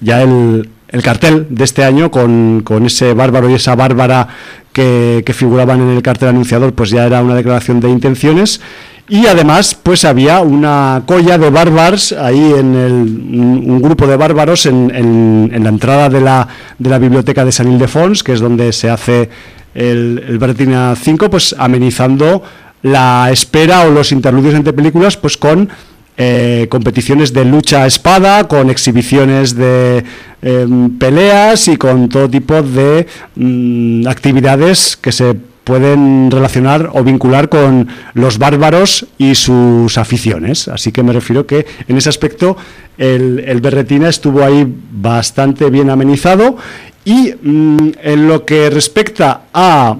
ya 0.00 0.22
el, 0.22 0.68
el 0.88 1.02
cartel 1.02 1.46
de 1.50 1.64
este 1.64 1.82
año 1.84 2.10
con, 2.10 2.62
con 2.64 2.86
ese 2.86 3.14
bárbaro 3.14 3.50
y 3.50 3.54
esa 3.54 3.74
bárbara 3.74 4.28
que, 4.72 5.22
que 5.26 5.32
figuraban 5.32 5.80
en 5.80 5.88
el 5.96 6.02
cartel 6.02 6.28
anunciador 6.28 6.72
pues 6.72 6.90
ya 6.90 7.04
era 7.06 7.22
una 7.22 7.34
declaración 7.34 7.80
de 7.80 7.88
intenciones. 7.90 8.60
Y 9.08 9.26
además 9.26 9.74
pues 9.74 10.04
había 10.04 10.40
una 10.40 11.02
colla 11.06 11.36
de 11.36 11.50
bárbaros 11.50 12.12
ahí 12.12 12.52
en 12.56 12.74
el, 12.74 12.92
un, 12.92 13.82
grupo 13.82 14.06
de 14.06 14.16
bárbaros 14.16 14.64
en, 14.66 14.90
en- 14.94 15.50
en 15.52 15.62
la 15.62 15.68
entrada 15.68 16.08
de 16.08 16.20
la, 16.20 16.48
de 16.78 16.90
la 16.90 16.98
biblioteca 16.98 17.44
de 17.44 17.52
San 17.52 17.70
Ildefons 17.72 18.22
que 18.22 18.32
es 18.32 18.40
donde 18.40 18.72
se 18.72 18.88
hace 18.88 19.28
el, 19.74 20.22
el 20.26 20.38
Bertina 20.38 20.94
5 20.96 21.28
pues 21.28 21.54
amenizando 21.58 22.42
la 22.84 23.30
espera 23.32 23.86
o 23.86 23.90
los 23.90 24.12
interludios 24.12 24.54
entre 24.54 24.74
películas 24.74 25.16
pues 25.16 25.36
con 25.38 25.70
eh, 26.16 26.68
competiciones 26.70 27.32
de 27.32 27.44
lucha 27.44 27.82
a 27.82 27.86
espada, 27.86 28.46
con 28.46 28.70
exhibiciones 28.70 29.56
de 29.56 30.04
em, 30.42 30.90
peleas 30.98 31.66
y 31.66 31.76
con 31.76 32.08
todo 32.08 32.28
tipo 32.30 32.62
de 32.62 33.06
mm, 33.34 34.06
actividades 34.06 34.96
que 34.96 35.10
se 35.10 35.34
pueden 35.64 36.30
relacionar 36.30 36.90
o 36.92 37.02
vincular 37.02 37.48
con 37.48 37.88
los 38.12 38.38
bárbaros 38.38 39.06
y 39.16 39.34
sus 39.34 39.96
aficiones. 39.96 40.68
Así 40.68 40.92
que 40.92 41.02
me 41.02 41.14
refiero 41.14 41.46
que 41.46 41.66
en 41.88 41.96
ese 41.96 42.10
aspecto 42.10 42.56
el, 42.98 43.60
Berretina 43.62 44.10
estuvo 44.10 44.44
ahí 44.44 44.70
bastante 44.92 45.70
bien 45.70 45.88
amenizado 45.88 46.58
y 47.04 47.32
mm, 47.32 47.92
en 48.02 48.28
lo 48.28 48.44
que 48.44 48.68
respecta 48.68 49.44
a 49.54 49.96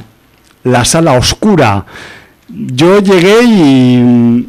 la 0.64 0.84
sala 0.84 1.14
oscura, 1.14 1.86
yo 2.54 3.00
llegué 3.00 3.42
y 3.44 3.96
mm, 3.98 4.44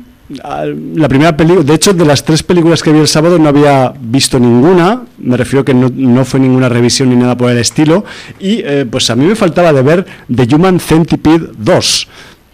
la 0.95 1.07
primera 1.07 1.35
película, 1.37 1.63
de 1.63 1.73
hecho 1.73 1.93
de 1.93 2.03
las 2.05 2.23
tres 2.23 2.41
películas 2.43 2.81
que 2.81 2.91
vi 2.91 2.99
el 2.99 3.07
sábado 3.07 3.37
no 3.39 3.49
había 3.49 3.93
visto 3.99 4.39
ninguna, 4.39 5.03
me 5.19 5.37
refiero 5.37 5.63
que 5.63 5.73
no, 5.73 5.89
no 5.95 6.25
fue 6.25 6.39
ninguna 6.39 6.67
revisión 6.69 7.09
ni 7.09 7.15
nada 7.15 7.37
por 7.37 7.49
el 7.51 7.57
estilo, 7.59 8.03
y 8.39 8.61
eh, 8.65 8.85
pues 8.89 9.09
a 9.09 9.15
mí 9.15 9.25
me 9.25 9.35
faltaba 9.35 9.71
de 9.71 9.81
ver 9.83 10.05
The 10.33 10.55
Human 10.55 10.79
Centipede 10.79 11.49
2, 11.57 12.07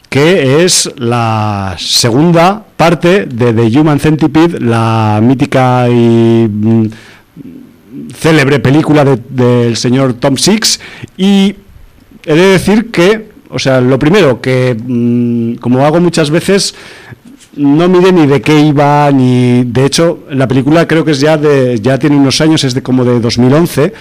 que 0.10 0.64
es 0.66 0.92
la 0.98 1.76
segunda 1.80 2.66
parte 2.76 3.26
de 3.26 3.54
The 3.54 3.80
Human 3.80 4.00
Centipede, 4.00 4.60
la 4.60 5.20
mítica 5.24 5.88
y 5.90 6.48
mm, 6.50 6.86
célebre 8.18 8.60
película 8.60 9.06
de- 9.06 9.20
del 9.30 9.78
señor 9.78 10.14
Tom 10.14 10.36
Six. 10.38 10.80
Y 11.18 11.56
he 12.26 12.34
de 12.36 12.46
decir 12.48 12.92
que, 12.92 13.31
o 13.52 13.60
sea, 13.60 13.82
lo 13.82 14.00
primero, 14.00 14.42
que 14.42 14.76
mm, 14.76 15.56
como 15.56 15.86
hago 15.86 16.00
muchas 16.00 16.30
veces, 16.30 16.76
no 17.56 17.90
mide 17.90 18.12
ni 18.12 18.28
de 18.28 18.42
qué 18.42 18.60
iba, 18.62 19.12
ni 19.12 19.64
de 19.66 19.86
hecho, 19.86 20.20
la 20.30 20.48
película 20.48 20.88
creo 20.88 21.04
que 21.04 21.12
es 21.12 21.20
ya 21.20 21.38
de, 21.38 21.80
ya 21.82 21.98
tiene 21.98 22.16
unos 22.16 22.40
años, 22.42 22.64
es 22.64 22.74
de 22.74 22.82
como 22.82 23.04
de 23.04 23.20
2011. 23.20 23.94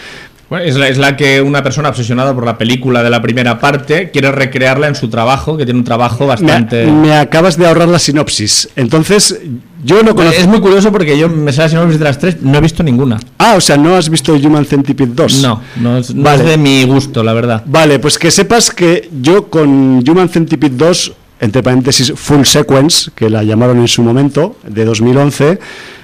Bueno, 0.51 0.65
es, 0.65 0.75
la, 0.75 0.89
es 0.89 0.99
la 0.99 1.17
que 1.17 1.41
una 1.41 1.63
persona 1.63 1.91
obsesionada 1.91 2.35
por 2.35 2.45
la 2.45 2.59
película 2.59 3.05
de 3.05 3.09
la 3.11 3.23
primera 3.23 3.61
parte 3.61 4.11
quiere 4.11 4.33
recrearla 4.33 4.89
en 4.89 4.97
su 4.97 5.09
trabajo, 5.09 5.57
que 5.57 5.65
tiene 5.65 5.79
un 5.79 5.85
trabajo 5.85 6.25
Me, 6.25 6.27
bastante... 6.27 6.87
me 6.87 7.15
acabas 7.15 7.57
de 7.57 7.69
ahorrar 7.69 7.87
la 7.87 8.01
sinopsis. 8.01 8.69
Entonces, 8.75 9.41
yo 9.85 10.03
no 10.03 10.13
conozco. 10.17 10.41
Es 10.41 10.49
muy 10.49 10.61
curioso 10.61 10.91
porque 10.91 11.17
yo 11.17 11.29
me 11.29 11.53
sé 11.53 11.61
la 11.61 11.69
sinopsis 11.69 12.01
de 12.01 12.05
las 12.05 12.19
tres, 12.19 12.43
no 12.43 12.59
he 12.59 12.61
visto 12.61 12.83
ninguna. 12.83 13.21
Ah, 13.39 13.55
o 13.57 13.61
sea, 13.61 13.77
¿no 13.77 13.95
has 13.95 14.11
visto 14.11 14.35
Human 14.35 14.65
Centipede 14.65 15.13
2? 15.15 15.41
No, 15.41 15.63
no 15.77 15.99
es, 15.99 16.13
no 16.13 16.25
Vale. 16.25 16.43
es 16.43 16.49
de 16.51 16.57
mi 16.59 16.83
gusto, 16.83 17.23
la 17.23 17.33
verdad. 17.33 17.63
Vale, 17.67 18.01
pues 18.01 18.19
que 18.19 18.33
sepas 18.33 18.73
que 18.73 19.09
yo 19.23 19.49
con 19.51 20.03
Human 20.05 20.29
Centipede 20.29 20.75
2, 20.77 21.13
entre 21.39 21.63
paréntesis 21.63 22.13
Full 22.17 22.43
Sequence, 22.43 23.13
que 23.15 23.31
la 23.31 23.45
llamaron 23.45 23.79
en 23.79 23.87
su 23.87 24.03
momento, 24.03 24.57
de 24.67 24.85
2011, 24.85 25.61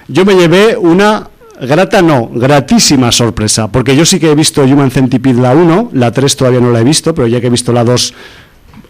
yo 0.06 0.24
me 0.24 0.36
llevé 0.36 0.76
una 0.76 1.30
grata, 1.60 2.02
no, 2.02 2.28
gratísima 2.28 3.12
sorpresa, 3.12 3.70
porque 3.70 3.96
yo 3.96 4.04
sí 4.04 4.18
que 4.18 4.30
he 4.30 4.34
visto 4.34 4.62
Human 4.62 4.90
Centipede 4.90 5.40
la 5.40 5.54
1, 5.54 5.90
la 5.92 6.12
3 6.12 6.36
todavía 6.36 6.60
no 6.60 6.70
la 6.70 6.80
he 6.80 6.84
visto, 6.84 7.14
pero 7.14 7.26
ya 7.26 7.40
que 7.40 7.46
he 7.46 7.50
visto 7.50 7.72
la 7.72 7.84
2, 7.84 8.14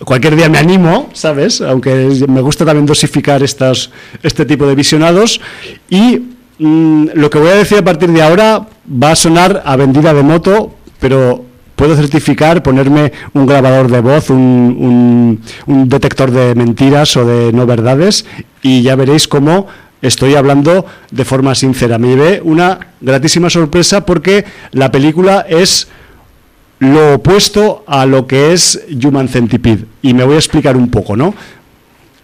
cualquier 0.05 0.37
día 0.37 0.49
me 0.49 0.59
animo, 0.59 1.09
¿sabes? 1.13 1.61
Aunque 1.61 2.25
me 2.29 2.41
gusta 2.41 2.65
también 2.65 2.87
dosificar 2.87 3.43
este 3.43 4.45
tipo 4.45 4.67
de 4.67 4.75
visionados. 4.75 5.41
Y 5.89 6.23
mm, 6.59 7.09
lo 7.15 7.31
que 7.31 7.39
voy 7.39 7.49
a 7.49 7.57
decir 7.57 7.79
a 7.79 7.85
partir 7.85 8.11
de 8.11 8.23
ahora 8.23 8.67
va 8.91 9.13
a 9.13 9.17
sonar 9.17 9.63
a 9.65 9.77
vendida 9.77 10.13
de 10.13 10.23
moto, 10.23 10.75
pero 11.01 11.45
puedo 11.77 11.95
certificar, 11.95 12.63
ponerme 12.63 13.13
un 13.35 13.47
grabador 13.47 13.91
de 13.91 14.01
voz, 14.01 14.31
un 14.31 15.41
detector 15.67 16.31
de 16.31 16.55
mentiras 16.55 17.17
o 17.17 17.27
de 17.27 17.53
no 17.53 17.67
verdades, 17.67 18.25
y 18.63 18.83
ya 18.83 18.97
veréis 18.97 19.29
cómo 19.29 19.67
estoy 20.09 20.35
hablando 20.35 20.87
de 21.11 21.25
forma 21.25 21.55
sincera. 21.55 21.99
Me 21.99 22.09
llevé 22.09 22.41
una 22.43 22.79
gratísima 23.01 23.51
sorpresa 23.51 24.05
porque 24.05 24.45
la 24.73 24.91
película 24.91 25.47
es 25.49 25.89
lo 26.79 27.15
opuesto 27.15 27.85
a 27.87 28.07
lo 28.07 28.27
que 28.27 28.53
es 28.53 28.85
Human 29.03 29.29
Centipede. 29.29 29.85
Y 30.03 30.15
me 30.15 30.25
voy 30.25 30.35
a 30.35 30.39
explicar 30.39 30.77
un 30.77 30.91
poco, 30.91 31.17
¿no? 31.17 31.35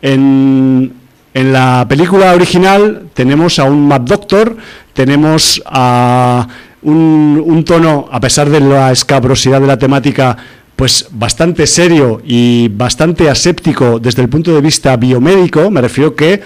En, 0.02 0.92
en 1.32 1.52
la 1.52 1.86
película 1.88 2.32
original 2.34 3.08
tenemos 3.14 3.58
a 3.58 3.64
un 3.64 3.86
Mad 3.88 4.02
Doctor, 4.02 4.56
tenemos 4.92 5.62
a 5.64 6.46
un, 6.82 7.42
un 7.44 7.64
tono, 7.64 8.08
a 8.10 8.20
pesar 8.20 8.50
de 8.50 8.60
la 8.60 8.92
escabrosidad 8.92 9.60
de 9.60 9.66
la 9.66 9.78
temática, 9.78 10.36
pues 10.76 11.06
bastante 11.10 11.66
serio 11.66 12.20
y 12.24 12.68
bastante 12.68 13.30
aséptico 13.30 14.00
desde 14.00 14.22
el 14.22 14.28
punto 14.28 14.52
de 14.54 14.60
vista 14.60 14.96
biomédico. 14.96 15.70
Me 15.70 15.80
refiero 15.80 16.14
que 16.14 16.42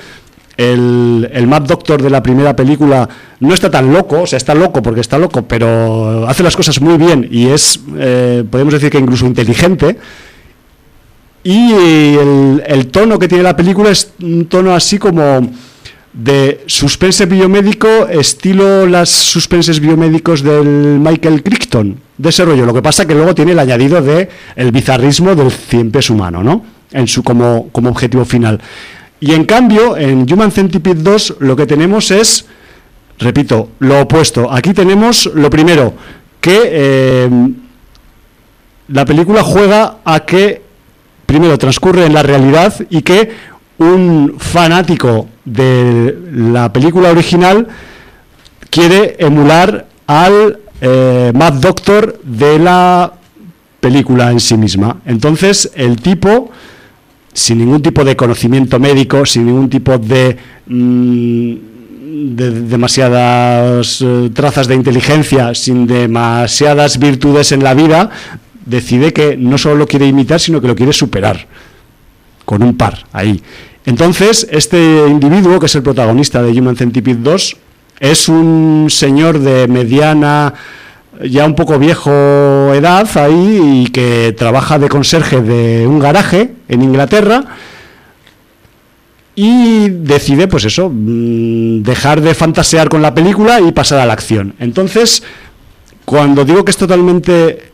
el, 0.56 1.28
el 1.32 1.46
Mad 1.46 1.62
Doctor 1.62 2.02
de 2.02 2.10
la 2.10 2.22
primera 2.22 2.56
película 2.56 3.08
no 3.40 3.52
está 3.52 3.70
tan 3.70 3.92
loco, 3.92 4.22
o 4.22 4.26
sea, 4.26 4.38
está 4.38 4.54
loco 4.54 4.82
porque 4.82 5.00
está 5.00 5.18
loco, 5.18 5.42
pero 5.42 6.26
hace 6.26 6.42
las 6.42 6.56
cosas 6.56 6.80
muy 6.80 6.96
bien 6.96 7.28
y 7.30 7.48
es, 7.48 7.80
eh, 7.96 8.44
podemos 8.50 8.72
decir 8.72 8.90
que 8.90 8.98
incluso 8.98 9.26
inteligente. 9.26 9.98
Y 11.44 11.72
el, 11.72 12.88
tono 12.90 13.20
que 13.20 13.28
tiene 13.28 13.44
la 13.44 13.54
película 13.54 13.90
es 13.90 14.10
un 14.20 14.46
tono 14.46 14.74
así 14.74 14.98
como 14.98 15.48
de 16.12 16.64
suspense 16.66 17.24
biomédico, 17.26 18.08
estilo 18.08 18.84
las 18.84 19.10
suspenses 19.10 19.78
biomédicos 19.78 20.42
del 20.42 20.98
Michael 20.98 21.44
Crichton, 21.44 22.00
de 22.18 22.30
ese 22.30 22.44
rollo. 22.44 22.66
Lo 22.66 22.74
que 22.74 22.82
pasa 22.82 23.06
que 23.06 23.14
luego 23.14 23.32
tiene 23.32 23.52
el 23.52 23.60
añadido 23.60 24.02
de 24.02 24.28
el 24.56 24.72
bizarrismo 24.72 25.36
del 25.36 25.52
cien 25.52 25.92
pies 25.92 26.10
humano, 26.10 26.42
¿no? 26.42 26.64
En 26.90 27.06
su 27.06 27.22
como, 27.22 27.68
como 27.70 27.90
objetivo 27.90 28.24
final. 28.24 28.60
Y 29.20 29.32
en 29.32 29.44
cambio, 29.44 29.96
en 29.96 30.30
Human 30.30 30.52
Centipede 30.52 31.02
2 31.02 31.36
lo 31.40 31.56
que 31.56 31.66
tenemos 31.66 32.10
es, 32.10 32.46
repito, 33.18 33.70
lo 33.78 34.02
opuesto. 34.02 34.50
Aquí 34.52 34.74
tenemos 34.74 35.30
lo 35.34 35.48
primero, 35.48 35.94
que 36.40 36.60
eh, 36.64 37.30
la 38.88 39.04
película 39.04 39.42
juega 39.42 39.98
a 40.04 40.20
que 40.20 40.62
primero 41.24 41.58
transcurre 41.58 42.06
en 42.06 42.14
la 42.14 42.22
realidad 42.22 42.74
y 42.90 43.02
que 43.02 43.30
un 43.78 44.36
fanático 44.38 45.28
de 45.44 46.16
la 46.32 46.72
película 46.72 47.10
original 47.10 47.66
quiere 48.70 49.16
emular 49.18 49.86
al 50.06 50.60
eh, 50.80 51.32
Mad 51.34 51.54
Doctor 51.54 52.20
de 52.22 52.58
la 52.58 53.12
película 53.80 54.30
en 54.30 54.40
sí 54.40 54.56
misma. 54.56 54.98
Entonces 55.04 55.70
el 55.74 56.00
tipo 56.00 56.50
sin 57.36 57.58
ningún 57.58 57.82
tipo 57.82 58.02
de 58.02 58.16
conocimiento 58.16 58.80
médico, 58.80 59.26
sin 59.26 59.44
ningún 59.44 59.68
tipo 59.68 59.98
de, 59.98 60.38
mm, 60.66 61.54
de 62.34 62.50
demasiadas 62.62 64.00
eh, 64.00 64.30
trazas 64.32 64.66
de 64.66 64.74
inteligencia, 64.74 65.54
sin 65.54 65.86
demasiadas 65.86 66.98
virtudes 66.98 67.52
en 67.52 67.62
la 67.62 67.74
vida, 67.74 68.08
decide 68.64 69.12
que 69.12 69.36
no 69.36 69.58
solo 69.58 69.76
lo 69.76 69.86
quiere 69.86 70.06
imitar, 70.06 70.40
sino 70.40 70.62
que 70.62 70.68
lo 70.68 70.74
quiere 70.74 70.94
superar, 70.94 71.46
con 72.46 72.62
un 72.62 72.74
par 72.74 73.04
ahí. 73.12 73.42
Entonces, 73.84 74.48
este 74.50 75.06
individuo, 75.06 75.60
que 75.60 75.66
es 75.66 75.74
el 75.74 75.82
protagonista 75.82 76.42
de 76.42 76.58
Human 76.58 76.74
Centipede 76.74 77.20
2, 77.20 77.56
es 78.00 78.30
un 78.30 78.86
señor 78.88 79.40
de 79.40 79.68
mediana, 79.68 80.54
ya 81.24 81.46
un 81.46 81.54
poco 81.54 81.78
viejo 81.78 82.10
edad 82.74 83.08
ahí 83.18 83.84
y 83.84 83.86
que 83.90 84.34
trabaja 84.36 84.78
de 84.78 84.88
conserje 84.88 85.40
de 85.40 85.86
un 85.86 85.98
garaje 85.98 86.52
en 86.68 86.82
Inglaterra 86.82 87.44
y 89.34 89.90
decide, 89.90 90.48
pues 90.48 90.64
eso, 90.64 90.90
mm, 90.90 91.82
dejar 91.82 92.22
de 92.22 92.34
fantasear 92.34 92.88
con 92.88 93.02
la 93.02 93.14
película 93.14 93.60
y 93.60 93.70
pasar 93.70 94.00
a 94.00 94.06
la 94.06 94.14
acción. 94.14 94.54
Entonces, 94.58 95.22
cuando 96.06 96.44
digo 96.44 96.64
que 96.64 96.70
es 96.70 96.76
totalmente 96.78 97.70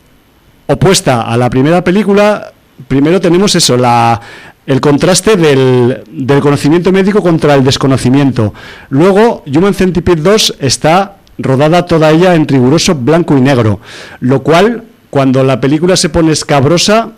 opuesta 0.67 1.21
a 1.21 1.37
la 1.37 1.49
primera 1.49 1.81
película, 1.81 2.51
primero 2.89 3.21
tenemos 3.21 3.55
eso, 3.55 3.77
la, 3.77 4.19
el 4.65 4.81
contraste 4.81 5.37
del, 5.37 6.03
del, 6.11 6.41
conocimiento 6.41 6.91
médico 6.91 7.21
contra 7.21 7.55
el 7.55 7.63
desconocimiento. 7.63 8.53
Luego, 8.89 9.43
Human 9.47 9.73
Centipede 9.73 10.21
2 10.21 10.55
está 10.59 11.17
rodada 11.37 11.85
toda 11.85 12.11
ella 12.11 12.35
en 12.35 12.47
riguroso 12.47 12.95
blanco 12.95 13.37
y 13.37 13.41
negro, 13.41 13.79
lo 14.19 14.43
cual, 14.43 14.83
cuando 15.09 15.43
la 15.43 15.59
película 15.61 15.95
se 15.95 16.09
pone 16.09 16.31
escabrosa, 16.31 17.11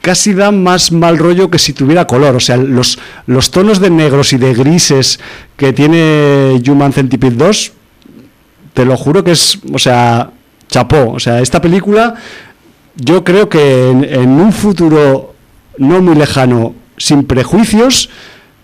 casi 0.00 0.32
da 0.32 0.50
más 0.50 0.92
mal 0.92 1.18
rollo 1.18 1.50
que 1.50 1.58
si 1.58 1.72
tuviera 1.72 2.06
color. 2.06 2.36
O 2.36 2.40
sea, 2.40 2.56
los, 2.56 2.98
los 3.26 3.50
tonos 3.50 3.80
de 3.80 3.90
negros 3.90 4.32
y 4.32 4.38
de 4.38 4.54
grises 4.54 5.20
que 5.56 5.72
tiene 5.72 6.60
Human 6.66 6.92
Centipede 6.92 7.36
2, 7.36 7.72
te 8.74 8.84
lo 8.84 8.96
juro 8.96 9.24
que 9.24 9.32
es, 9.32 9.58
o 9.72 9.78
sea, 9.78 10.30
chapó. 10.68 11.10
O 11.10 11.20
sea, 11.20 11.40
esta 11.40 11.60
película, 11.60 12.14
yo 12.96 13.24
creo 13.24 13.48
que 13.48 13.90
en, 13.90 14.04
en 14.04 14.30
un 14.30 14.52
futuro 14.52 15.34
no 15.78 16.00
muy 16.00 16.14
lejano, 16.14 16.74
sin 16.96 17.24
prejuicios, 17.24 18.10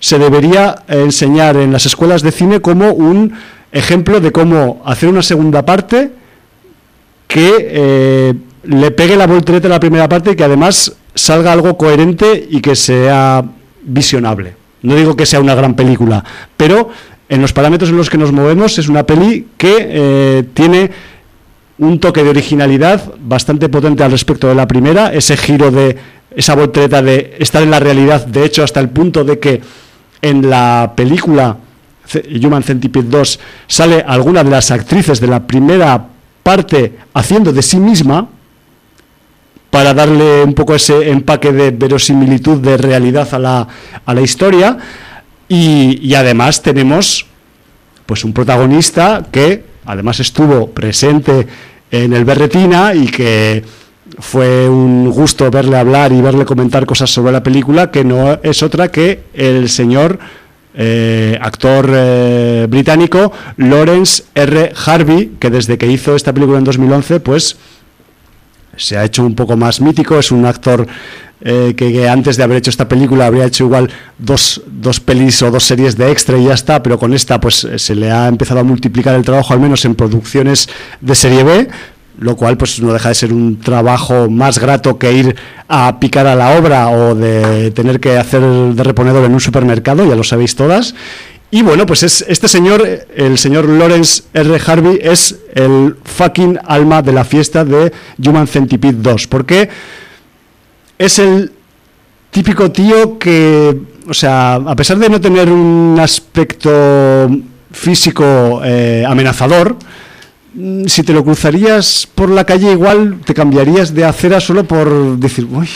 se 0.05 0.19
debería 0.19 0.85
enseñar 0.87 1.57
en 1.57 1.73
las 1.73 1.87
escuelas 1.87 2.21
de 2.21 2.31
cine 2.31 2.61
como 2.61 2.93
un 2.93 3.33
ejemplo 3.73 4.21
de 4.21 4.33
cómo 4.33 4.83
hacer 4.85 5.09
una 5.09 5.23
segunda 5.23 5.65
parte 5.65 6.11
que 7.27 7.51
eh, 7.59 8.35
le 8.65 8.91
pegue 8.91 9.17
la 9.17 9.27
voltereta 9.27 9.67
a 9.67 9.71
la 9.71 9.81
primera 9.81 10.07
parte 10.07 10.33
y 10.33 10.37
que 10.37 10.45
además 10.45 10.93
salga 11.15 11.53
algo 11.53 11.79
coherente 11.79 12.49
y 12.51 12.61
que 12.61 12.77
sea 12.77 13.43
visionable. 13.81 14.53
No 14.83 14.95
digo 14.95 15.17
que 15.17 15.25
sea 15.25 15.41
una 15.41 15.55
gran 15.55 15.75
película, 15.75 16.23
pero 16.55 16.91
en 17.31 17.41
los 17.41 17.55
parámetros 17.55 17.89
en 17.89 17.97
los 17.97 18.11
que 18.11 18.19
nos 18.19 18.31
movemos 18.31 18.79
es 18.79 18.91
una 18.91 19.05
peli 19.05 19.49
que 19.57 19.75
eh, 19.79 20.45
tiene 20.53 20.91
un 21.79 21.99
toque 21.99 22.23
de 22.23 22.29
originalidad 22.29 23.15
bastante 23.21 23.71
potente 23.71 24.05
al 24.05 24.11
respecto 24.11 24.49
de 24.49 24.55
la 24.55 24.69
primera, 24.69 25.15
ese 25.15 25.39
giro 25.39 25.71
de 25.71 25.97
esa 26.37 26.55
voltereta 26.55 27.01
de 27.01 27.37
estar 27.39 27.63
en 27.63 27.71
la 27.71 27.81
realidad, 27.81 28.27
de 28.27 28.45
hecho 28.45 28.63
hasta 28.63 28.81
el 28.81 28.91
punto 28.91 29.25
de 29.25 29.39
que 29.39 29.63
en 30.25 30.49
la 30.49 30.93
película 30.97 31.59
Human 32.43 32.63
Centipede 32.63 33.09
2 33.09 33.41
sale 33.67 34.05
alguna 34.07 34.43
de 34.43 34.51
las 34.51 34.71
actrices 34.71 35.21
de 35.21 35.27
la 35.27 35.47
primera 35.47 36.03
parte 36.43 36.97
haciendo 37.13 37.53
de 37.53 37.63
sí 37.63 37.79
misma 37.79 38.27
para 39.71 39.93
darle 39.93 40.43
un 40.43 40.55
poco 40.55 40.75
ese 40.75 41.11
empaque 41.11 41.53
de 41.53 41.73
verosimilitud, 41.73 42.59
de 42.61 42.77
realidad 42.77 43.29
a 43.35 43.39
la, 43.39 43.69
a 44.05 44.15
la 44.15 44.21
historia. 44.21 44.79
Y, 45.49 45.99
y, 46.01 46.15
además 46.15 46.63
tenemos 46.63 47.27
pues 48.07 48.25
un 48.25 48.33
protagonista 48.33 49.27
que 49.31 49.65
además 49.85 50.21
estuvo 50.21 50.71
presente 50.71 51.47
en 51.91 52.13
el 52.13 52.25
Berretina 52.25 52.95
y 52.95 53.09
que 53.09 53.63
fue 54.19 54.69
un 54.69 55.11
gusto 55.11 55.51
verle 55.51 55.77
hablar 55.77 56.13
y 56.13 56.21
verle 56.21 56.45
comentar 56.45 56.87
cosas 56.87 57.11
sobre 57.11 57.33
la 57.33 57.43
película, 57.43 57.91
que 57.91 58.05
no 58.05 58.39
es 58.43 58.63
otra 58.63 58.89
que 58.91 59.25
el 59.35 59.69
señor 59.69 60.19
eh, 60.77 61.39
actor 61.41 61.89
eh, 61.93 62.67
británico 62.69 63.33
Lawrence 63.59 64.25
R. 64.35 64.73
Harvey, 64.85 65.35
que 65.39 65.51
desde 65.51 65.79
que 65.79 65.87
hizo 65.87 66.17
esta 66.17 66.33
película 66.33 66.59
en 66.59 66.65
2011, 66.65 67.21
pues 67.21 67.57
se 68.77 68.97
ha 68.97 69.05
hecho 69.05 69.25
un 69.25 69.37
poco 69.37 69.57
más 69.57 69.81
mítico, 69.81 70.19
es 70.19 70.33
un 70.33 70.45
actor 70.47 70.87
eh, 71.41 71.75
que, 71.77 71.93
que, 71.93 72.09
antes 72.09 72.37
de 72.37 72.43
haber 72.43 72.57
hecho 72.57 72.71
esta 72.71 72.89
película 72.89 73.27
habría 73.27 73.45
hecho 73.45 73.65
igual 73.65 73.89
dos, 74.19 74.63
dos 74.67 74.99
pelis 74.99 75.43
o 75.43 75.51
dos 75.51 75.63
series 75.63 75.97
de 75.97 76.11
extra 76.11 76.39
y 76.39 76.47
ya 76.47 76.55
está, 76.55 76.83
pero 76.83 76.99
con 76.99 77.15
esta 77.15 77.39
pues 77.39 77.69
se 77.77 77.95
le 77.95 78.11
ha 78.11 78.27
empezado 78.27 78.61
a 78.61 78.65
multiplicar 78.65 79.15
el 79.15 79.23
trabajo, 79.23 79.53
al 79.53 79.61
menos 79.61 79.85
en 79.85 79.95
producciones 79.95 80.69
de 81.01 81.15
serie 81.15 81.45
B, 81.45 81.69
lo 82.19 82.37
cual 82.37 82.57
pues 82.57 82.81
no 82.81 82.93
deja 82.93 83.09
de 83.09 83.15
ser 83.15 83.33
un 83.33 83.61
trabajo 83.61 84.31
más 84.31 84.59
grato 84.59 84.99
que 84.99 85.13
ir 85.13 85.37
a 85.69 85.99
picar 85.99 86.27
a 86.27 86.35
la 86.35 86.59
obra 86.59 86.89
o 86.89 87.15
de 87.15 87.71
tener 87.73 88.01
que 88.01 88.17
hacer 88.17 88.41
de 88.43 88.83
reponedor 88.83 89.25
en 89.25 89.33
un 89.33 89.41
supermercado, 89.41 90.09
ya 90.09 90.15
lo 90.15 90.25
sabéis 90.25 90.55
todas. 90.55 90.95
Y 91.51 91.63
bueno, 91.63 91.87
pues 91.87 92.03
es 92.03 92.25
este 92.27 92.49
señor, 92.49 93.07
el 93.15 93.39
señor 93.39 93.69
Lawrence 93.69 94.25
R. 94.33 94.61
Harvey, 94.67 94.99
es 95.01 95.37
el 95.55 95.97
fucking 96.03 96.59
alma 96.65 97.01
de 97.01 97.13
la 97.13 97.25
fiesta 97.25 97.65
de 97.65 97.93
Human 98.25 98.49
Centipede 98.49 98.99
2, 98.99 99.29
porque 99.29 99.69
es 100.99 101.19
el 101.21 101.53
típico 102.31 102.73
tío 102.73 103.19
que, 103.19 103.79
o 104.09 104.15
sea, 104.15 104.55
a 104.55 104.75
pesar 104.75 104.99
de 104.99 105.09
no 105.09 105.21
tener 105.21 105.49
un 105.49 105.97
aspecto 106.01 107.31
físico 107.71 108.61
eh, 108.65 109.05
amenazador, 109.07 109.77
si 110.87 111.03
te 111.03 111.13
lo 111.13 111.25
cruzarías 111.25 112.09
por 112.15 112.31
la 112.31 112.45
calle 112.45 112.73
igual 112.73 113.21
te 113.25 113.35
cambiarías 113.35 113.93
de 113.93 114.05
acera 114.05 114.41
solo 114.41 114.65
por 114.65 115.19
decir, 115.19 115.47
uy, 115.51 115.69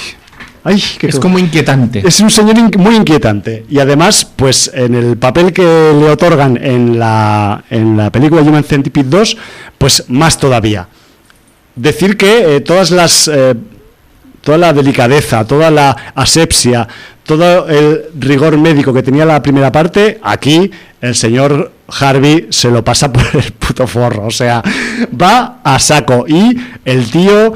ay, 0.65 0.83
es 1.01 1.15
co 1.17 1.21
como 1.23 1.39
inquietante. 1.39 2.03
Es 2.07 2.21
un 2.21 2.31
señor 2.31 2.57
in 2.59 2.71
muy 2.79 2.97
inquietante 2.97 3.65
y 3.69 3.79
además, 3.81 4.25
pues 4.25 4.71
en 4.73 4.95
el 4.95 5.17
papel 5.17 5.53
que 5.53 5.63
le 5.63 6.11
otorgan 6.11 6.57
en 6.57 6.99
la, 6.99 7.65
en 7.71 7.97
la 7.97 8.11
película 8.11 8.43
Human 8.43 8.65
Centipede 8.65 9.09
2, 9.09 9.37
pues 9.79 10.05
más 10.09 10.39
todavía. 10.39 10.89
Decir 11.75 12.17
que 12.17 12.57
eh, 12.57 12.61
todas 12.61 12.91
las 12.91 13.29
eh, 13.29 13.55
toda 14.41 14.59
la 14.59 14.73
delicadeza, 14.73 15.45
toda 15.45 15.71
la 15.71 15.95
asepsia, 16.15 16.89
todo 17.25 17.69
el 17.69 18.05
rigor 18.19 18.57
médico 18.57 18.95
que 18.95 19.03
tenía 19.03 19.25
la 19.25 19.43
primera 19.43 19.71
parte, 19.71 20.19
aquí 20.23 20.71
el 21.01 21.15
señor 21.15 21.73
Harvey 21.89 22.49
se 22.51 22.71
lo 22.71 22.85
pasa 22.85 23.13
por 23.13 23.25
el 23.35 23.53
puto 23.53 23.87
forro, 23.87 24.27
o 24.27 24.31
sea, 24.31 24.63
va 25.21 25.61
a 25.63 25.79
saco. 25.79 26.25
Y 26.29 26.57
el 26.85 27.11
tío 27.11 27.55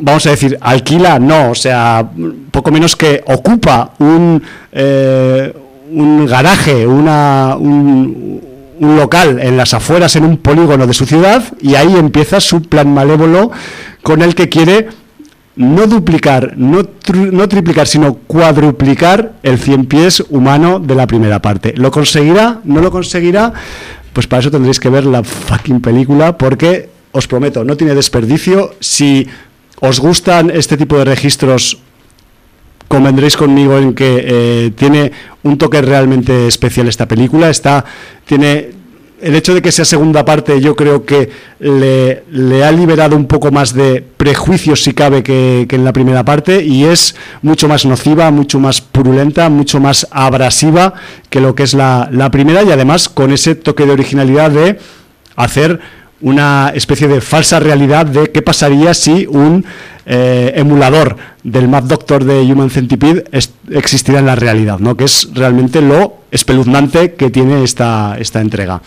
vamos 0.00 0.26
a 0.26 0.30
decir, 0.30 0.58
alquila, 0.60 1.18
no, 1.18 1.50
o 1.50 1.54
sea, 1.54 2.08
poco 2.50 2.70
menos 2.70 2.96
que 2.96 3.22
ocupa 3.26 3.92
un, 3.98 4.42
eh, 4.72 5.54
un 5.92 6.26
garaje, 6.26 6.86
una, 6.86 7.56
un, 7.58 8.40
un, 8.78 8.96
local 8.96 9.38
en 9.40 9.56
las 9.56 9.74
afueras, 9.74 10.16
en 10.16 10.24
un 10.24 10.38
polígono 10.38 10.86
de 10.86 10.94
su 10.94 11.06
ciudad, 11.06 11.42
y 11.60 11.74
ahí 11.74 11.94
empieza 11.96 12.40
su 12.40 12.62
plan 12.62 12.92
malévolo 12.92 13.50
con 14.02 14.22
el 14.22 14.34
que 14.34 14.48
quiere 14.48 14.88
no 15.56 15.86
duplicar, 15.86 16.54
no, 16.56 16.82
no, 17.32 17.48
triplicar, 17.48 17.86
sino 17.86 18.14
cuadruplicar 18.14 19.34
el 19.42 19.58
100 19.58 19.86
pies 19.86 20.24
humano 20.30 20.78
de 20.78 20.94
la 20.94 21.06
primera 21.06 21.40
parte. 21.42 21.74
¿Lo 21.76 21.90
conseguirá? 21.90 22.60
¿No 22.64 22.80
lo 22.80 22.90
conseguirá? 22.90 23.52
Pues 24.12 24.26
para 24.26 24.40
eso 24.40 24.50
tendréis 24.50 24.80
que 24.80 24.88
ver 24.88 25.04
la 25.04 25.22
fucking 25.22 25.80
película 25.80 26.36
porque 26.38 26.88
os 27.12 27.26
prometo, 27.26 27.64
no 27.64 27.76
tiene 27.76 27.94
desperdicio. 27.94 28.74
Si 28.80 29.26
os 29.80 30.00
gustan 30.00 30.50
este 30.50 30.76
tipo 30.76 30.96
de 30.98 31.04
registros, 31.04 31.78
convendréis 32.88 33.36
conmigo 33.36 33.78
en 33.78 33.94
que 33.94 34.24
eh, 34.24 34.72
tiene 34.76 35.12
un 35.42 35.58
toque 35.58 35.82
realmente 35.82 36.46
especial 36.46 36.88
esta 36.88 37.06
película. 37.06 37.50
Está, 37.50 37.84
tiene 38.24 38.79
el 39.22 39.34
hecho 39.34 39.54
de 39.54 39.62
que 39.62 39.72
sea 39.72 39.84
segunda 39.84 40.24
parte 40.24 40.60
yo 40.60 40.74
creo 40.76 41.04
que 41.04 41.30
le, 41.58 42.64
ha 42.64 42.72
liberado 42.72 43.16
un 43.16 43.26
poco 43.26 43.50
más 43.50 43.74
de 43.74 44.04
prejuicios 44.16 44.82
si 44.82 44.92
cabe 44.92 45.22
que, 45.22 45.66
en 45.70 45.84
la 45.84 45.92
primera 45.92 46.24
parte 46.24 46.64
y 46.64 46.84
es 46.84 47.14
mucho 47.42 47.68
más 47.68 47.84
nociva, 47.84 48.30
mucho 48.30 48.58
más 48.58 48.80
purulenta, 48.80 49.48
mucho 49.48 49.80
más 49.80 50.06
abrasiva 50.10 50.94
que 51.28 51.40
lo 51.40 51.54
que 51.54 51.64
es 51.64 51.74
la, 51.74 52.08
la 52.12 52.30
primera 52.30 52.62
y 52.62 52.70
además 52.70 53.08
con 53.08 53.32
ese 53.32 53.54
toque 53.54 53.86
de 53.86 53.92
originalidad 53.92 54.50
de 54.50 54.78
hacer 55.36 55.80
una 56.20 56.72
especie 56.74 57.08
de 57.08 57.20
falsa 57.20 57.60
realidad 57.60 58.06
de 58.06 58.30
qué 58.30 58.42
pasaría 58.42 58.92
si 58.94 59.26
un 59.26 59.64
eh, 60.06 60.52
emulador 60.56 61.16
del 61.42 61.68
Mad 61.68 61.84
Doctor 61.84 62.24
de 62.24 62.40
Human 62.40 62.70
Centipede 62.70 63.24
existiera 63.70 64.20
en 64.20 64.26
la 64.26 64.34
realidad, 64.34 64.78
¿no? 64.78 64.96
que 64.96 65.04
es 65.04 65.28
realmente 65.32 65.80
lo 65.80 66.19
espeluznante 66.30 67.14
que 67.14 67.30
tiene 67.30 67.62
esta, 67.64 68.16
esta 68.18 68.40
entrega. 68.40 68.80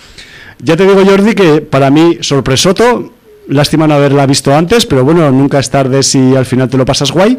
Ya 0.59 0.75
te 0.77 0.85
digo, 0.85 1.03
Jordi, 1.05 1.33
que 1.33 1.61
para 1.61 1.89
mí 1.89 2.17
sorpresoto, 2.21 3.11
lástima 3.49 3.87
no 3.87 3.95
haberla 3.95 4.25
visto 4.25 4.55
antes, 4.55 4.85
pero 4.85 5.03
bueno, 5.03 5.29
nunca 5.31 5.59
es 5.59 5.69
tarde 5.69 6.03
si 6.03 6.35
al 6.35 6.45
final 6.45 6.69
te 6.69 6.77
lo 6.77 6.85
pasas 6.85 7.11
guay. 7.11 7.37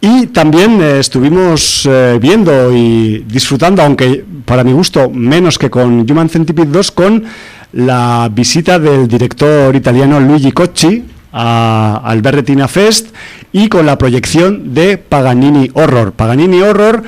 Y 0.00 0.26
también 0.28 0.80
eh, 0.82 0.98
estuvimos 1.00 1.86
eh, 1.86 2.18
viendo 2.20 2.72
y 2.76 3.24
disfrutando, 3.26 3.82
aunque 3.82 4.24
para 4.44 4.62
mi 4.64 4.72
gusto 4.72 5.08
menos 5.10 5.58
que 5.58 5.70
con 5.70 6.00
Human 6.10 6.28
Centipede 6.28 6.66
2, 6.70 6.90
con 6.90 7.24
la 7.72 8.28
visita 8.32 8.78
del 8.78 9.08
director 9.08 9.74
italiano 9.74 10.20
Luigi 10.20 10.52
Cocci 10.52 11.04
a- 11.32 12.02
al 12.04 12.20
Berretina 12.22 12.68
Fest 12.68 13.08
y 13.52 13.68
con 13.68 13.86
la 13.86 13.96
proyección 13.96 14.74
de 14.74 14.98
Paganini 14.98 15.70
Horror. 15.72 16.12
Paganini 16.12 16.60
Horror 16.60 17.02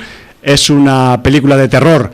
es 0.47 0.69
una 0.69 1.21
película 1.21 1.57
de 1.57 1.67
terror 1.67 2.09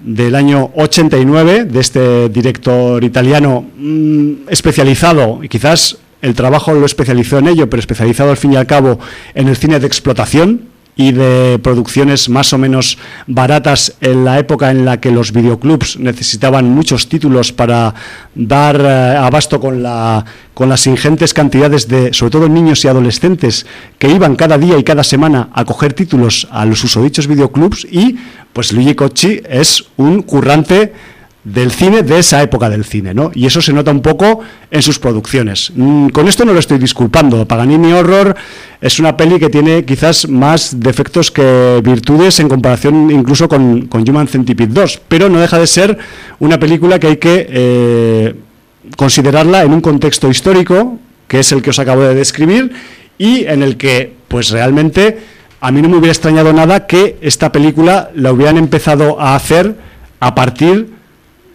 del 0.00 0.34
año 0.34 0.70
89 0.74 1.66
de 1.66 1.80
este 1.80 2.28
director 2.28 3.02
italiano 3.04 3.64
mm, 3.76 4.48
especializado 4.48 5.42
y 5.44 5.48
quizás 5.48 5.96
el 6.20 6.34
trabajo 6.34 6.74
lo 6.74 6.84
especializó 6.84 7.38
en 7.38 7.46
ello, 7.46 7.70
pero 7.70 7.78
especializado 7.78 8.30
al 8.30 8.36
fin 8.36 8.54
y 8.54 8.56
al 8.56 8.66
cabo 8.66 8.98
en 9.34 9.46
el 9.46 9.56
cine 9.56 9.78
de 9.78 9.86
explotación 9.86 10.62
y 10.96 11.12
de 11.12 11.58
producciones 11.62 12.30
más 12.30 12.54
o 12.54 12.58
menos 12.58 12.96
baratas 13.26 13.94
en 14.00 14.24
la 14.24 14.38
época 14.38 14.70
en 14.70 14.86
la 14.86 14.98
que 14.98 15.10
los 15.10 15.30
videoclubs 15.30 15.98
necesitaban 15.98 16.70
muchos 16.70 17.08
títulos 17.08 17.52
para 17.52 17.94
dar 18.34 18.80
eh, 18.80 19.16
abasto 19.18 19.60
con, 19.60 19.82
la, 19.82 20.24
con 20.54 20.70
las 20.70 20.86
ingentes 20.86 21.34
cantidades 21.34 21.86
de, 21.86 22.14
sobre 22.14 22.30
todo 22.30 22.48
niños 22.48 22.82
y 22.84 22.88
adolescentes, 22.88 23.66
que 23.98 24.08
iban 24.08 24.36
cada 24.36 24.56
día 24.56 24.78
y 24.78 24.84
cada 24.84 25.04
semana 25.04 25.50
a 25.52 25.66
coger 25.66 25.92
títulos 25.92 26.48
a 26.50 26.64
los 26.64 26.82
usodichos 26.82 27.26
videoclubs 27.26 27.84
y 27.84 28.16
pues 28.54 28.72
Luigi 28.72 28.94
Cocci 28.94 29.42
es 29.48 29.84
un 29.98 30.22
currante 30.22 30.94
del 31.46 31.70
cine 31.70 32.02
de 32.02 32.18
esa 32.18 32.42
época 32.42 32.68
del 32.68 32.84
cine, 32.84 33.14
¿no? 33.14 33.30
Y 33.32 33.46
eso 33.46 33.62
se 33.62 33.72
nota 33.72 33.92
un 33.92 34.02
poco 34.02 34.40
en 34.68 34.82
sus 34.82 34.98
producciones. 34.98 35.70
Mm, 35.76 36.08
Con 36.08 36.26
esto 36.26 36.44
no 36.44 36.52
lo 36.52 36.58
estoy 36.58 36.78
disculpando. 36.78 37.46
Paganini 37.46 37.92
Horror 37.92 38.34
es 38.80 38.98
una 38.98 39.16
peli 39.16 39.38
que 39.38 39.48
tiene 39.48 39.84
quizás 39.84 40.28
más 40.28 40.80
defectos 40.80 41.30
que 41.30 41.80
virtudes 41.84 42.40
en 42.40 42.48
comparación 42.48 43.12
incluso 43.12 43.48
con, 43.48 43.86
con 43.86 44.08
Human 44.08 44.26
Centipede 44.26 44.72
2, 44.72 45.02
pero 45.06 45.28
no 45.28 45.38
deja 45.38 45.60
de 45.60 45.68
ser 45.68 45.96
una 46.40 46.58
película 46.58 46.98
que 46.98 47.06
hay 47.06 47.16
que 47.18 47.46
eh, 47.48 48.34
considerarla 48.96 49.62
en 49.62 49.72
un 49.72 49.80
contexto 49.80 50.28
histórico, 50.28 50.98
que 51.28 51.38
es 51.38 51.52
el 51.52 51.62
que 51.62 51.70
os 51.70 51.78
acabo 51.78 52.02
de 52.02 52.16
describir, 52.16 52.72
y 53.18 53.44
en 53.44 53.62
el 53.62 53.76
que, 53.76 54.14
pues 54.26 54.50
realmente, 54.50 55.20
a 55.60 55.70
mí 55.70 55.80
no 55.80 55.88
me 55.88 55.98
hubiera 55.98 56.12
extrañado 56.12 56.52
nada 56.52 56.88
que 56.88 57.18
esta 57.20 57.52
película 57.52 58.10
la 58.16 58.32
hubieran 58.32 58.56
empezado 58.56 59.20
a 59.20 59.36
hacer 59.36 59.76
a 60.18 60.34
partir 60.34 60.95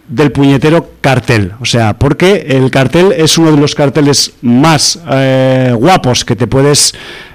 del 0.08 0.32
puñetero 0.32 0.90
cartel. 1.00 1.52
O 1.60 1.64
sea, 1.64 1.98
porque 1.98 2.46
el 2.48 2.70
cartel 2.70 3.12
es 3.12 3.38
uno 3.38 3.52
de 3.52 3.56
los 3.58 3.74
carteles 3.74 4.32
más 4.42 4.98
eh, 5.10 5.74
guapos 5.76 6.24
que 6.24 6.36
te 6.36 6.46
puedes 6.46 6.94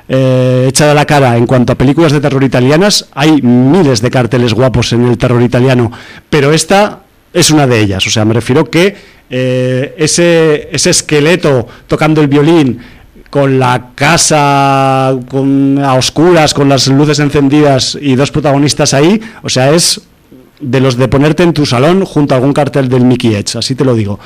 eh, 0.10 0.66
echar 0.68 0.90
a 0.90 0.94
la 0.94 1.06
cara 1.06 1.38
en 1.38 1.48
cuanto 1.48 1.74
a 1.74 1.76
películas 1.76 2.12
de 2.12 2.22
terror 2.22 2.44
italianas. 2.44 3.08
Hay 3.14 3.42
miles 3.42 4.02
de 4.02 4.12
carteles 4.12 4.54
guapos 4.54 4.94
en 4.94 5.06
el 5.06 5.18
terror 5.18 5.42
italiano, 5.42 5.92
pero 6.30 6.52
esta 6.52 7.00
es 7.34 7.52
una 7.52 7.68
de 7.68 7.80
ellas. 7.80 8.06
O 8.06 8.10
sea, 8.10 8.26
me 8.26 8.34
refiero 8.34 8.70
que 8.70 8.96
eh, 9.30 9.96
ese, 9.98 10.70
ese 10.72 10.90
esqueleto 10.90 11.68
tocando 11.88 12.22
el 12.22 12.28
violín 12.28 12.80
con 13.30 13.60
la 13.60 13.90
casa 13.94 15.14
con, 15.30 15.80
a 15.84 15.96
oscuras, 15.96 16.54
con 16.54 16.70
las 16.70 16.88
luces 16.88 17.20
encendidas 17.20 17.98
y 18.00 18.16
dos 18.16 18.32
protagonistas 18.32 18.94
ahí, 18.94 19.20
o 19.44 19.50
sea, 19.50 19.72
es 19.72 20.02
de 20.60 20.80
los 20.80 20.98
de 20.98 21.08
ponerte 21.08 21.44
en 21.44 21.54
tu 21.54 21.66
salón 21.66 22.06
junto 22.06 22.34
a 22.34 22.38
algún 22.38 22.54
cartel 22.54 22.90
del 22.90 23.06
Mickey 23.06 23.36
Edge, 23.36 23.58
así 23.58 23.76
te 23.76 23.86
lo 23.86 23.94
digo. 23.94 24.20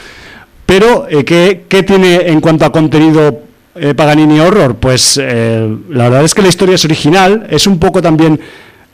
Pero, 0.66 1.08
eh, 1.10 1.26
¿qué, 1.26 1.66
qué 1.68 1.84
tiene 1.84 2.30
en 2.30 2.40
cuanto 2.40 2.66
a 2.66 2.72
contenido 2.72 3.42
eh, 3.76 3.94
Paganini 3.94 4.40
Horror? 4.40 4.76
Pues 4.76 5.20
eh, 5.22 5.76
la 5.90 6.06
verdad 6.06 6.24
es 6.24 6.34
que 6.34 6.42
la 6.42 6.48
historia 6.48 6.76
es 6.76 6.86
original, 6.86 7.48
es 7.50 7.68
un 7.68 7.78
poco 7.78 8.02
también 8.02 8.40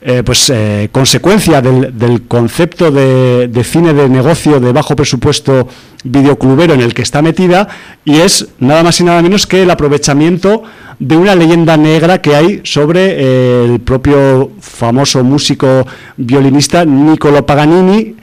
eh, 0.09 0.23
pues 0.23 0.49
eh, 0.49 0.87
consecuencia 0.89 1.61
del, 1.61 1.97
del 1.99 2.21
concepto 2.27 2.91
de, 2.91 3.49
de 3.49 3.63
cine 3.65 3.93
de 3.93 4.07
negocio 4.07 4.57
de 4.57 4.71
bajo 4.71 4.95
presupuesto 4.95 5.67
videoclubero 6.05 6.73
en 6.75 6.79
el 6.79 6.93
que 6.93 7.01
está 7.01 7.21
metida 7.21 7.67
y 8.05 8.15
es 8.15 8.47
nada 8.59 8.83
más 8.83 9.01
y 9.01 9.03
nada 9.03 9.21
menos 9.21 9.45
que 9.45 9.63
el 9.63 9.69
aprovechamiento 9.69 10.63
de 10.97 11.17
una 11.17 11.35
leyenda 11.35 11.75
negra 11.75 12.21
que 12.21 12.37
hay 12.37 12.61
sobre 12.63 13.17
eh, 13.17 13.65
el 13.65 13.81
propio 13.81 14.51
famoso 14.61 15.25
músico 15.25 15.85
violinista 16.15 16.85
Niccolo 16.85 17.45
Paganini 17.45 18.15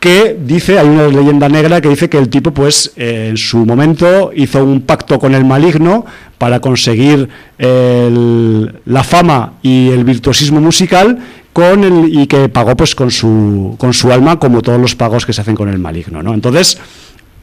que 0.00 0.36
dice, 0.38 0.78
hay 0.78 0.88
una 0.88 1.08
leyenda 1.08 1.48
negra 1.48 1.80
que 1.80 1.88
dice 1.88 2.08
que 2.08 2.18
el 2.18 2.28
tipo 2.28 2.50
pues 2.52 2.92
en 2.96 3.36
su 3.36 3.64
momento 3.64 4.30
hizo 4.34 4.62
un 4.62 4.82
pacto 4.82 5.18
con 5.18 5.34
el 5.34 5.44
maligno 5.44 6.04
para 6.38 6.60
conseguir 6.60 7.28
la 7.58 9.04
fama 9.04 9.54
y 9.62 9.88
el 9.90 10.04
virtuosismo 10.04 10.60
musical 10.60 11.18
con 11.52 11.84
el, 11.84 12.14
y 12.18 12.26
que 12.26 12.48
pagó 12.48 12.76
pues 12.76 12.94
con 12.94 13.10
su, 13.10 13.74
con 13.78 13.94
su 13.94 14.12
alma 14.12 14.38
como 14.38 14.60
todos 14.62 14.80
los 14.80 14.94
pagos 14.94 15.24
que 15.24 15.32
se 15.32 15.40
hacen 15.40 15.54
con 15.56 15.68
el 15.68 15.78
maligno. 15.78 16.22
¿no? 16.22 16.34
Entonces, 16.34 16.78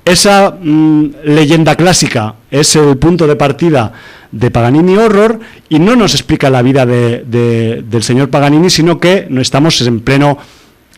esa 0.06 0.52
mm, 0.62 1.06
leyenda 1.26 1.76
clásica 1.76 2.36
es 2.52 2.76
el 2.76 2.98
punto 2.98 3.26
de 3.26 3.36
partida 3.36 3.92
de 4.32 4.52
Paganini 4.52 4.98
Horror 4.98 5.40
y 5.70 5.80
no 5.80 5.96
nos 5.96 6.14
explica 6.14 6.50
la 6.50 6.62
vida 6.62 6.86
de- 6.86 7.24
de- 7.26 7.84
del 7.88 8.04
señor 8.04 8.30
Paganini, 8.30 8.70
sino 8.70 9.00
que 9.00 9.28
estamos 9.40 9.82
en 9.82 10.02
pleno 10.02 10.38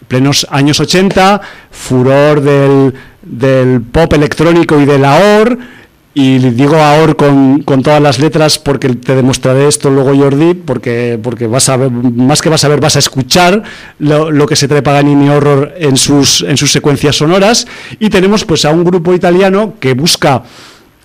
plenos 0.08 0.46
años 0.52 0.80
80, 0.80 1.42
furor 1.72 2.42
del, 2.42 2.94
del 3.24 3.82
pop 3.82 4.12
electrónico 4.14 4.80
y 4.80 4.86
del 4.86 5.04
AOR, 5.04 5.58
y 6.18 6.40
digo 6.40 6.78
AOR 6.78 7.18
con, 7.18 7.62
con 7.64 7.84
todas 7.84 8.02
las 8.02 8.20
letras 8.20 8.58
porque 8.58 8.88
te 8.88 9.16
demostraré 9.16 9.68
esto 9.68 9.90
luego 9.90 10.16
Jordi, 10.16 10.54
porque, 10.54 11.20
porque 11.22 11.46
vas 11.46 11.68
a 11.68 11.76
ver, 11.76 11.92
más 11.92 12.42
que 12.42 12.48
vas 12.48 12.64
a 12.64 12.70
ver, 12.70 12.80
vas 12.80 12.96
a 12.96 13.00
escuchar 13.00 13.62
lo, 14.00 14.32
lo 14.32 14.46
que 14.48 14.56
se 14.56 14.70
trae 14.70 14.82
Paganini 14.82 15.28
Horror 15.28 15.74
en 15.78 15.98
sus, 15.98 16.42
en 16.42 16.56
sus 16.56 16.72
secuencias 16.72 17.18
sonoras, 17.18 17.68
y 18.00 18.10
tenemos 18.10 18.46
pues 18.46 18.64
a 18.64 18.72
un 18.72 18.86
grupo 18.86 19.14
italiano 19.14 19.74
que 19.78 19.94
busca 19.94 20.44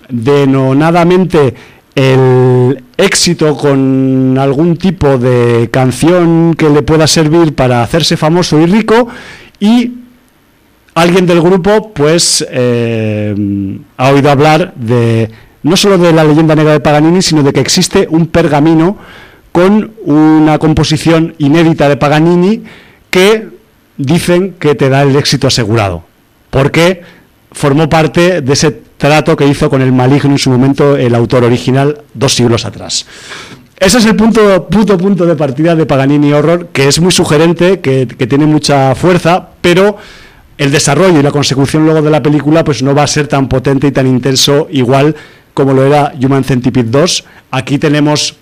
denonadamente 0.09 1.55
el 1.97 2.85
éxito 2.97 3.57
con 3.57 4.39
algún 4.39 4.77
tipo 4.77 5.19
de 5.19 5.71
canción 5.73 6.55
que 6.55 6.71
le 6.71 6.83
pueda 6.83 7.09
servir 7.09 7.57
para 7.57 7.83
hacerse 7.83 8.17
famoso 8.17 8.61
y 8.61 8.67
rico. 8.67 9.09
Y 9.59 10.00
alguien 10.95 11.27
del 11.27 11.41
grupo 11.41 11.93
pues 11.93 12.45
eh, 12.51 13.79
ha 13.97 14.11
oído 14.11 14.31
hablar 14.31 14.75
de 14.75 15.31
no 15.63 15.77
solo 15.77 15.99
de 15.99 16.13
la 16.13 16.25
leyenda 16.25 16.55
negra 16.55 16.73
de 16.73 16.81
Paganini 16.81 17.23
sino 17.23 17.43
de 17.43 17.53
que 17.53 17.61
existe 17.61 18.07
un 18.11 18.27
pergamino 18.27 18.99
con 19.53 19.93
una 20.05 20.59
composición 20.59 21.35
inédita 21.39 21.89
de 21.89 21.97
Paganini 21.97 22.63
que 23.11 23.49
dicen 23.97 24.55
que 24.59 24.75
te 24.75 24.89
da 24.89 25.03
el 25.03 25.17
éxito 25.17 25.47
asegurado 25.47 26.05
porque 26.51 27.03
formó 27.53 27.89
parte 27.89 28.41
de 28.43 28.53
ese 28.53 28.83
trato 28.97 29.37
que 29.37 29.47
hizo 29.47 29.71
con 29.71 29.83
el 29.83 29.93
maligno 29.93 30.33
en 30.33 30.39
su 30.39 30.51
momento 30.51 30.97
el 30.97 31.15
autor 31.15 31.45
original 31.45 32.03
dos 32.13 32.35
siglos 32.35 32.65
atrás. 32.65 33.07
Ese 33.79 33.97
es 33.97 34.05
el 34.05 34.15
punto, 34.15 34.69
puto 34.69 34.99
punto 34.99 35.25
de 35.25 35.37
partida 35.37 35.75
de 35.75 35.87
Paganini 35.87 36.33
Horror, 36.33 36.69
que 36.71 36.87
es 36.87 37.01
muy 37.01 37.11
sugerente, 37.11 37.81
que, 37.81 38.07
que 38.07 38.27
tiene 38.27 38.45
mucha 38.45 38.95
fuerza, 38.95 39.49
pero 39.63 39.97
el 40.61 40.71
desarrollo 40.71 41.19
y 41.19 41.23
la 41.23 41.31
consecución 41.31 41.85
luego 41.85 42.03
de 42.03 42.11
la 42.11 42.23
película 42.23 42.63
pues 42.63 42.83
no 42.83 42.95
va 42.95 43.05
a 43.05 43.07
ser 43.07 43.27
tan 43.27 43.49
potente 43.49 43.87
y 43.87 43.93
tan 43.93 44.07
intenso 44.07 44.69
igual 44.71 45.17
como 45.55 45.73
lo 45.73 45.87
era 45.87 46.13
Human 46.23 46.45
Centipede 46.45 46.91
2. 46.91 47.25
Aquí 47.51 47.79
tenemos 47.79 48.37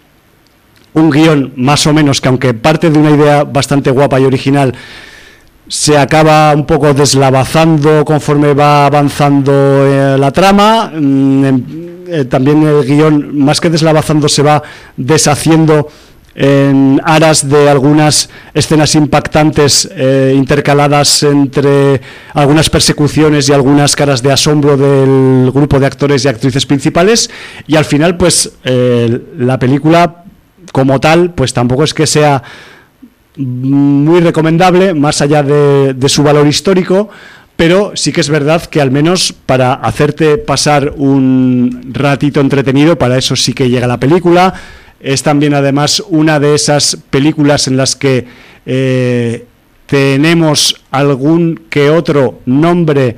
un 0.94 1.10
guion 1.10 1.52
más 1.54 1.86
o 1.86 1.92
menos 1.92 2.20
que 2.20 2.26
aunque 2.26 2.54
parte 2.54 2.90
de 2.90 2.98
una 2.98 3.12
idea 3.12 3.44
bastante 3.44 3.92
guapa 3.92 4.18
y 4.18 4.24
original, 4.24 4.74
se 5.68 5.96
acaba 5.96 6.52
un 6.54 6.66
poco 6.66 6.92
deslavazando 6.92 8.04
conforme 8.04 8.52
va 8.52 8.86
avanzando 8.86 9.52
eh, 9.54 10.16
la 10.18 10.32
trama. 10.32 10.90
Mm, 10.92 11.44
em, 11.44 11.64
eh, 12.08 12.24
también 12.24 12.66
el 12.66 12.84
guion, 12.84 13.38
más 13.38 13.60
que 13.60 13.70
deslavazando, 13.70 14.28
se 14.28 14.42
va 14.42 14.60
deshaciendo 14.96 15.88
en 16.40 17.00
aras 17.04 17.48
de 17.48 17.68
algunas 17.68 18.30
escenas 18.54 18.94
impactantes 18.94 19.88
eh, 19.90 20.32
intercaladas 20.36 21.24
entre 21.24 22.00
algunas 22.32 22.70
persecuciones 22.70 23.48
y 23.48 23.52
algunas 23.52 23.96
caras 23.96 24.22
de 24.22 24.30
asombro 24.30 24.76
del 24.76 25.50
grupo 25.50 25.80
de 25.80 25.86
actores 25.86 26.24
y 26.24 26.28
actrices 26.28 26.64
principales 26.64 27.28
y 27.66 27.74
al 27.74 27.84
final 27.84 28.16
pues 28.16 28.52
eh, 28.62 29.20
la 29.36 29.58
película 29.58 30.22
como 30.70 31.00
tal 31.00 31.34
pues 31.34 31.52
tampoco 31.52 31.82
es 31.82 31.92
que 31.92 32.06
sea 32.06 32.40
muy 33.36 34.20
recomendable, 34.20 34.94
más 34.94 35.20
allá 35.20 35.42
de, 35.42 35.94
de, 35.94 36.08
su 36.08 36.22
valor 36.22 36.46
histórico, 36.46 37.08
pero 37.56 37.92
sí 37.96 38.12
que 38.12 38.20
es 38.20 38.28
verdad 38.28 38.62
que 38.62 38.80
al 38.80 38.92
menos 38.92 39.32
para 39.32 39.74
hacerte 39.74 40.38
pasar 40.38 40.92
un 40.96 41.90
ratito 41.92 42.40
entretenido, 42.40 42.96
para 42.96 43.18
eso 43.18 43.34
sí 43.34 43.54
que 43.54 43.68
llega 43.68 43.88
la 43.88 43.98
película. 43.98 44.54
Es 45.00 45.22
también 45.22 45.54
además 45.54 46.02
una 46.08 46.40
de 46.40 46.54
esas 46.54 46.98
películas 47.10 47.68
en 47.68 47.76
las 47.76 47.94
que 47.94 48.26
eh, 48.66 49.46
tenemos 49.86 50.82
algún 50.90 51.60
que 51.70 51.90
otro 51.90 52.40
nombre 52.46 53.16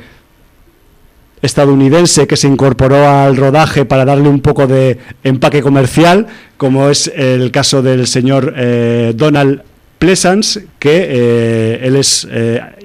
estadounidense 1.40 2.26
que 2.26 2.36
se 2.36 2.48
incorporó 2.48 3.08
al 3.08 3.36
rodaje 3.38 3.86
para 3.86 4.04
darle 4.04 4.28
un 4.28 4.40
poco 4.40 4.66
de 4.66 4.98
empaque 5.24 5.62
comercial, 5.62 6.26
como 6.58 6.90
es 6.90 7.10
el 7.14 7.50
caso 7.50 7.80
del 7.80 8.06
señor 8.06 8.52
eh, 8.58 9.14
Donald 9.16 9.62
Pleasance, 9.98 10.66
que 10.78 11.06
eh, 11.08 11.80
él 11.82 11.96
es 11.96 12.28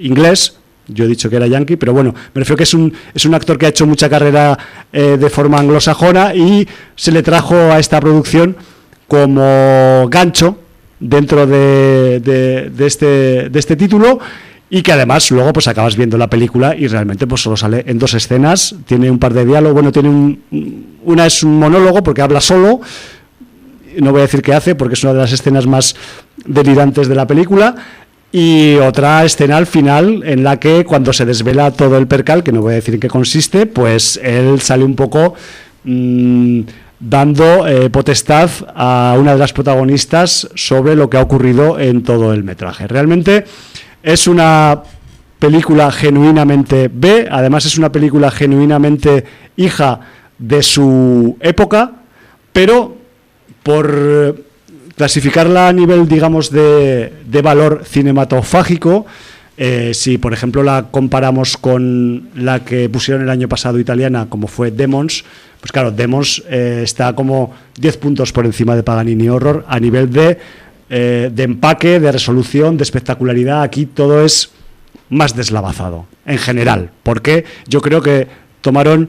inglés, 0.00 0.56
yo 0.88 1.04
he 1.04 1.08
dicho 1.08 1.28
que 1.28 1.36
era 1.36 1.46
yankee, 1.46 1.76
pero 1.76 1.92
bueno, 1.92 2.14
me 2.32 2.38
refiero 2.38 2.56
que 2.56 2.62
es 2.62 2.72
un, 2.72 2.94
es 3.12 3.26
un 3.26 3.34
actor 3.34 3.58
que 3.58 3.66
ha 3.66 3.68
hecho 3.68 3.86
mucha 3.86 4.08
carrera 4.08 4.56
de 4.90 5.30
forma 5.30 5.58
anglosajona 5.58 6.34
y 6.34 6.66
se 6.94 7.12
le 7.12 7.22
trajo 7.22 7.56
a 7.56 7.78
esta 7.78 8.00
producción 8.00 8.56
como 9.08 10.06
gancho 10.08 10.58
dentro 10.98 11.46
de, 11.46 12.20
de, 12.20 12.86
este, 12.86 13.48
de 13.48 13.58
este 13.58 13.76
título 13.76 14.18
y 14.68 14.82
que 14.82 14.92
además 14.92 15.30
luego 15.30 15.52
pues 15.52 15.68
acabas 15.68 15.96
viendo 15.96 16.18
la 16.18 16.28
película 16.28 16.74
y 16.74 16.88
realmente 16.88 17.26
pues 17.26 17.42
solo 17.42 17.56
sale 17.56 17.84
en 17.86 17.98
dos 17.98 18.14
escenas, 18.14 18.74
tiene 18.86 19.10
un 19.10 19.18
par 19.18 19.32
de 19.32 19.44
diálogos, 19.44 19.74
bueno, 19.74 19.92
tiene 19.92 20.08
un, 20.08 20.96
una 21.04 21.26
es 21.26 21.42
un 21.42 21.58
monólogo 21.58 22.02
porque 22.02 22.22
habla 22.22 22.40
solo, 22.40 22.80
no 23.98 24.10
voy 24.10 24.20
a 24.20 24.22
decir 24.22 24.42
qué 24.42 24.54
hace 24.54 24.74
porque 24.74 24.94
es 24.94 25.02
una 25.04 25.12
de 25.12 25.20
las 25.20 25.32
escenas 25.32 25.66
más 25.66 25.94
delirantes 26.44 27.08
de 27.08 27.14
la 27.14 27.26
película 27.26 27.76
y 28.32 28.74
otra 28.76 29.24
escena 29.24 29.56
al 29.56 29.66
final 29.66 30.22
en 30.24 30.42
la 30.42 30.58
que 30.58 30.84
cuando 30.84 31.12
se 31.12 31.24
desvela 31.24 31.70
todo 31.70 31.96
el 31.96 32.06
percal, 32.08 32.42
que 32.42 32.52
no 32.52 32.60
voy 32.60 32.72
a 32.72 32.76
decir 32.76 32.94
en 32.94 33.00
qué 33.00 33.08
consiste, 33.08 33.66
pues 33.66 34.18
él 34.22 34.60
sale 34.60 34.84
un 34.84 34.96
poco 34.96 35.34
mmm, 35.84 36.62
dando 36.98 37.66
eh, 37.66 37.90
potestad 37.90 38.50
a 38.74 39.16
una 39.18 39.32
de 39.32 39.38
las 39.38 39.52
protagonistas 39.52 40.48
sobre 40.54 40.96
lo 40.96 41.10
que 41.10 41.18
ha 41.18 41.22
ocurrido 41.22 41.78
en 41.78 42.02
todo 42.02 42.32
el 42.32 42.44
metraje. 42.44 42.86
Realmente 42.86 43.44
es 44.02 44.26
una 44.26 44.82
película 45.38 45.92
genuinamente 45.92 46.90
B, 46.92 47.28
además 47.30 47.66
es 47.66 47.76
una 47.76 47.92
película 47.92 48.30
genuinamente 48.30 49.24
hija 49.56 50.00
de 50.38 50.62
su 50.62 51.36
época, 51.40 51.92
pero 52.52 52.96
por 53.62 54.44
clasificarla 54.96 55.68
a 55.68 55.72
nivel, 55.72 56.08
digamos, 56.08 56.50
de, 56.50 57.12
de 57.26 57.42
valor 57.42 57.82
cinematofágico, 57.84 59.06
eh, 59.56 59.92
si 59.94 60.18
por 60.18 60.32
ejemplo 60.32 60.62
la 60.62 60.88
comparamos 60.90 61.56
con 61.56 62.28
la 62.34 62.64
que 62.64 62.88
pusieron 62.88 63.22
el 63.22 63.30
año 63.30 63.48
pasado 63.48 63.78
italiana, 63.78 64.26
como 64.28 64.48
fue 64.48 64.70
Demons, 64.70 65.24
pues 65.60 65.72
claro, 65.72 65.90
Demons 65.90 66.42
eh, 66.48 66.82
está 66.84 67.14
como 67.14 67.52
10 67.78 67.96
puntos 67.96 68.32
por 68.32 68.44
encima 68.46 68.76
de 68.76 68.82
Paganini 68.82 69.28
Horror 69.28 69.64
a 69.68 69.80
nivel 69.80 70.12
de 70.12 70.38
eh, 70.88 71.32
de 71.32 71.42
empaque, 71.42 71.98
de 71.98 72.12
resolución, 72.12 72.76
de 72.76 72.84
espectacularidad. 72.84 73.62
Aquí 73.62 73.86
todo 73.86 74.24
es 74.24 74.50
más 75.08 75.34
deslavazado, 75.34 76.06
en 76.24 76.38
general. 76.38 76.90
Porque 77.02 77.44
yo 77.66 77.80
creo 77.80 78.00
que 78.00 78.28
tomaron, 78.60 79.08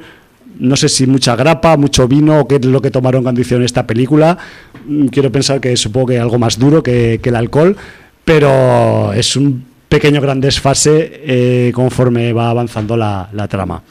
no 0.57 0.76
sé 0.76 0.90
si 0.90 1.06
mucha 1.06 1.36
grapa, 1.36 1.78
mucho 1.78 2.07
vino, 2.07 2.40
o 2.40 2.48
qué 2.48 2.56
es 2.56 2.65
lo 2.65 2.82
que 2.82 2.90
tomaron 2.90 3.22
cuando 3.22 3.41
hicieron 3.41 3.64
esta 3.64 3.86
película. 3.86 4.40
Mm, 4.88 5.07
quiero 5.07 5.32
pensar 5.32 5.61
que 5.61 5.78
supongo 5.78 6.07
que 6.07 6.19
algo 6.19 6.40
más 6.40 6.57
duro 6.57 6.82
que, 6.82 7.22
el 7.24 7.36
alcohol, 7.36 7.78
pero 8.26 9.14
es 9.14 9.36
un 9.36 9.66
pequeño 9.90 10.22
gran 10.22 10.42
desfase 10.42 11.22
eh, 11.24 11.72
conforme 11.74 12.34
va 12.34 12.50
avanzando 12.50 12.96
la 12.98 13.48
trama. 13.50 13.82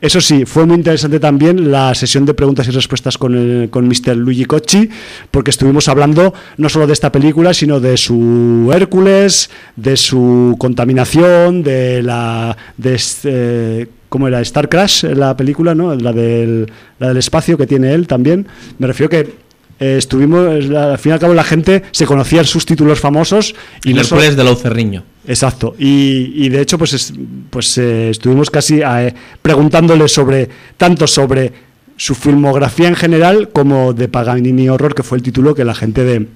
Eso 0.00 0.20
sí, 0.20 0.44
fue 0.44 0.64
muy 0.64 0.76
interesante 0.76 1.18
también 1.18 1.72
la 1.72 1.92
sesión 1.92 2.24
de 2.24 2.32
preguntas 2.32 2.68
y 2.68 2.70
respuestas 2.70 3.18
con, 3.18 3.34
el, 3.34 3.68
con 3.68 3.88
Mr. 3.88 4.16
Luigi 4.16 4.44
Cocci, 4.44 4.88
porque 5.32 5.50
estuvimos 5.50 5.88
hablando 5.88 6.32
no 6.56 6.68
solo 6.68 6.86
de 6.86 6.92
esta 6.92 7.10
película, 7.10 7.52
sino 7.52 7.80
de 7.80 7.96
su 7.96 8.70
Hércules, 8.72 9.50
de 9.74 9.96
su 9.96 10.54
contaminación, 10.58 11.64
de 11.64 12.02
la... 12.04 12.56
De 12.76 12.94
este, 12.94 13.88
¿Cómo 14.08 14.28
era? 14.28 14.40
Star 14.40 14.68
Crash, 14.68 15.02
la 15.04 15.36
película, 15.36 15.74
¿no? 15.74 15.94
La 15.96 16.12
del, 16.12 16.70
la 17.00 17.08
del 17.08 17.16
espacio 17.16 17.58
que 17.58 17.66
tiene 17.66 17.92
él 17.92 18.06
también. 18.06 18.46
Me 18.78 18.86
refiero 18.86 19.10
que 19.10 19.34
eh, 19.80 19.96
estuvimos, 19.98 20.70
al 20.70 20.98
fin 20.98 21.10
y 21.10 21.12
al 21.12 21.20
cabo 21.20 21.34
la 21.34 21.44
gente 21.44 21.84
se 21.92 22.06
conocía 22.06 22.42
sus 22.44 22.66
títulos 22.66 23.00
famosos. 23.00 23.54
Y, 23.84 23.92
y 23.92 23.98
Hércules 23.98 24.36
de 24.36 24.44
Laucerriño. 24.44 25.04
Exacto. 25.26 25.74
Y, 25.78 26.48
de 26.48 26.60
hecho, 26.60 26.78
pues, 26.78 27.12
pues 27.50 27.78
eh, 27.78 28.10
estuvimos 28.10 28.50
casi 28.50 28.80
eh, 28.80 29.14
preguntándole 29.42 30.08
sobre, 30.08 30.48
tanto 30.76 31.06
sobre 31.06 31.52
su 31.96 32.14
filmografía 32.14 32.88
en 32.88 32.96
general 32.96 33.50
como 33.50 33.92
de 33.92 34.08
Paganini 34.08 34.68
Horror, 34.68 34.94
que 34.94 35.02
fue 35.02 35.18
el 35.18 35.22
título 35.22 35.54
que 35.54 35.64
la 35.64 35.74
gente 35.74 36.04
de, 36.04 36.26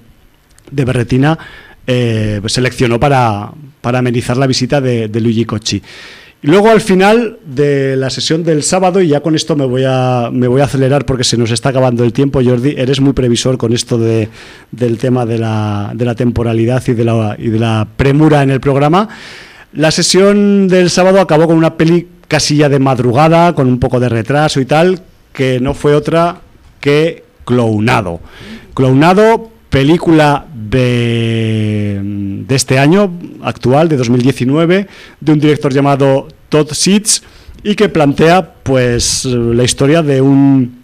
de 0.71 0.85
Berretina 0.85 1.39
seleccionó 1.85 2.99
para, 2.99 3.51
para 3.81 3.99
amenizar 3.99 4.37
la 4.37 4.47
visita 4.47 4.79
de, 4.79 5.07
de 5.09 5.21
Luigi 5.21 5.45
Cocci. 5.45 5.81
Y 6.43 6.47
luego 6.47 6.69
al 6.69 6.81
final 6.81 7.39
de 7.45 7.95
la 7.95 8.09
sesión 8.09 8.43
del 8.43 8.63
sábado, 8.63 9.01
y 9.01 9.07
ya 9.07 9.21
con 9.21 9.33
esto 9.33 9.55
me 9.55 9.65
voy 9.65 9.85
a, 9.87 10.29
me 10.29 10.49
voy 10.49 10.59
a 10.59 10.65
acelerar 10.65 11.05
porque 11.05 11.23
se 11.23 11.37
nos 11.37 11.51
está 11.51 11.69
acabando 11.69 12.03
el 12.03 12.11
tiempo, 12.11 12.41
Jordi, 12.43 12.75
eres 12.77 12.99
muy 12.99 13.13
previsor 13.13 13.57
con 13.57 13.71
esto 13.71 13.97
de, 13.97 14.27
del 14.69 14.97
tema 14.97 15.25
de 15.25 15.37
la, 15.37 15.93
de 15.95 16.03
la 16.03 16.15
temporalidad 16.15 16.83
y 16.85 16.93
de 16.95 17.05
la, 17.05 17.37
y 17.39 17.47
de 17.47 17.59
la 17.59 17.87
premura 17.95 18.43
en 18.43 18.51
el 18.51 18.59
programa. 18.59 19.07
La 19.71 19.89
sesión 19.89 20.67
del 20.67 20.89
sábado 20.89 21.21
acabó 21.21 21.47
con 21.47 21.55
una 21.55 21.77
peli 21.77 22.09
casilla 22.27 22.67
de 22.67 22.79
madrugada, 22.79 23.55
con 23.55 23.67
un 23.67 23.79
poco 23.79 24.01
de 24.01 24.09
retraso 24.09 24.59
y 24.59 24.65
tal, 24.65 25.01
que 25.31 25.61
no 25.61 25.73
fue 25.73 25.95
otra 25.95 26.41
que 26.81 27.23
Clownado. 27.45 28.19
Clownado, 28.73 29.49
película 29.73 30.45
de, 30.53 32.45
este 32.47 32.77
año 32.77 33.11
actual, 33.41 33.89
de 33.89 33.97
2019, 33.97 34.87
de 35.19 35.31
un 35.31 35.39
director 35.39 35.73
llamado 35.73 36.27
Todd 36.49 36.71
Seeds 36.71 37.23
y 37.63 37.73
que 37.73 37.89
plantea 37.89 38.53
pues 38.61 39.25
la 39.25 39.63
historia 39.63 40.03
de 40.03 40.21
un 40.21 40.83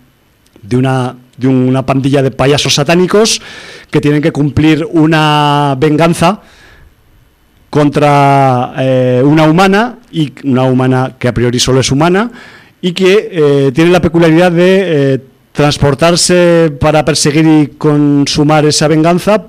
de 0.64 0.76
una 0.76 1.16
de 1.38 1.48
una 1.48 1.86
pandilla 1.86 2.24
de 2.24 2.32
payasos 2.32 2.74
satánicos 2.74 3.44
que 3.91 4.02
tienen 4.02 4.24
que 4.24 4.32
cumplir 4.32 4.84
una 4.90 5.78
venganza 5.80 6.41
contra 7.70 8.74
eh, 8.80 9.22
una 9.24 9.44
humana 9.44 9.99
y 10.11 10.34
una 10.45 10.64
humana 10.64 11.16
que 11.20 11.28
a 11.28 11.34
priori 11.36 11.60
solo 11.60 11.82
es 11.82 11.91
humana 11.91 12.32
y 12.82 12.94
que 12.94 13.30
eh, 13.32 13.72
tiene 13.72 13.91
la 13.91 14.02
peculiaridad 14.02 14.52
de 14.52 15.14
eh, 15.14 15.20
transportarse 15.60 16.72
para 16.80 17.03
perseguir 17.03 17.45
y 17.45 17.68
consumar 17.77 18.65
esa 18.65 18.88
venganza, 18.88 19.48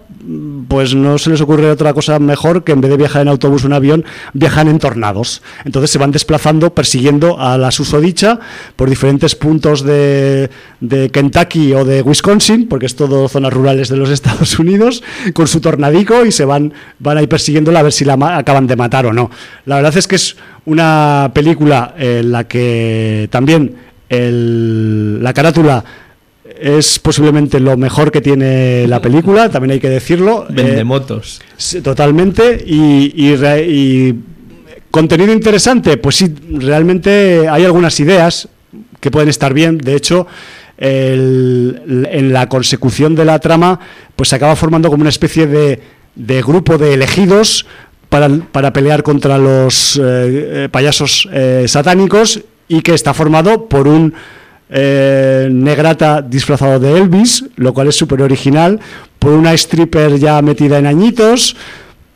pues 0.66 0.92
no 0.92 1.18
se 1.18 1.30
les 1.30 1.40
ocurre 1.40 1.70
otra 1.70 1.94
cosa 1.94 2.18
mejor 2.18 2.64
que 2.64 2.72
en 2.72 2.80
vez 2.80 2.90
de 2.90 2.96
viajar 2.96 3.22
en 3.22 3.28
autobús 3.28 3.62
o 3.62 3.68
en 3.68 3.74
avión, 3.74 4.04
viajan 4.32 4.66
en 4.66 4.80
tornados. 4.80 5.40
Entonces 5.64 5.88
se 5.92 5.98
van 5.98 6.10
desplazando, 6.10 6.74
persiguiendo 6.74 7.38
a 7.38 7.56
la 7.58 7.70
susodicha 7.70 8.40
por 8.74 8.90
diferentes 8.90 9.36
puntos 9.36 9.84
de, 9.84 10.50
de 10.80 11.10
Kentucky 11.10 11.74
o 11.74 11.84
de 11.84 12.02
Wisconsin, 12.02 12.66
porque 12.66 12.86
es 12.86 12.96
todo 12.96 13.28
zonas 13.28 13.52
rurales 13.52 13.88
de 13.88 13.96
los 13.96 14.10
Estados 14.18 14.58
Unidos, 14.58 15.04
con 15.32 15.46
su 15.46 15.60
tornadico 15.60 16.26
y 16.26 16.32
se 16.32 16.44
van, 16.44 16.72
van 16.98 17.18
ahí 17.18 17.28
persiguiéndola 17.28 17.78
a 17.78 17.82
ver 17.84 17.92
si 17.92 18.04
la 18.04 18.14
acaban 18.36 18.66
de 18.66 18.74
matar 18.74 19.06
o 19.06 19.12
no. 19.12 19.30
La 19.64 19.76
verdad 19.76 19.96
es 19.96 20.08
que 20.08 20.16
es 20.16 20.36
una 20.64 21.30
película 21.32 21.94
en 21.96 22.32
la 22.32 22.48
que 22.48 23.28
también 23.30 23.76
la 24.10 25.32
carátula 25.32 25.84
es 26.58 26.98
posiblemente 26.98 27.60
lo 27.60 27.76
mejor 27.76 28.10
que 28.10 28.20
tiene 28.20 28.86
la 28.86 29.00
película, 29.00 29.48
también 29.48 29.72
hay 29.72 29.80
que 29.80 29.88
decirlo. 29.88 30.46
Vende 30.48 30.80
eh, 30.80 30.84
motos. 30.84 31.40
totalmente. 31.82 32.62
Y, 32.66 34.14
contenido 34.90 35.32
interesante, 35.32 35.96
pues 35.98 36.16
sí, 36.16 36.34
realmente 36.50 37.48
hay 37.48 37.64
algunas 37.64 37.98
ideas 38.00 38.48
que 38.98 39.10
pueden 39.10 39.28
estar 39.28 39.54
bien. 39.54 39.78
De 39.78 39.94
hecho, 39.94 40.26
en 40.78 42.32
la 42.32 42.48
consecución 42.48 43.14
de 43.14 43.24
la 43.24 43.38
trama, 43.38 43.78
pues 44.16 44.30
se 44.30 44.36
acaba 44.36 44.56
formando 44.56 44.90
como 44.90 45.02
una 45.02 45.10
especie 45.10 45.46
de, 45.46 46.42
grupo 46.42 46.76
de 46.76 46.94
elegidos 46.94 47.66
para, 48.08 48.72
pelear 48.72 49.02
contra 49.02 49.38
los 49.38 49.96
eh, 49.96 50.00
eh, 50.02 50.68
payasos 50.70 51.28
satánicos 51.66 52.40
y 52.66 52.82
que 52.82 52.94
está 52.94 53.14
formado 53.14 53.68
por 53.68 53.86
un 53.86 54.14
eh, 54.70 55.48
negrata 55.50 56.22
disfrazado 56.22 56.78
de 56.78 56.96
Elvis, 56.96 57.44
lo 57.56 57.74
cual 57.74 57.88
es 57.88 57.96
súper 57.96 58.22
original, 58.22 58.78
por 59.18 59.32
una 59.32 59.52
stripper 59.54 60.18
ya 60.18 60.40
metida 60.42 60.78
en 60.78 60.86
añitos, 60.86 61.56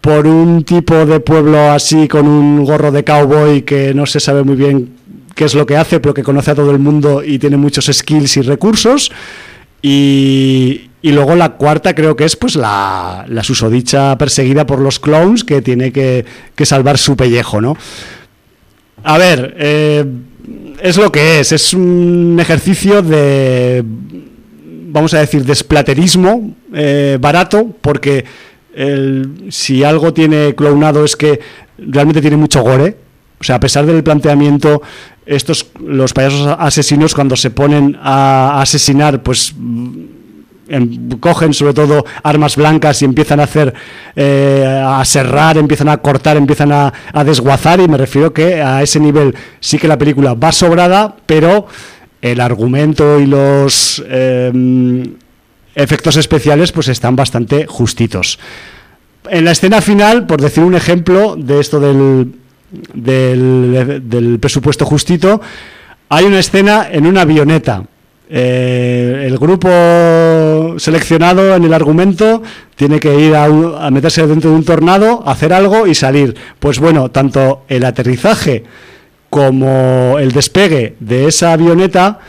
por 0.01 0.26
un 0.26 0.64
tipo 0.64 1.06
de 1.06 1.20
pueblo 1.20 1.70
así 1.70 2.06
con 2.09 2.28
un 2.28 2.64
gorro 2.64 2.93
de 2.93 3.05
cowboy 3.05 3.62
que 3.62 3.94
no 3.94 4.06
se 4.06 4.20
sabe 4.20 4.43
muy 4.44 4.55
bien 4.55 4.94
qué 5.35 5.47
es 5.47 5.55
lo 5.55 5.66
que 5.66 5.76
hace, 5.76 5.98
pero 5.98 6.14
que 6.14 6.22
conoce 6.22 6.52
a 6.52 6.55
todo 6.55 6.70
el 6.70 6.78
mundo 6.78 7.22
y 7.24 7.39
tiene 7.39 7.56
muchos 7.56 7.86
skills 7.86 8.36
y 8.36 8.43
recursos. 8.43 9.10
Y, 9.82 10.90
luego 11.02 11.35
la 11.35 11.51
cuarta 11.51 11.94
creo 11.94 12.16
que 12.16 12.24
es 12.24 12.36
pues 12.36 12.56
la, 12.56 13.26
la 13.28 13.43
susodicha 13.43 14.16
perseguida 14.16 14.64
por 14.64 14.78
los 14.78 14.98
clones 14.98 15.44
que 15.44 15.60
tiene 15.60 15.93
que, 15.93 16.24
que 16.55 16.64
salvar 16.64 16.97
su 16.97 17.16
pellejo, 17.16 17.60
¿no? 17.60 17.76
A 19.02 19.18
ver, 19.18 19.55
eh, 19.59 20.05
es 20.80 20.96
lo 20.96 21.10
que 21.10 21.40
es, 21.40 21.52
es 21.52 21.72
un 21.74 22.36
ejercicio 22.40 23.02
de, 23.02 23.82
vamos 24.88 25.14
a 25.14 25.20
decir, 25.20 25.44
desplaterismo 25.44 26.54
eh, 26.72 27.18
barato, 27.20 27.74
porque 27.80 28.24
si 29.50 29.84
algo 29.84 30.12
tiene 30.12 30.52
clonado 30.56 31.04
es 31.04 31.14
que 31.14 31.38
realmente 31.78 32.20
tiene 32.20 32.36
mucho 32.36 32.60
gore, 32.62 32.90
o 32.90 33.40
O 33.40 33.44
sea, 33.44 33.56
a 33.56 33.60
pesar 33.60 33.86
del 33.86 34.02
planteamiento, 34.02 34.82
estos 35.26 35.70
los 35.80 36.12
payasos 36.12 36.56
asesinos 36.58 37.14
cuando 37.14 37.36
se 37.36 37.50
ponen 37.50 37.96
a 38.00 38.60
asesinar, 38.60 39.22
pues 39.22 39.54
cogen 41.20 41.52
sobre 41.52 41.74
todo 41.74 42.04
armas 42.22 42.56
blancas 42.56 43.02
y 43.02 43.04
empiezan 43.04 43.40
a 43.40 43.44
hacer 43.44 43.74
eh, 44.16 44.82
a 44.84 45.04
serrar, 45.04 45.58
empiezan 45.58 45.88
a 45.88 45.98
cortar, 45.98 46.36
empiezan 46.36 46.72
a, 46.72 46.92
desguazar 47.24 47.80
y 47.80 47.88
me 47.88 47.98
refiero 47.98 48.32
que 48.32 48.62
a 48.62 48.82
ese 48.82 49.00
nivel 49.00 49.34
sí 49.60 49.78
que 49.78 49.88
la 49.88 49.98
película 49.98 50.34
va 50.34 50.52
sobrada, 50.52 51.16
pero 51.26 51.66
el 52.22 52.40
argumento 52.40 53.20
y 53.20 53.26
los 53.26 54.02
em, 54.08 55.14
efectos 55.74 56.16
especiales 56.16 56.72
pues 56.72 56.88
están 56.88 57.16
bastante 57.16 57.66
justitos. 57.66 58.38
En 59.30 59.44
la 59.44 59.52
escena 59.52 59.80
final, 59.80 60.26
por 60.26 60.40
decir 60.40 60.64
un 60.64 60.74
ejemplo 60.74 61.36
de 61.36 61.60
esto 61.60 61.80
del, 61.80 62.34
del 62.92 64.38
presupuesto 64.40 64.84
justito, 64.84 65.40
hay 66.08 66.24
una 66.26 66.38
escena 66.38 66.88
en 66.90 67.06
una 67.06 67.22
avioneta. 67.22 67.84
Eh, 68.28 69.24
el 69.26 69.36
grupo 69.38 70.78
seleccionado 70.78 71.55
en 71.55 71.64
el 71.64 71.74
argumento 71.74 72.42
tiene 72.74 72.98
que 72.98 73.14
ir 73.18 73.34
a, 73.36 73.51
un- 73.51 73.74
a 73.78 73.90
meterse 73.90 74.26
dentro 74.26 74.51
de 74.51 74.56
un 74.56 74.64
tornado, 74.64 75.22
hacer 75.26 75.52
algo 75.52 75.86
y 75.86 75.94
salir. 75.94 76.34
Pues 76.59 76.78
bueno, 76.78 77.10
tanto 77.10 77.62
el 77.68 77.84
aterrizaje 77.84 78.64
como 79.30 80.16
el 80.18 80.32
despegue 80.32 80.96
de 81.01 81.26
esa 81.28 81.52
avioneta 81.52 82.20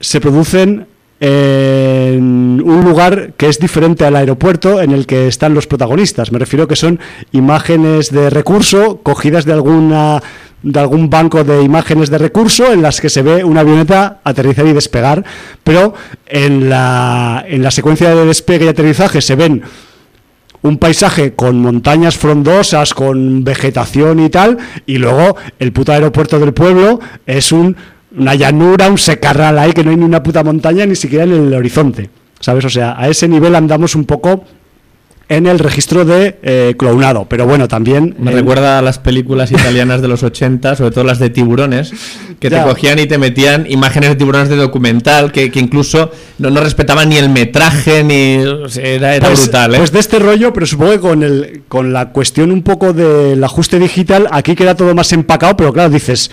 se 0.00 0.20
producen 0.20 0.86
en 1.20 2.62
un 2.64 2.84
lugar 2.84 3.32
que 3.36 3.48
es 3.48 3.58
diferente 3.58 4.04
al 4.04 4.16
aeropuerto 4.16 4.80
en 4.80 4.92
el 4.92 5.06
que 5.06 5.26
están 5.26 5.54
los 5.54 5.66
protagonistas. 5.66 6.30
Me 6.30 6.38
refiero 6.38 6.68
que 6.68 6.76
son 6.76 7.00
imágenes 7.32 8.10
de 8.10 8.30
recurso 8.30 9.00
cogidas 9.02 9.44
de 9.44 9.52
alguna 9.52 10.22
de 10.62 10.80
algún 10.80 11.08
banco 11.08 11.44
de 11.44 11.62
imágenes 11.62 12.10
de 12.10 12.18
recurso 12.18 12.72
en 12.72 12.82
las 12.82 13.00
que 13.00 13.08
se 13.08 13.22
ve 13.22 13.44
una 13.44 13.60
avioneta 13.60 14.20
aterrizar 14.24 14.66
y 14.66 14.72
despegar, 14.72 15.24
pero 15.62 15.94
en 16.26 16.68
la, 16.68 17.44
en 17.46 17.62
la 17.62 17.70
secuencia 17.70 18.12
de 18.12 18.26
despegue 18.26 18.64
y 18.64 18.68
aterrizaje 18.68 19.20
se 19.20 19.36
ven 19.36 19.62
un 20.62 20.78
paisaje 20.78 21.34
con 21.34 21.60
montañas 21.60 22.16
frondosas, 22.16 22.92
con 22.92 23.44
vegetación 23.44 24.18
y 24.20 24.28
tal, 24.28 24.58
y 24.86 24.98
luego 24.98 25.36
el 25.58 25.72
puto 25.72 25.92
aeropuerto 25.92 26.40
del 26.40 26.52
pueblo 26.52 26.98
es 27.26 27.52
un, 27.52 27.76
una 28.16 28.34
llanura, 28.34 28.88
un 28.88 28.98
secarral 28.98 29.58
ahí 29.58 29.72
que 29.72 29.84
no 29.84 29.90
hay 29.90 29.96
ni 29.96 30.04
una 30.04 30.22
puta 30.22 30.42
montaña 30.42 30.86
ni 30.86 30.96
siquiera 30.96 31.24
en 31.24 31.32
el 31.32 31.54
horizonte, 31.54 32.10
¿sabes? 32.40 32.64
O 32.64 32.70
sea, 32.70 32.94
a 32.98 33.08
ese 33.08 33.28
nivel 33.28 33.54
andamos 33.54 33.94
un 33.94 34.04
poco 34.04 34.44
en 35.30 35.46
el 35.46 35.58
registro 35.58 36.06
de 36.06 36.38
eh, 36.42 36.74
clownado, 36.78 37.26
pero 37.28 37.44
bueno, 37.46 37.68
también... 37.68 38.16
Me 38.18 38.32
recuerda 38.32 38.78
a 38.78 38.82
las 38.82 38.98
películas 38.98 39.52
italianas 39.52 40.00
de 40.00 40.08
los 40.08 40.22
80, 40.22 40.74
sobre 40.74 40.90
todo 40.90 41.04
las 41.04 41.18
de 41.18 41.28
tiburones, 41.28 41.92
que 42.40 42.48
Ya. 42.48 42.62
te 42.64 42.70
cogían 42.70 42.98
y 42.98 43.04
te 43.04 43.18
metían 43.18 43.66
imágenes 43.68 44.08
de 44.08 44.16
tiburones 44.16 44.48
de 44.48 44.56
documental, 44.56 45.30
que, 45.30 45.50
que 45.50 45.60
incluso 45.60 46.10
no, 46.38 46.48
no 46.48 46.62
respetaban 46.62 47.10
ni 47.10 47.16
el 47.18 47.28
metraje, 47.28 48.02
ni. 48.04 48.38
era 48.82 49.16
era 49.16 49.26
Pues, 49.28 49.42
brutal, 49.42 49.74
¿eh? 49.74 49.76
pues 49.78 49.92
de 49.92 49.98
este 50.00 50.18
rollo, 50.18 50.54
pero 50.54 50.64
supongo 50.64 50.92
que 50.92 51.00
con, 51.00 51.22
el, 51.22 51.62
con 51.68 51.92
la 51.92 52.08
cuestión 52.08 52.50
un 52.50 52.62
poco 52.62 52.94
del 52.94 53.44
ajuste 53.44 53.78
digital, 53.78 54.28
aquí 54.30 54.54
queda 54.54 54.76
todo 54.76 54.94
más 54.94 55.12
empacado, 55.12 55.58
pero 55.58 55.74
claro, 55.74 55.90
dices, 55.90 56.30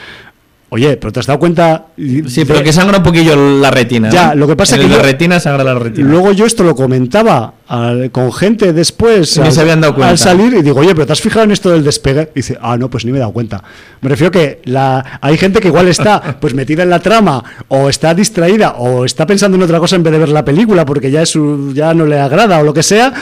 oye, 0.70 0.98
pero 0.98 1.14
te 1.14 1.20
has 1.20 1.26
dado 1.28 1.40
cuenta... 1.40 1.86
sí, 1.98 2.44
pero 2.46 2.62
que 2.64 2.74
sangra 2.74 2.98
un 2.98 3.04
poquillo 3.04 3.36
la 3.60 3.72
retina. 3.72 4.10
Ya, 4.10 4.30
¿no? 4.30 4.36
lo 4.36 4.48
que 4.48 4.56
pasa 4.56 4.76
En 4.76 4.82
que 4.82 4.90
yo- 4.90 5.02
retina 5.02 5.40
sangra 5.40 5.64
la 5.64 5.76
retina. 5.76 6.10
Luego 6.10 6.32
yo 6.34 6.46
esto 6.46 6.64
lo 6.64 6.76
comentaba 6.76 7.54
al- 7.68 8.12
con 8.12 8.34
gente 8.34 8.74
después 8.74 9.38
al, 9.38 9.52
se 9.52 9.62
habían 9.62 9.80
dado 9.82 9.94
cuenta. 9.96 10.10
al 10.12 10.18
salir 10.18 10.54
y 10.54 10.62
digo, 10.62 10.80
oye, 10.82 10.94
pero 10.94 11.06
¿te 11.08 11.14
has 11.14 11.22
fijado 11.22 11.46
en 11.46 11.52
esto 11.52 11.70
del 11.72 11.84
despegue? 11.84 12.30
Y 12.34 12.40
dice, 12.40 12.58
ah, 12.62 12.78
no, 12.78 12.90
pues 12.90 13.06
ni 13.06 13.12
me 13.12 13.18
he 13.18 13.22
dado 13.22 13.32
cuenta. 13.34 13.64
Me 14.02 14.10
refiero 14.10 14.32
que 14.32 14.62
la, 14.66 15.20
hay 15.22 15.38
gente 15.38 15.60
que 15.62 15.68
igual 15.70 15.88
está 15.88 16.38
pues 16.42 16.54
metida 16.54 16.84
en 16.84 16.90
la 16.90 17.00
trama 17.00 17.44
o 17.70 17.88
está 17.90 18.14
distraída 18.14 18.76
o 18.78 19.06
está 19.06 19.26
pensando 19.26 19.56
en 19.58 19.64
otra 19.64 19.80
cosa 19.80 19.96
en 19.96 20.04
vez 20.04 20.12
de 20.14 20.20
ver 20.20 20.30
la 20.30 20.44
película 20.44 20.86
porque 20.86 21.10
ya, 21.12 21.22
es 21.22 21.38
ya 21.74 21.94
no 21.94 22.06
le 22.06 22.20
agrada 22.20 22.60
o 22.60 22.64
lo 22.64 22.74
que 22.74 22.84
sea 22.84 23.14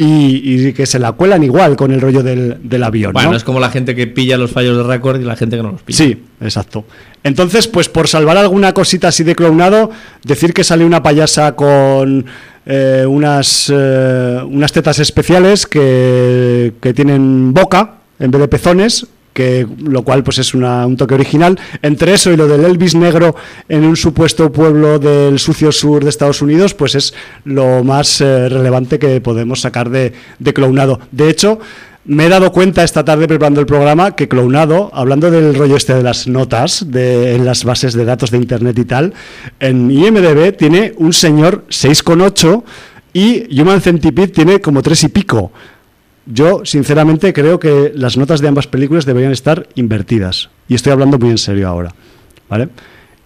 y, 0.00 0.68
y 0.68 0.72
que 0.72 0.86
se 0.86 1.00
la 1.00 1.10
cuelan 1.12 1.42
igual 1.42 1.76
con 1.76 1.90
el 1.92 2.00
rollo 2.00 2.22
del, 2.22 2.56
del 2.62 2.82
avión. 2.84 3.12
bueno, 3.12 3.32
¿no? 3.32 3.36
es 3.36 3.42
como 3.42 3.58
la 3.58 3.68
gente 3.68 3.96
que 3.96 4.06
pilla 4.06 4.36
los 4.38 4.52
fallos 4.52 4.76
de 4.76 4.84
récord 4.84 5.20
y 5.20 5.24
la 5.24 5.34
gente 5.34 5.56
que 5.56 5.62
no 5.62 5.72
los 5.72 5.82
pilla. 5.82 5.98
Sí, 5.98 6.22
exacto. 6.40 6.84
Entonces, 7.24 7.66
pues 7.66 7.88
por 7.88 8.06
salvar 8.06 8.36
alguna 8.36 8.72
cosita 8.72 9.08
así 9.08 9.24
de 9.24 9.34
clownado, 9.34 9.90
decir 10.22 10.54
que 10.54 10.62
sale 10.62 10.84
una 10.84 11.02
payasa 11.02 11.56
con 11.56 12.26
eh, 12.64 13.04
unas, 13.08 13.72
eh, 13.74 14.40
unas 14.48 14.72
tetas 14.72 15.00
especiales 15.00 15.66
que, 15.66 16.74
que 16.80 16.94
tienen 16.94 17.52
boca 17.52 17.94
en 18.20 18.30
vez 18.30 18.40
de 18.40 18.48
pezones, 18.48 19.06
que 19.38 19.68
lo 19.84 20.02
cual 20.02 20.24
pues 20.24 20.38
es 20.38 20.52
un 20.52 20.96
toque 20.96 21.14
original. 21.14 21.56
Entre 21.80 22.12
eso 22.12 22.32
y 22.32 22.36
lo 22.36 22.48
del 22.48 22.64
Elvis 22.64 22.96
negro 22.96 23.36
en 23.68 23.84
un 23.84 23.94
supuesto 23.94 24.50
pueblo 24.50 24.98
del 24.98 25.38
sucio 25.38 25.70
sur 25.70 26.02
de 26.02 26.10
Estados 26.10 26.42
Unidos, 26.42 26.74
pues 26.74 26.96
es 26.96 27.14
lo 27.44 27.84
más 27.84 28.20
eh, 28.20 28.48
relevante 28.48 28.98
que 28.98 29.20
podemos 29.20 29.60
sacar 29.60 29.90
de, 29.90 30.12
de 30.40 30.52
clownado. 30.52 30.98
De 31.12 31.30
hecho, 31.30 31.60
me 32.04 32.26
he 32.26 32.28
dado 32.28 32.50
cuenta 32.50 32.82
esta 32.82 33.04
tarde 33.04 33.28
preparando 33.28 33.60
el 33.60 33.66
programa 33.66 34.16
que 34.16 34.26
Clownado, 34.26 34.90
hablando 34.92 35.30
del 35.30 35.54
rollo 35.54 35.76
este 35.76 35.94
de 35.94 36.02
las 36.02 36.26
notas 36.26 36.90
de, 36.90 37.36
en 37.36 37.44
las 37.44 37.62
bases 37.62 37.94
de 37.94 38.04
datos 38.04 38.32
de 38.32 38.38
internet 38.38 38.76
y 38.76 38.86
tal, 38.86 39.14
en 39.60 39.88
IMDB 39.88 40.56
tiene 40.56 40.94
un 40.96 41.12
señor 41.12 41.64
6,8 41.68 42.64
y 43.12 43.60
Human 43.60 43.80
Centipede 43.82 44.28
tiene 44.28 44.60
como 44.60 44.82
3 44.82 45.04
y 45.04 45.08
pico. 45.08 45.52
Yo, 46.30 46.62
sinceramente, 46.64 47.32
creo 47.32 47.58
que 47.58 47.92
las 47.94 48.18
notas 48.18 48.40
de 48.40 48.48
ambas 48.48 48.66
películas 48.66 49.06
deberían 49.06 49.32
estar 49.32 49.66
invertidas. 49.76 50.50
Y 50.68 50.74
estoy 50.74 50.92
hablando 50.92 51.18
muy 51.18 51.30
en 51.30 51.38
serio 51.38 51.68
ahora. 51.68 51.94
¿Vale? 52.50 52.68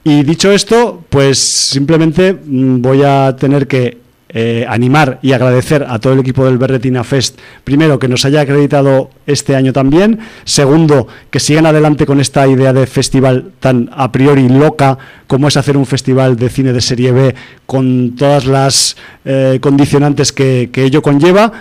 Y 0.04 0.22
dicho 0.22 0.52
esto, 0.52 1.04
pues 1.08 1.38
simplemente 1.38 2.32
mm, 2.32 2.80
voy 2.80 3.02
a 3.02 3.34
tener 3.36 3.66
que 3.66 3.98
eh, 4.34 4.64
animar 4.66 5.18
y 5.20 5.32
agradecer 5.32 5.84
a 5.86 5.98
todo 5.98 6.14
el 6.14 6.20
equipo 6.20 6.46
del 6.46 6.58
Berretina 6.58 7.04
Fest, 7.04 7.38
primero, 7.64 7.98
que 7.98 8.08
nos 8.08 8.24
haya 8.24 8.40
acreditado 8.40 9.10
este 9.26 9.54
año 9.54 9.72
también, 9.72 10.20
segundo, 10.44 11.06
que 11.28 11.38
sigan 11.38 11.66
adelante 11.66 12.06
con 12.06 12.18
esta 12.18 12.48
idea 12.48 12.72
de 12.72 12.86
festival 12.86 13.52
tan 13.60 13.90
a 13.92 14.10
priori 14.10 14.48
loca 14.48 14.96
como 15.26 15.48
es 15.48 15.56
hacer 15.58 15.76
un 15.76 15.84
festival 15.84 16.36
de 16.36 16.48
cine 16.48 16.72
de 16.72 16.80
serie 16.80 17.12
B 17.12 17.34
con 17.66 18.16
todas 18.16 18.46
las 18.46 18.96
eh, 19.24 19.58
condicionantes 19.60 20.32
que, 20.32 20.70
que 20.72 20.84
ello 20.84 21.02
conlleva. 21.02 21.52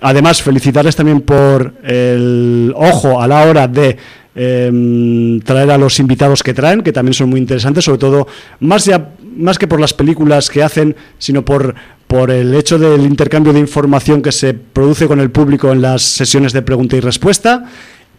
Además, 0.00 0.42
felicitarles 0.42 0.94
también 0.94 1.22
por 1.22 1.74
el 1.82 2.72
ojo 2.76 3.20
a 3.20 3.26
la 3.26 3.44
hora 3.44 3.66
de 3.66 3.96
em, 4.34 5.40
traer 5.40 5.70
a 5.70 5.78
los 5.78 5.98
invitados 5.98 6.42
que 6.42 6.52
traen, 6.52 6.82
que 6.82 6.92
también 6.92 7.14
son 7.14 7.30
muy 7.30 7.40
interesantes, 7.40 7.84
sobre 7.84 7.98
todo 7.98 8.26
más, 8.60 8.84
ya, 8.84 9.12
más 9.36 9.58
que 9.58 9.66
por 9.66 9.80
las 9.80 9.94
películas 9.94 10.50
que 10.50 10.62
hacen, 10.62 10.94
sino 11.18 11.44
por, 11.44 11.74
por 12.06 12.30
el 12.30 12.54
hecho 12.54 12.78
del 12.78 13.02
intercambio 13.02 13.54
de 13.54 13.60
información 13.60 14.20
que 14.20 14.32
se 14.32 14.52
produce 14.52 15.06
con 15.06 15.20
el 15.20 15.30
público 15.30 15.72
en 15.72 15.80
las 15.80 16.02
sesiones 16.02 16.52
de 16.52 16.60
pregunta 16.60 16.96
y 16.96 17.00
respuesta, 17.00 17.64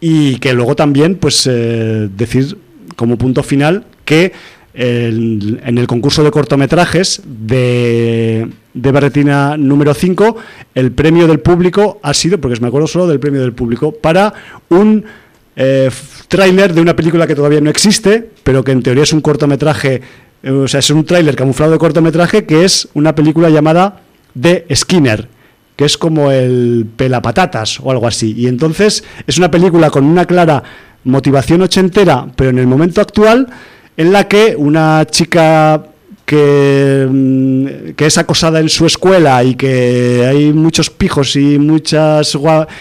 y 0.00 0.36
que 0.38 0.52
luego 0.52 0.74
también, 0.74 1.14
pues, 1.16 1.46
eh, 1.46 2.08
decir 2.16 2.58
como 2.96 3.16
punto 3.16 3.42
final 3.44 3.84
que 4.04 4.32
en 4.74 5.78
el 5.78 5.86
concurso 5.88 6.22
de 6.22 6.30
cortometrajes 6.30 7.20
de, 7.24 8.48
de 8.80 8.92
Berretina 8.92 9.56
número 9.56 9.92
5, 9.92 10.36
el 10.74 10.92
premio 10.92 11.26
del 11.26 11.40
público 11.40 11.98
ha 12.02 12.14
sido, 12.14 12.40
porque 12.40 12.60
me 12.60 12.68
acuerdo 12.68 12.86
solo 12.86 13.06
del 13.08 13.18
premio 13.18 13.40
del 13.40 13.52
público, 13.52 13.92
para 13.92 14.32
un 14.68 15.04
eh, 15.56 15.90
tráiler 16.28 16.72
de 16.72 16.80
una 16.80 16.94
película 16.94 17.26
que 17.26 17.34
todavía 17.34 17.60
no 17.60 17.70
existe, 17.70 18.30
pero 18.44 18.62
que 18.62 18.72
en 18.72 18.82
teoría 18.82 19.02
es 19.02 19.12
un 19.12 19.20
cortometraje, 19.20 20.00
eh, 20.42 20.50
o 20.50 20.68
sea, 20.68 20.80
es 20.80 20.90
un 20.90 21.04
tráiler 21.04 21.34
camuflado 21.34 21.72
de 21.72 21.78
cortometraje, 21.78 22.44
que 22.44 22.64
es 22.64 22.88
una 22.94 23.14
película 23.14 23.50
llamada 23.50 24.00
The 24.40 24.66
Skinner, 24.74 25.28
que 25.74 25.84
es 25.84 25.98
como 25.98 26.30
el 26.30 26.86
pelapatatas 26.96 27.80
o 27.80 27.90
algo 27.90 28.06
así. 28.06 28.34
Y 28.36 28.46
entonces 28.46 29.02
es 29.26 29.38
una 29.38 29.50
película 29.50 29.90
con 29.90 30.04
una 30.04 30.24
clara 30.24 30.62
motivación 31.04 31.62
ochentera, 31.62 32.26
pero 32.36 32.50
en 32.50 32.58
el 32.58 32.66
momento 32.68 33.00
actual, 33.00 33.48
en 33.96 34.12
la 34.12 34.28
que 34.28 34.54
una 34.56 35.04
chica 35.10 35.82
que, 36.28 37.08
mm, 37.10 37.94
que 37.96 38.04
es 38.04 38.18
acosada 38.18 38.60
en 38.60 38.68
su 38.68 38.84
escuela 38.84 39.42
y 39.42 39.54
que 39.54 40.26
hay 40.28 40.52
muchos 40.52 40.90
pijos 40.90 41.34
y 41.36 41.58
muchas 41.58 42.36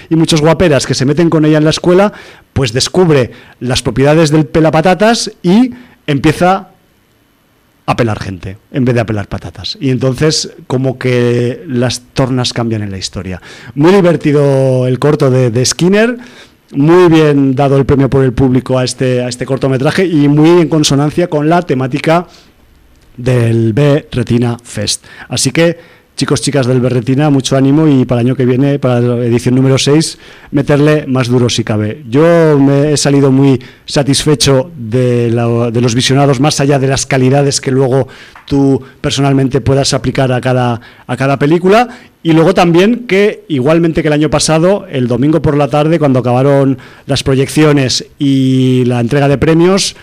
y 0.10 0.16
muchos 0.18 0.42
guaperas 0.42 0.86
que 0.86 0.94
se 0.94 1.06
meten 1.06 1.30
con 1.30 1.46
ella 1.46 1.58
en 1.58 1.64
la 1.64 1.70
escuela, 1.70 2.12
pues 2.52 2.74
descubre 2.74 3.32
las 3.62 3.82
propiedades 3.82 4.32
del 4.32 4.48
pelapatatas 4.48 5.32
y 5.42 5.72
empieza 6.08 6.72
a 7.86 7.96
pelar 7.96 8.20
gente 8.20 8.58
en 8.74 8.84
vez 8.84 8.96
de 8.96 9.00
a 9.00 9.06
pelar 9.06 9.30
patatas. 9.30 9.78
Y 9.80 9.92
entonces 9.92 10.54
como 10.68 11.00
que 11.00 11.64
las 11.68 12.02
tornas 12.14 12.52
cambian 12.52 12.82
en 12.82 12.92
la 12.92 12.98
historia. 12.98 13.42
Muy 13.76 13.94
divertido 13.94 14.88
el 14.88 15.00
corto 15.00 15.32
de, 15.32 15.52
de 15.52 15.66
Skinner, 15.66 16.18
muy 16.74 17.08
bien 17.08 17.56
dado 17.56 17.78
el 17.78 17.86
premio 17.86 18.10
por 18.10 18.26
el 18.26 18.34
público 18.34 18.78
a 18.78 18.84
este, 18.84 19.24
a 19.24 19.30
este 19.30 19.46
cortometraje 19.46 20.06
y 20.06 20.28
muy 20.28 20.50
en 20.62 20.68
consonancia 20.68 21.30
con 21.30 21.48
la 21.48 21.62
temática 21.62 22.28
del 23.18 23.74
B 23.74 24.08
Retina 24.12 24.58
Fest. 24.64 25.04
Así 25.28 25.52
que 25.52 25.98
chicos, 26.18 26.42
chicas 26.42 26.66
del 26.66 26.82
Berretina, 26.82 27.30
mucho 27.30 27.56
ánimo 27.56 27.88
y 27.88 28.04
para 28.04 28.22
el 28.22 28.28
año 28.28 28.36
que 28.36 28.46
viene, 28.46 28.80
para 28.80 29.00
la 29.00 29.24
edición 29.24 29.54
número 29.54 29.78
6, 29.78 30.18
meterle 30.50 31.06
más 31.06 31.28
duro 31.28 31.48
si 31.48 31.64
cabe. 31.64 32.04
Yo 32.10 32.58
me 32.60 32.92
he 32.92 32.98
salido 32.98 33.32
muy 33.32 33.62
satisfecho 33.86 34.72
de, 34.76 35.30
de 35.30 35.82
los 35.82 35.94
visionados, 35.94 36.40
más 36.40 36.60
allá 36.60 36.80
de 36.80 36.88
las 36.88 37.06
calidades 37.06 37.62
que 37.62 37.70
luego 37.70 38.08
tú 38.48 38.82
personalmente 39.00 39.62
puedas 39.62 39.94
aplicar 39.94 40.32
a 40.32 40.42
cada, 40.42 40.82
a 41.06 41.16
cada 41.16 41.38
película. 41.38 41.88
Y 42.24 42.34
luego 42.34 42.56
también 42.56 43.06
que, 43.06 43.46
igualmente 43.48 44.02
que 44.02 44.08
el 44.08 44.14
año 44.14 44.32
pasado, 44.32 44.88
el 44.90 45.08
domingo 45.08 45.44
por 45.44 45.56
la 45.56 45.68
tarde, 45.68 46.00
cuando 46.00 46.20
acabaron 46.20 46.80
las 47.06 47.22
proyecciones 47.22 48.08
y 48.18 48.86
la 48.86 49.02
entrega 49.02 49.28
de 49.28 49.38
premios, 49.38 49.96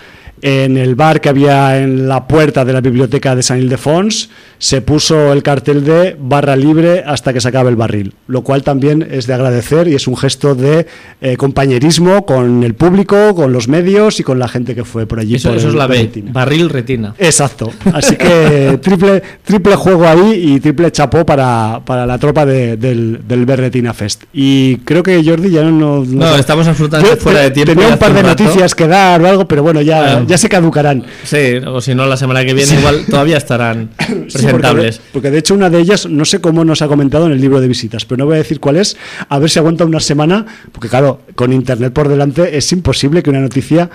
en 0.46 0.76
el 0.76 0.94
bar 0.94 1.22
que 1.22 1.30
había 1.30 1.78
en 1.80 2.06
la 2.06 2.28
puerta 2.28 2.66
de 2.66 2.74
la 2.74 2.82
biblioteca 2.82 3.34
de 3.34 3.42
San 3.42 3.58
Ildefons 3.60 4.28
se 4.58 4.82
puso 4.82 5.32
el 5.32 5.42
cartel 5.42 5.84
de 5.84 6.16
barra 6.20 6.54
libre 6.54 7.02
hasta 7.06 7.32
que 7.32 7.40
se 7.40 7.48
acabe 7.48 7.70
el 7.70 7.76
barril, 7.76 8.12
lo 8.26 8.42
cual 8.42 8.62
también 8.62 9.06
es 9.10 9.26
de 9.26 9.32
agradecer 9.32 9.88
y 9.88 9.94
es 9.94 10.06
un 10.06 10.16
gesto 10.18 10.54
de 10.54 10.86
eh, 11.22 11.36
compañerismo 11.38 12.26
con 12.26 12.62
el 12.62 12.74
público, 12.74 13.34
con 13.34 13.54
los 13.54 13.68
medios 13.68 14.20
y 14.20 14.22
con 14.22 14.38
la 14.38 14.46
gente 14.48 14.74
que 14.74 14.84
fue 14.84 15.06
por 15.06 15.18
allí. 15.18 15.36
Eso, 15.36 15.48
por 15.48 15.56
eso 15.56 15.68
el 15.68 15.72
es 15.74 15.78
la 15.78 15.86
B, 15.86 16.10
barril 16.30 16.68
retina. 16.68 17.14
Exacto. 17.18 17.70
Así 17.94 18.14
que 18.16 18.78
triple, 18.82 19.22
triple 19.44 19.76
juego 19.76 20.06
ahí 20.06 20.54
y 20.54 20.60
triple 20.60 20.92
chapó 20.92 21.24
para, 21.24 21.80
para 21.86 22.04
la 22.04 22.18
tropa 22.18 22.44
de- 22.44 22.76
del, 22.76 23.20
del 23.26 23.46
Berretina 23.46 23.94
Fest. 23.94 24.24
Y 24.34 24.76
creo 24.78 25.02
que 25.02 25.22
Jordi 25.24 25.50
ya 25.50 25.62
no... 25.62 26.04
No, 26.04 26.36
estamos 26.36 26.66
absolutamente 26.68 27.14
Yo 27.16 27.20
fuera 27.22 27.40
de 27.40 27.50
tiempo. 27.50 27.72
Tenía 27.72 27.88
un 27.88 27.98
par 27.98 28.12
de 28.12 28.22
rato. 28.22 28.44
noticias 28.44 28.74
que 28.74 28.86
dar 28.86 29.22
o 29.22 29.26
algo, 29.26 29.48
pero 29.48 29.62
bueno, 29.62 29.80
ya, 29.80 30.22
ya 30.26 30.33
se 30.38 30.48
caducarán. 30.48 31.04
Sí, 31.24 31.56
o 31.66 31.80
si 31.80 31.94
no, 31.94 32.06
la 32.06 32.16
semana 32.16 32.44
que 32.44 32.54
viene 32.54 32.74
igual 32.78 33.04
todavía 33.08 33.36
estarán 33.36 33.90
Sí, 33.98 34.04
porque, 34.08 34.28
presentables. 34.32 35.00
porque 35.12 35.30
de 35.30 35.38
hecho 35.38 35.54
una 35.54 35.70
de 35.70 35.78
ellas, 35.80 36.06
no 36.06 36.24
sé 36.24 36.40
cómo 36.40 36.64
nos 36.64 36.82
ha 36.82 36.88
comentado 36.88 37.26
en 37.26 37.32
el 37.32 37.40
libro 37.40 37.60
de 37.60 37.68
visitas, 37.68 38.04
pero 38.04 38.18
no 38.18 38.26
voy 38.26 38.34
a 38.34 38.38
decir 38.38 38.60
cuál 38.60 38.76
es, 38.76 38.96
a 39.28 39.38
ver 39.38 39.50
si 39.50 39.58
aguanta 39.58 39.84
una 39.84 40.00
semana, 40.00 40.44
porque 40.72 40.88
claro, 40.88 41.20
con 41.34 41.52
internet 41.52 41.92
por 41.92 42.08
delante 42.08 42.56
es 42.56 42.70
imposible 42.72 43.22
que 43.22 43.30
una 43.30 43.40
noticia 43.40 43.90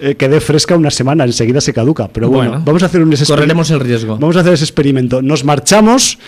eh, 0.00 0.14
quede 0.16 0.40
fresca 0.40 0.76
una 0.76 0.90
semana, 0.90 1.24
enseguida 1.24 1.60
se 1.60 1.72
caduca. 1.72 2.08
Pero 2.08 2.28
bueno, 2.28 2.50
Bueno, 2.50 2.64
vamos 2.66 2.82
a 2.82 2.86
hacer 2.86 3.02
un 3.02 3.14
correremos 3.28 3.70
el 3.70 3.80
riesgo. 3.80 4.16
Vamos 4.18 4.36
a 4.36 4.40
hacer 4.40 4.54
ese 4.54 4.64
experimento. 4.64 5.22
Nos 5.22 5.44
marchamos, 5.44 6.18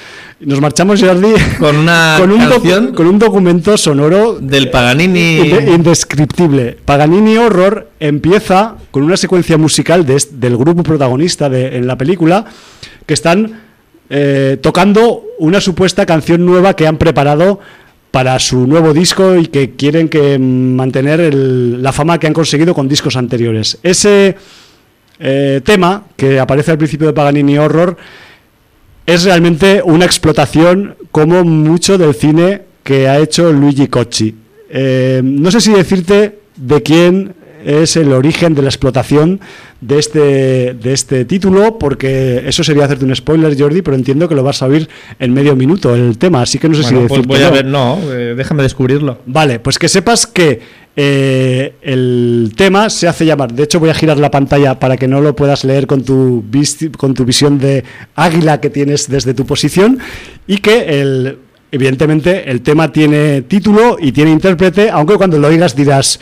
nos 0.41 0.61
marchamos 0.61 1.01
Jordi 1.03 1.33
Con 1.59 1.77
una 1.77 2.17
con 2.21 2.31
un, 2.31 2.41
docu- 2.43 2.95
con 2.95 3.07
un 3.07 3.19
documento 3.19 3.77
sonoro 3.77 4.39
del 4.41 4.71
Paganini. 4.71 5.39
Inde- 5.41 5.75
indescriptible. 5.75 6.77
Paganini 6.85 7.37
Horror 7.37 7.89
empieza 8.01 8.77
con 8.91 9.03
una 9.03 9.17
secuencia 9.17 9.57
musical 9.59 10.05
de 10.07 10.23
del 10.33 10.57
grupo 10.57 10.83
protagonista 10.83 11.49
de, 11.49 11.77
en 11.77 11.87
la 11.87 11.97
película 11.99 12.45
que 13.07 13.15
están 13.15 13.61
eh, 14.11 14.59
tocando 14.61 15.25
una 15.39 15.61
supuesta 15.61 16.07
canción 16.07 16.45
nueva 16.47 16.75
que 16.77 16.87
han 16.87 16.99
preparado 16.99 17.61
para 18.15 18.39
su 18.39 18.65
nuevo 18.69 18.93
disco 18.95 19.35
y 19.35 19.47
que 19.49 19.73
quieren 19.73 20.09
que 20.09 20.39
mm, 20.39 20.77
mantener 20.77 21.19
el- 21.19 21.83
la 21.83 21.91
fama 21.93 22.17
que 22.21 22.29
han 22.29 22.33
conseguido 22.33 22.73
con 22.73 22.87
discos 22.89 23.17
anteriores. 23.17 23.77
Ese 23.83 24.37
eh, 25.19 25.61
tema 25.65 26.05
que 26.17 26.39
aparece 26.39 26.71
al 26.71 26.79
principio 26.79 27.09
de 27.09 27.13
Paganini 27.13 27.59
Horror 27.59 27.97
es 29.05 29.25
realmente 29.25 29.83
una 29.85 30.05
explotación 30.05 30.95
como 31.11 31.43
mucho 31.43 31.99
del 31.99 32.15
cine 32.15 32.63
que 32.85 33.09
ha 33.09 33.19
hecho 33.19 33.53
Luigi 33.53 33.89
Cocci. 33.89 34.33
Eh, 34.71 35.21
no 35.25 35.51
sé 35.51 35.61
si 35.61 35.73
decirte 35.73 36.39
de 36.55 36.83
quién 36.85 37.35
es 37.65 37.97
el 37.97 38.13
origen 38.13 38.55
de 38.55 38.63
la 38.63 38.69
explotación 38.69 39.41
de 39.81 39.99
este, 39.99 40.75
de 40.75 40.93
este 40.93 41.25
título, 41.25 41.79
porque 41.79 42.43
eso 42.47 42.63
sería 42.63 42.85
hacerte 42.85 43.05
un 43.05 43.15
spoiler, 43.15 43.59
Jordi, 43.59 43.83
pero 43.83 43.97
entiendo 43.97 44.29
que 44.29 44.35
lo 44.35 44.43
vas 44.43 44.63
a 44.63 44.67
oír 44.67 44.89
en 45.19 45.33
medio 45.33 45.57
minuto 45.57 45.95
el 45.95 46.19
tema, 46.19 46.43
así 46.43 46.59
que 46.59 46.69
no 46.69 46.75
sé 46.75 46.83
Bueno, 46.83 47.01
si 47.03 47.09
pues 47.09 47.27
voy 47.27 47.43
a 47.43 47.51
ver, 47.51 47.65
no, 47.65 47.99
eh, 48.13 48.35
déjame 48.37 48.63
descubrirlo. 48.63 49.19
Vale, 49.27 49.59
pues 49.59 49.79
que 49.79 49.89
sepas 49.89 50.27
que 50.27 50.61
eh, 50.97 51.75
el 51.83 52.53
tema 52.57 52.89
se 52.89 53.09
hace 53.09 53.27
llamar. 53.27 53.53
De 53.53 53.65
hecho, 53.65 53.81
voy 53.81 53.91
a 53.91 53.95
girar 53.95 54.19
la 54.19 54.31
pantalla 54.31 54.79
para 54.79 54.97
que 54.97 55.09
no 55.09 55.21
lo 55.21 55.35
puedas 55.35 55.65
leer 55.65 55.87
con 55.87 56.05
tu, 56.05 56.45
con 56.97 57.15
tu 57.15 57.25
visión 57.25 57.59
de 57.59 57.85
águila 58.15 58.61
que 58.61 58.71
tienes 58.71 59.09
desde 59.09 59.35
tu 59.35 59.45
posición. 59.45 59.99
Y 60.47 60.59
que 60.59 61.01
el, 61.01 61.39
evidentemente 61.73 62.51
el 62.51 62.63
tema 62.63 62.93
tiene 62.93 63.43
título 63.43 63.97
y 64.01 64.13
tiene 64.13 64.31
intérprete, 64.31 64.91
aunque 64.91 65.17
cuando 65.17 65.39
lo 65.39 65.49
oigas 65.49 65.75
dirás. 65.75 66.21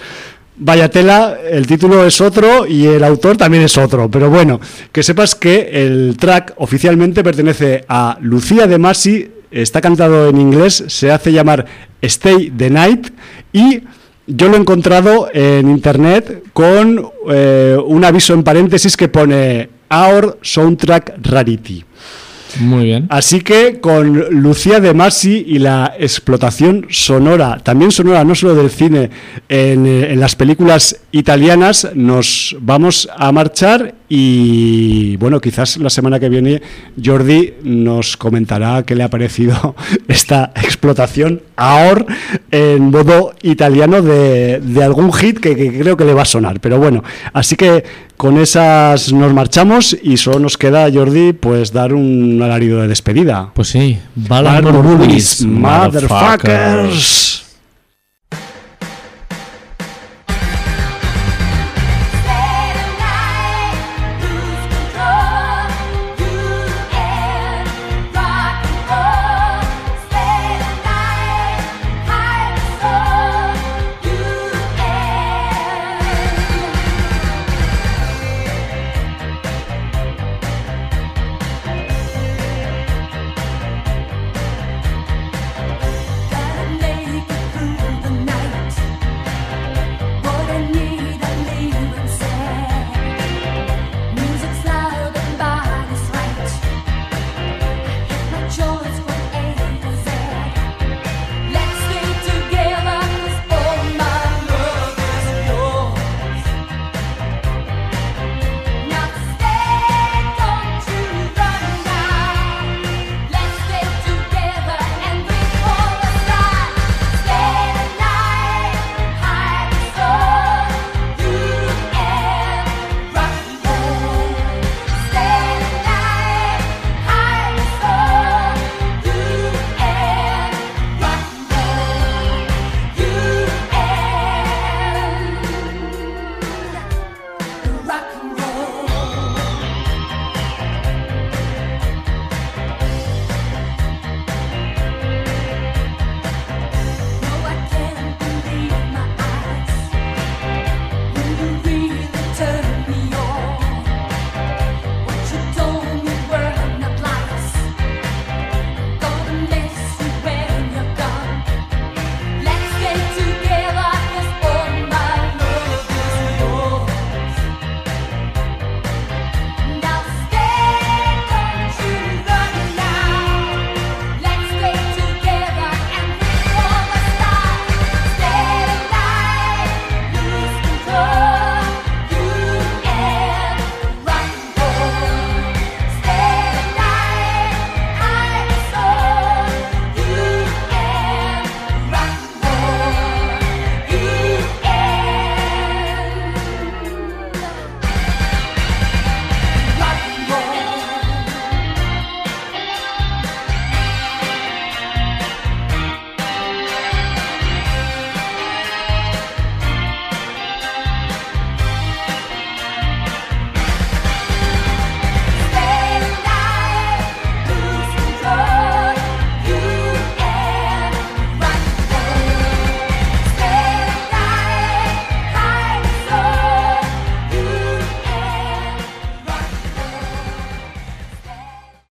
Vaya 0.65 0.89
tela, 0.89 1.39
el 1.51 1.67
título 1.67 2.07
es 2.07 2.21
otro 2.21 2.69
y 2.69 2.87
el 2.87 3.03
autor 3.03 3.37
también 3.37 3.65
es 3.65 3.77
otro. 3.77 4.09
Pero 4.09 4.31
bueno, 4.31 4.61
que 4.93 5.03
sepas 5.03 5.35
que 5.35 5.71
el 5.73 6.17
track 6.17 6.55
oficialmente 6.57 7.25
pertenece 7.25 7.85
a 7.89 8.17
Lucía 8.21 8.69
de 8.69 8.79
Masi, 8.79 9.29
está 9.51 9.81
cantado 9.81 10.29
en 10.29 10.41
inglés, 10.41 10.85
se 10.87 11.11
hace 11.11 11.33
llamar 11.33 11.67
Stay 12.01 12.53
the 12.57 12.71
Night 12.71 13.09
y 13.53 13.81
yo 14.29 14.49
lo 14.49 14.57
he 14.57 14.61
encontrado 14.61 15.29
en 15.35 15.69
internet 15.69 16.45
con 16.53 17.11
eh, 17.29 17.77
un 17.85 18.05
aviso 18.05 18.33
en 18.33 18.45
paréntesis 18.45 18.97
que 18.97 19.09
pone 19.09 19.69
Our 19.91 20.39
Soundtrack 20.43 21.15
Rarity. 21.23 21.85
Muy 22.61 22.85
bien. 22.85 23.07
Así 23.09 23.41
que 23.41 23.81
con 23.81 24.43
Lucía 24.43 24.81
de 24.81 24.95
Masi 24.95 25.45
y 25.47 25.59
la 25.59 25.95
explotación 25.99 26.87
sonora, 26.91 27.59
también 27.63 27.91
sonora 27.91 28.25
no 28.25 28.35
solo 28.35 28.55
del 28.55 28.71
cine, 28.71 29.11
en, 29.49 29.87
eh, 29.87 30.15
las 30.17 30.37
películas 30.37 31.01
italianas, 31.13 31.89
nos 31.95 32.57
vamos 32.61 33.09
a 33.17 33.33
marchar 33.33 33.95
y 34.15 35.17
bueno, 35.17 35.41
quizás 35.41 35.79
la 35.79 35.89
semana 35.89 36.21
que 36.21 36.29
viene 36.29 36.61
Jordi 37.03 37.55
nos 37.63 38.19
comentará 38.19 38.83
qué 38.83 38.95
le 38.95 39.05
ha 39.05 39.09
parecido 39.09 39.75
esta 40.07 40.53
explotación 40.57 41.41
ahora 41.57 42.05
en 42.51 42.91
modo 42.91 43.33
italiano 43.41 44.03
de, 44.03 44.61
de 44.61 44.85
algún 44.85 45.15
hit 45.15 45.39
que, 45.39 45.57
que 45.57 45.79
creo 45.79 45.97
que 45.97 46.05
le 46.05 46.13
va 46.13 46.23
a 46.23 46.27
sonar. 46.27 46.61
Pero 46.61 46.79
bueno, 46.79 47.03
así 47.33 47.57
que 47.57 47.85
con 48.19 48.37
esas 48.37 49.15
nos 49.15 49.33
marchamos 49.33 49.97
y 50.03 50.19
solo 50.19 50.41
nos 50.41 50.59
queda, 50.59 50.93
Jordi, 50.93 51.33
pues 51.33 51.73
dar 51.73 51.95
un 51.95 52.39
alarido 52.43 52.83
de 52.83 52.89
despedida. 52.89 53.51
Pues 53.55 53.69
sí, 53.69 53.99
movies, 54.15 54.99
Bullies, 54.99 55.47
motherfuckers. 55.47 57.42